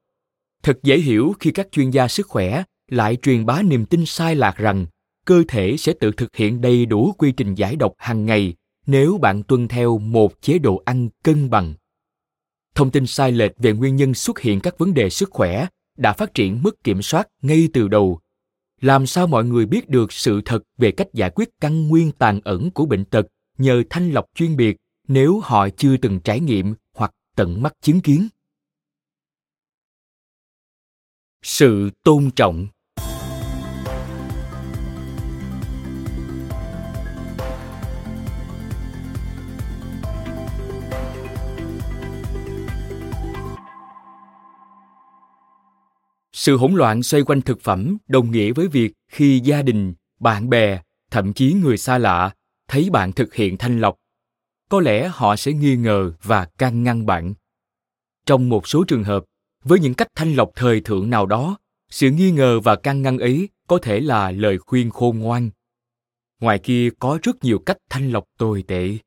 Thật 0.64 0.80
dễ 0.84 0.98
hiểu 0.98 1.34
khi 1.40 1.52
các 1.52 1.68
chuyên 1.72 1.90
gia 1.90 2.08
sức 2.08 2.28
khỏe 2.28 2.64
lại 2.90 3.18
truyền 3.22 3.46
bá 3.46 3.62
niềm 3.62 3.86
tin 3.86 4.06
sai 4.06 4.36
lạc 4.36 4.58
rằng 4.58 4.86
cơ 5.26 5.44
thể 5.48 5.78
sẽ 5.78 5.94
tự 6.00 6.12
thực 6.12 6.36
hiện 6.36 6.62
đầy 6.62 6.86
đủ 6.86 7.14
quy 7.18 7.32
trình 7.32 7.56
giải 7.56 7.76
độc 7.76 7.94
hàng 7.98 8.26
ngày 8.26 8.54
nếu 8.86 9.18
bạn 9.18 9.44
tuân 9.44 9.68
theo 9.68 9.98
một 9.98 10.41
chế 10.41 10.60
độ 10.60 10.82
ăn 10.86 11.10
cân 11.24 11.50
bằng. 11.50 11.74
Thông 12.76 12.91
tin 12.91 13.06
sai 13.06 13.32
lệch 13.32 13.52
về 13.58 13.74
nguyên 13.74 13.96
nhân 13.96 14.14
xuất 14.14 14.40
hiện 14.40 14.60
các 14.60 14.78
vấn 14.78 14.94
đề 14.94 15.10
sức 15.10 15.30
khỏe 15.32 15.68
đã 15.98 16.14
phát 16.14 16.34
triển 16.34 16.64
mất 16.64 16.84
kiểm 16.84 17.02
soát 17.02 17.28
ngay 17.41 17.70
từ 17.74 17.88
đầu. 17.88 18.20
Làm 18.82 19.06
sao 19.06 19.28
mọi 19.28 19.46
người 19.46 19.66
biết 19.66 19.90
được 19.90 20.12
sự 20.12 20.41
thật 20.46 20.64
về 20.78 20.91
cách 20.91 21.08
giải 21.14 21.30
quyết 21.36 21.50
căn 21.62 21.88
nguyên 21.88 22.12
tàn 22.12 22.40
ẩn 22.44 22.72
của 22.72 22.86
bệnh 22.86 23.06
tật 23.06 23.26
nhờ 23.58 23.84
thanh 23.90 24.12
lọc 24.12 24.26
chuyên 24.36 24.56
biệt 24.56 24.78
nếu 25.10 25.40
họ 25.44 25.69
chưa 25.77 25.98
từng 25.98 26.19
trải 26.19 26.40
nghiệm 26.40 26.76
hoặc 26.94 27.11
tận 27.36 27.61
mắt 27.61 27.73
chứng 27.81 28.02
kiến? 28.02 28.27
Sự 31.41 31.90
tôn 32.03 32.31
trọng 32.36 32.68
sự 46.34 46.57
hỗn 46.57 46.73
loạn 46.73 47.03
xoay 47.03 47.23
quanh 47.23 47.41
thực 47.41 47.61
phẩm 47.61 47.98
đồng 48.07 48.31
nghĩa 48.31 48.52
với 48.52 48.68
việc 48.68 48.94
khi 49.07 49.40
gia 49.44 49.61
đình, 49.61 49.94
bạn 50.19 50.49
bè, 50.49 50.81
thậm 51.11 51.34
chí 51.34 51.53
người 51.53 51.77
xa 51.77 51.98
lạ, 51.98 52.36
thấy 52.68 52.90
bạn 52.90 53.11
thực 53.11 53.34
hiện 53.34 53.57
thanh 53.57 53.80
lọc 53.80 53.95
có 54.70 54.80
lẽ 54.80 55.12
họ 55.14 55.36
sẽ 55.36 55.54
nghi 55.54 55.76
ngờ 55.76 56.12
và 56.24 56.46
can 56.46 56.84
ngăn 56.84 57.06
bạn. 57.06 57.34
Trong 58.26 58.50
một 58.50 58.68
số 58.68 58.84
trường 58.84 59.04
hợp, 59.04 59.24
với 59.64 59.80
những 59.80 59.94
cách 59.94 60.08
thanh 60.16 60.34
lọc 60.34 60.52
thời 60.56 60.82
thượng 60.82 61.10
nào 61.10 61.26
đó, 61.26 61.58
sự 61.90 62.12
nghi 62.12 62.32
ngờ 62.32 62.60
và 62.60 62.76
can 62.76 63.02
ngăn 63.02 63.18
ấy 63.18 63.50
có 63.68 63.78
thể 63.78 64.00
là 64.00 64.32
lời 64.32 64.58
khuyên 64.58 64.90
khôn 64.90 65.20
ngoan. 65.20 65.50
Ngoài 66.41 66.60
kia 66.60 66.90
có 67.00 67.20
rất 67.24 67.44
nhiều 67.44 67.60
cách 67.60 67.78
thanh 67.90 68.12
lọc 68.12 68.24
tồi 68.38 68.64
tệ. 68.68 68.98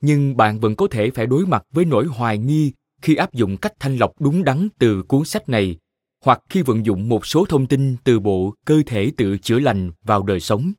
Nhưng 0.00 0.36
bạn 0.36 0.60
vẫn 0.60 0.76
có 0.76 0.86
thể 0.90 1.10
phải 1.10 1.26
đối 1.26 1.46
mặt 1.46 1.62
với 1.70 1.84
nỗi 1.84 2.06
hoài 2.06 2.38
nghi 2.38 2.72
khi 3.02 3.14
áp 3.14 3.32
dụng 3.32 3.56
cách 3.56 3.72
thanh 3.78 3.96
lọc 3.96 4.12
đúng 4.20 4.44
đắn 4.44 4.68
từ 4.78 5.02
cuốn 5.02 5.24
sách 5.24 5.48
này, 5.48 5.76
hoặc 6.24 6.40
khi 6.48 6.62
vận 6.62 6.86
dụng 6.86 7.08
một 7.08 7.26
số 7.26 7.44
thông 7.44 7.66
tin 7.66 7.96
từ 8.04 8.20
bộ 8.20 8.54
cơ 8.64 8.82
thể 8.86 9.12
tự 9.16 9.38
chữa 9.38 9.58
lành 9.58 9.90
vào 10.02 10.22
đời 10.22 10.40
sống 10.40 10.72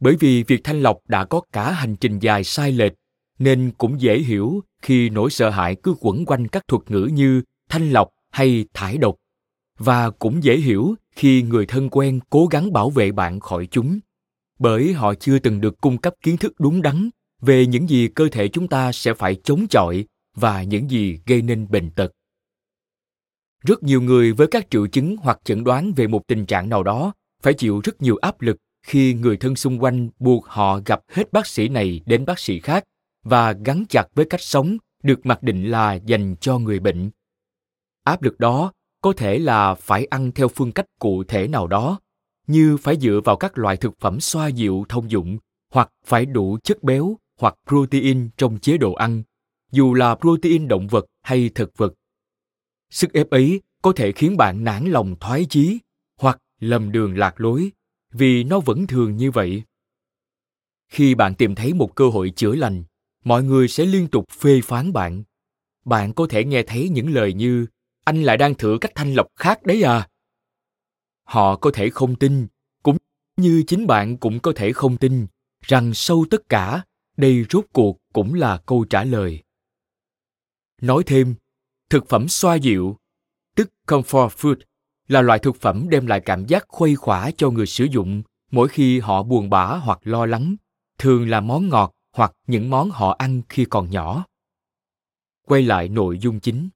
bởi 0.00 0.16
vì 0.20 0.42
việc 0.42 0.64
thanh 0.64 0.80
lọc 0.80 0.98
đã 1.08 1.24
có 1.24 1.40
cả 1.52 1.72
hành 1.72 1.96
trình 1.96 2.18
dài 2.18 2.44
sai 2.44 2.72
lệch, 2.72 2.92
nên 3.38 3.72
cũng 3.78 4.00
dễ 4.00 4.18
hiểu 4.18 4.60
khi 4.82 5.10
nỗi 5.10 5.30
sợ 5.30 5.50
hãi 5.50 5.76
cứ 5.82 5.94
quẩn 6.00 6.24
quanh 6.24 6.48
các 6.48 6.68
thuật 6.68 6.90
ngữ 6.90 7.08
như 7.12 7.42
thanh 7.68 7.90
lọc 7.90 8.08
hay 8.30 8.64
thải 8.74 8.98
độc. 8.98 9.16
Và 9.78 10.10
cũng 10.10 10.44
dễ 10.44 10.56
hiểu 10.56 10.94
khi 11.10 11.42
người 11.42 11.66
thân 11.66 11.88
quen 11.90 12.20
cố 12.30 12.46
gắng 12.46 12.72
bảo 12.72 12.90
vệ 12.90 13.12
bạn 13.12 13.40
khỏi 13.40 13.66
chúng, 13.70 13.98
bởi 14.58 14.92
họ 14.92 15.14
chưa 15.14 15.38
từng 15.38 15.60
được 15.60 15.80
cung 15.80 15.98
cấp 15.98 16.14
kiến 16.22 16.36
thức 16.36 16.52
đúng 16.58 16.82
đắn 16.82 17.10
về 17.40 17.66
những 17.66 17.88
gì 17.88 18.08
cơ 18.08 18.28
thể 18.32 18.48
chúng 18.48 18.68
ta 18.68 18.92
sẽ 18.92 19.14
phải 19.14 19.36
chống 19.44 19.66
chọi 19.70 20.04
và 20.34 20.62
những 20.62 20.90
gì 20.90 21.20
gây 21.26 21.42
nên 21.42 21.66
bệnh 21.70 21.90
tật. 21.90 22.12
Rất 23.64 23.82
nhiều 23.82 24.02
người 24.02 24.32
với 24.32 24.46
các 24.46 24.66
triệu 24.70 24.86
chứng 24.86 25.16
hoặc 25.16 25.40
chẩn 25.44 25.64
đoán 25.64 25.92
về 25.92 26.06
một 26.06 26.26
tình 26.26 26.46
trạng 26.46 26.68
nào 26.68 26.82
đó 26.82 27.12
phải 27.42 27.54
chịu 27.54 27.80
rất 27.84 28.02
nhiều 28.02 28.16
áp 28.16 28.40
lực 28.40 28.56
khi 28.86 29.14
người 29.14 29.36
thân 29.36 29.56
xung 29.56 29.82
quanh 29.82 30.08
buộc 30.18 30.46
họ 30.46 30.80
gặp 30.86 31.00
hết 31.08 31.32
bác 31.32 31.46
sĩ 31.46 31.68
này 31.68 32.00
đến 32.06 32.24
bác 32.24 32.38
sĩ 32.38 32.60
khác 32.60 32.84
và 33.24 33.52
gắn 33.52 33.84
chặt 33.88 34.04
với 34.14 34.24
cách 34.24 34.40
sống 34.40 34.76
được 35.02 35.26
mặc 35.26 35.42
định 35.42 35.70
là 35.70 35.94
dành 35.94 36.36
cho 36.40 36.58
người 36.58 36.80
bệnh. 36.80 37.10
Áp 38.04 38.22
lực 38.22 38.40
đó 38.40 38.72
có 39.02 39.12
thể 39.12 39.38
là 39.38 39.74
phải 39.74 40.04
ăn 40.04 40.32
theo 40.32 40.48
phương 40.48 40.72
cách 40.72 40.86
cụ 40.98 41.24
thể 41.24 41.48
nào 41.48 41.66
đó, 41.66 42.00
như 42.46 42.76
phải 42.76 42.96
dựa 42.96 43.20
vào 43.24 43.36
các 43.36 43.58
loại 43.58 43.76
thực 43.76 44.00
phẩm 44.00 44.20
xoa 44.20 44.48
dịu 44.48 44.84
thông 44.88 45.10
dụng 45.10 45.38
hoặc 45.72 45.90
phải 46.04 46.26
đủ 46.26 46.58
chất 46.62 46.82
béo 46.82 47.16
hoặc 47.40 47.54
protein 47.66 48.28
trong 48.36 48.58
chế 48.58 48.78
độ 48.78 48.92
ăn, 48.92 49.22
dù 49.72 49.94
là 49.94 50.14
protein 50.14 50.68
động 50.68 50.86
vật 50.86 51.06
hay 51.22 51.50
thực 51.54 51.76
vật. 51.76 51.94
Sức 52.90 53.12
ép 53.12 53.30
ấy 53.30 53.60
có 53.82 53.92
thể 53.92 54.12
khiến 54.12 54.36
bạn 54.36 54.64
nản 54.64 54.90
lòng 54.90 55.16
thoái 55.20 55.46
chí 55.50 55.78
hoặc 56.20 56.38
lầm 56.60 56.92
đường 56.92 57.18
lạc 57.18 57.40
lối 57.40 57.70
vì 58.16 58.44
nó 58.44 58.60
vẫn 58.60 58.86
thường 58.86 59.16
như 59.16 59.30
vậy. 59.30 59.62
Khi 60.88 61.14
bạn 61.14 61.34
tìm 61.34 61.54
thấy 61.54 61.74
một 61.74 61.94
cơ 61.94 62.08
hội 62.08 62.30
chữa 62.30 62.54
lành, 62.54 62.84
mọi 63.24 63.42
người 63.42 63.68
sẽ 63.68 63.86
liên 63.86 64.08
tục 64.08 64.30
phê 64.30 64.60
phán 64.64 64.92
bạn. 64.92 65.24
Bạn 65.84 66.12
có 66.12 66.26
thể 66.30 66.44
nghe 66.44 66.62
thấy 66.62 66.88
những 66.88 67.14
lời 67.14 67.32
như, 67.34 67.66
anh 68.04 68.22
lại 68.22 68.36
đang 68.36 68.54
thử 68.54 68.78
cách 68.80 68.92
thanh 68.94 69.14
lọc 69.14 69.26
khác 69.36 69.62
đấy 69.62 69.82
à. 69.82 70.08
Họ 71.24 71.56
có 71.56 71.70
thể 71.74 71.90
không 71.90 72.16
tin, 72.16 72.46
cũng 72.82 72.96
như 73.36 73.64
chính 73.66 73.86
bạn 73.86 74.16
cũng 74.16 74.40
có 74.40 74.52
thể 74.56 74.72
không 74.72 74.96
tin 74.96 75.26
rằng 75.60 75.94
sâu 75.94 76.26
tất 76.30 76.48
cả, 76.48 76.84
đây 77.16 77.44
rốt 77.50 77.64
cuộc 77.72 77.98
cũng 78.12 78.34
là 78.34 78.62
câu 78.66 78.84
trả 78.84 79.04
lời. 79.04 79.42
Nói 80.82 81.02
thêm, 81.06 81.34
thực 81.90 82.08
phẩm 82.08 82.28
xoa 82.28 82.54
dịu, 82.54 82.96
tức 83.54 83.70
comfort 83.86 84.28
food 84.28 84.56
là 85.08 85.22
loại 85.22 85.38
thực 85.38 85.56
phẩm 85.56 85.88
đem 85.88 86.06
lại 86.06 86.20
cảm 86.20 86.46
giác 86.46 86.64
khuây 86.68 86.96
khỏa 86.96 87.30
cho 87.30 87.50
người 87.50 87.66
sử 87.66 87.84
dụng 87.84 88.22
mỗi 88.50 88.68
khi 88.68 89.00
họ 89.00 89.22
buồn 89.22 89.50
bã 89.50 89.66
hoặc 89.66 89.98
lo 90.02 90.26
lắng, 90.26 90.56
thường 90.98 91.28
là 91.28 91.40
món 91.40 91.68
ngọt 91.68 91.92
hoặc 92.12 92.32
những 92.46 92.70
món 92.70 92.90
họ 92.90 93.14
ăn 93.18 93.42
khi 93.48 93.64
còn 93.64 93.90
nhỏ. 93.90 94.24
Quay 95.46 95.62
lại 95.62 95.88
nội 95.88 96.18
dung 96.18 96.40
chính. 96.40 96.68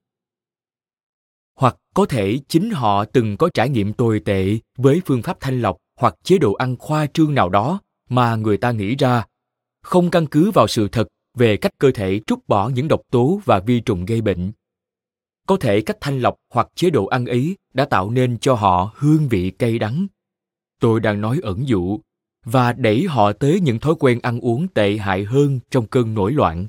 Hoặc 1.55 1.77
có 1.93 2.05
thể 2.05 2.39
chính 2.47 2.69
họ 2.69 3.05
từng 3.05 3.37
có 3.37 3.49
trải 3.53 3.69
nghiệm 3.69 3.93
tồi 3.93 4.19
tệ 4.19 4.57
với 4.77 5.01
phương 5.05 5.21
pháp 5.21 5.37
thanh 5.39 5.61
lọc 5.61 5.77
hoặc 5.99 6.15
chế 6.23 6.37
độ 6.37 6.53
ăn 6.53 6.77
khoa 6.77 7.07
trương 7.07 7.33
nào 7.33 7.49
đó 7.49 7.79
mà 8.09 8.35
người 8.35 8.57
ta 8.57 8.71
nghĩ 8.71 8.95
ra. 8.95 9.25
Không 9.83 10.11
căn 10.11 10.27
cứ 10.27 10.51
vào 10.51 10.67
sự 10.67 10.87
thật 10.87 11.07
về 11.37 11.57
cách 11.57 11.71
cơ 11.77 11.91
thể 11.91 12.19
trút 12.27 12.39
bỏ 12.47 12.69
những 12.69 12.87
độc 12.87 13.01
tố 13.11 13.41
và 13.45 13.59
vi 13.59 13.79
trùng 13.79 14.05
gây 14.05 14.21
bệnh 14.21 14.51
có 15.47 15.57
thể 15.57 15.81
cách 15.81 15.97
thanh 16.01 16.19
lọc 16.19 16.35
hoặc 16.53 16.67
chế 16.75 16.89
độ 16.89 17.05
ăn 17.05 17.25
ý 17.25 17.55
đã 17.73 17.85
tạo 17.85 18.09
nên 18.09 18.37
cho 18.37 18.53
họ 18.53 18.93
hương 18.95 19.27
vị 19.27 19.51
cay 19.51 19.79
đắng. 19.79 20.07
Tôi 20.79 20.99
đang 20.99 21.21
nói 21.21 21.39
ẩn 21.43 21.67
dụ 21.67 21.99
và 22.45 22.73
đẩy 22.73 23.05
họ 23.05 23.33
tới 23.33 23.59
những 23.59 23.79
thói 23.79 23.95
quen 23.99 24.19
ăn 24.21 24.39
uống 24.39 24.67
tệ 24.67 24.97
hại 24.97 25.23
hơn 25.23 25.59
trong 25.69 25.87
cơn 25.87 26.13
nổi 26.13 26.31
loạn. 26.31 26.67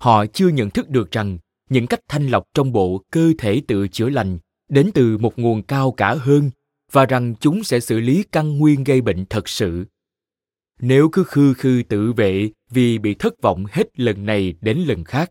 Họ 0.00 0.26
chưa 0.26 0.48
nhận 0.48 0.70
thức 0.70 0.88
được 0.88 1.10
rằng 1.10 1.38
những 1.70 1.86
cách 1.86 2.00
thanh 2.08 2.28
lọc 2.28 2.44
trong 2.54 2.72
bộ 2.72 3.02
cơ 3.10 3.32
thể 3.38 3.62
tự 3.68 3.88
chữa 3.88 4.08
lành 4.08 4.38
đến 4.68 4.90
từ 4.94 5.18
một 5.18 5.38
nguồn 5.38 5.62
cao 5.62 5.92
cả 5.92 6.14
hơn 6.14 6.50
và 6.92 7.06
rằng 7.06 7.34
chúng 7.40 7.64
sẽ 7.64 7.80
xử 7.80 8.00
lý 8.00 8.24
căn 8.32 8.58
nguyên 8.58 8.84
gây 8.84 9.00
bệnh 9.00 9.24
thật 9.26 9.48
sự. 9.48 9.84
Nếu 10.80 11.08
cứ 11.12 11.24
khư 11.24 11.54
khư 11.54 11.82
tự 11.88 12.12
vệ 12.12 12.50
vì 12.70 12.98
bị 12.98 13.14
thất 13.14 13.42
vọng 13.42 13.64
hết 13.70 14.00
lần 14.00 14.26
này 14.26 14.54
đến 14.60 14.78
lần 14.78 15.04
khác 15.04 15.30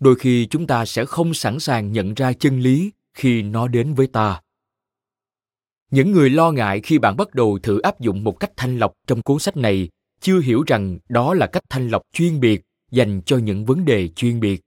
đôi 0.00 0.14
khi 0.14 0.46
chúng 0.46 0.66
ta 0.66 0.84
sẽ 0.84 1.04
không 1.04 1.34
sẵn 1.34 1.60
sàng 1.60 1.92
nhận 1.92 2.14
ra 2.14 2.32
chân 2.32 2.60
lý 2.60 2.92
khi 3.14 3.42
nó 3.42 3.68
đến 3.68 3.94
với 3.94 4.06
ta. 4.06 4.40
Những 5.90 6.12
người 6.12 6.30
lo 6.30 6.50
ngại 6.52 6.80
khi 6.80 6.98
bạn 6.98 7.16
bắt 7.16 7.34
đầu 7.34 7.58
thử 7.62 7.80
áp 7.80 8.00
dụng 8.00 8.24
một 8.24 8.40
cách 8.40 8.50
thanh 8.56 8.78
lọc 8.78 8.92
trong 9.06 9.22
cuốn 9.22 9.38
sách 9.38 9.56
này 9.56 9.88
chưa 10.20 10.40
hiểu 10.40 10.62
rằng 10.66 10.98
đó 11.08 11.34
là 11.34 11.46
cách 11.46 11.62
thanh 11.68 11.88
lọc 11.88 12.02
chuyên 12.12 12.40
biệt 12.40 12.62
dành 12.90 13.22
cho 13.26 13.38
những 13.38 13.64
vấn 13.64 13.84
đề 13.84 14.08
chuyên 14.08 14.40
biệt. 14.40 14.60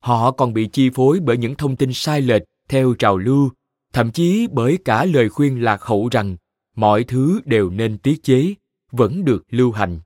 Họ 0.00 0.30
còn 0.30 0.52
bị 0.52 0.68
chi 0.72 0.90
phối 0.90 1.20
bởi 1.20 1.36
những 1.36 1.54
thông 1.54 1.76
tin 1.76 1.92
sai 1.92 2.20
lệch 2.20 2.42
theo 2.68 2.94
trào 2.94 3.16
lưu, 3.16 3.50
thậm 3.92 4.10
chí 4.10 4.46
bởi 4.52 4.78
cả 4.84 5.04
lời 5.04 5.28
khuyên 5.28 5.62
lạc 5.62 5.82
hậu 5.82 6.08
rằng 6.08 6.36
mọi 6.76 7.04
thứ 7.04 7.40
đều 7.44 7.70
nên 7.70 7.98
tiết 7.98 8.22
chế, 8.22 8.54
vẫn 8.92 9.24
được 9.24 9.44
lưu 9.50 9.72
hành. 9.72 10.00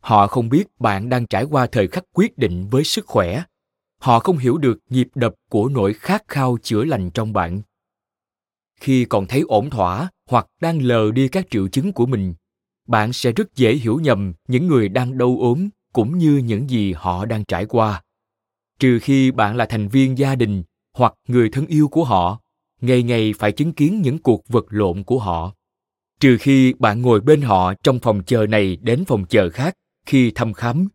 Họ 0.00 0.26
không 0.26 0.48
biết 0.48 0.64
bạn 0.78 1.08
đang 1.08 1.26
trải 1.26 1.44
qua 1.44 1.66
thời 1.66 1.88
khắc 1.88 2.04
quyết 2.12 2.38
định 2.38 2.68
với 2.70 2.84
sức 2.84 3.06
khỏe 3.06 3.42
họ 4.02 4.18
không 4.18 4.38
hiểu 4.38 4.58
được 4.58 4.78
nhịp 4.90 5.08
đập 5.14 5.34
của 5.50 5.68
nỗi 5.68 5.92
khát 5.92 6.28
khao 6.28 6.58
chữa 6.62 6.84
lành 6.84 7.10
trong 7.10 7.32
bạn. 7.32 7.62
Khi 8.80 9.04
còn 9.04 9.26
thấy 9.26 9.40
ổn 9.40 9.70
thỏa 9.70 10.08
hoặc 10.30 10.46
đang 10.60 10.82
lờ 10.82 11.10
đi 11.12 11.28
các 11.28 11.46
triệu 11.50 11.68
chứng 11.68 11.92
của 11.92 12.06
mình, 12.06 12.34
bạn 12.88 13.12
sẽ 13.12 13.32
rất 13.32 13.54
dễ 13.54 13.74
hiểu 13.74 14.00
nhầm 14.00 14.32
những 14.48 14.66
người 14.66 14.88
đang 14.88 15.18
đau 15.18 15.36
ốm 15.40 15.68
cũng 15.92 16.18
như 16.18 16.36
những 16.36 16.70
gì 16.70 16.92
họ 16.92 17.24
đang 17.24 17.44
trải 17.44 17.66
qua. 17.66 18.02
Trừ 18.78 18.98
khi 19.02 19.30
bạn 19.30 19.56
là 19.56 19.66
thành 19.66 19.88
viên 19.88 20.18
gia 20.18 20.34
đình 20.34 20.62
hoặc 20.94 21.14
người 21.28 21.48
thân 21.50 21.66
yêu 21.66 21.88
của 21.88 22.04
họ, 22.04 22.40
ngày 22.80 23.02
ngày 23.02 23.34
phải 23.38 23.52
chứng 23.52 23.72
kiến 23.72 24.02
những 24.02 24.18
cuộc 24.18 24.48
vật 24.48 24.64
lộn 24.68 25.04
của 25.04 25.18
họ. 25.18 25.52
Trừ 26.20 26.36
khi 26.40 26.74
bạn 26.78 27.02
ngồi 27.02 27.20
bên 27.20 27.42
họ 27.42 27.74
trong 27.74 27.98
phòng 27.98 28.22
chờ 28.26 28.46
này 28.46 28.76
đến 28.76 29.04
phòng 29.04 29.24
chờ 29.28 29.50
khác 29.50 29.74
khi 30.06 30.30
thăm 30.30 30.52
khám 30.52 30.88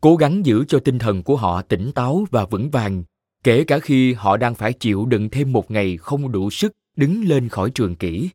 cố 0.00 0.16
gắng 0.16 0.46
giữ 0.46 0.64
cho 0.68 0.78
tinh 0.78 0.98
thần 0.98 1.22
của 1.22 1.36
họ 1.36 1.62
tỉnh 1.62 1.92
táo 1.92 2.24
và 2.30 2.46
vững 2.46 2.70
vàng, 2.70 3.04
kể 3.44 3.64
cả 3.64 3.78
khi 3.78 4.12
họ 4.12 4.36
đang 4.36 4.54
phải 4.54 4.72
chịu 4.72 5.06
đựng 5.06 5.30
thêm 5.30 5.52
một 5.52 5.70
ngày 5.70 5.96
không 5.96 6.32
đủ 6.32 6.50
sức 6.50 6.76
đứng 6.96 7.24
lên 7.24 7.48
khỏi 7.48 7.70
trường 7.70 7.96
kỷ. 7.96 8.30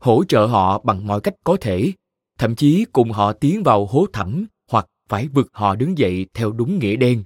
Hỗ 0.00 0.24
trợ 0.24 0.46
họ 0.46 0.78
bằng 0.78 1.06
mọi 1.06 1.20
cách 1.20 1.34
có 1.44 1.56
thể, 1.60 1.92
thậm 2.38 2.54
chí 2.54 2.84
cùng 2.92 3.10
họ 3.10 3.32
tiến 3.32 3.62
vào 3.62 3.86
hố 3.86 4.06
thẳm 4.12 4.46
hoặc 4.70 4.86
phải 5.08 5.28
vực 5.28 5.48
họ 5.52 5.74
đứng 5.74 5.98
dậy 5.98 6.26
theo 6.34 6.52
đúng 6.52 6.78
nghĩa 6.78 6.96
đen. 6.96 7.24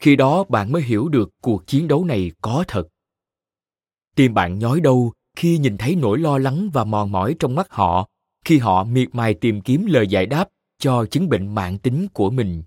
Khi 0.00 0.16
đó 0.16 0.44
bạn 0.48 0.72
mới 0.72 0.82
hiểu 0.82 1.08
được 1.08 1.30
cuộc 1.42 1.66
chiến 1.66 1.88
đấu 1.88 2.04
này 2.04 2.32
có 2.40 2.64
thật. 2.68 2.88
Tim 4.16 4.34
bạn 4.34 4.58
nhói 4.58 4.80
đau 4.80 5.12
khi 5.36 5.58
nhìn 5.58 5.76
thấy 5.76 5.94
nỗi 5.94 6.18
lo 6.18 6.38
lắng 6.38 6.70
và 6.72 6.84
mòn 6.84 7.12
mỏi 7.12 7.34
trong 7.38 7.54
mắt 7.54 7.66
họ 7.70 8.08
khi 8.44 8.58
họ 8.58 8.84
miệt 8.84 9.08
mài 9.12 9.34
tìm 9.34 9.60
kiếm 9.60 9.86
lời 9.86 10.06
giải 10.06 10.26
đáp 10.26 10.48
cho 10.84 11.06
chứng 11.06 11.28
bệnh 11.28 11.54
mạng 11.54 11.78
tính 11.78 12.06
của 12.12 12.30
mình. 12.30 12.62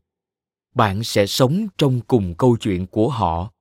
Bạn 0.75 1.03
sẽ 1.03 1.25
sống 1.25 1.67
trong 1.77 2.01
cùng 2.01 2.35
câu 2.37 2.57
chuyện 2.57 2.87
của 2.87 3.09
họ. 3.09 3.51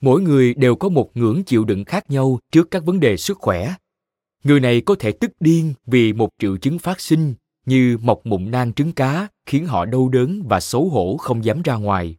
Mỗi 0.00 0.20
người 0.20 0.54
đều 0.54 0.76
có 0.76 0.88
một 0.88 1.10
ngưỡng 1.14 1.44
chịu 1.44 1.64
đựng 1.64 1.84
khác 1.84 2.10
nhau 2.10 2.38
trước 2.52 2.70
các 2.70 2.84
vấn 2.84 3.00
đề 3.00 3.16
sức 3.16 3.38
khỏe. 3.38 3.74
Người 4.44 4.60
này 4.60 4.80
có 4.80 4.94
thể 4.98 5.12
tức 5.12 5.30
điên 5.40 5.74
vì 5.86 6.12
một 6.12 6.28
triệu 6.38 6.56
chứng 6.56 6.78
phát 6.78 7.00
sinh, 7.00 7.34
như 7.66 7.98
mọc 8.02 8.20
mụn 8.24 8.50
nang 8.50 8.72
trứng 8.72 8.92
cá, 8.92 9.28
khiến 9.46 9.66
họ 9.66 9.84
đau 9.84 10.08
đớn 10.08 10.42
và 10.48 10.60
xấu 10.60 10.88
hổ 10.88 11.16
không 11.16 11.44
dám 11.44 11.62
ra 11.62 11.74
ngoài. 11.74 12.16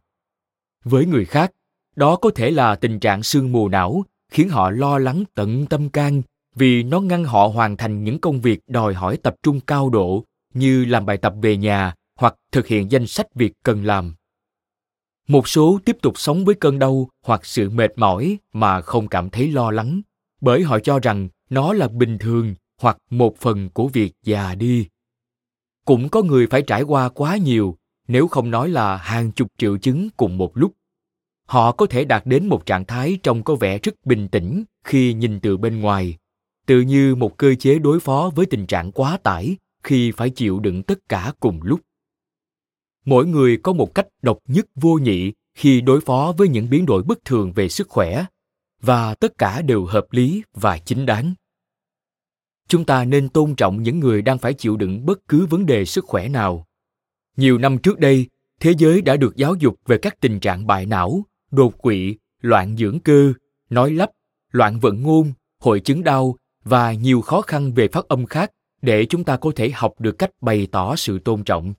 Với 0.84 1.06
người 1.06 1.24
khác, 1.24 1.52
đó 1.96 2.16
có 2.16 2.30
thể 2.34 2.50
là 2.50 2.74
tình 2.74 3.00
trạng 3.00 3.22
sương 3.22 3.52
mù 3.52 3.68
não, 3.68 4.04
khiến 4.32 4.48
họ 4.48 4.70
lo 4.70 4.98
lắng 4.98 5.24
tận 5.34 5.66
tâm 5.66 5.88
can 5.88 6.22
vì 6.54 6.82
nó 6.82 7.00
ngăn 7.00 7.24
họ 7.24 7.46
hoàn 7.46 7.76
thành 7.76 8.04
những 8.04 8.18
công 8.18 8.40
việc 8.40 8.60
đòi 8.66 8.94
hỏi 8.94 9.16
tập 9.16 9.34
trung 9.42 9.60
cao 9.60 9.90
độ 9.90 10.24
như 10.54 10.84
làm 10.84 11.06
bài 11.06 11.16
tập 11.16 11.34
về 11.42 11.56
nhà 11.56 11.94
hoặc 12.18 12.34
thực 12.52 12.66
hiện 12.66 12.90
danh 12.90 13.06
sách 13.06 13.34
việc 13.34 13.52
cần 13.62 13.84
làm. 13.84 14.14
Một 15.28 15.48
số 15.48 15.78
tiếp 15.84 15.96
tục 16.02 16.18
sống 16.18 16.44
với 16.44 16.54
cơn 16.54 16.78
đau 16.78 17.08
hoặc 17.24 17.46
sự 17.46 17.70
mệt 17.70 17.92
mỏi 17.96 18.38
mà 18.52 18.80
không 18.80 19.08
cảm 19.08 19.30
thấy 19.30 19.52
lo 19.52 19.70
lắng, 19.70 20.00
bởi 20.40 20.62
họ 20.62 20.78
cho 20.78 20.98
rằng 20.98 21.28
nó 21.50 21.72
là 21.72 21.88
bình 21.88 22.18
thường 22.18 22.54
hoặc 22.80 22.98
một 23.10 23.38
phần 23.38 23.70
của 23.70 23.88
việc 23.88 24.12
già 24.22 24.54
đi. 24.54 24.86
Cũng 25.84 26.08
có 26.08 26.22
người 26.22 26.46
phải 26.46 26.62
trải 26.62 26.82
qua 26.82 27.08
quá 27.08 27.36
nhiều, 27.36 27.76
nếu 28.08 28.28
không 28.28 28.50
nói 28.50 28.68
là 28.68 28.96
hàng 28.96 29.32
chục 29.32 29.48
triệu 29.58 29.78
chứng 29.78 30.08
cùng 30.16 30.38
một 30.38 30.56
lúc. 30.56 30.72
Họ 31.46 31.72
có 31.72 31.86
thể 31.86 32.04
đạt 32.04 32.26
đến 32.26 32.46
một 32.46 32.66
trạng 32.66 32.84
thái 32.84 33.18
trông 33.22 33.42
có 33.42 33.54
vẻ 33.54 33.78
rất 33.78 33.94
bình 34.04 34.28
tĩnh 34.28 34.64
khi 34.84 35.14
nhìn 35.14 35.40
từ 35.40 35.56
bên 35.56 35.80
ngoài, 35.80 36.16
tự 36.66 36.80
như 36.80 37.14
một 37.14 37.36
cơ 37.36 37.54
chế 37.54 37.78
đối 37.78 38.00
phó 38.00 38.30
với 38.34 38.46
tình 38.46 38.66
trạng 38.66 38.92
quá 38.92 39.18
tải 39.22 39.56
khi 39.84 40.12
phải 40.12 40.30
chịu 40.30 40.60
đựng 40.60 40.82
tất 40.82 40.98
cả 41.08 41.32
cùng 41.40 41.62
lúc. 41.62 41.80
Mỗi 43.04 43.26
người 43.26 43.56
có 43.62 43.72
một 43.72 43.94
cách 43.94 44.06
độc 44.22 44.38
nhất 44.48 44.66
vô 44.74 44.94
nhị 44.94 45.32
khi 45.54 45.80
đối 45.80 46.00
phó 46.00 46.34
với 46.36 46.48
những 46.48 46.70
biến 46.70 46.86
đổi 46.86 47.02
bất 47.02 47.24
thường 47.24 47.52
về 47.52 47.68
sức 47.68 47.88
khỏe, 47.88 48.24
và 48.80 49.14
tất 49.14 49.38
cả 49.38 49.62
đều 49.62 49.84
hợp 49.84 50.06
lý 50.10 50.42
và 50.54 50.78
chính 50.78 51.06
đáng. 51.06 51.34
Chúng 52.68 52.84
ta 52.84 53.04
nên 53.04 53.28
tôn 53.28 53.54
trọng 53.54 53.82
những 53.82 54.00
người 54.00 54.22
đang 54.22 54.38
phải 54.38 54.54
chịu 54.54 54.76
đựng 54.76 55.06
bất 55.06 55.28
cứ 55.28 55.46
vấn 55.46 55.66
đề 55.66 55.84
sức 55.84 56.04
khỏe 56.04 56.28
nào. 56.28 56.66
Nhiều 57.36 57.58
năm 57.58 57.78
trước 57.78 57.98
đây, 57.98 58.26
thế 58.60 58.74
giới 58.78 59.02
đã 59.02 59.16
được 59.16 59.36
giáo 59.36 59.54
dục 59.54 59.80
về 59.86 59.98
các 59.98 60.20
tình 60.20 60.40
trạng 60.40 60.66
bại 60.66 60.86
não, 60.86 61.24
đột 61.50 61.82
quỵ, 61.82 62.16
loạn 62.40 62.76
dưỡng 62.76 63.00
cơ, 63.00 63.32
nói 63.70 63.90
lắp, 63.90 64.10
loạn 64.50 64.80
vận 64.80 65.02
ngôn, 65.02 65.32
hội 65.60 65.80
chứng 65.80 66.04
đau 66.04 66.36
và 66.64 66.92
nhiều 66.92 67.20
khó 67.20 67.40
khăn 67.40 67.72
về 67.72 67.88
phát 67.88 68.08
âm 68.08 68.26
khác 68.26 68.50
để 68.84 69.06
chúng 69.06 69.24
ta 69.24 69.36
có 69.36 69.52
thể 69.56 69.70
học 69.70 70.00
được 70.00 70.18
cách 70.18 70.30
bày 70.40 70.68
tỏ 70.72 70.96
sự 70.96 71.18
tôn 71.18 71.44
trọng. 71.44 71.74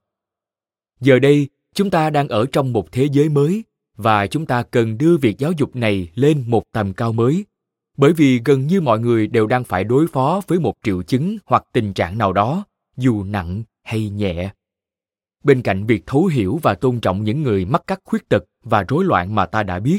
Giờ 1.00 1.20
đây, 1.20 1.48
chúng 1.74 1.90
ta 1.90 2.10
đang 2.10 2.28
ở 2.28 2.46
trong 2.52 2.74
một 2.74 2.92
thế 2.92 3.08
giới 3.12 3.30
mới 3.30 3.64
và 3.98 4.28
chúng 4.28 4.46
ta 4.46 4.64
cần 4.64 4.98
đưa 4.98 5.18
việc 5.18 5.38
giáo 5.40 5.52
dục 5.52 5.76
này 5.76 6.10
lên 6.16 6.44
một 6.48 6.64
tầm 6.72 6.94
cao 6.94 7.14
mới. 7.14 7.46
Bởi 7.98 8.14
vì 8.14 8.42
gần 8.46 8.68
như 8.68 8.82
mọi 8.82 9.00
người 9.00 9.28
đều 9.28 9.48
đang 9.48 9.64
phải 9.64 9.84
đối 9.84 10.08
phó 10.08 10.42
với 10.48 10.60
một 10.60 10.74
triệu 10.84 11.04
chứng 11.04 11.38
hoặc 11.46 11.64
tình 11.72 11.94
trạng 11.94 12.18
nào 12.18 12.34
đó, 12.34 12.66
dù 12.98 13.24
nặng 13.24 13.64
hay 13.84 14.10
nhẹ. 14.10 14.52
Bên 15.44 15.62
cạnh 15.62 15.86
việc 15.86 16.04
thấu 16.06 16.26
hiểu 16.26 16.60
và 16.64 16.74
tôn 16.74 17.00
trọng 17.00 17.24
những 17.24 17.44
người 17.44 17.66
mắc 17.66 17.84
các 17.88 18.00
khuyết 18.04 18.30
tật 18.30 18.44
và 18.64 18.86
rối 18.88 19.06
loạn 19.06 19.36
mà 19.36 19.46
ta 19.46 19.64
đã 19.64 19.80
biết, 19.80 19.98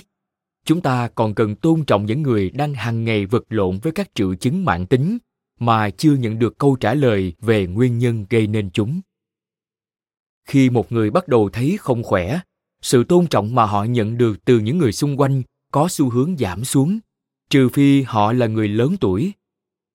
chúng 0.65 0.81
ta 0.81 1.09
còn 1.15 1.35
cần 1.35 1.55
tôn 1.55 1.85
trọng 1.85 2.07
những 2.07 2.23
người 2.23 2.51
đang 2.51 2.75
hàng 2.75 3.05
ngày 3.05 3.27
vật 3.27 3.45
lộn 3.49 3.79
với 3.79 3.93
các 3.93 4.11
triệu 4.15 4.35
chứng 4.35 4.65
mạng 4.65 4.87
tính 4.87 5.19
mà 5.61 5.91
chưa 5.91 6.15
nhận 6.15 6.39
được 6.39 6.59
câu 6.59 6.77
trả 6.77 6.95
lời 6.95 7.35
về 7.41 7.67
nguyên 7.67 7.99
nhân 7.99 8.27
gây 8.31 8.47
nên 8.47 8.71
chúng. 8.71 9.01
Khi 10.45 10.71
một 10.71 10.93
người 10.93 11.11
bắt 11.11 11.29
đầu 11.29 11.51
thấy 11.53 11.77
không 11.81 12.03
khỏe, 12.03 12.41
sự 12.83 13.05
tôn 13.05 13.27
trọng 13.27 13.55
mà 13.55 13.67
họ 13.67 13.85
nhận 13.85 14.19
được 14.19 14.45
từ 14.45 14.59
những 14.59 14.79
người 14.79 14.93
xung 14.93 15.21
quanh 15.21 15.43
có 15.73 15.89
xu 15.91 16.11
hướng 16.11 16.37
giảm 16.37 16.65
xuống, 16.65 16.99
trừ 17.51 17.69
phi 17.69 18.03
họ 18.03 18.33
là 18.33 18.47
người 18.47 18.69
lớn 18.69 18.97
tuổi. 19.01 19.33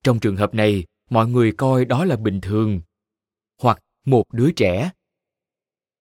Trong 0.03 0.19
trường 0.19 0.35
hợp 0.35 0.53
này, 0.53 0.83
mọi 1.09 1.27
người 1.27 1.51
coi 1.51 1.85
đó 1.85 2.05
là 2.05 2.15
bình 2.15 2.41
thường, 2.41 2.81
hoặc 3.61 3.79
một 4.05 4.33
đứa 4.33 4.51
trẻ. 4.51 4.91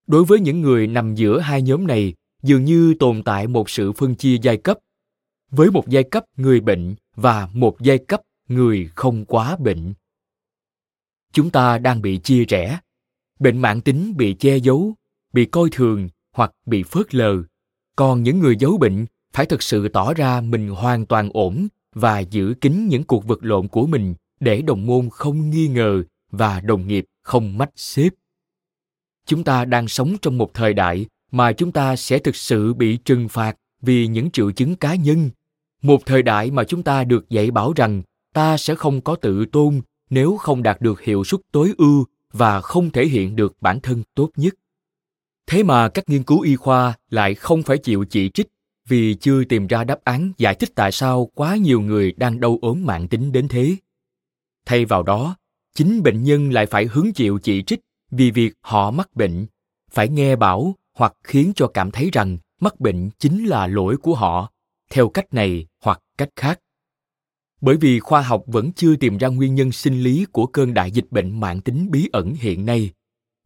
Đối 0.07 0.25
với 0.25 0.41
những 0.41 0.61
người 0.61 0.87
nằm 0.87 1.15
giữa 1.15 1.41
hai 1.41 1.63
nhóm 1.63 1.87
này, 1.87 2.15
dường 2.43 2.65
như 2.65 2.95
tồn 2.99 3.23
tại 3.23 3.47
một 3.47 3.71
sự 3.71 3.93
phân 3.93 4.15
chia 4.15 4.37
giai 4.43 4.57
cấp. 4.57 4.79
Với 5.51 5.71
một 5.71 5.89
giai 5.89 6.05
cấp 6.05 6.25
người 6.37 6.61
bệnh 6.61 6.95
và 7.17 7.49
một 7.53 7.77
giai 7.81 7.99
cấp 7.99 8.21
người 8.51 8.91
không 8.95 9.25
quá 9.25 9.57
bệnh. 9.57 9.95
Chúng 11.33 11.51
ta 11.51 11.79
đang 11.79 12.03
bị 12.03 12.19
chia 12.19 12.45
rẽ, 12.45 12.79
bệnh 13.39 13.59
mãn 13.59 13.81
tính 13.81 14.17
bị 14.17 14.35
che 14.35 14.57
giấu, 14.57 14.95
bị 15.33 15.45
coi 15.45 15.69
thường 15.73 16.09
hoặc 16.33 16.53
bị 16.67 16.83
phớt 16.83 17.15
lờ. 17.15 17.43
Còn 17.97 18.23
những 18.23 18.39
người 18.39 18.57
giấu 18.57 18.79
bệnh 18.79 19.07
phải 19.33 19.47
thực 19.47 19.63
sự 19.63 19.89
tỏ 19.89 20.15
ra 20.15 20.41
mình 20.41 20.69
hoàn 20.69 21.07
toàn 21.07 21.31
ổn 21.33 21.69
và 21.95 22.19
giữ 22.19 22.55
kín 22.61 22.89
những 22.89 23.05
cuộc 23.05 23.27
vật 23.27 23.39
lộn 23.43 23.69
của 23.69 23.87
mình 23.87 24.15
để 24.41 24.63
đồng 24.63 24.87
môn 24.87 25.09
không 25.11 25.51
nghi 25.51 25.69
ngờ 25.69 26.03
và 26.31 26.61
đồng 26.61 26.87
nghiệp 26.87 27.05
không 27.23 27.59
mách 27.59 27.71
xếp. 27.77 28.09
Chúng 29.27 29.45
ta 29.45 29.65
đang 29.65 29.89
sống 29.89 30.17
trong 30.23 30.39
một 30.39 30.55
thời 30.55 30.75
đại 30.75 31.07
mà 31.33 31.53
chúng 31.53 31.73
ta 31.73 31.97
sẽ 31.97 32.19
thực 32.19 32.37
sự 32.37 32.75
bị 32.75 32.97
trừng 32.97 33.29
phạt 33.29 33.57
vì 33.83 34.07
những 34.07 34.31
triệu 34.31 34.51
chứng 34.51 34.77
cá 34.77 34.95
nhân. 34.95 35.31
Một 35.83 36.07
thời 36.07 36.23
đại 36.23 36.51
mà 36.51 36.65
chúng 36.65 36.83
ta 36.83 37.05
được 37.05 37.29
dạy 37.31 37.51
bảo 37.51 37.73
rằng 37.77 38.03
ta 38.33 38.57
sẽ 38.57 38.75
không 38.75 39.01
có 39.01 39.17
tự 39.17 39.47
tôn 39.47 39.81
nếu 40.11 40.37
không 40.37 40.63
đạt 40.63 40.81
được 40.81 41.01
hiệu 41.01 41.25
suất 41.25 41.41
tối 41.53 41.75
ưu 41.79 42.05
và 42.33 42.61
không 42.61 42.91
thể 42.91 43.07
hiện 43.07 43.37
được 43.37 43.57
bản 43.61 43.81
thân 43.81 44.03
tốt 44.15 44.31
nhất. 44.37 44.55
Thế 45.47 45.63
mà 45.63 45.89
các 45.89 46.09
nghiên 46.09 46.23
cứu 46.23 46.41
y 46.41 46.57
khoa 46.57 46.95
lại 47.11 47.35
không 47.35 47.63
phải 47.63 47.79
chịu 47.79 48.05
chỉ 48.05 48.31
trích 48.31 48.47
vì 48.89 49.15
chưa 49.15 49.45
tìm 49.45 49.67
ra 49.67 49.85
đáp 49.85 50.05
án 50.05 50.33
giải 50.39 50.55
thích 50.55 50.71
tại 50.75 50.93
sao 50.93 51.31
quá 51.35 51.57
nhiều 51.57 51.81
người 51.81 52.13
đang 52.17 52.41
đau 52.41 52.59
ốm 52.63 52.87
mạng 52.87 53.09
tính 53.09 53.33
đến 53.33 53.49
thế. 53.49 53.77
Thay 54.67 54.85
vào 54.85 55.03
đó, 55.03 55.37
chính 55.75 56.03
bệnh 56.03 56.23
nhân 56.23 56.51
lại 56.51 56.67
phải 56.67 56.87
hứng 56.87 57.13
chịu 57.13 57.39
chỉ 57.43 57.63
trích 57.63 57.81
vì 58.11 58.31
việc 58.31 58.53
họ 58.61 58.91
mắc 58.91 59.17
bệnh. 59.17 59.47
Phải 59.91 60.09
nghe 60.09 60.37
bảo 60.37 60.75
hoặc 60.95 61.15
khiến 61.25 61.53
cho 61.57 61.67
cảm 61.67 61.91
thấy 61.91 62.11
rằng 62.13 62.39
mắc 62.61 62.81
bệnh 62.81 63.11
chính 63.19 63.45
là 63.45 63.67
lỗi 63.67 63.97
của 63.97 64.15
họ. 64.15 64.53
Theo 64.91 65.09
cách 65.09 65.35
này 65.35 65.67
hoặc 65.83 66.01
cách 66.19 66.31
khác 66.37 66.61
bởi 67.61 67.77
vì 67.77 68.01
khoa 68.01 68.23
học 68.23 68.45
vẫn 68.47 68.73
chưa 68.73 68.97
tìm 68.97 69.19
ra 69.19 69.29
nguyên 69.29 69.55
nhân 69.55 69.73
sinh 69.73 70.03
lý 70.03 70.27
của 70.33 70.47
cơn 70.47 70.75
đại 70.75 70.91
dịch 70.91 71.07
bệnh 71.11 71.41
mạng 71.41 71.61
tính 71.61 71.91
bí 71.91 72.09
ẩn 72.13 72.35
hiện 72.35 72.67
nay, 72.67 72.91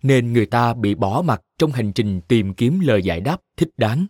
nên 0.03 0.33
người 0.33 0.47
ta 0.47 0.75
bị 0.75 0.95
bỏ 0.95 1.23
mặt 1.27 1.43
trong 1.59 1.73
hành 1.73 1.93
trình 1.93 2.21
tìm 2.29 2.55
kiếm 2.55 2.81
lời 2.81 3.03
giải 3.03 3.21
đáp 3.21 3.41
thích 3.57 3.71
đáng. 3.77 4.07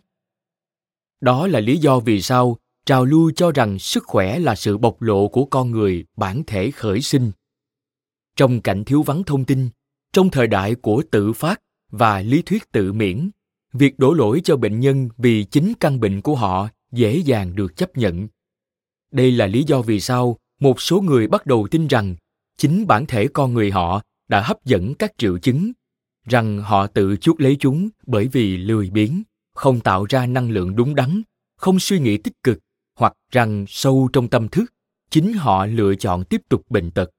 Đó 1.21 1.47
là 1.47 1.59
lý 1.59 1.77
do 1.77 1.99
vì 1.99 2.21
sao 2.21 2.57
trào 2.85 3.05
lưu 3.05 3.31
cho 3.35 3.51
rằng 3.51 3.79
sức 3.79 4.03
khỏe 4.07 4.39
là 4.39 4.55
sự 4.55 4.77
bộc 4.77 5.01
lộ 5.01 5.27
của 5.27 5.45
con 5.45 5.71
người 5.71 6.05
bản 6.17 6.43
thể 6.47 6.71
khởi 6.71 7.01
sinh. 7.01 7.31
Trong 8.35 8.61
cảnh 8.61 8.83
thiếu 8.85 9.03
vắng 9.03 9.23
thông 9.23 9.45
tin, 9.45 9.69
trong 10.13 10.29
thời 10.29 10.47
đại 10.47 10.75
của 10.75 11.03
tự 11.11 11.33
phát 11.33 11.61
và 11.91 12.21
lý 12.21 12.41
thuyết 12.41 12.71
tự 12.71 12.93
miễn, 12.93 13.29
việc 13.73 13.99
đổ 13.99 14.13
lỗi 14.13 14.41
cho 14.43 14.57
bệnh 14.57 14.79
nhân 14.79 15.09
vì 15.17 15.43
chính 15.43 15.73
căn 15.79 15.99
bệnh 15.99 16.21
của 16.21 16.35
họ 16.35 16.69
dễ 16.91 17.17
dàng 17.17 17.55
được 17.55 17.77
chấp 17.77 17.97
nhận 17.97 18.27
đây 19.15 19.31
là 19.31 19.47
lý 19.47 19.63
do 19.63 19.81
vì 19.81 19.99
sao 19.99 20.37
một 20.59 20.81
số 20.81 21.01
người 21.01 21.27
bắt 21.27 21.45
đầu 21.45 21.67
tin 21.71 21.87
rằng 21.87 22.15
chính 22.57 22.87
bản 22.87 23.05
thể 23.05 23.27
con 23.27 23.53
người 23.53 23.71
họ 23.71 24.01
đã 24.27 24.41
hấp 24.41 24.65
dẫn 24.65 24.95
các 24.95 25.13
triệu 25.17 25.37
chứng, 25.37 25.71
rằng 26.27 26.59
họ 26.61 26.87
tự 26.87 27.15
chuốc 27.17 27.41
lấy 27.41 27.57
chúng 27.59 27.89
bởi 28.05 28.27
vì 28.27 28.57
lười 28.57 28.89
biếng, 28.89 29.23
không 29.53 29.79
tạo 29.79 30.05
ra 30.09 30.25
năng 30.25 30.51
lượng 30.51 30.75
đúng 30.75 30.95
đắn, 30.95 31.21
không 31.57 31.79
suy 31.79 31.99
nghĩ 31.99 32.17
tích 32.17 32.43
cực 32.43 32.59
hoặc 32.95 33.13
rằng 33.31 33.65
sâu 33.67 34.09
trong 34.13 34.27
tâm 34.27 34.47
thức 34.47 34.65
chính 35.09 35.33
họ 35.33 35.65
lựa 35.65 35.95
chọn 35.95 36.23
tiếp 36.23 36.41
tục 36.49 36.65
bệnh 36.69 36.91
tật, 36.91 37.09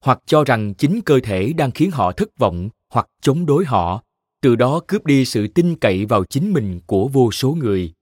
hoặc 0.00 0.18
cho 0.26 0.44
rằng 0.44 0.74
chính 0.74 1.00
cơ 1.00 1.20
thể 1.22 1.52
đang 1.52 1.70
khiến 1.70 1.90
họ 1.90 2.12
thất 2.12 2.38
vọng 2.38 2.68
hoặc 2.90 3.08
chống 3.20 3.46
đối 3.46 3.64
họ, 3.64 4.02
từ 4.40 4.56
đó 4.56 4.80
cướp 4.86 5.06
đi 5.06 5.24
sự 5.24 5.48
tin 5.48 5.76
cậy 5.76 6.06
vào 6.06 6.24
chính 6.24 6.52
mình 6.52 6.80
của 6.86 7.08
vô 7.08 7.32
số 7.32 7.54
người. 7.54 7.92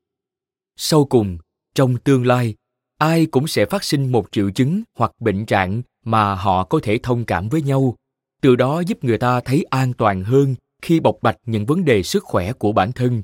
Sau 0.77 1.05
cùng, 1.05 1.39
trong 1.75 1.97
tương 1.97 2.27
lai 2.27 2.55
ai 3.01 3.27
cũng 3.27 3.47
sẽ 3.47 3.67
phát 3.67 3.85
sinh 3.85 4.13
một 4.13 4.27
triệu 4.33 4.51
chứng 4.51 4.83
hoặc 4.99 5.13
bệnh 5.21 5.47
trạng 5.47 5.83
mà 6.05 6.35
họ 6.35 6.65
có 6.65 6.81
thể 6.83 6.99
thông 7.03 7.25
cảm 7.25 7.49
với 7.49 7.63
nhau. 7.63 7.97
Từ 8.41 8.57
đó 8.57 8.81
giúp 8.81 9.05
người 9.05 9.19
ta 9.19 9.41
thấy 9.41 9.65
an 9.71 9.93
toàn 9.93 10.25
hơn 10.25 10.55
khi 10.83 11.01
bộc 11.01 11.17
bạch 11.23 11.37
những 11.47 11.67
vấn 11.67 11.85
đề 11.85 12.03
sức 12.03 12.25
khỏe 12.25 12.53
của 12.53 12.73
bản 12.73 12.93
thân. 12.93 13.23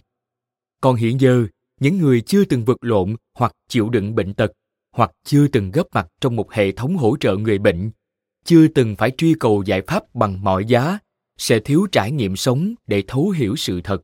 Còn 0.80 0.96
hiện 0.96 1.20
giờ, 1.20 1.46
những 1.80 1.98
người 1.98 2.20
chưa 2.20 2.44
từng 2.44 2.64
vật 2.64 2.76
lộn 2.80 3.16
hoặc 3.34 3.52
chịu 3.68 3.88
đựng 3.88 4.14
bệnh 4.14 4.34
tật 4.34 4.52
hoặc 4.92 5.12
chưa 5.24 5.48
từng 5.48 5.70
góp 5.70 5.86
mặt 5.92 6.08
trong 6.20 6.36
một 6.36 6.52
hệ 6.52 6.72
thống 6.72 6.96
hỗ 6.96 7.16
trợ 7.16 7.36
người 7.36 7.58
bệnh, 7.58 7.90
chưa 8.44 8.68
từng 8.68 8.96
phải 8.96 9.10
truy 9.10 9.34
cầu 9.40 9.62
giải 9.62 9.82
pháp 9.86 10.14
bằng 10.14 10.44
mọi 10.44 10.64
giá, 10.64 10.98
sẽ 11.38 11.60
thiếu 11.60 11.86
trải 11.92 12.10
nghiệm 12.10 12.36
sống 12.36 12.74
để 12.86 13.02
thấu 13.06 13.30
hiểu 13.30 13.56
sự 13.56 13.80
thật. 13.80 14.02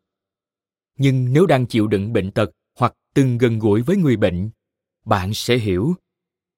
Nhưng 0.98 1.32
nếu 1.32 1.46
đang 1.46 1.66
chịu 1.66 1.86
đựng 1.86 2.12
bệnh 2.12 2.30
tật 2.30 2.50
hoặc 2.78 2.94
từng 3.14 3.38
gần 3.38 3.58
gũi 3.58 3.82
với 3.82 3.96
người 3.96 4.16
bệnh 4.16 4.50
bạn 5.04 5.34
sẽ 5.34 5.56
hiểu. 5.56 5.94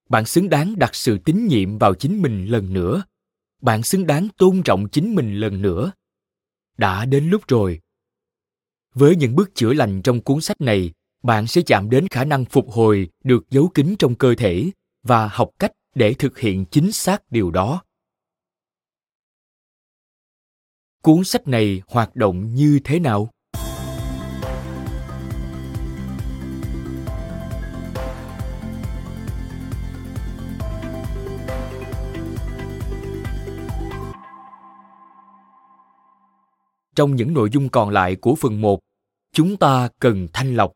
Bạn 0.08 0.24
xứng 0.24 0.48
đáng 0.48 0.78
đặt 0.78 0.94
sự 0.94 1.18
tín 1.24 1.46
nhiệm 1.46 1.78
vào 1.78 1.94
chính 1.94 2.22
mình 2.22 2.46
lần 2.46 2.72
nữa. 2.72 3.04
Bạn 3.62 3.82
xứng 3.82 4.06
đáng 4.06 4.28
tôn 4.36 4.62
trọng 4.62 4.88
chính 4.88 5.14
mình 5.14 5.40
lần 5.40 5.62
nữa. 5.62 5.92
Đã 6.76 7.04
đến 7.04 7.30
lúc 7.30 7.48
rồi. 7.48 7.80
Với 8.94 9.16
những 9.16 9.34
bước 9.34 9.54
chữa 9.54 9.72
lành 9.72 10.02
trong 10.02 10.20
cuốn 10.20 10.40
sách 10.40 10.60
này, 10.60 10.92
bạn 11.22 11.46
sẽ 11.46 11.62
chạm 11.66 11.90
đến 11.90 12.08
khả 12.08 12.24
năng 12.24 12.44
phục 12.44 12.70
hồi 12.70 13.08
được 13.24 13.50
giấu 13.50 13.68
kín 13.74 13.94
trong 13.98 14.14
cơ 14.14 14.34
thể 14.34 14.70
và 15.02 15.28
học 15.28 15.50
cách 15.58 15.72
để 15.94 16.14
thực 16.14 16.38
hiện 16.38 16.64
chính 16.70 16.92
xác 16.92 17.30
điều 17.30 17.50
đó. 17.50 17.82
Cuốn 21.02 21.24
sách 21.24 21.48
này 21.48 21.82
hoạt 21.86 22.16
động 22.16 22.54
như 22.54 22.80
thế 22.84 22.98
nào? 22.98 23.33
Trong 36.96 37.16
những 37.16 37.34
nội 37.34 37.50
dung 37.52 37.68
còn 37.68 37.90
lại 37.90 38.16
của 38.16 38.34
phần 38.34 38.60
1, 38.60 38.80
chúng 39.32 39.56
ta 39.56 39.88
cần 39.98 40.28
thanh 40.32 40.56
lọc. 40.56 40.72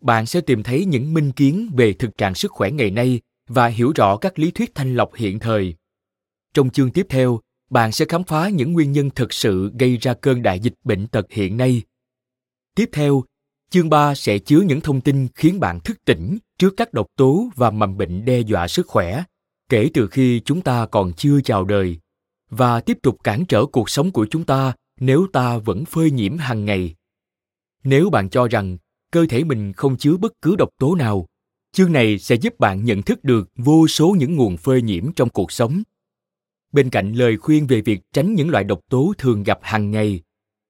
Bạn 0.00 0.26
sẽ 0.26 0.40
tìm 0.40 0.62
thấy 0.62 0.84
những 0.84 1.14
minh 1.14 1.32
kiến 1.32 1.70
về 1.76 1.92
thực 1.92 2.18
trạng 2.18 2.34
sức 2.34 2.52
khỏe 2.52 2.70
ngày 2.70 2.90
nay 2.90 3.20
và 3.48 3.66
hiểu 3.66 3.92
rõ 3.96 4.16
các 4.16 4.38
lý 4.38 4.50
thuyết 4.50 4.74
thanh 4.74 4.96
lọc 4.96 5.14
hiện 5.14 5.38
thời. 5.38 5.74
Trong 6.54 6.70
chương 6.70 6.90
tiếp 6.90 7.06
theo, 7.08 7.40
bạn 7.70 7.92
sẽ 7.92 8.04
khám 8.08 8.24
phá 8.24 8.48
những 8.48 8.72
nguyên 8.72 8.92
nhân 8.92 9.10
thực 9.10 9.32
sự 9.32 9.72
gây 9.78 9.96
ra 9.96 10.14
cơn 10.14 10.42
đại 10.42 10.60
dịch 10.60 10.74
bệnh 10.84 11.06
tật 11.06 11.26
hiện 11.30 11.56
nay. 11.56 11.82
Tiếp 12.74 12.88
theo, 12.92 13.24
chương 13.70 13.90
3 13.90 14.14
sẽ 14.14 14.38
chứa 14.38 14.60
những 14.60 14.80
thông 14.80 15.00
tin 15.00 15.28
khiến 15.34 15.60
bạn 15.60 15.80
thức 15.80 16.04
tỉnh 16.04 16.38
trước 16.58 16.74
các 16.76 16.92
độc 16.92 17.06
tố 17.16 17.48
và 17.54 17.70
mầm 17.70 17.96
bệnh 17.96 18.24
đe 18.24 18.40
dọa 18.40 18.68
sức 18.68 18.86
khỏe, 18.86 19.24
kể 19.68 19.90
từ 19.94 20.06
khi 20.06 20.40
chúng 20.44 20.60
ta 20.60 20.86
còn 20.86 21.12
chưa 21.12 21.40
chào 21.40 21.64
đời 21.64 21.98
và 22.50 22.80
tiếp 22.80 22.98
tục 23.02 23.16
cản 23.24 23.44
trở 23.44 23.66
cuộc 23.66 23.90
sống 23.90 24.10
của 24.10 24.26
chúng 24.30 24.44
ta 24.44 24.72
nếu 25.02 25.26
ta 25.32 25.58
vẫn 25.58 25.84
phơi 25.84 26.10
nhiễm 26.10 26.36
hàng 26.36 26.64
ngày 26.64 26.94
nếu 27.84 28.10
bạn 28.10 28.30
cho 28.30 28.48
rằng 28.48 28.78
cơ 29.10 29.26
thể 29.28 29.44
mình 29.44 29.72
không 29.72 29.96
chứa 29.96 30.16
bất 30.16 30.32
cứ 30.42 30.56
độc 30.56 30.68
tố 30.78 30.94
nào 30.94 31.26
chương 31.72 31.92
này 31.92 32.18
sẽ 32.18 32.34
giúp 32.34 32.58
bạn 32.58 32.84
nhận 32.84 33.02
thức 33.02 33.24
được 33.24 33.50
vô 33.56 33.88
số 33.88 34.16
những 34.18 34.36
nguồn 34.36 34.56
phơi 34.56 34.82
nhiễm 34.82 35.12
trong 35.12 35.28
cuộc 35.28 35.52
sống 35.52 35.82
bên 36.72 36.90
cạnh 36.90 37.12
lời 37.12 37.36
khuyên 37.36 37.66
về 37.66 37.80
việc 37.80 38.00
tránh 38.12 38.34
những 38.34 38.50
loại 38.50 38.64
độc 38.64 38.80
tố 38.88 39.12
thường 39.18 39.42
gặp 39.42 39.58
hàng 39.62 39.90
ngày 39.90 40.20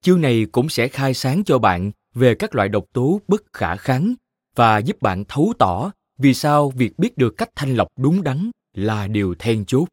chương 0.00 0.20
này 0.20 0.46
cũng 0.52 0.68
sẽ 0.68 0.88
khai 0.88 1.14
sáng 1.14 1.44
cho 1.44 1.58
bạn 1.58 1.92
về 2.14 2.34
các 2.34 2.54
loại 2.54 2.68
độc 2.68 2.84
tố 2.92 3.20
bất 3.28 3.42
khả 3.52 3.76
kháng 3.76 4.14
và 4.54 4.78
giúp 4.78 5.02
bạn 5.02 5.24
thấu 5.28 5.52
tỏ 5.58 5.90
vì 6.18 6.34
sao 6.34 6.70
việc 6.70 6.98
biết 6.98 7.18
được 7.18 7.34
cách 7.36 7.50
thanh 7.54 7.76
lọc 7.76 7.88
đúng 7.96 8.22
đắn 8.22 8.50
là 8.74 9.06
điều 9.06 9.34
then 9.34 9.64
chốt. 9.64 9.88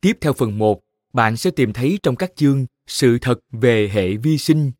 Tiếp 0.00 0.18
theo 0.20 0.32
phần 0.32 0.58
1, 0.58 0.80
bạn 1.12 1.36
sẽ 1.36 1.50
tìm 1.50 1.72
thấy 1.72 1.98
trong 2.02 2.16
các 2.16 2.36
chương 2.36 2.66
sự 2.90 3.18
thật 3.20 3.40
về 3.52 3.88
hệ 3.92 4.16
vi 4.16 4.38
sinh, 4.38 4.72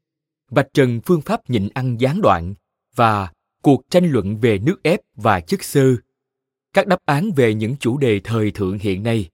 vạch 0.50 0.68
trần 0.74 1.00
phương 1.00 1.20
pháp 1.20 1.50
nhịn 1.50 1.68
ăn 1.74 1.96
gián 2.00 2.20
đoạn 2.22 2.54
và 2.94 3.32
cuộc 3.62 3.90
tranh 3.90 4.10
luận 4.10 4.40
về 4.40 4.58
nước 4.58 4.82
ép 4.82 5.00
và 5.14 5.40
chất 5.40 5.64
xơ, 5.64 5.96
các 6.72 6.86
đáp 6.86 6.98
án 7.04 7.30
về 7.36 7.54
những 7.54 7.76
chủ 7.76 7.98
đề 7.98 8.20
thời 8.24 8.50
thượng 8.50 8.78
hiện 8.78 9.02
nay. 9.02 9.28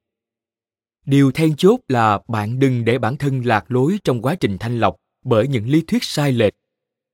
Điều 1.06 1.32
then 1.32 1.56
chốt 1.56 1.80
là 1.88 2.20
bạn 2.28 2.58
đừng 2.58 2.84
để 2.84 2.98
bản 2.98 3.16
thân 3.16 3.42
lạc 3.46 3.64
lối 3.68 3.98
trong 4.04 4.22
quá 4.22 4.34
trình 4.34 4.58
thanh 4.58 4.80
lọc 4.80 4.96
bởi 5.24 5.48
những 5.48 5.68
lý 5.68 5.82
thuyết 5.86 6.04
sai 6.04 6.32
lệch. 6.32 6.54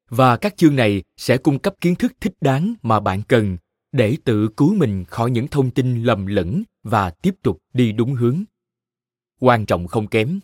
Và 0.09 0.37
các 0.37 0.57
chương 0.57 0.77
này 0.77 1.03
sẽ 1.17 1.37
cung 1.37 1.59
cấp 1.59 1.75
kiến 1.81 1.95
thức 1.95 2.13
thích 2.21 2.35
đáng 2.41 2.75
mà 2.83 3.01
bạn 3.01 3.23
cần 3.29 3.57
để 3.93 4.17
tự 4.25 4.49
cứu 4.57 4.75
mình 4.75 5.05
khỏi 5.05 5.31
những 5.31 5.49
thông 5.49 5.71
tin 5.71 6.03
lầm 6.03 6.27
lẫn 6.27 6.63
và 6.83 7.11
tiếp 7.11 7.35
tục 7.43 7.59
đi 7.75 7.93
đúng 7.93 8.15
hướng. 8.15 8.45
Quan 9.41 9.67
trọng 9.67 9.87
không 9.87 10.07
kém. 10.07 10.41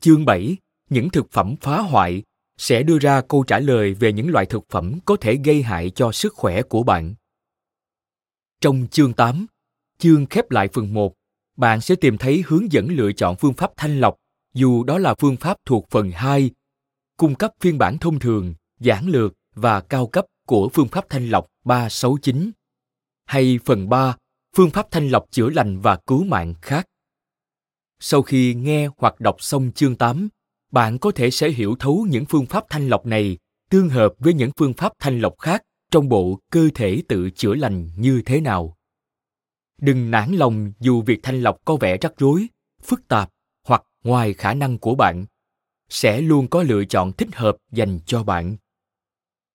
Chương 0.00 0.24
7, 0.24 0.56
những 0.90 1.10
thực 1.10 1.30
phẩm 1.30 1.54
phá 1.60 1.80
hoại 1.80 2.22
sẽ 2.56 2.82
đưa 2.82 2.98
ra 2.98 3.20
câu 3.20 3.44
trả 3.46 3.58
lời 3.58 3.94
về 3.94 4.12
những 4.12 4.28
loại 4.28 4.46
thực 4.46 4.64
phẩm 4.68 4.98
có 5.04 5.16
thể 5.20 5.38
gây 5.44 5.62
hại 5.62 5.90
cho 5.90 6.12
sức 6.12 6.34
khỏe 6.34 6.62
của 6.62 6.82
bạn. 6.82 7.14
Trong 8.60 8.86
chương 8.90 9.12
8, 9.12 9.46
chương 9.98 10.26
khép 10.26 10.50
lại 10.50 10.68
phần 10.72 10.94
1, 10.94 11.14
bạn 11.56 11.80
sẽ 11.80 11.94
tìm 11.94 12.18
thấy 12.18 12.44
hướng 12.46 12.72
dẫn 12.72 12.88
lựa 12.88 13.12
chọn 13.12 13.36
phương 13.36 13.52
pháp 13.52 13.70
thanh 13.76 14.00
lọc, 14.00 14.16
dù 14.54 14.84
đó 14.84 14.98
là 14.98 15.14
phương 15.14 15.36
pháp 15.36 15.56
thuộc 15.66 15.86
phần 15.90 16.10
2, 16.10 16.50
cung 17.16 17.34
cấp 17.34 17.52
phiên 17.60 17.78
bản 17.78 17.98
thông 17.98 18.18
thường, 18.18 18.54
giản 18.80 19.06
lược 19.06 19.32
và 19.54 19.80
cao 19.80 20.06
cấp 20.06 20.26
của 20.46 20.68
phương 20.68 20.88
pháp 20.88 21.04
thanh 21.08 21.28
lọc 21.28 21.46
369 21.64 22.50
hay 23.24 23.58
phần 23.64 23.88
3, 23.88 24.16
phương 24.56 24.70
pháp 24.70 24.86
thanh 24.90 25.08
lọc 25.08 25.24
chữa 25.30 25.50
lành 25.50 25.80
và 25.80 25.96
cứu 26.06 26.24
mạng 26.24 26.54
khác. 26.62 26.86
Sau 28.02 28.22
khi 28.22 28.54
nghe 28.54 28.88
hoặc 28.98 29.20
đọc 29.20 29.36
xong 29.38 29.72
chương 29.74 29.96
8, 29.96 30.28
bạn 30.72 30.98
có 30.98 31.10
thể 31.10 31.30
sẽ 31.30 31.50
hiểu 31.50 31.76
thấu 31.78 32.06
những 32.10 32.24
phương 32.24 32.46
pháp 32.46 32.64
thanh 32.68 32.88
lọc 32.88 33.06
này 33.06 33.38
tương 33.70 33.88
hợp 33.88 34.12
với 34.18 34.34
những 34.34 34.50
phương 34.56 34.72
pháp 34.72 34.92
thanh 34.98 35.20
lọc 35.20 35.38
khác 35.38 35.62
trong 35.90 36.08
bộ 36.08 36.40
cơ 36.50 36.68
thể 36.74 37.02
tự 37.08 37.30
chữa 37.30 37.54
lành 37.54 37.90
như 37.96 38.22
thế 38.26 38.40
nào. 38.40 38.76
Đừng 39.80 40.10
nản 40.10 40.32
lòng 40.32 40.72
dù 40.80 41.02
việc 41.02 41.20
thanh 41.22 41.42
lọc 41.42 41.56
có 41.64 41.76
vẻ 41.76 41.96
rắc 41.96 42.12
rối, 42.18 42.46
phức 42.82 43.08
tạp 43.08 43.30
hoặc 43.66 43.82
ngoài 44.04 44.34
khả 44.34 44.54
năng 44.54 44.78
của 44.78 44.94
bạn. 44.94 45.26
Sẽ 45.88 46.20
luôn 46.20 46.48
có 46.48 46.62
lựa 46.62 46.84
chọn 46.84 47.12
thích 47.12 47.28
hợp 47.32 47.56
dành 47.72 47.98
cho 48.06 48.24
bạn. 48.24 48.56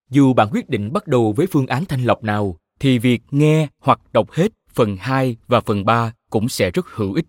Dù 0.10 0.34
bạn 0.34 0.50
quyết 0.52 0.70
định 0.70 0.94
bắt 0.94 1.08
đầu 1.08 1.34
với 1.34 1.48
phương 1.48 1.68
án 1.68 1.86
thanh 1.86 2.04
lọc 2.06 2.24
nào, 2.24 2.58
thì 2.80 3.00
việc 3.00 3.22
nghe 3.32 3.68
hoặc 3.80 4.00
đọc 4.14 4.32
hết 4.32 4.52
phần 4.74 4.98
2 5.00 5.38
và 5.48 5.62
phần 5.62 5.86
3 5.86 6.14
cũng 6.30 6.50
sẽ 6.50 6.72
rất 6.72 6.86
hữu 6.88 7.14
ích. 7.14 7.26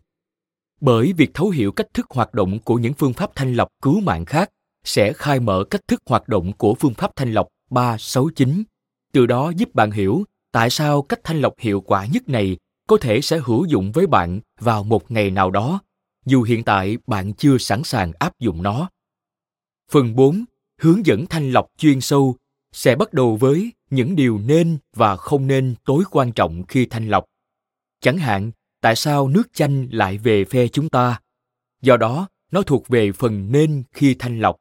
Bởi 0.81 1.13
việc 1.13 1.31
thấu 1.35 1.51
hiểu 1.51 1.73
cách 1.73 1.95
thức 1.95 2.07
hoạt 2.11 2.35
động 2.35 2.59
của 2.59 2.75
những 2.75 2.95
phương 2.95 3.13
pháp 3.13 3.31
thanh 3.35 3.55
lọc 3.55 3.69
cứu 3.83 4.01
mạng 4.01 4.25
khác 4.25 4.51
sẽ 4.85 5.13
khai 5.13 5.41
mở 5.41 5.65
cách 5.71 5.89
thức 5.89 6.03
hoạt 6.07 6.29
động 6.29 6.53
của 6.53 6.75
phương 6.75 6.95
pháp 6.95 7.17
thanh 7.17 7.33
lọc 7.33 7.49
369. 7.71 8.63
Từ 9.13 9.27
đó 9.27 9.53
giúp 9.57 9.75
bạn 9.75 9.91
hiểu 9.91 10.25
tại 10.53 10.71
sao 10.71 11.03
cách 11.03 11.21
thanh 11.25 11.41
lọc 11.41 11.55
hiệu 11.59 11.81
quả 11.81 12.07
nhất 12.07 12.29
này 12.29 12.57
có 12.89 12.97
thể 13.01 13.21
sẽ 13.21 13.41
hữu 13.45 13.65
dụng 13.65 13.93
với 13.93 14.07
bạn 14.07 14.41
vào 14.61 14.85
một 14.85 15.11
ngày 15.11 15.31
nào 15.31 15.51
đó, 15.51 15.81
dù 16.27 16.43
hiện 16.43 16.65
tại 16.65 16.99
bạn 17.07 17.33
chưa 17.35 17.59
sẵn 17.59 17.83
sàng 17.85 18.13
áp 18.19 18.33
dụng 18.39 18.63
nó. 18.63 18.89
Phần 19.93 20.17
4. 20.17 20.45
Hướng 20.81 21.07
dẫn 21.07 21.27
thanh 21.27 21.51
lọc 21.51 21.67
chuyên 21.79 22.01
sâu 22.01 22.37
sẽ 22.73 22.97
bắt 22.97 23.13
đầu 23.13 23.37
với 23.37 23.73
những 23.91 24.17
điều 24.17 24.39
nên 24.39 24.79
và 24.97 25.17
không 25.17 25.47
nên 25.47 25.75
tối 25.85 26.05
quan 26.11 26.33
trọng 26.33 26.65
khi 26.69 26.87
thanh 26.87 27.09
lọc. 27.09 27.25
Chẳng 28.01 28.19
hạn, 28.19 28.51
tại 28.87 28.97
sao 28.97 29.29
nước 29.29 29.53
chanh 29.53 29.89
lại 29.91 30.19
về 30.19 30.45
phe 30.45 30.69
chúng 30.69 30.89
ta? 30.89 31.21
Do 31.83 31.97
đó, 31.97 32.29
nó 32.53 32.63
thuộc 32.63 32.89
về 32.89 33.13
phần 33.13 33.53
nên 33.53 33.83
khi 33.93 34.15
thanh 34.19 34.41
lọc, 34.41 34.57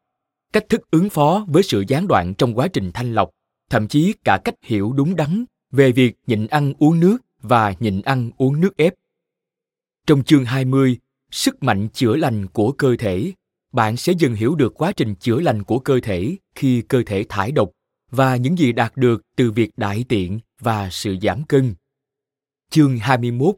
cách 0.53 0.69
thức 0.69 0.81
ứng 0.91 1.10
phó 1.10 1.45
với 1.47 1.64
sự 1.64 1.84
gián 1.88 2.07
đoạn 2.07 2.34
trong 2.38 2.53
quá 2.53 2.68
trình 2.68 2.91
thanh 2.93 3.14
lọc, 3.14 3.30
thậm 3.69 3.88
chí 3.88 4.14
cả 4.23 4.39
cách 4.43 4.56
hiểu 4.64 4.93
đúng 4.93 5.15
đắn 5.15 5.45
về 5.72 5.91
việc 5.91 6.15
nhịn 6.27 6.47
ăn 6.47 6.73
uống 6.80 6.99
nước 6.99 7.18
và 7.41 7.73
nhịn 7.80 8.02
ăn 8.02 8.31
uống 8.38 8.61
nước 8.61 8.77
ép. 8.77 8.93
Trong 10.07 10.23
chương 10.23 10.45
20, 10.45 10.97
sức 11.31 11.64
mạnh 11.64 11.88
chữa 11.93 12.15
lành 12.15 12.47
của 12.47 12.72
cơ 12.72 12.95
thể, 12.99 13.31
bạn 13.73 13.97
sẽ 13.97 14.14
dần 14.18 14.34
hiểu 14.34 14.56
được 14.56 14.73
quá 14.76 14.91
trình 14.91 15.15
chữa 15.15 15.39
lành 15.39 15.64
của 15.64 15.80
cơ 15.80 15.99
thể 16.03 16.38
khi 16.56 16.81
cơ 16.81 17.03
thể 17.06 17.26
thải 17.30 17.52
độc 17.52 17.69
và 18.11 18.35
những 18.35 18.57
gì 18.57 18.72
đạt 18.72 18.97
được 18.97 19.22
từ 19.35 19.52
việc 19.52 19.72
đại 19.77 20.06
tiện 20.10 20.39
và 20.60 20.89
sự 20.91 21.15
giảm 21.22 21.43
cân. 21.43 21.76
Chương 22.69 22.97
21 22.97 23.56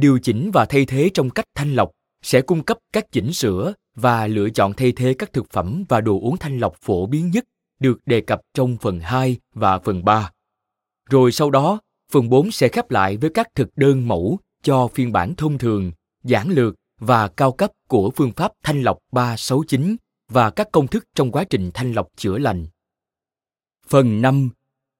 Điều 0.00 0.18
chỉnh 0.18 0.50
và 0.54 0.64
thay 0.64 0.84
thế 0.84 1.10
trong 1.14 1.30
cách 1.30 1.44
thanh 1.54 1.74
lọc 1.74 1.90
sẽ 2.22 2.42
cung 2.42 2.62
cấp 2.62 2.78
các 2.92 3.12
chỉnh 3.12 3.32
sửa 3.32 3.72
và 3.94 4.26
lựa 4.26 4.50
chọn 4.50 4.72
thay 4.76 4.92
thế 4.92 5.14
các 5.14 5.32
thực 5.32 5.50
phẩm 5.50 5.84
và 5.88 6.00
đồ 6.00 6.20
uống 6.20 6.36
thanh 6.36 6.58
lọc 6.58 6.76
phổ 6.76 7.06
biến 7.06 7.30
nhất 7.30 7.44
được 7.80 7.98
đề 8.06 8.20
cập 8.20 8.40
trong 8.54 8.76
phần 8.80 9.00
2 9.00 9.36
và 9.54 9.78
phần 9.78 10.04
3. 10.04 10.30
Rồi 11.10 11.32
sau 11.32 11.50
đó, 11.50 11.80
phần 12.12 12.28
4 12.28 12.50
sẽ 12.50 12.68
khép 12.68 12.90
lại 12.90 13.16
với 13.16 13.30
các 13.30 13.48
thực 13.54 13.68
đơn 13.76 14.08
mẫu 14.08 14.38
cho 14.62 14.88
phiên 14.88 15.12
bản 15.12 15.34
thông 15.34 15.58
thường, 15.58 15.92
giản 16.24 16.48
lược 16.50 16.74
và 17.00 17.28
cao 17.28 17.52
cấp 17.52 17.70
của 17.88 18.10
phương 18.10 18.32
pháp 18.32 18.52
thanh 18.62 18.82
lọc 18.82 18.98
369 19.12 19.96
và 20.28 20.50
các 20.50 20.68
công 20.72 20.86
thức 20.86 21.04
trong 21.14 21.32
quá 21.32 21.44
trình 21.44 21.70
thanh 21.74 21.92
lọc 21.92 22.08
chữa 22.16 22.38
lành. 22.38 22.66
Phần 23.86 24.22
5. 24.22 24.50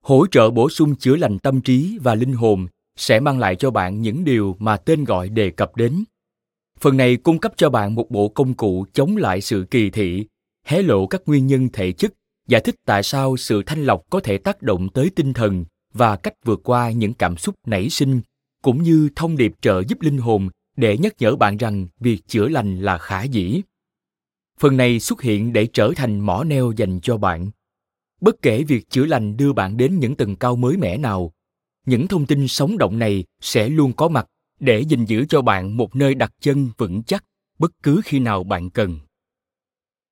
Hỗ 0.02 0.26
trợ 0.26 0.50
bổ 0.50 0.70
sung 0.70 0.96
chữa 0.96 1.16
lành 1.16 1.38
tâm 1.38 1.60
trí 1.60 1.98
và 2.02 2.14
linh 2.14 2.32
hồn 2.32 2.66
sẽ 3.00 3.20
mang 3.20 3.38
lại 3.38 3.56
cho 3.56 3.70
bạn 3.70 4.02
những 4.02 4.24
điều 4.24 4.56
mà 4.58 4.76
tên 4.76 5.04
gọi 5.04 5.28
đề 5.28 5.50
cập 5.50 5.76
đến. 5.76 6.04
Phần 6.80 6.96
này 6.96 7.16
cung 7.16 7.38
cấp 7.38 7.52
cho 7.56 7.70
bạn 7.70 7.94
một 7.94 8.10
bộ 8.10 8.28
công 8.28 8.54
cụ 8.54 8.86
chống 8.92 9.16
lại 9.16 9.40
sự 9.40 9.66
kỳ 9.70 9.90
thị, 9.90 10.26
hé 10.64 10.82
lộ 10.82 11.06
các 11.06 11.22
nguyên 11.26 11.46
nhân 11.46 11.68
thể 11.72 11.92
chất, 11.92 12.12
giải 12.48 12.60
thích 12.60 12.74
tại 12.86 13.02
sao 13.02 13.36
sự 13.36 13.62
thanh 13.66 13.84
lọc 13.84 14.02
có 14.10 14.20
thể 14.20 14.38
tác 14.38 14.62
động 14.62 14.88
tới 14.88 15.10
tinh 15.16 15.32
thần 15.32 15.64
và 15.94 16.16
cách 16.16 16.34
vượt 16.44 16.60
qua 16.64 16.90
những 16.90 17.14
cảm 17.14 17.36
xúc 17.36 17.54
nảy 17.66 17.90
sinh, 17.90 18.20
cũng 18.62 18.82
như 18.82 19.08
thông 19.16 19.36
điệp 19.36 19.52
trợ 19.60 19.82
giúp 19.88 20.00
linh 20.00 20.18
hồn 20.18 20.48
để 20.76 20.98
nhắc 20.98 21.14
nhở 21.18 21.36
bạn 21.36 21.56
rằng 21.56 21.86
việc 22.00 22.20
chữa 22.26 22.48
lành 22.48 22.80
là 22.80 22.98
khả 22.98 23.22
dĩ. 23.22 23.62
Phần 24.58 24.76
này 24.76 25.00
xuất 25.00 25.22
hiện 25.22 25.52
để 25.52 25.66
trở 25.72 25.92
thành 25.96 26.20
mỏ 26.20 26.44
neo 26.44 26.72
dành 26.76 27.00
cho 27.00 27.16
bạn 27.16 27.50
bất 28.20 28.42
kể 28.42 28.62
việc 28.62 28.90
chữa 28.90 29.04
lành 29.04 29.36
đưa 29.36 29.52
bạn 29.52 29.76
đến 29.76 29.98
những 29.98 30.14
tầng 30.14 30.36
cao 30.36 30.56
mới 30.56 30.76
mẻ 30.76 30.96
nào 30.96 31.32
những 31.90 32.08
thông 32.08 32.26
tin 32.26 32.48
sống 32.48 32.78
động 32.78 32.98
này 32.98 33.24
sẽ 33.40 33.68
luôn 33.68 33.92
có 33.92 34.08
mặt 34.08 34.26
để 34.60 34.80
gìn 34.80 35.04
giữ 35.04 35.24
cho 35.28 35.42
bạn 35.42 35.76
một 35.76 35.96
nơi 35.96 36.14
đặt 36.14 36.32
chân 36.40 36.70
vững 36.78 37.02
chắc 37.02 37.24
bất 37.58 37.70
cứ 37.82 38.00
khi 38.04 38.18
nào 38.18 38.44
bạn 38.44 38.70
cần. 38.70 38.98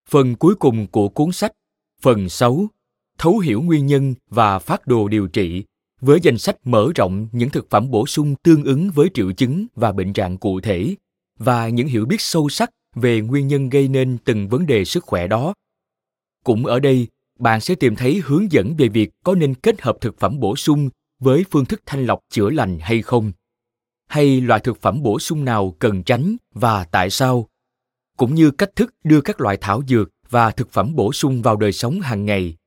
Phần 0.09 0.35
cuối 0.35 0.55
cùng 0.55 0.87
của 0.87 1.09
cuốn 1.09 1.31
sách, 1.31 1.51
phần 2.01 2.29
6, 2.29 2.67
thấu 3.17 3.39
hiểu 3.39 3.61
nguyên 3.61 3.85
nhân 3.85 4.13
và 4.29 4.59
phát 4.59 4.87
đồ 4.87 5.07
điều 5.07 5.27
trị 5.27 5.63
với 6.01 6.19
danh 6.23 6.37
sách 6.37 6.55
mở 6.63 6.91
rộng 6.95 7.27
những 7.31 7.49
thực 7.49 7.69
phẩm 7.69 7.91
bổ 7.91 8.07
sung 8.07 8.35
tương 8.43 8.63
ứng 8.63 8.91
với 8.91 9.09
triệu 9.13 9.31
chứng 9.31 9.65
và 9.75 9.91
bệnh 9.91 10.13
trạng 10.13 10.37
cụ 10.37 10.61
thể 10.61 10.95
và 11.37 11.69
những 11.69 11.87
hiểu 11.87 12.05
biết 12.05 12.21
sâu 12.21 12.49
sắc 12.49 12.69
về 12.95 13.21
nguyên 13.21 13.47
nhân 13.47 13.69
gây 13.69 13.87
nên 13.87 14.17
từng 14.25 14.49
vấn 14.49 14.65
đề 14.65 14.85
sức 14.85 15.03
khỏe 15.03 15.27
đó. 15.27 15.53
Cũng 16.43 16.65
ở 16.65 16.79
đây, 16.79 17.07
bạn 17.39 17.61
sẽ 17.61 17.75
tìm 17.75 17.95
thấy 17.95 18.21
hướng 18.25 18.51
dẫn 18.51 18.75
về 18.77 18.87
việc 18.87 19.09
có 19.23 19.35
nên 19.35 19.55
kết 19.55 19.81
hợp 19.81 19.97
thực 20.01 20.19
phẩm 20.19 20.39
bổ 20.39 20.55
sung 20.55 20.89
với 21.19 21.45
phương 21.51 21.65
thức 21.65 21.81
thanh 21.85 22.05
lọc 22.05 22.19
chữa 22.29 22.49
lành 22.49 22.79
hay 22.81 23.01
không? 23.01 23.31
Hay 24.07 24.41
loại 24.41 24.59
thực 24.59 24.81
phẩm 24.81 25.03
bổ 25.03 25.19
sung 25.19 25.45
nào 25.45 25.75
cần 25.79 26.03
tránh 26.03 26.35
và 26.53 26.85
tại 26.85 27.09
sao? 27.09 27.49
Cũng 28.17 28.35
như 28.35 28.51
cách 28.51 28.75
thức 28.75 28.95
đưa 29.03 29.21
các 29.21 29.41
loại 29.41 29.57
thảo 29.61 29.81
dược 29.87 30.09
và 30.29 30.51
thực 30.51 30.71
phẩm 30.71 30.95
bổ 30.95 31.13
sung 31.13 31.41
vào 31.41 31.55
đời 31.55 31.71
sống 31.71 31.99
hàng 32.01 32.25
ngày. 32.25 32.57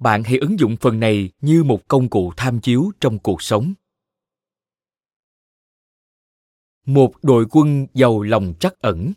Bạn 0.00 0.24
hãy 0.24 0.38
ứng 0.38 0.58
dụng 0.58 0.76
phần 0.80 1.00
này 1.00 1.30
như 1.40 1.64
một 1.64 1.88
công 1.88 2.10
cụ 2.10 2.32
tham 2.36 2.60
chiếu 2.60 2.90
trong 3.00 3.18
cuộc 3.18 3.42
sống. 3.42 3.74
Một 6.86 7.14
đội 7.22 7.46
quân 7.50 7.86
giàu 7.94 8.22
lòng 8.22 8.54
trắc 8.60 8.78
ẩn. 8.78 9.12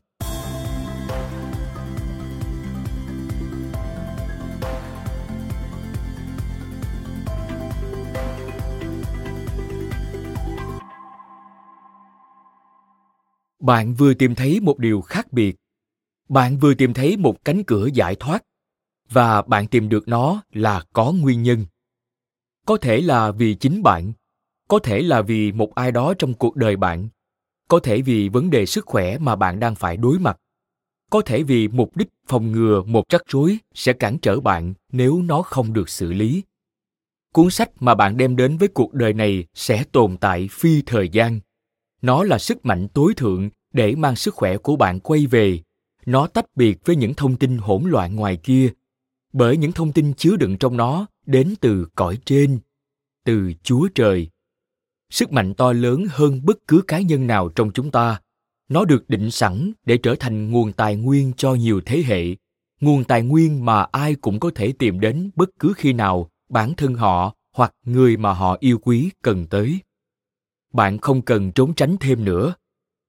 Bạn 13.60 13.94
vừa 13.94 14.14
tìm 14.14 14.36
thấy 14.36 14.60
một 14.60 14.80
điều 14.80 15.02
khác 15.02 15.34
biệt. 15.34 15.56
Bạn 16.30 16.58
vừa 16.58 16.74
tìm 16.74 16.94
thấy 16.94 17.18
một 17.18 17.46
cánh 17.46 17.64
cửa 17.64 17.88
giải 17.94 18.16
thoát. 18.16 18.44
Và 19.10 19.42
bạn 19.42 19.68
tìm 19.68 19.90
được 19.90 20.08
nó 20.08 20.42
là 20.52 20.84
có 20.94 21.12
nguyên 21.12 21.44
nhân. 21.44 21.66
Có 22.66 22.78
thể 22.78 23.02
là 23.02 23.32
vì 23.32 23.56
chính 23.56 23.84
bạn. 23.84 24.14
Có 24.68 24.80
thể 24.80 25.02
là 25.02 25.22
vì 25.22 25.52
một 25.52 25.76
ai 25.76 25.92
đó 25.92 26.14
trong 26.14 26.34
cuộc 26.34 26.56
đời 26.56 26.76
bạn. 26.76 27.10
Có 27.68 27.80
thể 27.80 28.02
vì 28.02 28.30
vấn 28.30 28.50
đề 28.50 28.66
sức 28.66 28.86
khỏe 28.86 29.18
mà 29.18 29.36
bạn 29.36 29.60
đang 29.60 29.76
phải 29.76 29.98
đối 29.98 30.20
mặt. 30.20 30.38
Có 31.10 31.22
thể 31.22 31.44
vì 31.44 31.68
mục 31.68 31.98
đích 31.98 32.08
phòng 32.28 32.52
ngừa 32.52 32.84
một 32.84 33.10
rắc 33.10 33.22
rối 33.28 33.58
sẽ 33.74 33.94
cản 33.94 34.18
trở 34.22 34.40
bạn 34.40 34.74
nếu 34.92 35.22
nó 35.22 35.42
không 35.42 35.74
được 35.74 35.90
xử 35.90 36.14
lý. 36.14 36.44
Cuốn 37.34 37.50
sách 37.50 37.72
mà 37.80 37.96
bạn 37.96 38.18
đem 38.18 38.36
đến 38.36 38.58
với 38.58 38.68
cuộc 38.68 38.94
đời 38.94 39.14
này 39.14 39.46
sẽ 39.54 39.84
tồn 39.92 40.18
tại 40.18 40.48
phi 40.52 40.82
thời 40.82 41.10
gian 41.10 41.40
nó 42.08 42.24
là 42.24 42.38
sức 42.38 42.66
mạnh 42.66 42.88
tối 42.88 43.14
thượng 43.14 43.50
để 43.74 43.96
mang 43.96 44.16
sức 44.16 44.36
khỏe 44.36 44.58
của 44.58 44.76
bạn 44.76 45.00
quay 45.00 45.26
về. 45.26 45.60
Nó 46.06 46.28
tách 46.28 46.46
biệt 46.56 46.86
với 46.86 46.96
những 46.96 47.14
thông 47.14 47.36
tin 47.36 47.58
hỗn 47.58 47.84
loạn 47.84 48.16
ngoài 48.16 48.38
kia, 48.38 48.70
bởi 49.34 49.58
những 49.58 49.72
thông 49.72 49.92
tin 49.94 50.14
chứa 50.14 50.36
đựng 50.36 50.58
trong 50.58 50.78
nó 50.78 51.06
đến 51.26 51.54
từ 51.62 51.88
cõi 51.96 52.18
trên, 52.26 52.60
từ 53.26 53.54
chúa 53.64 53.88
trời. 53.96 54.30
Sức 55.10 55.32
mạnh 55.32 55.54
to 55.54 55.74
lớn 55.74 56.06
hơn 56.10 56.46
bất 56.46 56.58
cứ 56.68 56.82
cá 56.88 57.00
nhân 57.00 57.28
nào 57.28 57.50
trong 57.50 57.72
chúng 57.72 57.92
ta. 57.92 58.22
Nó 58.70 58.86
được 58.86 59.10
định 59.10 59.32
sẵn 59.32 59.72
để 59.86 59.98
trở 59.98 60.16
thành 60.20 60.52
nguồn 60.52 60.74
tài 60.74 60.96
nguyên 60.96 61.34
cho 61.38 61.54
nhiều 61.54 61.82
thế 61.86 62.04
hệ, 62.06 62.36
nguồn 62.82 63.04
tài 63.04 63.22
nguyên 63.22 63.66
mà 63.66 63.86
ai 63.92 64.16
cũng 64.16 64.40
có 64.40 64.52
thể 64.56 64.74
tìm 64.80 65.00
đến 65.00 65.30
bất 65.36 65.50
cứ 65.60 65.74
khi 65.78 65.94
nào 65.94 66.30
bản 66.50 66.74
thân 66.74 66.94
họ 66.94 67.36
hoặc 67.54 67.74
người 67.86 68.18
mà 68.18 68.34
họ 68.34 68.58
yêu 68.60 68.78
quý 68.78 69.10
cần 69.22 69.48
tới 69.48 69.80
bạn 70.78 70.98
không 70.98 71.22
cần 71.22 71.52
trốn 71.52 71.74
tránh 71.74 71.96
thêm 72.00 72.26
nữa. 72.26 72.54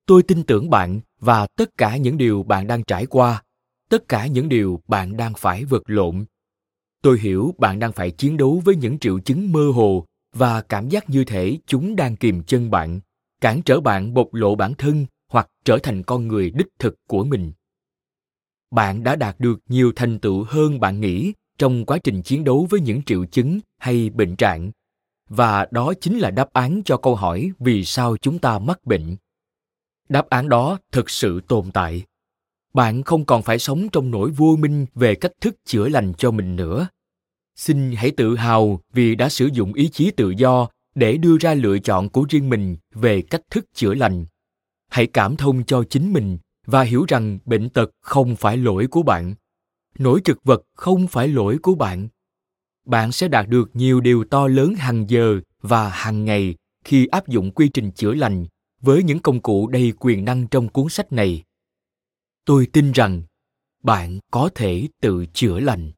Tôi 0.06 0.22
tin 0.22 0.42
tưởng 0.42 0.70
bạn 0.70 1.00
và 1.20 1.46
tất 1.46 1.78
cả 1.78 1.96
những 1.96 2.18
điều 2.18 2.42
bạn 2.42 2.66
đang 2.66 2.84
trải 2.84 3.06
qua, 3.06 3.42
tất 3.90 4.08
cả 4.08 4.26
những 4.26 4.48
điều 4.48 4.80
bạn 4.88 5.16
đang 5.16 5.34
phải 5.34 5.64
vật 5.64 5.82
lộn. 5.86 6.24
Tôi 7.02 7.18
hiểu 7.18 7.54
bạn 7.58 7.78
đang 7.78 7.92
phải 7.92 8.10
chiến 8.10 8.36
đấu 8.36 8.62
với 8.64 8.76
những 8.76 8.98
triệu 8.98 9.18
chứng 9.18 9.52
mơ 9.52 9.70
hồ 9.74 10.06
và 10.34 10.62
cảm 10.62 10.88
giác 10.88 11.10
như 11.10 11.24
thể 11.24 11.58
chúng 11.66 11.96
đang 11.96 12.16
kìm 12.16 12.42
chân 12.42 12.70
bạn, 12.70 13.00
cản 13.40 13.62
trở 13.62 13.80
bạn 13.80 14.14
bộc 14.14 14.34
lộ 14.34 14.54
bản 14.54 14.74
thân 14.74 15.06
hoặc 15.30 15.48
trở 15.64 15.78
thành 15.78 16.02
con 16.02 16.28
người 16.28 16.50
đích 16.50 16.68
thực 16.78 16.94
của 17.08 17.24
mình. 17.24 17.52
Bạn 18.70 19.04
đã 19.04 19.16
đạt 19.16 19.40
được 19.40 19.60
nhiều 19.68 19.92
thành 19.96 20.18
tựu 20.18 20.44
hơn 20.48 20.80
bạn 20.80 21.00
nghĩ 21.00 21.32
trong 21.58 21.84
quá 21.84 21.98
trình 21.98 22.22
chiến 22.22 22.44
đấu 22.44 22.66
với 22.70 22.80
những 22.80 23.02
triệu 23.02 23.24
chứng 23.24 23.60
hay 23.78 24.10
bệnh 24.10 24.36
trạng 24.36 24.70
và 25.28 25.66
đó 25.70 25.92
chính 26.00 26.18
là 26.18 26.30
đáp 26.30 26.52
án 26.52 26.82
cho 26.84 26.96
câu 26.96 27.14
hỏi 27.14 27.50
vì 27.58 27.84
sao 27.84 28.16
chúng 28.16 28.38
ta 28.38 28.58
mắc 28.58 28.84
bệnh. 28.84 29.16
Đáp 30.08 30.28
án 30.28 30.48
đó 30.48 30.78
thực 30.92 31.10
sự 31.10 31.40
tồn 31.40 31.70
tại. 31.70 32.02
Bạn 32.74 33.02
không 33.02 33.24
còn 33.24 33.42
phải 33.42 33.58
sống 33.58 33.88
trong 33.92 34.10
nỗi 34.10 34.30
vô 34.30 34.56
minh 34.58 34.86
về 34.94 35.14
cách 35.14 35.32
thức 35.40 35.56
chữa 35.64 35.88
lành 35.88 36.12
cho 36.18 36.30
mình 36.30 36.56
nữa. 36.56 36.88
Xin 37.56 37.92
hãy 37.92 38.10
tự 38.10 38.36
hào 38.36 38.80
vì 38.92 39.14
đã 39.14 39.28
sử 39.28 39.48
dụng 39.52 39.72
ý 39.72 39.88
chí 39.88 40.10
tự 40.10 40.30
do 40.30 40.68
để 40.94 41.16
đưa 41.16 41.36
ra 41.38 41.54
lựa 41.54 41.78
chọn 41.78 42.08
của 42.08 42.26
riêng 42.28 42.48
mình 42.48 42.76
về 42.94 43.22
cách 43.22 43.42
thức 43.50 43.64
chữa 43.74 43.94
lành. 43.94 44.26
Hãy 44.90 45.06
cảm 45.06 45.36
thông 45.36 45.64
cho 45.64 45.84
chính 45.90 46.12
mình 46.12 46.38
và 46.66 46.82
hiểu 46.82 47.04
rằng 47.08 47.38
bệnh 47.44 47.68
tật 47.68 47.90
không 48.00 48.36
phải 48.36 48.56
lỗi 48.56 48.86
của 48.86 49.02
bạn. 49.02 49.34
Nỗi 49.98 50.20
trực 50.24 50.44
vật 50.44 50.62
không 50.74 51.06
phải 51.06 51.28
lỗi 51.28 51.58
của 51.62 51.74
bạn 51.74 52.08
bạn 52.88 53.12
sẽ 53.12 53.28
đạt 53.28 53.48
được 53.48 53.70
nhiều 53.74 54.00
điều 54.00 54.24
to 54.24 54.48
lớn 54.48 54.74
hàng 54.74 55.10
giờ 55.10 55.40
và 55.62 55.88
hàng 55.88 56.24
ngày 56.24 56.54
khi 56.84 57.06
áp 57.06 57.28
dụng 57.28 57.50
quy 57.50 57.68
trình 57.68 57.90
chữa 57.90 58.14
lành 58.14 58.46
với 58.80 59.02
những 59.02 59.18
công 59.18 59.40
cụ 59.40 59.66
đầy 59.66 59.92
quyền 59.98 60.24
năng 60.24 60.46
trong 60.46 60.68
cuốn 60.68 60.88
sách 60.88 61.12
này 61.12 61.42
tôi 62.44 62.66
tin 62.72 62.92
rằng 62.92 63.22
bạn 63.82 64.18
có 64.30 64.50
thể 64.54 64.88
tự 65.00 65.26
chữa 65.32 65.60
lành 65.60 65.92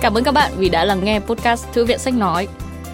Cảm 0.00 0.14
ơn 0.14 0.24
các 0.24 0.32
bạn 0.32 0.52
vì 0.56 0.68
đã 0.68 0.84
lắng 0.84 1.04
nghe 1.04 1.20
podcast 1.20 1.66
Thư 1.72 1.84
viện 1.84 1.98
Sách 1.98 2.14
Nói. 2.14 2.48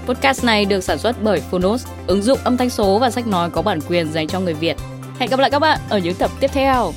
Podcast 0.06 0.44
này 0.44 0.64
được 0.64 0.80
sản 0.80 0.98
xuất 0.98 1.16
bởi 1.22 1.40
Phonos, 1.40 1.86
ứng 2.06 2.22
dụng 2.22 2.38
âm 2.44 2.56
thanh 2.56 2.70
số 2.70 2.98
và 2.98 3.10
sách 3.10 3.26
nói 3.26 3.50
có 3.50 3.62
bản 3.62 3.78
quyền 3.88 4.12
dành 4.12 4.28
cho 4.28 4.40
người 4.40 4.54
Việt. 4.54 4.76
Hẹn 5.18 5.30
gặp 5.30 5.40
lại 5.40 5.50
các 5.50 5.58
bạn 5.58 5.80
ở 5.88 5.98
những 5.98 6.14
tập 6.14 6.30
tiếp 6.40 6.50
theo. 6.52 6.92